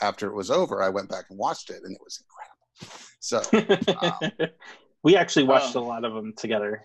after 0.00 0.28
it 0.28 0.34
was 0.36 0.48
over, 0.48 0.80
I 0.80 0.90
went 0.90 1.08
back 1.08 1.24
and 1.30 1.36
watched 1.36 1.70
it, 1.70 1.82
and 1.82 1.92
it 1.92 2.00
was 2.00 2.22
incredible. 2.22 2.60
So, 3.20 3.42
um, 4.40 4.48
We 5.02 5.16
actually 5.16 5.44
watched 5.44 5.76
Oh. 5.76 5.80
a 5.80 5.84
lot 5.84 6.04
of 6.04 6.14
them 6.14 6.32
together. 6.36 6.84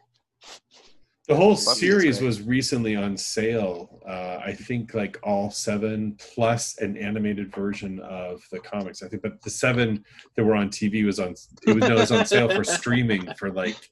The 1.28 1.36
whole 1.36 1.56
Buffy 1.56 1.80
series 1.80 2.22
was 2.22 2.44
recently 2.44 2.96
on 2.96 3.18
sale. 3.18 4.00
Uh, 4.08 4.40
I 4.46 4.54
think 4.54 4.94
like 4.94 5.18
all 5.24 5.50
seven 5.50 6.16
plus 6.20 6.78
an 6.78 6.96
animated 6.98 7.52
version 7.54 8.00
of 8.02 8.44
the 8.52 8.60
comics. 8.60 9.02
I 9.02 9.08
think, 9.08 9.24
but 9.24 9.42
the 9.42 9.50
seven 9.50 10.06
that 10.36 10.44
were 10.46 10.56
on 10.56 10.70
TV 10.70 11.04
was 11.04 11.20
on. 11.20 11.32
It 11.66 11.74
was, 11.74 11.78
no, 11.78 11.96
it 11.96 12.00
was 12.00 12.12
on 12.12 12.26
sale 12.28 12.48
for 12.50 12.64
streaming 12.64 13.34
for 13.40 13.52
like 13.52 13.90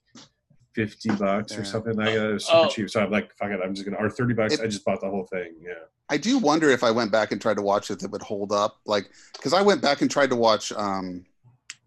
fifty 0.76 1.10
bucks 1.10 1.58
or 1.58 1.66
something 1.66 1.96
like 1.96 2.14
that. 2.14 2.30
It 2.30 2.34
was 2.34 2.46
super 2.46 2.58
Oh. 2.60 2.68
cheap. 2.70 2.90
So 2.92 3.02
I'm 3.02 3.10
like, 3.12 3.36
fuck 3.36 3.50
it, 3.50 3.60
I'm 3.64 3.74
just 3.74 3.84
gonna 3.84 3.98
or 3.98 4.12
thirty 4.12 4.36
bucks. 4.36 4.54
It- 4.54 4.62
I 4.62 4.68
just 4.68 4.86
bought 4.86 5.02
the 5.02 5.10
whole 5.10 5.26
thing. 5.26 5.56
Yeah. 5.60 5.74
I 6.10 6.18
do 6.18 6.38
wonder 6.38 6.70
if 6.70 6.84
I 6.84 6.92
went 6.92 7.12
back 7.12 7.32
and 7.32 7.42
tried 7.42 7.56
to 7.58 7.64
watch 7.64 7.90
it, 7.90 7.98
that 8.00 8.12
would 8.12 8.22
hold 8.22 8.52
up. 8.52 8.78
Like, 8.86 9.10
because 9.34 9.54
I 9.54 9.64
went 9.64 9.82
back 9.82 10.02
and 10.02 10.12
tried 10.12 10.30
to 10.30 10.36
watch 10.36 10.72
um, 10.74 11.26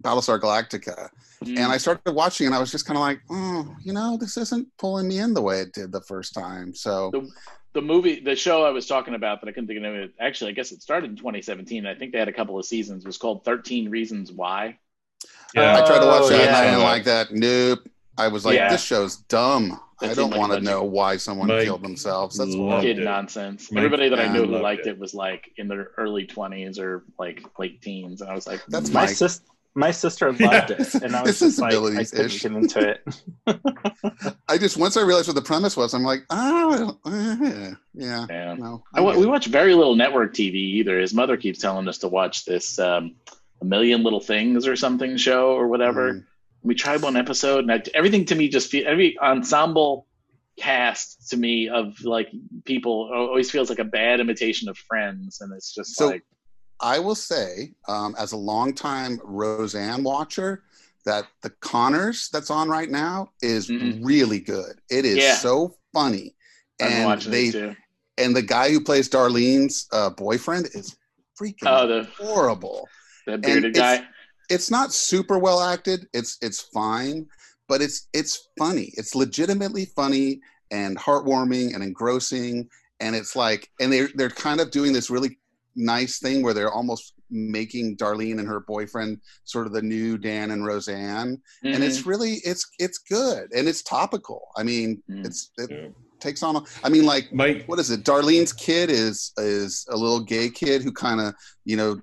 Battlestar 0.07 0.41
Galactica, 0.41 1.09
Mm. 1.45 1.59
and 1.59 1.71
I 1.73 1.77
started 1.77 2.13
watching, 2.13 2.47
and 2.47 2.55
I 2.55 2.59
was 2.59 2.71
just 2.71 2.87
kind 2.87 2.97
of 2.97 3.03
like, 3.03 3.21
oh, 3.31 3.75
you 3.85 3.93
know, 3.93 4.17
this 4.17 4.39
isn't 4.39 4.67
pulling 4.79 5.07
me 5.07 5.19
in 5.19 5.35
the 5.35 5.43
way 5.43 5.61
it 5.61 5.73
did 5.75 5.93
the 5.93 6.01
first 6.01 6.33
time. 6.33 6.75
So, 6.75 7.11
the, 7.11 7.29
the 7.75 7.83
movie, 7.83 8.21
the 8.21 8.35
show 8.35 8.65
I 8.65 8.71
was 8.71 8.87
talking 8.87 9.15
about 9.15 9.41
that 9.43 9.49
I 9.49 9.53
couldn't 9.53 9.67
think 9.67 9.85
of 9.85 9.95
it. 9.95 10.15
Actually, 10.19 10.53
I 10.53 10.55
guess 10.55 10.73
it 10.73 10.81
started 10.81 11.11
in 11.11 11.17
2017. 11.17 11.85
I 11.85 11.95
think 11.95 12.13
they 12.13 12.19
had 12.19 12.29
a 12.29 12.33
couple 12.33 12.59
of 12.59 12.65
seasons. 12.65 13.05
It 13.05 13.07
was 13.07 13.19
called 13.19 13.45
13 13.45 13.91
Reasons 13.91 14.33
Why. 14.33 14.79
Yeah. 15.55 15.75
I 15.83 15.87
tried 15.87 16.01
to 16.01 16.07
watch 16.07 16.23
Oh, 16.25 16.29
that, 16.31 16.41
and 16.49 16.57
I 16.57 16.65
didn't 16.71 16.83
like 16.85 17.05
that. 17.05 17.33
Nope. 17.33 17.81
I 18.17 18.29
was 18.29 18.47
like, 18.47 18.55
Yeah. 18.57 18.71
this 18.71 18.83
show's 18.83 19.17
dumb. 19.17 19.79
I 20.01 20.15
don't 20.15 20.31
like 20.31 20.41
want 20.41 20.53
to 20.53 20.61
know 20.61 20.85
why 20.85 21.17
someone 21.19 21.49
Mike 21.49 21.65
killed 21.65 21.83
themselves. 21.83 22.37
That's 22.39 22.51
loved 22.51 22.59
horrible. 22.61 22.83
Kid 22.83 22.99
it. 22.99 23.05
nonsense. 23.05 23.71
Mike 23.73 23.79
Everybody 23.85 24.09
that 24.11 24.21
I 24.21 24.29
knew 24.33 24.47
who 24.47 24.59
liked 24.59 24.87
it. 24.87 24.91
it. 24.91 24.99
was 24.99 25.13
like 25.15 25.51
in 25.59 25.69
their 25.69 25.91
early 25.99 26.27
20s 26.27 26.79
or 26.79 27.05
like 27.19 27.43
late 27.59 27.81
teens, 27.83 28.21
and 28.23 28.31
I 28.31 28.35
was 28.35 28.47
like, 28.47 28.63
That's 28.69 28.89
mm. 28.91 28.95
My 28.95 29.07
Mike. 29.07 29.11
Sis, 29.77 29.81
my 29.81 29.91
sister 29.91 30.27
loved 30.33 30.41
Yeah. 30.41 30.77
it, 30.79 30.95
and 30.95 31.15
I 31.17 31.23
was 31.23 31.39
just 31.39 31.59
like, 31.59 31.73
I 31.75 32.03
sensibilities 32.03 32.41
couldn't 32.43 32.69
get 32.73 32.81
into 32.81 32.89
it. 32.91 34.35
I 34.49 34.59
just 34.59 34.77
once 34.77 34.97
I 34.97 35.03
realized 35.03 35.29
what 35.29 35.35
the 35.35 35.43
premise 35.43 35.77
was, 35.77 35.95
I'm 35.95 36.03
like, 36.03 36.25
oh, 36.31 36.99
I 37.05 37.73
yeah, 37.95 38.27
yeah. 38.29 38.55
no. 38.55 38.83
I, 38.95 39.01
wa- 39.01 39.17
we 39.17 39.27
watch 39.27 39.47
very 39.47 39.75
little 39.75 39.95
network 39.97 40.35
TV 40.35 40.55
either. 40.55 40.99
His 40.99 41.15
mother 41.15 41.37
keeps 41.37 41.59
telling 41.59 41.89
us 41.89 41.99
to 41.99 42.09
watch 42.09 42.45
this 42.45 42.79
um, 42.79 43.15
A 43.61 43.65
Million 43.65 44.03
Little 44.03 44.21
Things 44.21 44.67
or 44.67 44.77
something 44.77 45.17
show 45.17 45.51
or 45.53 45.69
whatever. 45.69 46.15
Mm. 46.15 46.25
We 46.63 46.75
tried 46.75 47.03
one 47.03 47.17
episode, 47.17 47.61
and 47.61 47.73
I, 47.73 47.83
everything 47.95 48.25
to 48.27 48.35
me 48.35 48.49
just 48.49 48.71
feel 48.71 48.87
every 48.87 49.19
ensemble 49.21 50.07
cast 50.59 51.29
to 51.31 51.37
me 51.37 51.69
of 51.69 52.03
like 52.03 52.29
people 52.65 53.11
always 53.15 53.51
feels 53.51 53.69
like 53.69 53.79
a 53.79 53.85
bad 53.85 54.21
imitation 54.21 54.69
of 54.69 54.77
Friends, 54.79 55.41
and 55.41 55.53
it's 55.53 55.75
just 55.75 55.95
So- 55.97 56.09
like 56.09 56.25
I 56.81 56.99
will 56.99 57.15
say, 57.15 57.73
um, 57.89 58.15
as 58.19 58.33
a 58.33 58.37
longtime 58.37 59.21
Roseanne 59.25 60.03
watcher, 60.03 60.63
that 61.05 61.27
the 61.43 61.51
Connors 61.61 62.29
that's 62.33 62.51
on 62.51 62.69
right 62.69 62.91
now 62.91 63.31
is 63.41 63.69
Mhm. 63.69 64.01
really 64.05 64.41
good. 64.41 64.81
It 64.91 65.05
is 65.05 65.17
Yeah. 65.19 65.39
so 65.39 65.77
funny, 65.93 66.35
I'm 66.81 66.89
and 67.13 67.23
they 67.23 67.51
too. 67.51 67.77
and 68.19 68.35
the 68.35 68.43
guy 68.43 68.71
who 68.71 68.81
plays 68.81 69.09
Darlene's 69.09 69.87
uh, 69.93 70.11
boyfriend 70.11 70.69
is 70.75 70.97
freaking 71.41 71.67
Oh, 71.67 71.87
the 71.87 72.05
horrible. 72.19 72.89
the 73.27 73.39
bearded 73.39 73.77
it's- 73.77 74.01
guy. 74.01 74.09
It's 74.49 74.71
not 74.71 74.93
super 74.95 75.39
well 75.39 75.61
acted. 75.61 76.09
It's 76.13 76.39
it's 76.41 76.61
fine, 76.61 77.27
but 77.69 77.83
it's 77.83 78.09
it's 78.13 78.49
funny. 78.59 78.93
It's 78.97 79.15
legitimately 79.15 79.87
funny 79.87 80.41
and 80.71 80.97
heartwarming 80.99 81.75
and 81.75 81.83
engrossing. 81.83 82.69
And 83.01 83.15
it's 83.15 83.35
like, 83.37 83.71
and 83.81 83.93
they're 83.93 84.09
they're 84.15 84.31
kind 84.31 84.61
of 84.61 84.71
doing 84.71 84.93
this 84.93 85.11
really 85.11 85.39
nice 85.77 86.19
thing 86.19 86.43
where 86.43 86.55
they're 86.55 86.73
almost 86.73 87.13
making 87.31 87.97
Darlene 87.97 88.39
and 88.39 88.49
her 88.49 88.61
boyfriend 88.61 89.21
sort 89.45 89.67
of 89.67 89.73
the 89.73 89.83
new 89.83 90.17
Dan 90.17 90.51
and 90.53 90.65
Roseanne. 90.65 91.41
And 91.63 91.83
Mhm. 91.83 91.87
it's 91.87 92.07
really 92.07 92.35
it's 92.45 92.67
it's 92.79 92.99
good 92.99 93.53
and 93.53 93.69
it's 93.69 93.83
topical. 93.83 94.49
I 94.57 94.63
mean, 94.63 95.03
Mm. 95.11 95.27
it's 95.27 95.51
it 95.59 95.71
Yeah. 95.71 95.89
takes 96.21 96.43
on. 96.43 96.57
a- 96.57 96.63
I 96.83 96.89
mean, 96.89 97.05
like 97.05 97.33
Mike, 97.33 97.65
what 97.67 97.79
is 97.79 97.91
it? 97.91 98.05
Darlene's 98.05 98.53
kid 98.53 98.91
is 98.91 99.33
is 99.39 99.85
a 99.91 99.97
little 99.97 100.21
gay 100.21 100.49
kid 100.51 100.83
who 100.83 100.93
kind 100.93 101.21
of 101.21 101.35
you 101.65 101.77
know 101.77 102.01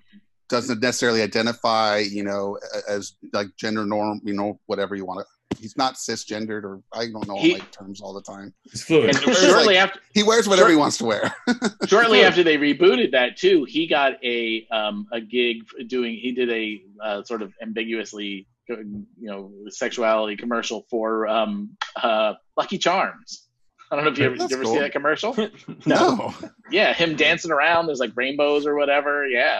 doesn't 0.49 0.81
necessarily 0.81 1.21
identify 1.21 1.97
you 1.99 2.23
know 2.23 2.59
as 2.87 3.13
like 3.31 3.47
gender 3.57 3.85
norm 3.85 4.21
you 4.23 4.33
know 4.33 4.59
whatever 4.67 4.93
you 4.95 5.05
want 5.05 5.19
to. 5.21 5.25
He's 5.59 5.77
not 5.77 5.95
cisgendered 5.95 6.63
or 6.63 6.81
I 6.93 7.07
don't 7.07 7.27
know 7.27 7.35
all 7.35 7.47
my 7.47 7.59
terms 7.71 8.01
all 8.01 8.13
the 8.13 8.21
time. 8.21 8.53
it's 8.65 8.83
fluid. 8.83 9.09
and 9.15 9.17
It's 9.27 9.41
shortly 9.41 9.75
like- 9.75 9.77
after 9.77 9.99
He 10.13 10.23
wears 10.23 10.47
whatever 10.47 10.67
Sure. 10.67 10.71
he 10.71 10.77
wants 10.77 10.97
to 10.99 11.05
wear. 11.05 11.33
shortly 11.87 12.23
after 12.23 12.43
they 12.43 12.57
rebooted 12.57 13.11
that 13.11 13.37
too, 13.37 13.65
he 13.65 13.87
got 13.87 14.13
a 14.23 14.67
um, 14.71 15.07
a 15.11 15.21
gig 15.21 15.63
doing. 15.87 16.15
He 16.15 16.31
did 16.31 16.49
a 16.51 16.81
uh, 17.03 17.23
sort 17.23 17.41
of 17.41 17.53
ambiguously, 17.61 18.47
you 18.67 19.05
know, 19.19 19.51
sexuality 19.69 20.35
commercial 20.37 20.85
for 20.89 21.27
um, 21.27 21.75
uh, 22.01 22.33
Lucky 22.57 22.77
Charms. 22.77 23.47
I 23.91 23.95
don't 23.95 24.05
know 24.05 24.11
if 24.11 24.17
you 24.17 24.25
ever, 24.25 24.35
you 24.35 24.43
ever 24.51 24.63
cool. 24.63 24.73
see 24.73 24.79
that 24.79 24.91
commercial. 24.91 25.35
no. 25.85 26.33
Yeah, 26.71 26.93
him 26.93 27.15
dancing 27.15 27.51
around. 27.51 27.85
There's 27.85 27.99
like 27.99 28.11
rainbows 28.15 28.65
or 28.65 28.75
whatever. 28.75 29.27
Yeah, 29.27 29.59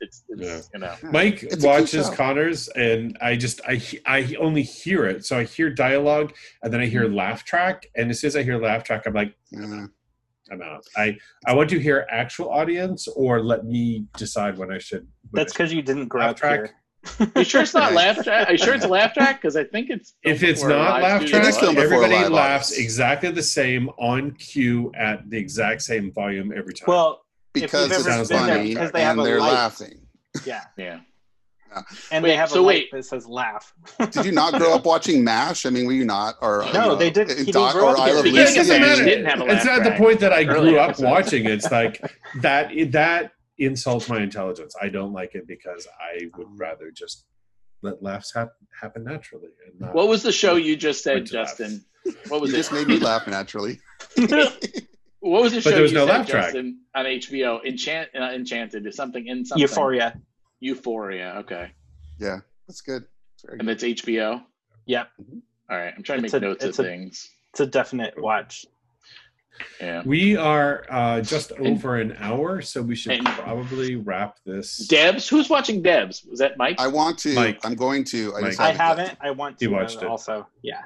it's, 0.00 0.22
it's, 0.28 0.40
it's 0.40 0.70
you 0.72 0.80
know. 0.80 0.94
Mike 1.10 1.42
It's 1.42 1.64
watches. 1.64 2.08
Connors, 2.10 2.68
and 2.68 3.16
I 3.20 3.36
just 3.36 3.60
I 3.66 3.80
I 4.06 4.34
only 4.38 4.62
hear 4.62 5.06
it. 5.06 5.24
So 5.26 5.38
I 5.38 5.44
hear 5.44 5.70
dialogue, 5.70 6.32
and 6.62 6.72
then 6.72 6.80
I 6.80 6.86
hear 6.86 7.04
Mm-hmm. 7.04 7.14
laugh 7.16 7.44
track, 7.44 7.86
and 7.96 8.10
as 8.10 8.20
soon 8.20 8.28
as 8.28 8.36
I 8.36 8.42
hear 8.42 8.58
laugh 8.58 8.84
track, 8.84 9.02
I'm 9.06 9.14
like, 9.14 9.34
Yeah. 9.50 9.86
I'm 10.52 10.60
out. 10.62 10.84
I 10.96 11.16
I 11.46 11.54
want 11.54 11.70
to 11.70 11.78
hear 11.78 12.06
actual 12.10 12.50
audience, 12.50 13.08
or 13.08 13.42
let 13.42 13.64
me 13.64 14.06
decide 14.16 14.58
when 14.58 14.70
I 14.70 14.78
should. 14.78 15.06
when 15.30 15.40
That's 15.40 15.52
because 15.52 15.72
you 15.72 15.82
didn't 15.82 16.08
grow 16.08 16.22
Laugh 16.22 16.36
track? 16.36 16.60
here. 16.60 16.70
Are 17.20 17.30
you 17.40 17.44
sure 17.44 17.62
it's 17.62 17.74
not 17.74 17.92
laugh 17.92 18.22
track? 18.24 18.48
Are 18.48 18.52
you 18.52 18.58
sure 18.58 18.74
it's 18.74 18.86
laugh 18.86 19.12
track? 19.14 19.40
Because 19.42 19.56
I 19.56 19.64
think 19.64 19.90
it's. 19.90 20.14
If 20.22 20.42
it's 20.42 20.62
not 20.62 21.02
laugh 21.02 21.20
studio 21.22 21.38
It 21.38 21.44
is 21.48 21.56
track, 21.56 21.60
filmed 21.64 21.78
everybody 21.78 22.14
laughs 22.28 22.72
audience. 22.72 22.78
exactly 22.84 23.30
the 23.30 23.42
same 23.42 23.88
on 23.98 24.32
cue 24.32 24.90
at 24.96 25.28
the 25.28 25.36
exact 25.38 25.82
same 25.82 26.12
volume 26.12 26.52
every 26.56 26.72
time. 26.74 26.86
Well, 26.88 27.23
Because 27.54 27.90
you've 27.90 28.06
it's 28.20 28.30
funny 28.30 28.52
there, 28.52 28.64
because 28.64 28.92
they 28.92 29.00
have 29.02 29.12
and 29.18 29.20
a 29.20 29.24
they're 29.24 29.40
light. 29.40 29.52
laughing. 29.52 30.06
yeah, 30.44 30.64
Yeah. 30.76 31.00
and 32.12 32.22
Wait, 32.22 32.30
they 32.30 32.36
have 32.36 32.50
so 32.50 32.60
a 32.60 32.62
light 32.62 32.66
wait. 32.66 32.90
that 32.92 33.04
says 33.04 33.26
"laugh." 33.26 33.72
Did 34.10 34.26
you 34.26 34.32
not 34.32 34.54
grow 34.54 34.74
up 34.74 34.84
watching 34.92 35.24
MASH? 35.24 35.64
I 35.66 35.70
mean, 35.70 35.86
were 35.86 35.92
you 35.92 36.04
not? 36.04 36.34
Or 36.42 36.58
No, 36.60 36.66
you 36.66 36.72
know, 36.74 36.94
they 36.96 37.10
did- 37.10 37.28
he 37.30 37.34
didn't 37.36 37.52
Doc- 37.54 37.72
grow 37.74 37.88
or 37.88 37.96
up 37.96 38.00
I. 38.00 38.12
Love 38.12 38.24
He 38.24 38.30
it 38.30 38.34
didn't 38.34 38.54
Lucy. 38.54 38.54
get 38.54 38.66
the 38.66 38.74
I 38.74 38.78
mean, 38.78 38.96
man. 38.98 39.04
didn't 39.06 39.24
have 39.26 39.40
a 39.40 39.44
laugh 39.44 39.56
it's 39.58 39.66
at 39.66 39.84
the 39.84 39.90
point 39.92 40.20
that 40.20 40.32
I 40.32 40.44
Early 40.44 40.70
grew 40.70 40.78
up 40.78 40.90
episodes. 40.90 41.08
watching. 41.10 41.46
It's 41.46 41.70
like 41.78 42.00
that. 42.42 42.70
That 42.92 43.32
insults 43.58 44.08
my 44.08 44.20
intelligence. 44.20 44.74
I 44.82 44.88
don't 44.88 45.12
like 45.12 45.34
it 45.36 45.46
because 45.46 45.86
I 46.00 46.28
would 46.36 46.48
rather 46.58 46.90
just 46.90 47.24
let 47.82 48.02
laughs 48.02 48.32
hap- 48.34 48.50
happen 48.80 49.04
naturally. 49.04 49.48
And 49.66 49.80
not, 49.80 49.94
What 49.94 50.08
was 50.08 50.22
the 50.24 50.32
show 50.32 50.56
you 50.56 50.74
just 50.76 51.02
said, 51.04 51.14
Went 51.14 51.32
laugh. 51.32 51.46
Justin? 51.48 51.84
What 52.28 52.40
was 52.40 52.50
You 52.50 52.56
it? 52.56 52.60
just 52.60 52.72
made 52.72 52.86
me 52.88 52.98
laugh 52.98 53.26
naturally. 53.28 53.78
What 55.24 55.42
was 55.42 55.52
the 55.52 55.58
But 55.58 55.62
show 55.64 55.70
there 55.70 55.82
was 55.82 55.92
you 55.92 55.98
no 55.98 56.06
said, 56.06 56.12
laugh 56.18 56.28
track. 56.28 56.44
Justin, 56.46 56.80
on 56.94 57.04
HBO? 57.06 57.64
Enchant, 57.64 58.10
uh, 58.14 58.24
Enchanted 58.32 58.86
is 58.86 58.94
something 58.94 59.26
in 59.26 59.44
something. 59.44 59.62
Euphoria. 59.62 60.20
Euphoria. 60.60 61.34
Okay, 61.38 61.70
Yeah, 62.20 62.38
that's 62.68 62.80
good. 62.82 63.04
It's 63.34 63.44
very 63.44 63.58
and 63.58 63.66
good. 63.68 63.82
it's 63.82 64.02
HBO. 64.02 64.42
Yep, 64.86 65.08
All 65.70 65.76
right, 65.78 65.94
I'm 65.96 66.02
trying 66.02 66.18
to 66.20 66.24
It's 66.26 66.34
make 66.34 66.42
a- 66.42 66.44
notes 66.44 66.64
of 66.64 66.78
a- 66.78 66.82
things. 66.82 67.30
it's 67.52 67.60
a 67.60 67.66
definite 67.66 68.20
watch. 68.20 68.66
Yeah. 69.80 70.02
We 70.04 70.36
are 70.36 70.84
uh, 70.90 71.20
just 71.20 71.52
over 71.52 71.96
an 71.96 72.16
hour, 72.18 72.60
so 72.60 72.82
we 72.82 72.94
should 72.96 73.12
and- 73.12 73.26
probably 73.26 73.94
wrap 73.96 74.36
this. 74.44 74.86
Devs, 74.88 75.28
who's 75.28 75.48
watching 75.48 75.82
Devs? 75.82 76.28
Was 76.28 76.40
that 76.40 76.58
Mike? 76.58 76.76
I 76.80 76.88
want 76.88 77.18
to. 77.20 77.34
Mike. 77.34 77.60
I'm 77.64 77.76
going 77.76 78.02
to. 78.04 78.34
I, 78.34 78.52
I 78.58 78.72
haven't 78.72 79.06
yet. 79.06 79.18
I 79.20 79.30
want 79.30 79.56
He 79.60 79.66
to 79.66 79.72
watched 79.72 80.02
it. 80.02 80.08
also. 80.08 80.46
Yeah. 80.62 80.82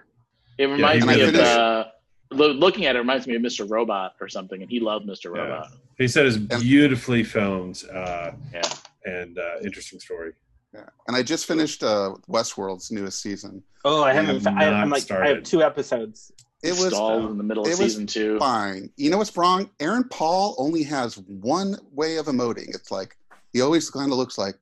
it 0.58 0.66
reminds 0.66 1.04
he 1.04 1.10
me 1.16 1.20
of 1.22 1.32
did. 1.32 1.40
uh, 1.40 1.86
lo- 2.30 2.52
looking 2.52 2.86
at 2.86 2.96
it 2.96 2.98
reminds 2.98 3.26
me 3.26 3.34
of 3.34 3.42
Mr. 3.42 3.68
Robot 3.68 4.14
or 4.20 4.28
something, 4.28 4.60
and 4.62 4.70
he 4.70 4.80
loved 4.80 5.06
Mr. 5.06 5.34
Yeah. 5.34 5.42
Robot. 5.42 5.72
He 5.98 6.08
said 6.08 6.26
it's 6.26 6.36
beautifully 6.36 7.24
filmed 7.24 7.82
uh, 7.92 8.32
Yeah. 8.52 8.62
and 9.04 9.38
uh, 9.38 9.56
interesting 9.64 10.00
story. 10.00 10.32
Yeah. 10.74 10.84
And 11.06 11.16
I 11.16 11.22
just 11.22 11.46
finished 11.46 11.82
uh, 11.82 12.14
Westworld's 12.28 12.90
newest 12.92 13.22
season. 13.22 13.62
Oh, 13.84 14.04
I 14.04 14.12
haven't. 14.12 14.44
have 14.44 14.56
I, 14.56 14.66
I'm 14.66 14.90
not 14.90 14.98
like, 14.98 15.10
I 15.10 15.28
have 15.28 15.42
two 15.42 15.62
episodes. 15.62 16.32
It 16.62 16.72
was 16.72 16.88
stalled 16.88 17.30
in 17.30 17.38
the 17.38 17.44
middle 17.44 17.62
of 17.64 17.68
it 17.68 17.78
was 17.78 17.92
season 17.92 18.06
two. 18.06 18.38
fine. 18.38 18.90
You 18.96 19.10
know 19.10 19.18
what's 19.18 19.34
wrong? 19.36 19.70
Aaron 19.80 20.04
Paul 20.04 20.56
only 20.58 20.82
has 20.82 21.16
one 21.18 21.76
way 21.92 22.16
of 22.16 22.26
emoting. 22.26 22.74
It's 22.74 22.90
like 22.90 23.16
he 23.52 23.60
always 23.60 23.88
kind 23.88 24.10
of 24.12 24.18
looks 24.18 24.36
like 24.36 24.56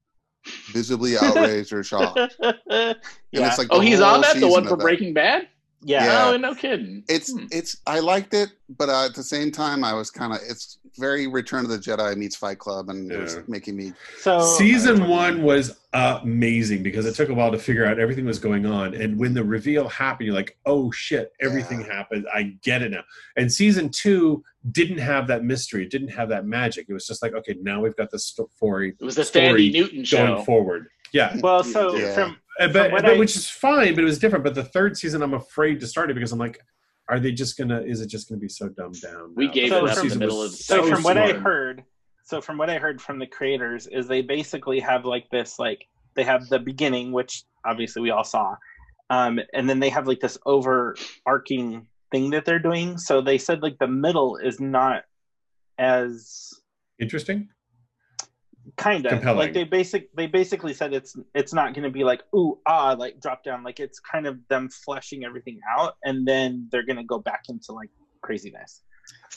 visibly 0.73 1.17
outraged 1.21 1.73
or 1.73 1.83
shocked. 1.83 2.37
And 2.71 2.97
yeah. 3.43 3.49
it's 3.49 3.59
like 3.59 3.69
Oh, 3.71 3.81
he's 3.81 4.01
on 4.01 4.21
that. 4.21 4.39
The 4.39 4.47
one 4.49 4.63
of 4.63 4.69
for. 4.69 4.77
Breaking 4.77 5.13
Bad. 5.13 5.49
Yeah. 5.83 6.05
Yeah. 6.05 6.27
Oh, 6.29 6.37
no 6.37 6.55
kidding. 6.55 7.05
It's 7.09 7.31
Hmm. 7.33 7.47
it's 7.53 7.77
I 7.87 8.01
liked 8.01 8.35
it, 8.35 8.51
but 8.79 8.89
uh, 8.89 9.05
at 9.07 9.15
the 9.15 9.23
same 9.23 9.51
time, 9.53 9.85
I 9.85 9.93
was 9.95 10.11
kind 10.11 10.33
of 10.33 10.41
it's 10.49 10.79
very 10.99 11.27
Return 11.27 11.65
of 11.65 11.71
the 11.71 11.79
Jedi 11.79 12.17
meets 12.17 12.35
Fight 12.37 12.59
Club, 12.59 12.89
and 12.89 13.13
it 13.13 13.19
was 13.21 13.39
making 13.47 13.77
me 13.77 13.93
So 14.19 14.41
Season 14.41 15.07
one 15.09 15.43
was 15.43 15.77
amazing 15.93 16.83
because 16.83 17.07
it 17.07 17.15
took 17.15 17.29
a 17.29 17.35
while 17.35 17.51
to 17.53 17.59
figure 17.59 17.85
out 17.85 17.99
everything 17.99 18.25
was 18.25 18.39
going 18.39 18.67
on. 18.67 18.95
And 18.95 19.19
when 19.19 19.35
the 19.35 19.45
reveal 19.45 19.89
happened, 19.89 20.27
you're 20.27 20.35
like, 20.35 20.57
oh 20.67 20.91
shit, 20.91 21.33
everything 21.41 21.83
Yeah. 21.83 21.93
happened. 21.95 22.27
I 22.33 22.55
get 22.63 22.83
it 22.83 22.91
now. 22.93 23.05
And 23.37 23.53
season 23.53 23.91
two 23.91 24.43
didn't 24.73 24.99
have 24.99 25.27
that 25.29 25.45
mystery, 25.45 25.85
it 25.85 25.91
didn't 25.91 26.09
have 26.09 26.29
that 26.31 26.47
magic. 26.47 26.87
It 26.89 26.93
was 26.95 27.07
just 27.07 27.23
like, 27.23 27.35
okay, 27.35 27.57
now 27.61 27.81
we've 27.81 27.97
got 27.97 28.11
the 28.11 28.19
story 28.19 28.95
It 28.99 29.05
was 29.05 29.15
the 29.17 29.25
story 29.25 29.71
Thandie 29.71 29.73
Newton 29.73 30.05
going 30.11 30.45
forward. 30.45 30.89
Yeah. 31.13 31.37
well, 31.41 31.63
so 31.63 31.97
Yeah. 31.97 32.15
from 32.15 32.37
but, 32.59 32.93
what 32.93 33.03
but- 33.03 33.05
I- 33.15 33.19
which 33.19 33.37
is 33.37 33.49
fine, 33.49 33.95
but 33.95 34.03
it 34.03 34.07
was 34.07 34.19
different. 34.19 34.45
But 34.45 34.55
the 34.55 34.65
third 34.65 34.97
season, 34.97 35.23
I'm 35.23 35.35
afraid 35.35 35.81
to 35.81 35.87
start 35.87 36.11
it 36.11 36.15
because 36.15 36.33
I'm 36.33 36.39
like, 36.39 36.61
are 37.09 37.21
they 37.21 37.33
just 37.33 37.57
gonna? 37.57 37.83
Is 37.83 38.01
it 38.01 38.07
just 38.07 38.29
gonna 38.29 38.41
be 38.41 38.49
so 38.49 38.69
dumbed 38.69 39.01
down? 39.01 39.33
We 39.37 39.49
gave 39.49 39.69
So 39.69 39.87
it 39.87 39.91
up 39.91 39.99
from- 39.99 40.07
in 40.07 40.13
the 40.13 40.19
middle 40.19 40.43
of 40.43 40.51
so 40.53 40.83
so 40.83 40.91
from 40.95 41.03
what 41.05 41.17
I 41.17 41.33
heard, 41.35 41.85
so 42.25 42.41
from 42.41 42.59
what 42.59 42.69
I 42.69 42.79
heard 42.79 43.01
from 43.01 43.19
the 43.19 43.27
creators 43.27 43.87
is 43.87 44.09
they 44.09 44.23
basically 44.23 44.81
have 44.81 45.05
like 45.05 45.29
this 45.31 45.59
like 45.59 45.87
they 46.15 46.25
have 46.25 46.49
the 46.49 46.59
beginning, 46.59 47.13
which 47.13 47.45
obviously 47.65 48.03
we 48.03 48.11
all 48.11 48.25
saw, 48.25 48.57
um, 49.11 49.39
and 49.53 49.69
then 49.71 49.79
they 49.79 49.91
have 49.91 50.09
like 50.09 50.19
this 50.21 50.37
overarching 50.47 51.87
thing 52.11 52.31
that 52.31 52.45
they're 52.45 52.59
doing. 52.59 52.99
So 52.99 53.21
they 53.21 53.39
said 53.39 53.63
like 53.63 53.79
the 53.79 53.87
middle 53.87 54.37
is 54.39 54.59
not 54.61 55.05
as 55.79 56.53
interesting. 56.99 57.49
Kind 58.77 59.07
of 59.07 59.13
Compelling. 59.13 59.39
like 59.39 59.53
they 59.55 59.65
basic 59.65 60.15
they 60.15 60.27
basically 60.27 60.75
said 60.75 60.93
it's 60.93 61.17
it's 61.35 61.55
not 61.55 61.73
going 61.73 61.85
to 61.85 61.91
be 61.91 62.05
like 62.05 62.23
ooh 62.35 62.59
ah 62.67 62.95
like 62.99 63.19
drop 63.21 63.43
down 63.43 63.63
like 63.65 63.81
it's 63.81 63.99
kind 64.01 64.27
of 64.27 64.39
them 64.49 64.69
fleshing 64.69 65.25
everything 65.25 65.59
out 65.79 65.97
and 66.05 66.27
then 66.29 66.69
they're 66.71 66.85
going 66.85 66.97
to 66.99 67.03
go 67.05 67.19
back 67.19 67.45
into 67.49 67.73
like 67.73 67.89
craziness 68.23 68.83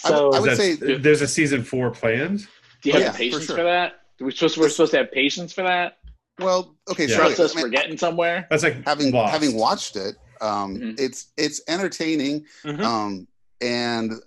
I 0.04 0.10
would- 0.12 0.18
so 0.18 0.34
I 0.34 0.40
would 0.42 0.58
say- 0.58 0.74
there's 0.76 1.22
a 1.22 1.28
season 1.28 1.64
four 1.64 1.92
planned. 1.92 2.48
Do 2.82 2.90
you 2.90 2.94
have 2.94 3.02
yeah, 3.02 3.08
the 3.12 3.14
for 3.14 3.18
patience 3.20 3.46
sure. 3.46 3.58
for, 3.58 3.64
that? 3.64 4.02
Do 4.18 4.26
we 4.26 4.32
supposed 4.32 4.58
we're 4.58 4.70
supposed 4.70 4.92
to 4.92 4.98
have 5.00 5.12
patience 5.12 5.52
for 5.54 5.64
that? 5.64 5.98
Well, 6.40 6.76
okay, 6.90 7.04
Yeah. 7.06 7.16
so 7.18 7.22
Trust 7.22 7.40
us 7.42 7.52
I 7.52 7.56
mean, 7.58 7.66
for 7.66 7.70
getting 7.70 7.98
somewhere. 7.98 8.48
That's 8.50 8.64
like 8.64 8.84
having 8.86 9.12
Lost. 9.12 9.32
having 9.34 9.56
watched 9.58 9.96
it, 9.98 10.16
um, 10.42 10.78
Mhm. 10.78 11.00
it's 11.00 11.28
it's 11.38 11.62
entertaining, 11.68 12.46
Mhm. 12.64 12.82
um, 12.82 13.28
and 13.62 14.14
uh, 14.14 14.18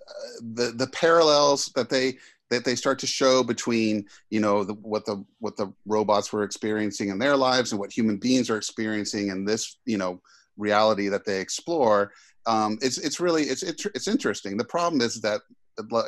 the 0.53 0.71
the 0.75 0.87
parallels 0.87 1.71
that 1.75 1.89
they 1.89 2.19
that 2.53 2.65
they 2.65 2.75
start 2.75 2.99
to 2.99 3.07
show 3.07 3.43
between 3.43 4.05
you 4.29 4.39
know 4.39 4.63
the, 4.63 4.73
what 4.75 5.05
the 5.05 5.23
what 5.39 5.57
the 5.57 5.71
robots 5.85 6.31
were 6.31 6.43
experiencing 6.43 7.09
in 7.09 7.19
their 7.19 7.35
lives 7.35 7.71
and 7.71 7.79
what 7.79 7.91
human 7.91 8.17
beings 8.17 8.49
are 8.49 8.57
experiencing 8.57 9.27
in 9.29 9.43
this 9.45 9.77
you 9.85 9.97
know 9.97 10.21
reality 10.57 11.07
that 11.09 11.25
they 11.25 11.39
explore. 11.41 12.11
Um, 12.45 12.77
it's 12.81 12.97
it's 12.97 13.19
really 13.19 13.43
it's 13.43 13.63
it's 13.63 13.85
it's 13.87 14.07
interesting. 14.07 14.57
The 14.57 14.65
problem 14.65 15.01
is 15.01 15.19
that 15.21 15.41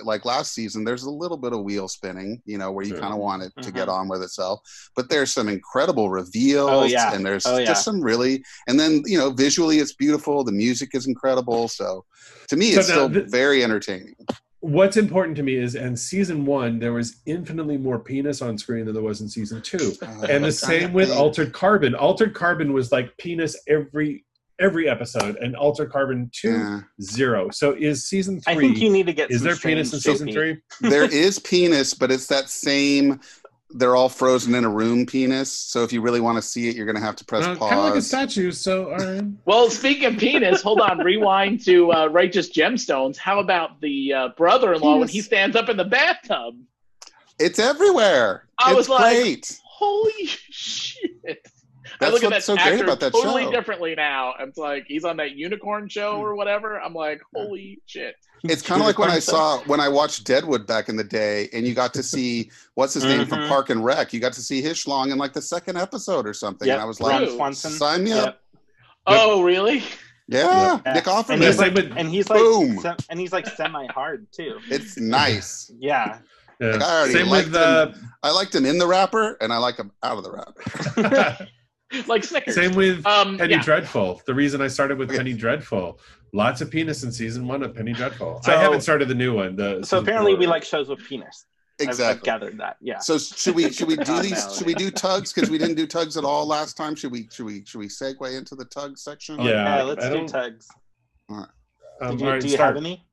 like 0.03 0.25
last 0.25 0.53
season, 0.53 0.83
there's 0.83 1.05
a 1.05 1.09
little 1.09 1.37
bit 1.37 1.51
of 1.51 1.63
wheel 1.63 1.87
spinning, 1.87 2.39
you 2.45 2.55
know, 2.59 2.71
where 2.71 2.85
you 2.85 2.93
Yeah. 2.93 2.99
kind 2.99 3.13
of 3.13 3.19
want 3.19 3.41
it 3.41 3.51
to 3.63 3.71
get 3.71 3.87
Mhm. 3.87 3.93
on 3.93 4.07
with 4.07 4.21
itself. 4.21 4.59
But 4.95 5.09
there's 5.09 5.33
some 5.33 5.49
incredible 5.49 6.11
reveals, 6.11 6.69
Oh, 6.69 6.83
yeah. 6.83 7.13
and 7.15 7.25
there's 7.25 7.47
Oh, 7.47 7.57
yeah. 7.57 7.65
just 7.65 7.83
some 7.83 7.99
really, 7.99 8.43
and 8.67 8.79
then 8.79 9.01
you 9.07 9.17
know, 9.17 9.31
visually 9.31 9.79
it's 9.79 9.95
beautiful. 9.95 10.43
The 10.43 10.51
music 10.51 10.89
is 10.93 11.07
incredible. 11.07 11.67
So 11.67 12.05
to 12.49 12.55
me, 12.55 12.73
So 12.73 12.79
it's 12.81 12.89
now 12.89 12.95
still 12.95 13.09
th- 13.09 13.31
very 13.31 13.63
entertaining. 13.63 14.13
What's 14.66 14.97
important 14.97 15.38
to 15.38 15.43
me 15.43 15.57
is, 15.57 15.76
in 15.76 15.95
season 15.95 16.43
one, 16.43 16.80
there 16.80 16.91
was 16.93 17.18
infinitely 17.28 17.78
more 17.78 17.99
penis 17.99 18.41
on 18.41 18.57
screen 18.57 18.86
than 18.86 18.95
there 18.95 19.03
was 19.03 19.22
in 19.22 19.30
season 19.30 19.61
two, 19.61 19.93
Uh, 20.01 20.26
and 20.30 20.43
the 20.43 20.51
same 20.51 20.91
with 20.91 21.09
think- 21.09 21.20
Altered 21.20 21.53
Carbon. 21.53 21.93
Altered 21.93 22.34
Carbon 22.34 22.74
was 22.74 22.91
like 22.91 23.16
penis 23.18 23.55
every 23.68 24.26
every 24.57 24.88
episode, 24.89 25.36
and 25.36 25.55
Altered 25.55 25.91
Carbon 25.91 26.32
two 26.34 26.49
Yeah. 26.53 26.80
zero. 27.01 27.49
So 27.51 27.74
is 27.74 28.07
season 28.07 28.39
three 28.41 28.53
i 28.53 28.57
think 28.57 28.78
you 28.80 28.89
need 28.89 29.05
to 29.05 29.13
get 29.13 29.30
Is 29.30 29.39
some 29.41 29.47
there 29.49 29.55
penis 29.57 29.93
in 29.93 29.99
season 29.99 30.32
three? 30.32 30.57
there 30.82 31.03
is 31.26 31.38
penis, 31.39 31.93
but 31.93 32.09
it's 32.11 32.26
that 32.28 32.49
same. 32.49 33.20
They're 33.78 33.95
all 33.95 34.09
frozen 34.09 34.55
in 34.55 34.63
a 34.63 34.69
room 34.69 35.05
penis. 35.05 35.51
So 35.51 35.84
if 35.84 35.91
you 35.91 36.01
really 36.01 36.21
want 36.21 36.38
to 36.38 36.41
see 36.41 36.69
it, 36.69 36.76
you're 36.76 36.86
going 36.86 36.95
to 36.95 37.01
have 37.01 37.15
to 37.17 37.26
press 37.26 37.43
Uh, 37.43 37.55
kind 37.55 37.73
of 37.80 37.86
like 37.86 37.95
a 37.95 38.01
statue. 38.01 38.51
So 38.51 38.91
all 38.91 38.97
right. 38.97 39.23
Well, 39.45 39.69
speaking 39.69 40.05
of 40.05 40.17
penis, 40.17 40.61
hold 40.61 40.80
on. 40.80 40.99
Rewind 40.99 41.63
to 41.65 41.91
uh, 41.91 42.07
Righteous 42.07 42.49
Gemstones. 42.51 43.17
How 43.17 43.39
about 43.39 43.82
the 43.82 44.13
uh, 44.13 44.30
brother-in-law 44.38 44.99
when 44.99 45.07
he 45.09 45.21
stands 45.21 45.55
up 45.55 45.69
in 45.69 45.78
the 45.78 45.84
bathtub? 45.84 46.55
it's 47.39 47.59
everywhere. 47.59 48.47
I 48.57 48.69
it's 48.69 48.78
was 48.78 48.89
like, 48.89 49.17
great. 49.17 49.59
Holy 49.65 50.26
shit! 50.26 51.01
I 51.28 51.36
That's 51.99 52.13
look 52.13 52.23
at 52.23 52.30
that 52.30 52.43
so 52.43 52.53
actor 52.57 52.71
great 52.71 52.82
about 52.84 52.99
that 53.01 53.11
totally 53.11 53.43
show. 53.43 53.51
differently 53.51 53.93
now. 53.95 54.34
It's 54.39 54.57
like 54.57 54.86
he's 54.88 55.03
on 55.03 55.17
that 55.17 55.36
unicorn 55.36 55.89
show 55.89 56.17
or 56.21 56.36
whatever. 56.36 56.80
I'm 56.80 56.93
like, 56.93 57.21
holy 57.34 57.82
shit! 57.86 58.15
It's 58.49 58.61
kind 58.61 58.81
of 58.81 58.87
like 58.87 58.97
when 58.99 59.09
I 59.11 59.19
saw 59.33 59.59
when 59.65 59.79
I 59.79 59.89
watched 59.89 60.23
Deadwood 60.25 60.65
back 60.67 60.89
in 60.89 60.95
the 60.95 61.03
day, 61.03 61.49
and 61.53 61.65
you 61.67 61.73
got 61.73 61.93
to 61.95 62.03
see 62.03 62.51
what's 62.75 62.93
his 62.93 63.03
name 63.03 63.25
from 63.25 63.39
Mhm. 63.39 63.47
Park 63.47 63.69
and 63.69 63.83
Rec. 63.83 64.13
You 64.13 64.19
got 64.19 64.33
to 64.33 64.41
see 64.41 64.61
his 64.61 64.77
schlong 64.77 65.11
in 65.11 65.17
like 65.17 65.33
the 65.33 65.41
second 65.41 65.77
episode 65.77 66.27
or 66.27 66.33
something. 66.33 66.67
Yep. 66.67 66.75
And 66.75 66.81
I 66.81 66.85
was 66.85 66.99
like, 66.99 67.25
True. 67.25 67.35
Swanson. 67.35 67.71
sign 67.71 68.03
me 68.03 68.11
Yep. 68.11 68.27
up. 68.27 68.41
Oh, 69.07 69.43
really? 69.43 69.83
Yeah, 70.27 70.79
Yeah. 70.85 70.93
Nick 70.93 71.05
And 71.07 71.15
Offerman. 71.15 71.45
he's, 71.45 71.59
like, 71.59 71.75
and 71.97 72.09
he's 72.09 72.29
like, 72.29 72.39
Boom. 72.39 72.79
se- 72.79 72.95
and 73.09 73.19
he's 73.19 73.31
like 73.31 73.45
semi-hard 73.45 74.25
too. 74.31 74.57
It's 74.69 74.97
nice. 74.97 75.71
Yeah, 75.79 76.17
Yeah. 76.59 76.71
Like, 76.71 76.81
I 76.81 76.97
already 76.99 77.13
Same 77.13 77.27
liked 77.27 77.47
with 77.49 77.55
uh, 77.57 77.91
I 78.23 78.31
liked 78.31 78.55
him 78.55 78.65
in 78.65 78.79
the 78.79 78.87
wrapper, 78.87 79.37
and 79.41 79.53
I 79.53 79.57
like 79.57 79.77
him 79.77 79.91
out 80.01 80.17
of 80.17 80.23
the 80.23 80.31
wrapper. 80.31 81.47
Like 82.07 82.23
Snickers. 82.23 82.55
same 82.55 82.73
with 82.73 83.05
Um, 83.05 83.37
Penny 83.37 83.53
yeah. 83.53 83.61
Dreadful. 83.61 84.21
The 84.25 84.33
reason 84.33 84.59
I 84.59 84.67
started 84.67 84.97
with 84.97 85.09
Okay. 85.09 85.17
Penny 85.19 85.33
Dreadful, 85.33 85.99
lots 86.36 86.59
of 86.61 86.69
penis 86.69 87.03
in 87.03 87.11
season 87.11 87.47
one 87.47 87.63
of 87.63 87.73
Penny 87.73 87.93
Dreadful. 87.93 88.41
So- 88.43 88.51
I 88.53 88.57
haven't 88.57 88.81
started 88.81 89.07
the 89.07 89.15
new 89.15 89.33
one. 89.33 89.55
The 89.55 89.83
so 89.83 89.99
apparently 89.99 90.33
four. 90.33 90.39
we 90.41 90.47
like 90.47 90.63
shows 90.63 90.89
with 90.89 90.99
penis. 91.07 91.45
I've- 91.47 91.51
I've, 91.77 91.89
Exactly. 91.89 92.25
gathered 92.25 92.57
that. 92.59 92.77
Yeah. 92.81 92.99
So 92.99 93.17
should 93.17 93.53
we 93.55 93.69
should 93.71 93.88
we 93.89 93.95
do 94.11 94.21
these? 94.21 94.55
Should 94.57 94.65
we 94.67 94.73
do 94.75 94.89
tugs? 94.91 95.33
Because 95.33 95.49
we 95.49 95.57
didn't 95.57 95.75
do 95.75 95.86
tugs 95.86 96.15
at 96.15 96.23
all 96.23 96.45
last 96.45 96.77
time. 96.77 96.95
Should 96.95 97.11
we 97.11 97.27
should 97.31 97.45
we 97.45 97.65
should 97.65 97.79
we 97.79 97.88
segue 97.88 98.38
into 98.38 98.55
the 98.55 98.63
tug 98.65 98.97
section? 98.97 99.39
Yeah, 99.41 99.77
yeah. 99.77 99.83
Let's 99.83 100.05
I 100.05 100.09
do 100.09 100.15
don't- 100.15 100.27
tugs. 100.29 100.67
Um, 101.29 101.47
you, 102.19 102.25
all 102.25 102.31
right, 102.33 102.41
do 102.41 102.47
you 102.47 102.53
start. 102.53 102.75
have 102.75 102.77
any? 102.77 103.05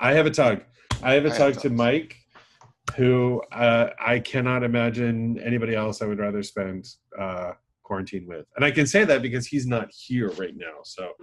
I 0.00 0.12
have 0.14 0.26
a 0.26 0.30
tug. 0.30 0.62
I 1.02 1.12
have 1.14 1.24
a 1.26 1.28
I 1.28 1.34
have 1.34 1.54
tug 1.54 1.62
to. 1.62 1.70
Mike, 1.70 2.16
who 2.96 3.40
uh, 3.52 3.90
I 4.04 4.18
cannot 4.18 4.62
imagine 4.64 5.38
anybody 5.40 5.74
else 5.76 6.02
I 6.02 6.06
would 6.06 6.18
rather 6.18 6.42
spend 6.42 6.88
uh, 7.18 7.52
quarantine 7.82 8.26
with, 8.26 8.46
and 8.56 8.64
I 8.64 8.70
can 8.70 8.86
say 8.86 9.04
that 9.04 9.22
because 9.22 9.46
he's 9.46 9.66
not 9.66 9.90
here 9.92 10.30
right 10.32 10.54
now. 10.56 10.80
So, 10.84 11.10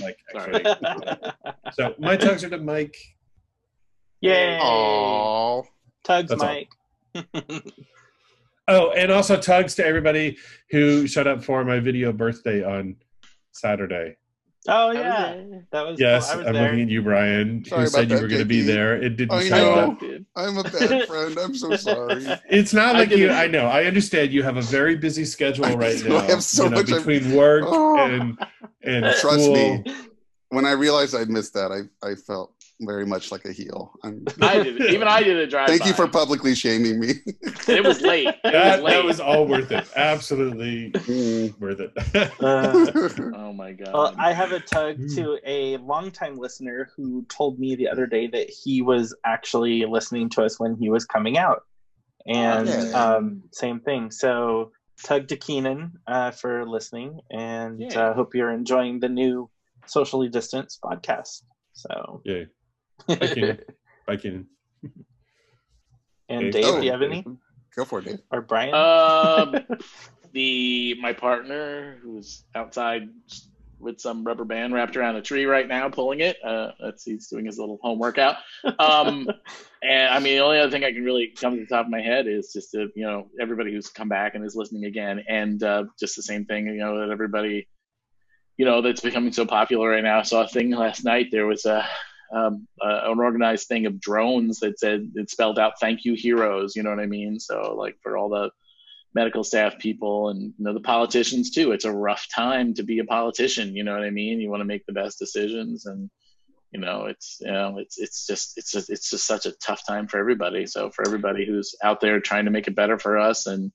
like, 0.00 0.16
Sorry. 0.32 0.64
actually, 0.66 1.32
so 1.72 1.94
my 1.98 2.16
tugs 2.16 2.44
are 2.44 2.50
to 2.50 2.58
Mike. 2.58 2.96
Yay! 4.20 4.58
Oh, 4.62 5.64
Tugs, 6.04 6.28
That's. 6.28 6.42
Mike. 6.42 6.70
Oh, 8.66 8.92
and 8.92 9.12
also 9.12 9.36
tugs 9.38 9.74
to 9.74 9.86
everybody 9.86 10.38
who 10.70 11.06
showed 11.06 11.26
up 11.26 11.44
for 11.44 11.64
my 11.64 11.80
video 11.80 12.12
birthday 12.12 12.62
on 12.64 12.96
Saturday. 13.52 14.16
Oh 14.68 14.72
I 14.72 14.86
was 14.88 14.96
yeah, 14.96 15.58
that 15.72 15.86
was. 15.86 16.00
Yes, 16.00 16.30
I 16.30 16.36
was 16.36 16.46
I'm 16.46 16.52
there. 16.54 16.62
looking 16.64 16.80
at 16.82 16.88
you, 16.88 17.02
Brian, 17.02 17.64
Sorry 17.64 17.82
who 17.82 17.86
said 17.88 18.10
you 18.10 18.16
were 18.20 18.28
going 18.28 18.40
to 18.40 18.44
be 18.46 18.62
there. 18.62 18.96
It 19.02 19.16
didn't 19.16 19.32
I 19.38 19.44
show 19.48 19.56
know. 19.56 19.92
up. 19.92 20.02
I'm 20.36 20.58
a 20.58 20.62
bad 20.64 21.04
friend. 21.08 21.38
I'm 21.38 21.54
so 21.54 21.76
sorry. 21.76 22.26
It's 22.48 22.72
not 22.72 22.96
I 22.96 23.00
like 23.00 23.10
you. 23.10 23.30
I 23.30 23.46
know. 23.46 23.66
I 23.66 23.84
understand. 23.84 24.32
You 24.32 24.42
have 24.42 24.56
a 24.56 24.62
very 24.62 24.96
busy 24.96 25.24
schedule 25.24 25.66
I 25.66 25.74
right 25.74 25.98
do. 26.02 26.08
now. 26.10 26.16
I 26.18 26.22
have 26.24 26.42
so 26.42 26.64
you 26.64 26.70
know, 26.70 26.76
much 26.78 26.92
I- 26.92 26.96
between 26.98 27.34
work 27.34 27.64
Oh. 27.66 27.98
and 27.98 28.38
and 28.82 29.04
Trust 29.20 29.44
school. 29.44 29.54
me. 29.54 29.84
When 30.50 30.66
I 30.66 30.72
realized 30.72 31.16
I'd 31.16 31.30
missed 31.30 31.54
that, 31.54 31.72
I 31.72 31.80
I 32.06 32.14
felt 32.14 32.52
very 32.86 33.06
much 33.06 33.30
like 33.32 33.44
a 33.44 33.52
heel. 33.52 33.92
I'm, 34.02 34.24
I 34.42 34.62
did. 34.62 34.80
Even 34.92 35.08
I 35.08 35.22
did 35.22 35.36
a 35.36 35.46
drive. 35.46 35.68
thank 35.68 35.84
you 35.86 35.92
for 35.94 36.06
publicly 36.08 36.54
shaming 36.54 37.00
me. 37.00 37.14
It 37.68 37.82
was 37.84 38.00
late. 38.00 38.28
It 38.28 38.40
That, 38.44 38.82
was 38.82 38.84
late. 38.84 38.92
that 38.94 39.04
was 39.04 39.20
all 39.20 39.46
worth 39.46 39.70
it. 39.72 39.86
Absolutely 39.96 40.90
Mm. 40.92 41.58
worth 41.60 41.80
it. 41.80 41.92
Uh, 42.40 43.30
Oh 43.36 43.52
my 43.52 43.72
god. 43.72 43.92
well, 43.94 44.14
I 44.18 44.32
have 44.32 44.52
a 44.52 44.60
tug 44.60 44.96
Hmm. 44.96 45.14
to 45.16 45.38
a 45.44 45.76
longtime 45.78 46.36
listener 46.36 46.90
who 46.96 47.24
told 47.28 47.58
me 47.58 47.74
the 47.76 47.88
other 47.88 48.06
day 48.06 48.26
that 48.28 48.48
he 48.50 48.82
was 48.82 49.14
actually 49.24 49.84
listening 49.86 50.28
to 50.30 50.42
us 50.42 50.58
when 50.60 50.76
he 50.76 50.88
was 50.90 51.04
coming 51.04 51.38
out, 51.38 51.62
and 52.26 52.68
Yeah. 52.68 53.04
um, 53.16 53.42
same 53.52 53.80
thing. 53.80 54.10
So 54.10 54.72
tug 55.02 55.28
to 55.28 55.36
Keenan 55.36 55.92
uh, 56.06 56.30
for 56.30 56.66
listening, 56.68 57.20
and 57.30 57.80
Yeah. 57.80 58.00
uh, 58.10 58.14
hope 58.14 58.34
you're 58.34 58.52
enjoying 58.52 59.00
the 59.00 59.08
new 59.08 59.50
socially 59.86 60.28
distanced 60.28 60.80
podcast. 60.80 61.42
So, 61.74 62.22
Yay. 62.24 62.46
Bye, 63.06 63.14
Keenan. 63.34 63.58
Bye, 64.06 64.16
Keenan. 64.16 64.46
and 66.28 66.48
Okay. 66.48 66.50
Dave, 66.50 66.64
Oh, 66.74 66.80
do 66.80 66.86
you 66.86 66.92
have 66.92 67.02
any 67.02 67.24
Go 67.76 67.84
for 67.84 67.98
it, 67.98 68.04
Dave. 68.04 68.20
or 68.30 68.40
Brian? 68.40 68.74
um, 68.74 69.56
the 70.32 70.94
my 71.00 71.12
partner 71.12 71.98
who's 72.02 72.44
outside 72.54 73.08
with 73.80 74.00
some 74.00 74.24
rubber 74.24 74.44
band 74.44 74.72
wrapped 74.72 74.96
around 74.96 75.16
a 75.16 75.22
tree 75.22 75.44
right 75.44 75.66
now, 75.68 75.88
pulling 75.88 76.20
it. 76.20 76.36
Uh, 76.42 76.70
that's 76.80 77.04
he's 77.04 77.28
doing 77.28 77.44
his 77.44 77.58
little 77.58 77.78
home 77.82 77.98
workout. 77.98 78.36
Um, 78.78 79.28
and 79.82 80.08
I 80.08 80.18
mean, 80.20 80.36
the 80.36 80.44
only 80.44 80.58
other 80.58 80.70
thing 80.70 80.84
I 80.84 80.92
can 80.92 81.04
really 81.04 81.32
come 81.38 81.54
to 81.56 81.60
the 81.60 81.66
top 81.66 81.84
of 81.86 81.90
my 81.90 82.00
head 82.00 82.26
is 82.28 82.52
just 82.52 82.70
to, 82.70 82.88
you 82.94 83.04
know 83.04 83.28
everybody 83.40 83.72
who's 83.72 83.88
come 83.88 84.08
back 84.08 84.34
and 84.36 84.44
is 84.44 84.54
listening 84.54 84.84
again, 84.84 85.22
and 85.28 85.62
uh, 85.62 85.84
just 85.98 86.16
the 86.16 86.22
same 86.22 86.44
thing. 86.46 86.66
You 86.68 86.76
know 86.76 87.00
that 87.00 87.10
everybody, 87.12 87.66
you 88.56 88.64
know, 88.64 88.80
that's 88.80 89.00
becoming 89.00 89.32
so 89.32 89.44
popular 89.44 89.90
right 89.90 90.04
now. 90.04 90.20
I 90.20 90.22
saw 90.22 90.44
a 90.44 90.48
thing 90.48 90.70
last 90.70 91.04
night. 91.04 91.26
There 91.32 91.46
was 91.46 91.64
a 91.66 91.84
um, 92.32 92.66
uh, 92.80 93.00
an 93.04 93.18
organized 93.18 93.68
thing 93.68 93.86
of 93.86 94.00
drones 94.00 94.60
that 94.60 94.78
said 94.78 95.10
it 95.14 95.30
spelled 95.30 95.58
out 95.58 95.80
"Thank 95.80 96.04
you, 96.04 96.14
heroes." 96.14 96.74
You 96.76 96.82
know 96.82 96.90
what 96.90 97.00
I 97.00 97.06
mean? 97.06 97.38
So 97.38 97.74
like 97.76 97.96
for 98.02 98.16
all 98.16 98.28
the 98.28 98.50
medical 99.14 99.44
staff 99.44 99.78
people 99.78 100.28
and 100.30 100.52
you 100.58 100.64
know 100.64 100.74
the 100.74 100.80
politicians 100.80 101.50
too. 101.50 101.72
It's 101.72 101.84
a 101.84 101.92
rough 101.92 102.26
time 102.34 102.74
to 102.74 102.82
be 102.82 102.98
a 102.98 103.04
politician. 103.04 103.74
You 103.74 103.84
know 103.84 103.94
what 103.94 104.04
I 104.04 104.10
mean? 104.10 104.40
You 104.40 104.50
want 104.50 104.60
to 104.60 104.66
make 104.66 104.84
the 104.86 104.92
best 104.92 105.18
decisions, 105.18 105.86
and 105.86 106.10
you 106.72 106.80
know 106.80 107.06
it's 107.06 107.38
you 107.40 107.52
know 107.52 107.78
it's 107.78 107.98
it's 107.98 108.26
just 108.26 108.58
it's 108.58 108.72
just, 108.72 108.90
it's 108.90 109.10
just 109.10 109.26
such 109.26 109.46
a 109.46 109.52
tough 109.52 109.86
time 109.86 110.08
for 110.08 110.18
everybody. 110.18 110.66
So 110.66 110.90
for 110.90 111.06
everybody 111.06 111.46
who's 111.46 111.74
out 111.82 112.00
there 112.00 112.20
trying 112.20 112.44
to 112.46 112.50
make 112.50 112.66
it 112.66 112.74
better 112.74 112.98
for 112.98 113.18
us 113.18 113.46
and 113.46 113.72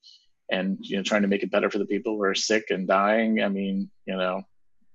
and 0.51 0.77
you 0.81 0.97
know 0.97 1.03
trying 1.03 1.21
to 1.21 1.27
make 1.27 1.43
it 1.43 1.51
better 1.51 1.69
for 1.69 1.79
the 1.79 1.85
people 1.85 2.15
who 2.15 2.23
are 2.23 2.35
sick 2.35 2.65
and 2.69 2.87
dying. 2.87 3.41
I 3.41 3.47
mean, 3.47 3.89
you 4.05 4.17
know, 4.17 4.43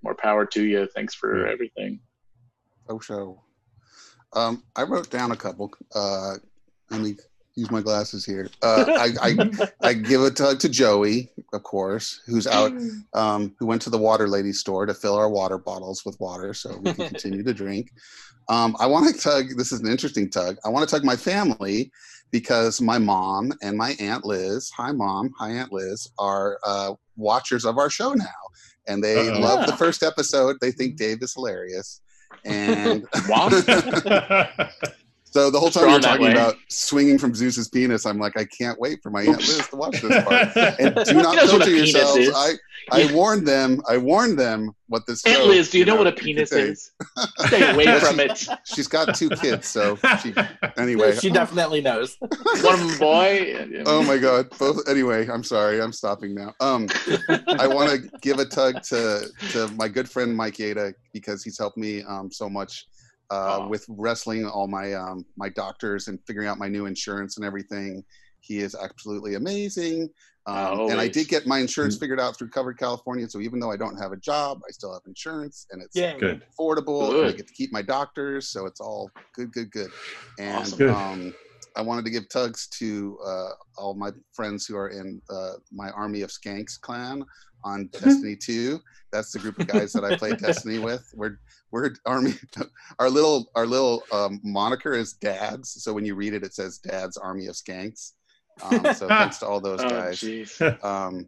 more 0.02 0.14
power 0.14 0.44
to 0.46 0.64
you. 0.64 0.86
Thanks 0.94 1.14
for 1.14 1.46
everything. 1.46 2.00
Oh, 2.89 2.99
show. 2.99 3.41
Um, 4.32 4.62
I 4.76 4.82
wrote 4.82 5.11
down 5.11 5.32
a 5.32 5.37
couple. 5.37 5.70
Uh, 5.95 6.35
let 6.91 7.01
me 7.01 7.16
use 7.55 7.70
my 7.70 7.80
glasses 7.80 8.24
here. 8.24 8.49
Uh, 8.62 8.85
I, 8.89 9.30
I 9.30 9.68
I 9.80 9.93
give 9.95 10.22
a 10.22 10.30
tug 10.30 10.59
to 10.61 10.68
Joey, 10.68 11.30
of 11.53 11.62
course, 11.62 12.20
who's 12.26 12.47
out, 12.47 12.72
um, 13.14 13.55
who 13.59 13.66
went 13.66 13.80
to 13.82 13.91
the 13.91 13.99
water 13.99 14.28
lady 14.28 14.53
store 14.53 14.87
to 14.87 14.95
fill 14.95 15.14
our 15.14 15.28
water 15.30 15.57
bottles 15.59 16.05
with 16.05 16.18
water 16.20 16.53
so 16.53 16.76
we 16.78 16.93
can 16.93 17.09
continue 17.09 17.43
to 17.43 17.55
drink. 17.55 17.93
Um, 18.49 18.76
I 18.78 18.87
want 18.87 19.14
to 19.14 19.20
tug. 19.20 19.57
This 19.57 19.72
is 19.72 19.80
an 19.80 19.87
interesting 19.87 20.28
tug. 20.28 20.57
I 20.64 20.68
want 20.68 20.87
to 20.87 20.95
tug 20.95 21.05
my 21.05 21.16
family 21.16 21.91
because 22.30 22.80
my 22.80 22.99
mom 22.99 23.53
and 23.62 23.76
my 23.76 23.95
aunt 24.01 24.24
Liz, 24.24 24.68
hi 24.70 24.91
mom, 24.91 25.30
hi 25.39 25.51
aunt 25.51 25.72
Liz, 25.72 26.11
are 26.18 26.59
uh, 26.66 26.95
watchers 27.16 27.64
of 27.64 27.78
our 27.78 27.89
show 27.89 28.12
now, 28.12 28.24
and 28.89 29.03
they 29.03 29.28
Uh-oh. 29.28 29.39
love 29.39 29.66
the 29.66 29.76
first 29.76 30.03
episode. 30.03 30.57
They 30.61 30.72
think 30.72 30.97
Dave 30.97 31.22
is 31.22 31.32
hilarious, 31.32 32.01
and 32.45 33.07
Wow. 33.28 33.49
so 35.35 35.51
the 35.51 35.59
whole 35.59 35.68
time 35.70 35.82
Drawn 35.82 35.93
you're 35.95 36.01
talking 36.01 36.26
way. 36.26 36.30
about 36.32 36.55
swinging 36.68 37.18
from 37.18 37.35
Zeus's 37.35 37.66
penis, 37.68 38.07
I'm 38.07 38.20
like, 38.20 38.37
I 38.39 38.45
can't 38.45 38.78
wait 38.78 39.03
for 39.03 39.11
my 39.11 39.22
aunt 39.22 39.39
Liz 39.39 39.66
to 39.68 39.76
watch 39.76 40.01
this 40.01 40.22
part. 40.24 40.49
And 40.78 40.95
do 40.95 41.14
not 41.14 41.35
He 41.35 41.37
knows 41.37 41.53
what 41.53 41.62
a 41.62 41.64
filter 41.64 41.70
yourselves. 41.70 42.16
is. 42.18 42.32
I, 42.37 42.53
I 42.93 43.12
warned 43.12 43.45
them. 43.45 43.82
I 43.89 43.97
warned 43.97 44.39
them 44.39 44.70
what 44.87 45.07
this. 45.09 45.24
Aunt 45.26 45.39
show, 45.39 45.47
Liz, 45.47 45.70
do 45.70 45.78
you 45.80 45.85
know 45.87 45.97
what 45.97 46.07
a 46.07 46.12
penis 46.12 46.53
is? 46.53 46.93
Stay 47.47 47.68
away 47.68 47.85
Well, 47.87 47.99
from 48.01 48.18
she- 48.18 48.22
it. 48.24 48.49
She's 48.64 48.87
got 48.87 49.14
two 49.16 49.28
kids, 49.30 49.66
so 49.66 49.97
she, 50.22 50.32
anyway. 50.76 51.16
she 51.16 51.30
definitely 51.30 51.80
knows. 51.80 52.16
One 52.20 52.74
of 52.74 52.80
them 52.80 52.99
boy. 52.99 53.82
Oh 53.87 54.05
my 54.05 54.18
god. 54.18 54.51
Both 54.57 54.89
anyway, 54.89 55.26
I'm 55.28 55.43
sorry. 55.43 55.80
I'm 55.82 55.93
stopping 55.93 56.35
now. 56.37 56.55
Um 56.61 56.87
I 57.59 57.66
want 57.66 57.91
to 57.91 58.09
give 58.20 58.39
a 58.39 58.45
tug 58.45 58.82
to 58.85 59.26
to 59.51 59.66
my 59.76 59.89
good 59.89 60.09
friend 60.09 60.37
Mike 60.37 60.59
Yada 60.61 60.95
because 61.12 61.43
he's 61.43 61.59
helped 61.59 61.76
me 61.76 62.03
um 62.05 62.30
so 62.30 62.49
much 62.49 62.87
uh 63.30 63.60
Aw. 63.60 63.68
with 63.68 63.84
wrestling 63.88 64.46
all 64.46 64.66
my 64.68 64.92
um 64.94 65.24
my 65.36 65.48
doctors 65.48 66.08
and 66.08 66.18
figuring 66.26 66.48
out 66.48 66.58
my 66.58 66.68
new 66.68 66.86
insurance 66.86 67.36
and 67.36 67.46
everything. 67.46 68.04
He 68.40 68.58
is 68.58 68.74
absolutely 68.74 69.34
amazing. 69.36 70.10
Um, 70.46 70.80
and 70.90 71.00
I 71.00 71.08
did 71.08 71.28
get 71.28 71.46
my 71.46 71.58
Mm. 71.58 71.62
insurance 71.62 71.96
figured 71.96 72.20
out 72.20 72.36
through 72.36 72.50
Covered 72.50 72.78
California. 72.78 73.26
So 73.30 73.40
even 73.40 73.58
though 73.58 73.72
I 73.72 73.78
don't 73.78 73.96
have 73.96 74.12
a 74.12 74.18
job, 74.18 74.60
I 74.68 74.70
still 74.72 74.92
have 74.92 75.00
insurance 75.06 75.66
and 75.70 75.82
it's 75.82 75.96
Yeah. 75.96 76.18
Good. 76.18 76.42
affordable 76.60 77.16
and 77.18 77.26
I 77.28 77.32
get 77.32 77.46
to 77.46 77.54
keep 77.54 77.72
my 77.72 77.80
doctors. 77.80 78.48
So 78.50 78.66
it's 78.66 78.80
all 78.80 79.10
good, 79.34 79.50
good, 79.52 79.70
good. 79.70 79.90
And 80.38 80.58
Awesome. 80.58 80.78
Good. 80.78 80.90
um, 80.90 81.34
I 81.76 81.82
wanted 81.82 82.04
to 82.04 82.10
give 82.10 82.28
tugs 82.28 82.68
to 82.78 83.18
uh, 83.24 83.48
all 83.76 83.94
my 83.94 84.10
friends 84.32 84.66
who 84.66 84.76
are 84.76 84.88
in 84.88 85.20
uh, 85.30 85.54
my 85.72 85.90
Army 85.90 86.22
of 86.22 86.30
Skanks 86.30 86.80
clan 86.80 87.24
on 87.64 87.88
Destiny 87.92 88.36
2. 88.36 88.78
That's 89.10 89.32
the 89.32 89.38
group 89.38 89.58
of 89.58 89.66
guys 89.66 89.92
that 89.92 90.04
I 90.04 90.16
play 90.16 90.32
Destiny 90.36 90.78
with. 90.78 91.08
We're 91.14 91.38
we're 91.70 91.90
Army. 92.06 92.34
Our 93.00 93.10
little 93.10 93.50
our 93.56 93.66
little 93.66 94.04
um, 94.12 94.40
moniker 94.44 94.92
is 94.92 95.14
Dads. 95.14 95.82
So 95.82 95.92
when 95.92 96.04
you 96.04 96.14
read 96.14 96.34
it, 96.34 96.44
it 96.44 96.54
says 96.54 96.78
Dad's 96.78 97.16
Army 97.16 97.46
of 97.46 97.54
Skanks. 97.56 98.12
Um, 98.62 98.94
so 98.94 99.08
thanks 99.08 99.38
to 99.38 99.46
all 99.46 99.60
those 99.60 99.80
Oh, 99.82 99.88
guys 99.88 100.20
jeez. 100.20 100.84
um, 100.84 101.26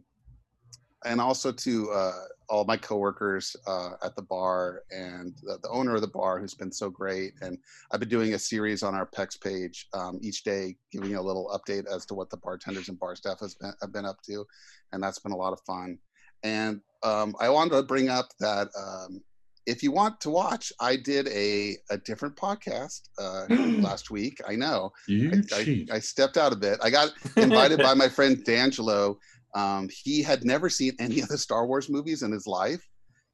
and 1.05 1.19
also 1.19 1.51
to 1.51 1.91
uh, 1.91 2.13
all 2.49 2.63
my 2.65 2.77
coworkers 2.77 3.55
uh, 3.67 3.91
at 4.03 4.15
the 4.15 4.21
bar 4.21 4.83
and 4.91 5.35
the, 5.43 5.59
the 5.61 5.69
owner 5.69 5.95
of 5.95 6.01
the 6.01 6.07
bar 6.07 6.39
who's 6.39 6.53
been 6.53 6.71
so 6.71 6.89
great. 6.89 7.33
And 7.41 7.57
I've 7.91 7.99
been 7.99 8.09
doing 8.09 8.33
a 8.33 8.39
series 8.39 8.83
on 8.83 8.95
our 8.95 9.05
PEX 9.05 9.39
page 9.41 9.87
um, 9.93 10.19
each 10.21 10.43
day, 10.43 10.75
giving 10.91 11.11
you 11.11 11.19
a 11.19 11.21
little 11.21 11.49
update 11.53 11.85
as 11.93 12.05
to 12.07 12.13
what 12.13 12.29
the 12.29 12.37
bartenders 12.37 12.89
and 12.89 12.99
bar 12.99 13.15
staff 13.15 13.39
has 13.41 13.55
been, 13.55 13.73
have 13.81 13.91
been 13.91 14.05
up 14.05 14.21
to, 14.23 14.45
and 14.91 15.03
that's 15.03 15.19
been 15.19 15.33
a 15.33 15.37
lot 15.37 15.53
of 15.53 15.59
fun. 15.61 15.97
And 16.43 16.81
um, 17.03 17.35
I 17.39 17.49
wanted 17.49 17.71
to 17.71 17.83
bring 17.83 18.09
up 18.09 18.29
that 18.39 18.69
um, 18.77 19.21
if 19.67 19.83
you 19.83 19.91
want 19.91 20.21
to 20.21 20.29
watch, 20.29 20.71
I 20.79 20.95
did 20.95 21.27
a, 21.27 21.75
a 21.89 21.97
different 21.97 22.35
podcast 22.37 23.09
uh, 23.19 23.45
last 23.81 24.09
week. 24.09 24.39
I 24.47 24.55
know. 24.55 24.93
You 25.07 25.43
I, 25.53 25.63
cheat. 25.63 25.91
I 25.91 25.99
stepped 25.99 26.37
out 26.37 26.53
a 26.53 26.55
bit. 26.55 26.79
I 26.81 26.89
got 26.89 27.11
invited 27.35 27.79
by 27.79 27.93
my 27.93 28.07
friend 28.07 28.43
D'Angelo. 28.45 29.19
Um, 29.57 29.89
he 30.03 30.21
had 30.21 30.43
never 30.45 30.69
seen 30.69 30.93
any 30.99 31.19
of 31.21 31.27
the 31.29 31.37
Star 31.37 31.65
Wars 31.65 31.89
movies 31.89 32.21
in 32.23 32.31
his 32.31 32.45
life, 32.47 32.83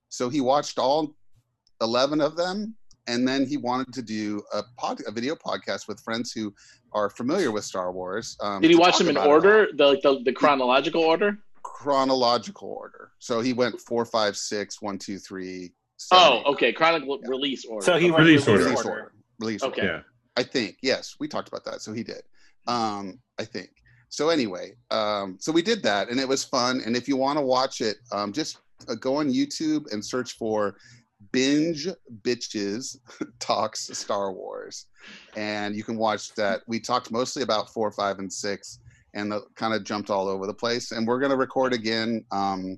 so 0.09 0.29
he 0.29 0.41
watched 0.41 0.77
all 0.79 1.15
eleven 1.81 2.21
of 2.21 2.35
them, 2.35 2.75
and 3.07 3.27
then 3.27 3.45
he 3.45 3.57
wanted 3.57 3.91
to 3.93 4.01
do 4.01 4.41
a 4.53 4.61
pod, 4.77 5.01
a 5.07 5.11
video 5.11 5.35
podcast 5.35 5.87
with 5.87 5.99
friends 6.01 6.31
who 6.31 6.53
are 6.93 7.09
familiar 7.09 7.51
with 7.51 7.63
Star 7.65 7.91
Wars. 7.91 8.37
Um, 8.41 8.61
Did 8.61 8.69
he 8.71 8.77
watch 8.77 8.97
them 8.99 9.09
in 9.09 9.17
about 9.17 9.25
it 9.25 9.29
all. 9.29 9.33
order, 9.35 9.67
the, 9.75 9.85
like 9.87 10.01
the 10.01 10.21
the 10.23 10.33
chronological 10.33 11.01
order? 11.01 11.37
chronological 11.63 12.69
order? 12.69 13.11
So 13.19 13.41
he 13.41 13.53
went 13.53 13.79
four, 13.79 14.05
five, 14.05 14.37
six, 14.37 14.81
one, 14.81 14.97
two, 14.97 15.17
three. 15.19 15.73
seven, 15.97 16.23
Oh, 16.23 16.37
eight. 16.39 16.45
okay, 16.53 16.73
chronological 16.73 17.19
release 17.27 17.65
order. 17.65 17.85
So 17.85 17.97
he 17.97 18.11
went 18.11 18.25
Release 18.25 18.47
release 18.47 18.47
order. 18.47 18.63
Release 18.65 18.85
order. 18.85 18.99
order. 18.99 19.13
Release 19.39 19.63
Okay. 19.63 19.81
order. 19.81 19.93
yeah. 19.93 20.01
I 20.35 20.43
think 20.43 20.77
yes, 20.81 21.15
we 21.19 21.27
talked 21.27 21.47
about 21.47 21.63
that. 21.65 21.81
So 21.81 21.91
he 21.93 22.03
did. 22.03 22.21
Um, 22.67 23.19
I 23.39 23.45
think. 23.45 23.69
So 24.13 24.29
anyway, 24.29 24.75
um, 24.91 25.37
so 25.39 25.51
we 25.51 25.63
did 25.63 25.81
that, 25.81 26.09
and 26.09 26.19
it 26.19 26.27
was 26.27 26.43
fun. 26.43 26.83
And 26.85 26.95
if 26.95 27.07
you 27.07 27.17
want 27.17 27.39
to 27.39 27.43
watch 27.43 27.81
it, 27.81 27.97
um, 28.11 28.31
just 28.31 28.59
uh, 28.87 28.93
go 28.93 29.15
on 29.15 29.27
YouTube 29.27 29.91
and 29.91 30.05
search 30.05 30.33
for 30.33 30.75
"Binge 31.31 31.87
Bitches 32.21 32.95
Talks 33.39 33.89
Star 33.97 34.31
Wars," 34.31 34.85
and 35.35 35.75
you 35.75 35.83
can 35.83 35.97
watch 35.97 36.35
that. 36.35 36.61
We 36.67 36.79
talked 36.79 37.09
mostly 37.09 37.41
about 37.41 37.73
four, 37.73 37.91
five, 37.91 38.19
and 38.19 38.31
six, 38.31 38.77
and 39.15 39.33
kind 39.55 39.73
of 39.73 39.83
jumped 39.83 40.11
all 40.11 40.27
over 40.27 40.45
the 40.45 40.53
place. 40.53 40.91
And 40.91 41.07
we're 41.07 41.19
going 41.19 41.31
to 41.31 41.35
record 41.35 41.73
again 41.73 42.23
um, 42.29 42.77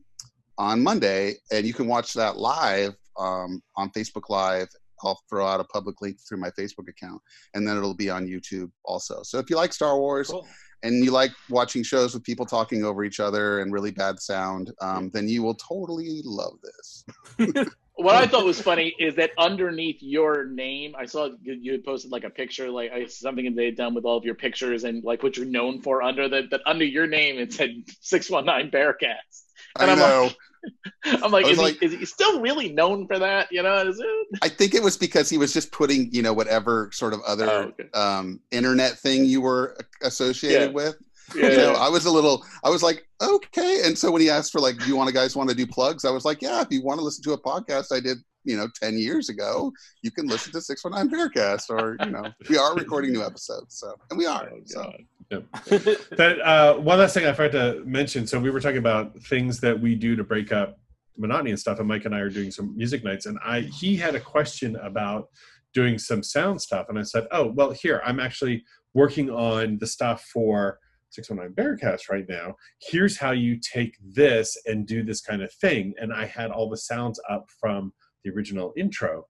on 0.58 0.82
Monday, 0.82 1.34
and 1.52 1.68
you 1.68 1.74
can 1.74 1.88
watch 1.88 2.14
that 2.14 2.38
live 2.38 2.94
um, 3.20 3.62
on 3.76 3.90
Facebook 3.90 4.30
Live. 4.30 4.70
I'll 5.04 5.20
throw 5.30 5.46
out 5.46 5.60
a 5.60 5.66
public 5.66 6.02
link 6.02 6.18
through 6.26 6.38
my 6.38 6.52
Facebook 6.52 6.88
account, 6.88 7.22
and 7.54 7.68
then 7.68 7.76
it'll 7.76 7.94
be 7.94 8.10
on 8.10 8.26
YouTube 8.26 8.72
also. 8.86 9.22
So 9.24 9.38
if 9.38 9.50
you 9.50 9.58
like 9.58 9.74
Star 9.74 10.00
Wars 10.00 10.30
Cool. 10.30 10.48
And 10.86 11.04
you 11.04 11.12
like 11.12 11.32
watching 11.50 11.84
shows 11.84 12.14
with 12.14 12.24
people 12.24 12.46
talking 12.46 12.84
over 12.86 13.04
each 13.04 13.20
other 13.20 13.60
and 13.62 13.74
really 13.74 13.92
bad 13.92 14.20
sound, 14.20 14.72
um, 14.82 15.10
then 15.14 15.28
you 15.28 15.42
will 15.44 15.56
totally 15.56 16.22
love 16.24 16.54
this. 16.62 17.06
What 17.98 18.16
I 18.16 18.28
thought 18.28 18.44
was 18.44 18.62
funny 18.62 18.94
is 19.00 19.16
that 19.16 19.32
underneath 19.38 20.00
your 20.02 20.48
name, 20.48 20.96
I 21.00 21.06
saw 21.06 21.30
you 21.42 21.54
you 21.54 21.72
had 21.72 21.86
posted 21.86 22.12
like 22.12 22.26
a 22.26 22.30
picture, 22.30 22.70
like 22.70 22.92
something 23.10 23.56
they 23.56 23.66
had 23.68 23.78
done 23.78 23.94
with 23.94 24.04
all 24.04 24.18
of 24.18 24.26
your 24.26 24.36
pictures 24.36 24.84
and 24.84 25.02
like 25.02 25.24
what 25.24 25.38
you're 25.38 25.46
known 25.46 25.82
for. 25.82 26.04
Under 26.04 26.28
that, 26.28 26.50
that 26.52 26.60
under 26.66 26.84
your 26.84 27.08
name, 27.08 27.38
it 27.40 27.54
said 27.54 27.70
six 28.02 28.30
one 28.30 28.46
nine 28.46 28.70
Bearcast. 28.70 29.44
And 29.80 29.90
I 29.90 29.94
I'm 29.94 30.00
know. 30.00 30.24
like- 30.24 30.36
I'm 31.06 31.32
like, 31.32 31.48
is, 31.48 31.58
like- 31.58 31.78
he, 31.80 31.86
is 31.86 31.94
he 31.94 32.06
still 32.06 32.42
really 32.42 32.70
known 32.72 33.08
for 33.08 33.20
that? 33.20 33.48
You 33.52 33.64
know, 33.64 33.78
is 33.88 34.00
it? 34.00 34.28
I 34.42 34.50
think 34.50 34.74
it 34.74 34.82
was 34.84 34.98
because 34.98 35.30
he 35.30 35.38
was 35.38 35.54
just 35.54 35.72
putting, 35.72 36.12
you 36.12 36.22
know, 36.22 36.34
whatever 36.34 36.90
sort 36.94 37.14
of 37.14 37.22
other 37.28 37.50
Oh, 37.50 37.62
okay. 37.80 37.90
um, 37.94 38.40
internet 38.52 38.98
thing 39.00 39.26
you 39.26 39.42
were 39.42 39.78
associated 40.02 40.70
Yeah. 40.70 40.74
with. 40.74 40.96
Yeah. 41.36 41.50
You 41.50 41.58
know, 41.58 41.74
I 41.74 41.90
was 41.90 42.06
a 42.06 42.12
little, 42.12 42.46
I 42.64 42.70
was 42.70 42.84
like, 42.84 43.08
okay. 43.22 43.82
And 43.84 43.98
so 43.98 44.12
when 44.12 44.22
he 44.22 44.30
asked 44.30 44.52
for 44.52 44.62
like, 44.62 44.78
do 44.78 44.86
you 44.86 44.96
want 44.96 45.08
to 45.08 45.14
guys 45.14 45.36
want 45.36 45.50
to 45.50 45.56
do 45.56 45.66
plugs? 45.66 46.06
I 46.06 46.12
was 46.12 46.24
like, 46.24 46.40
yeah, 46.42 46.62
if 46.62 46.68
you 46.70 46.84
want 46.84 47.00
to 47.00 47.04
listen 47.04 47.24
to 47.24 47.34
a 47.34 47.42
podcast 47.42 47.92
I 47.92 48.00
did, 48.00 48.20
you 48.44 48.56
know, 48.56 48.68
10 48.80 49.00
years 49.00 49.30
ago, 49.30 49.72
you 50.04 50.12
can 50.12 50.28
listen 50.28 50.52
to 50.52 50.62
619 50.62 51.18
Bearcast 51.32 51.72
or, 51.72 51.98
you 52.06 52.12
know, 52.12 52.32
we 52.48 52.58
are 52.60 52.76
recording 52.76 53.12
new 53.12 53.24
episodes. 53.24 53.76
So, 53.80 53.92
and 54.12 54.20
we 54.20 54.28
are. 54.28 54.48
Oh, 54.54 54.60
so, 54.66 54.94
God. 55.32 55.48
That 56.18 56.40
uh, 56.44 56.76
one 56.76 57.00
last 57.00 57.14
thing 57.14 57.26
I 57.26 57.34
forgot 57.34 57.52
to 57.54 57.84
mention. 57.86 58.28
So 58.28 58.40
we 58.40 58.50
were 58.50 58.60
talking 58.60 58.78
about 58.78 59.20
things 59.24 59.60
that 59.62 59.80
we 59.80 59.96
do 59.96 60.16
to 60.16 60.24
break 60.24 60.52
up 60.52 60.78
monotony 61.18 61.52
and 61.52 61.60
stuff, 61.60 61.80
and 61.80 61.88
Mike 61.88 62.06
and 62.06 62.14
I 62.14 62.20
are 62.20 62.30
doing 62.30 62.52
some 62.52 62.76
music 62.76 63.04
nights, 63.04 63.26
and 63.26 63.40
I 63.44 63.62
he 63.62 63.96
had 63.96 64.16
a 64.16 64.20
question 64.20 64.76
about 64.78 65.30
doing 65.74 65.98
some 65.98 66.24
sound 66.24 66.62
stuff, 66.62 66.88
and 66.90 67.00
I 67.00 67.04
said, 67.04 67.28
"Oh, 67.32 67.48
well, 67.48 67.72
here 67.72 68.02
I'm 68.06 68.20
actually 68.20 68.64
working 68.94 69.30
on 69.30 69.78
the 69.80 69.88
stuff 69.88 70.30
for 70.34 70.80
619 71.10 71.56
Bearcast 71.56 72.10
right 72.10 72.26
now. 72.28 72.56
Here's 72.80 73.18
how 73.18 73.32
you 73.32 73.60
take 73.60 73.98
this 74.02 74.58
and 74.66 74.88
do 74.88 75.04
this 75.04 75.22
kind 75.22 75.42
of 75.42 75.52
thing." 75.54 75.94
And 76.00 76.14
I 76.14 76.26
had 76.26 76.52
all 76.52 76.70
the 76.70 76.78
sounds 76.78 77.20
up 77.30 77.46
from 77.60 77.94
the 78.24 78.32
original 78.32 78.74
intro, 78.78 79.26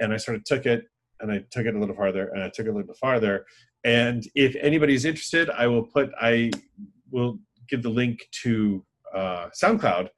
and 0.00 0.12
I 0.12 0.16
sort 0.16 0.36
of 0.36 0.44
took 0.44 0.66
it 0.66 0.84
and 1.20 1.32
I 1.32 1.44
took 1.50 1.66
it 1.66 1.74
a 1.74 1.78
little 1.78 1.96
farther, 1.96 2.28
and 2.28 2.42
I 2.42 2.48
took 2.48 2.66
it 2.66 2.70
a 2.70 2.72
little 2.72 2.94
farther, 2.94 3.44
and 3.84 4.24
if 4.34 4.56
anybody's 4.56 5.04
interested 5.04 5.50
i 5.50 5.66
will 5.66 5.82
put 5.82 6.10
i 6.20 6.50
will 7.10 7.38
give 7.68 7.82
the 7.82 7.88
link 7.88 8.26
to 8.30 8.84
uh, 9.14 9.48
soundcloud. 9.50 10.08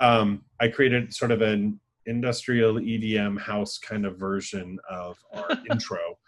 Um, 0.00 0.42
i 0.60 0.68
created 0.68 1.14
sort 1.14 1.30
of 1.30 1.40
an 1.40 1.80
industrial 2.04 2.74
edm 2.74 3.40
house 3.40 3.78
kind 3.78 4.04
of 4.04 4.18
version 4.18 4.78
of 4.90 5.18
our 5.32 5.48
intro. 5.70 6.18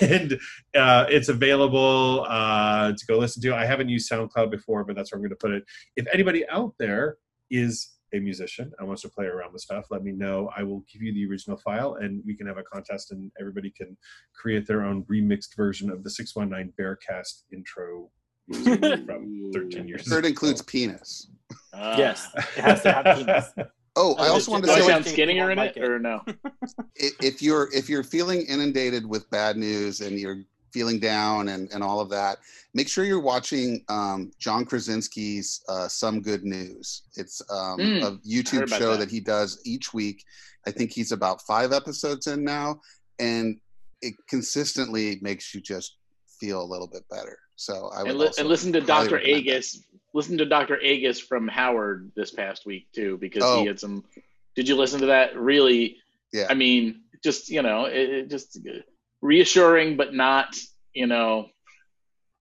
And 0.00 0.38
uh, 0.76 1.06
it's 1.08 1.28
available 1.28 2.24
uh, 2.28 2.92
to 2.92 3.06
go 3.06 3.18
listen 3.18 3.42
to. 3.42 3.54
I 3.54 3.64
haven't 3.64 3.88
used 3.88 4.10
soundcloud 4.10 4.50
before 4.50 4.84
but 4.84 4.96
that's 4.96 5.12
where 5.12 5.18
i'm 5.18 5.22
going 5.22 5.30
to 5.30 5.36
put 5.36 5.50
it. 5.50 5.64
If 5.96 6.06
anybody 6.12 6.48
out 6.48 6.74
there 6.78 7.16
is 7.50 7.88
a 8.14 8.18
musician 8.20 8.72
and 8.78 8.86
wants 8.88 9.02
to 9.02 9.08
play 9.08 9.26
around 9.26 9.52
with 9.52 9.62
stuff 9.62 9.86
let 9.90 10.02
me 10.02 10.12
know 10.12 10.50
i 10.56 10.62
will 10.62 10.84
give 10.92 11.02
you 11.02 11.12
the 11.12 11.26
original 11.26 11.56
file 11.56 11.94
and 12.00 12.22
we 12.26 12.36
can 12.36 12.46
have 12.46 12.58
a 12.58 12.62
contest 12.62 13.12
and 13.12 13.30
everybody 13.40 13.70
can 13.70 13.96
create 14.34 14.66
their 14.66 14.84
own 14.84 15.04
remixed 15.04 15.56
version 15.56 15.90
of 15.90 16.02
the 16.02 16.10
619 16.10 16.72
Bearcast 16.78 17.42
intro 17.52 18.10
from 19.06 19.50
13 19.52 19.86
years 19.86 20.08
Third 20.08 20.20
ago. 20.20 20.28
includes 20.28 20.62
penis. 20.62 21.28
Ah. 21.72 21.96
yes, 21.96 22.28
it 22.34 22.62
has 22.62 22.82
to 22.82 22.92
have 22.92 23.16
penis. 23.16 23.46
Oh, 23.96 24.14
I 24.18 24.28
also 24.28 24.52
wanted 24.52 24.66
Do 24.66 24.74
to 24.76 24.80
say, 24.82 24.86
sound 24.86 25.04
think 25.04 25.14
skinnier 25.14 25.48
people 25.48 25.64
in 25.64 25.68
it, 25.70 25.76
it. 25.76 25.82
or 25.82 25.98
no? 25.98 26.22
if 26.94 27.42
you're 27.42 27.68
if 27.72 27.88
you're 27.88 28.04
feeling 28.04 28.42
inundated 28.42 29.04
with 29.04 29.28
bad 29.30 29.56
news 29.56 30.00
and 30.00 30.18
you're 30.18 30.44
feeling 30.72 30.98
down 30.98 31.48
and, 31.48 31.70
and 31.72 31.82
all 31.82 32.00
of 32.00 32.08
that, 32.10 32.38
make 32.74 32.88
sure 32.88 33.04
you're 33.04 33.20
watching 33.20 33.84
um, 33.88 34.30
John 34.38 34.64
Krasinski's 34.64 35.62
uh, 35.68 35.88
Some 35.88 36.20
Good 36.22 36.44
News. 36.44 37.02
It's 37.16 37.42
um, 37.50 37.78
Mm, 37.78 38.02
a 38.02 38.10
YouTube 38.26 38.68
show 38.68 38.92
that. 38.92 39.00
that. 39.00 39.10
he 39.10 39.20
does 39.20 39.60
each 39.64 39.92
week. 39.94 40.24
I 40.66 40.70
think 40.70 40.92
he's 40.92 41.12
about 41.12 41.42
five 41.42 41.72
episodes 41.72 42.26
in 42.26 42.44
now, 42.44 42.80
and 43.18 43.58
it 44.02 44.14
consistently 44.28 45.18
makes 45.22 45.54
you 45.54 45.60
just 45.60 45.96
feel 46.38 46.62
a 46.62 46.64
little 46.64 46.86
bit 46.86 47.02
better. 47.08 47.38
So 47.56 47.90
I 47.94 48.02
would 48.02 48.10
And, 48.10 48.18
li- 48.18 48.26
also 48.26 48.40
and 48.42 48.48
listen 48.48 48.72
to 48.72 48.80
Dr. 48.80 49.14
recommend 49.16 49.46
that. 49.46 49.50
Agus. 49.50 49.82
Listen 50.12 50.36
to 50.38 50.44
Dr. 50.44 50.82
Agus 50.82 51.20
from 51.20 51.46
Howard 51.46 52.10
this 52.16 52.32
past 52.32 52.66
week 52.66 52.88
too, 52.92 53.16
because 53.18 53.42
Oh. 53.44 53.60
he 53.60 53.66
had 53.66 53.78
some. 53.78 54.02
Did 54.56 54.68
you 54.68 54.74
listen 54.76 54.98
to 55.00 55.06
that? 55.06 55.36
Really? 55.38 55.98
Yeah. 56.32 56.46
I 56.50 56.54
mean, 56.54 57.02
just 57.22 57.48
you 57.48 57.62
know, 57.62 57.84
it, 57.84 58.10
it 58.10 58.30
just 58.30 58.58
reassuring, 59.22 59.96
but 59.96 60.14
not 60.14 60.56
you 60.92 61.06
know, 61.06 61.46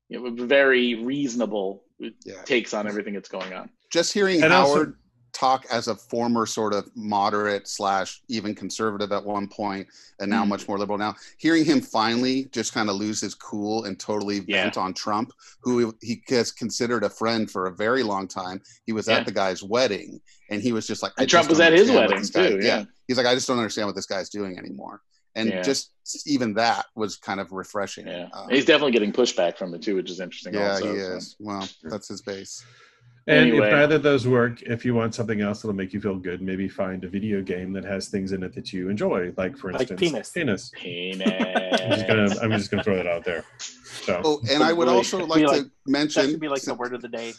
you 0.07 0.19
know, 0.35 0.45
very 0.45 0.95
reasonable 0.95 1.83
Yeah. 1.99 2.41
takes 2.45 2.73
on 2.73 2.87
everything 2.87 3.13
that's 3.13 3.29
going 3.29 3.53
on. 3.53 3.69
just 3.91 4.13
hearing 4.13 4.43
And 4.43 4.53
also- 4.53 4.75
Howard 4.75 4.95
talk 5.33 5.65
as 5.71 5.87
a 5.87 5.95
former 5.95 6.45
sort 6.47 6.73
of 6.73 6.89
moderate 6.95 7.67
slash 7.67 8.21
even 8.29 8.53
conservative 8.55 9.11
at 9.11 9.23
one 9.23 9.47
point 9.47 9.87
and 10.19 10.29
now 10.29 10.43
Mm. 10.43 10.47
much 10.49 10.67
more 10.67 10.77
liberal 10.79 10.97
now 10.97 11.15
hearing 11.37 11.63
him 11.63 11.79
finally 11.81 12.45
just 12.51 12.73
kind 12.73 12.89
of 12.89 12.95
lose 12.95 13.21
his 13.21 13.35
cool 13.35 13.83
and 13.85 13.99
totally 13.99 14.43
Yeah. 14.47 14.71
on 14.75 14.93
trump 14.93 15.31
who 15.61 15.93
he 16.01 16.23
has 16.29 16.51
considered 16.51 17.03
a 17.03 17.09
friend 17.09 17.49
for 17.49 17.67
a 17.67 17.71
very 17.75 18.01
long 18.03 18.27
time 18.27 18.61
he 18.87 18.91
was 18.91 19.07
Yeah. 19.07 19.17
at 19.17 19.25
the 19.27 19.31
guy's 19.31 19.61
wedding 19.61 20.19
and 20.49 20.61
he 20.63 20.71
was 20.71 20.87
just 20.87 21.03
like 21.03 21.11
I 21.17 21.25
Trump 21.25 21.43
just 21.47 21.49
was 21.51 21.59
at 21.59 21.73
his 21.73 21.91
wedding 21.91 22.17
this 22.19 22.31
guy- 22.31 22.49
too. 22.49 22.59
Yeah. 22.61 22.85
he's 23.07 23.17
like 23.17 23.27
i 23.27 23.35
just 23.35 23.47
don't 23.47 23.57
understand 23.59 23.85
what 23.87 23.95
this 23.95 24.07
guy's 24.07 24.29
doing 24.29 24.57
anymore 24.57 25.01
and 25.35 25.49
Yeah. 25.49 25.61
just 25.61 25.91
even 26.25 26.53
that 26.55 26.85
was 26.95 27.17
kind 27.17 27.39
of 27.39 27.51
refreshing 27.51 28.07
Yeah. 28.07 28.27
Um, 28.33 28.49
He's 28.49 28.65
definitely 28.65 28.93
getting 28.93 29.11
pushback 29.13 29.57
from 29.57 29.73
it 29.75 29.81
too, 29.81 29.95
which 29.95 30.09
is 30.09 30.19
interesting. 30.19 30.53
yeah 30.55 30.71
also, 30.71 30.93
he 30.93 30.99
so. 30.99 31.15
is 31.17 31.35
well 31.39 31.67
that's 31.83 32.07
his 32.07 32.21
base 32.21 32.63
And 33.27 33.49
Anyway. 33.51 33.67
if 33.67 33.73
neither 33.73 33.95
of 33.97 34.01
those 34.03 34.27
work, 34.27 34.63
if 34.63 34.83
you 34.83 34.95
want 34.95 35.13
something 35.13 35.39
else 35.41 35.61
that'll 35.61 35.75
make 35.75 35.93
you 35.93 36.01
feel 36.01 36.15
good, 36.15 36.41
maybe 36.41 36.67
find 36.67 37.03
a 37.03 37.07
video 37.07 37.43
game 37.43 37.71
that 37.73 37.85
has 37.85 38.07
things 38.07 38.31
in 38.31 38.41
it 38.41 38.55
that 38.55 38.73
you 38.73 38.89
enjoy, 38.89 39.31
like 39.37 39.55
for 39.55 39.71
Like 39.71 39.81
instance, 39.91 40.31
penis. 40.31 40.31
Penis. 40.31 40.71
Penis. 40.73 41.79
I'm 41.81 41.89
just 41.91 42.07
gonna, 42.07 42.35
I'm 42.41 42.51
just 42.57 42.71
gonna 42.71 42.83
throw 42.83 42.95
that 42.95 43.05
out 43.05 43.23
there. 43.23 43.45
So 44.07 44.21
oh 44.23 44.41
and 44.49 44.63
i 44.63 44.73
would 44.73 44.87
also 44.87 45.23
like 45.25 45.43
like- 45.43 45.57
to 45.57 45.63
That 45.65 45.71
mention 45.85 46.29
should 46.31 46.39
be 46.39 46.47
like 46.47 46.63
the 46.63 46.73
word 46.73 46.93
of 46.95 47.01
the 47.03 47.07
day. 47.09 47.33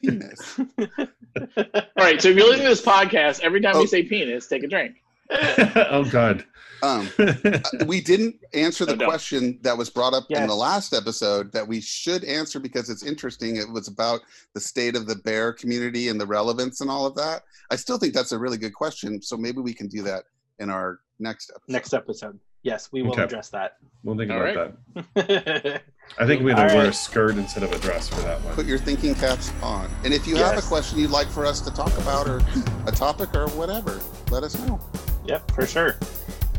penis 0.00 0.60
All 0.98 1.96
right, 1.96 2.20
so 2.20 2.28
if 2.28 2.36
you're 2.36 2.46
listening 2.46 2.64
to 2.66 2.70
this 2.70 2.82
podcast, 2.82 3.40
every 3.40 3.60
time 3.60 3.74
Oh. 3.76 3.80
we 3.80 3.86
say 3.86 4.02
penis, 4.04 4.46
take 4.46 4.62
a 4.62 4.68
drink. 4.68 4.96
oh 5.30 6.04
god. 6.10 6.44
Um 6.82 7.08
we 7.86 8.00
didn't 8.00 8.36
answer 8.54 8.84
the 8.84 8.92
No, 8.92 8.98
don't. 9.00 9.08
question 9.08 9.58
that 9.62 9.76
was 9.76 9.90
brought 9.90 10.14
up 10.14 10.24
in 10.30 10.46
the 10.46 10.54
last 10.54 10.92
episode 10.94 11.52
that 11.52 11.66
we 11.66 11.80
should 11.80 12.24
answer 12.24 12.58
because 12.60 12.88
it's 12.90 13.02
interesting. 13.04 13.56
It 13.56 13.70
was 13.70 13.88
about 13.88 14.20
the 14.54 14.60
state 14.60 14.96
of 14.96 15.06
the 15.06 15.16
bear 15.16 15.52
community 15.52 16.08
and 16.08 16.20
the 16.20 16.26
relevance 16.26 16.80
and 16.80 16.90
all 16.90 17.06
of 17.06 17.14
that. 17.16 17.42
I 17.70 17.76
still 17.76 17.98
think 17.98 18.14
that's 18.14 18.32
a 18.32 18.38
really 18.38 18.58
good 18.58 18.74
question. 18.74 19.20
So 19.22 19.36
maybe 19.36 19.60
we 19.60 19.74
can 19.74 19.88
do 19.88 20.02
that 20.02 20.24
in 20.58 20.70
our 20.70 21.00
next 21.18 21.50
episode. 21.50 21.72
Next 21.72 21.94
episode. 21.94 22.38
Yes, 22.62 22.90
we 22.92 23.00
will 23.02 23.12
Okay. 23.12 23.22
address 23.22 23.48
that. 23.50 23.76
we'll 24.04 24.16
think 24.18 24.30
All 24.30 24.42
about 24.42 24.74
right. 24.94 25.14
that. 25.14 25.82
I 26.18 26.26
think 26.26 26.42
we 26.42 26.52
All 26.52 26.62
need 26.62 26.68
to 26.70 26.76
wear 26.76 26.86
a 26.88 26.92
skirt 26.92 27.36
instead 27.38 27.62
of 27.62 27.72
a 27.72 27.78
dress 27.78 28.08
for 28.08 28.20
that 28.20 28.38
one. 28.42 28.54
Put 28.54 28.66
your 28.66 28.76
thinking 28.78 29.14
caps 29.14 29.50
on. 29.62 29.90
And 30.04 30.12
if 30.12 30.26
you 30.26 30.36
have 30.36 30.58
a 30.58 30.62
question 30.62 30.98
you'd 30.98 31.10
like 31.10 31.28
for 31.28 31.46
us 31.46 31.62
to 31.62 31.70
talk 31.70 31.96
about 31.98 32.28
or 32.28 32.42
a 32.86 32.92
topic 32.92 33.34
or 33.34 33.48
whatever, 33.50 33.98
let 34.30 34.42
us 34.42 34.58
know. 34.66 34.78
yep, 35.24 35.50
for 35.52 35.66
sure. 35.66 35.96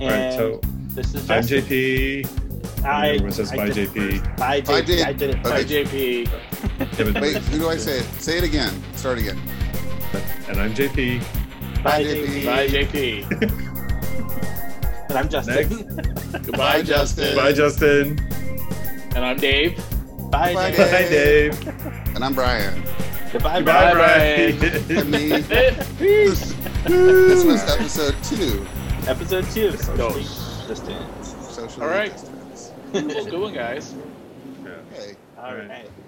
All 0.02 0.10
And 0.10 0.24
right, 0.26 0.34
so 0.34 0.60
this 0.96 1.14
is 1.14 1.30
I'm 1.30 1.42
Justin. 1.46 1.64
JP. 1.64 2.84
I, 2.84 3.10
Everyone 3.10 3.32
says 3.32 3.52
I 3.52 3.56
bye, 3.58 3.66
did 3.70 3.78
it 3.78 3.90
JP. 3.92 4.20
first. 4.26 4.36
Bye, 4.38 4.62
Bye, 4.62 4.82
JP. 4.82 4.86
J- 4.88 5.04
I 5.04 5.14
did 5.14 5.30
it. 5.30 5.46
Okay. 5.46 5.50
Hi. 5.50 5.64
JP. 5.64 7.22
Wait, 7.22 7.38
who 7.38 7.60
do 7.60 7.70
I 7.70 7.78
say 7.78 8.00
it? 8.00 8.06
Say 8.20 8.38
it 8.40 8.44
again. 8.44 8.74
Start 8.96 9.20
again. 9.20 9.40
And 10.48 10.60
I'm 10.60 10.74
JP. 10.74 11.20
Bye, 11.84 11.84
Bye, 11.84 12.04
JP. 12.04 12.46
Bye, 12.46 12.68
JP. 12.68 13.68
And 15.12 15.20
I'm 15.20 15.28
Justin. 15.28 15.68
Goodbye, 16.46 16.82
Justin. 16.84 17.36
Bye, 17.36 17.52
Justin. 17.52 18.18
And 19.14 19.26
I'm 19.26 19.36
Dave. 19.36 19.76
Bye, 20.32 20.54
Bye, 20.54 20.72
Dave. 20.72 20.78
Bye, 20.78 21.10
Dave. 21.10 22.16
And 22.16 22.24
I'm 22.24 22.34
Brian. 22.34 22.82
Goodbye, 23.34 23.58
Goodbye, 23.58 23.92
bye. 23.92 23.94
Brian. 23.94 24.64
And 24.90 25.12
me. 25.12 25.30
Peace. 26.00 26.54
this 26.86 27.44
was 27.44 27.62
episode 27.70 28.16
two. 28.24 28.66
Episode 29.08 29.46
two. 29.52 29.72
Socially 29.72 29.98
Go. 29.98 30.14
distant. 30.68 31.26
Socially 31.26 31.86
All 31.86 31.92
right. 31.92 32.12
distance. 32.12 32.72
Well, 32.94 33.26
good 33.26 33.40
one, 33.42 33.54
guys. 33.54 33.96
Okay. 34.94 35.16
All 35.38 35.46
All 35.46 35.56
right. 35.56 35.70
right. 35.70 35.84
Good 35.84 35.92
one. 35.92 36.01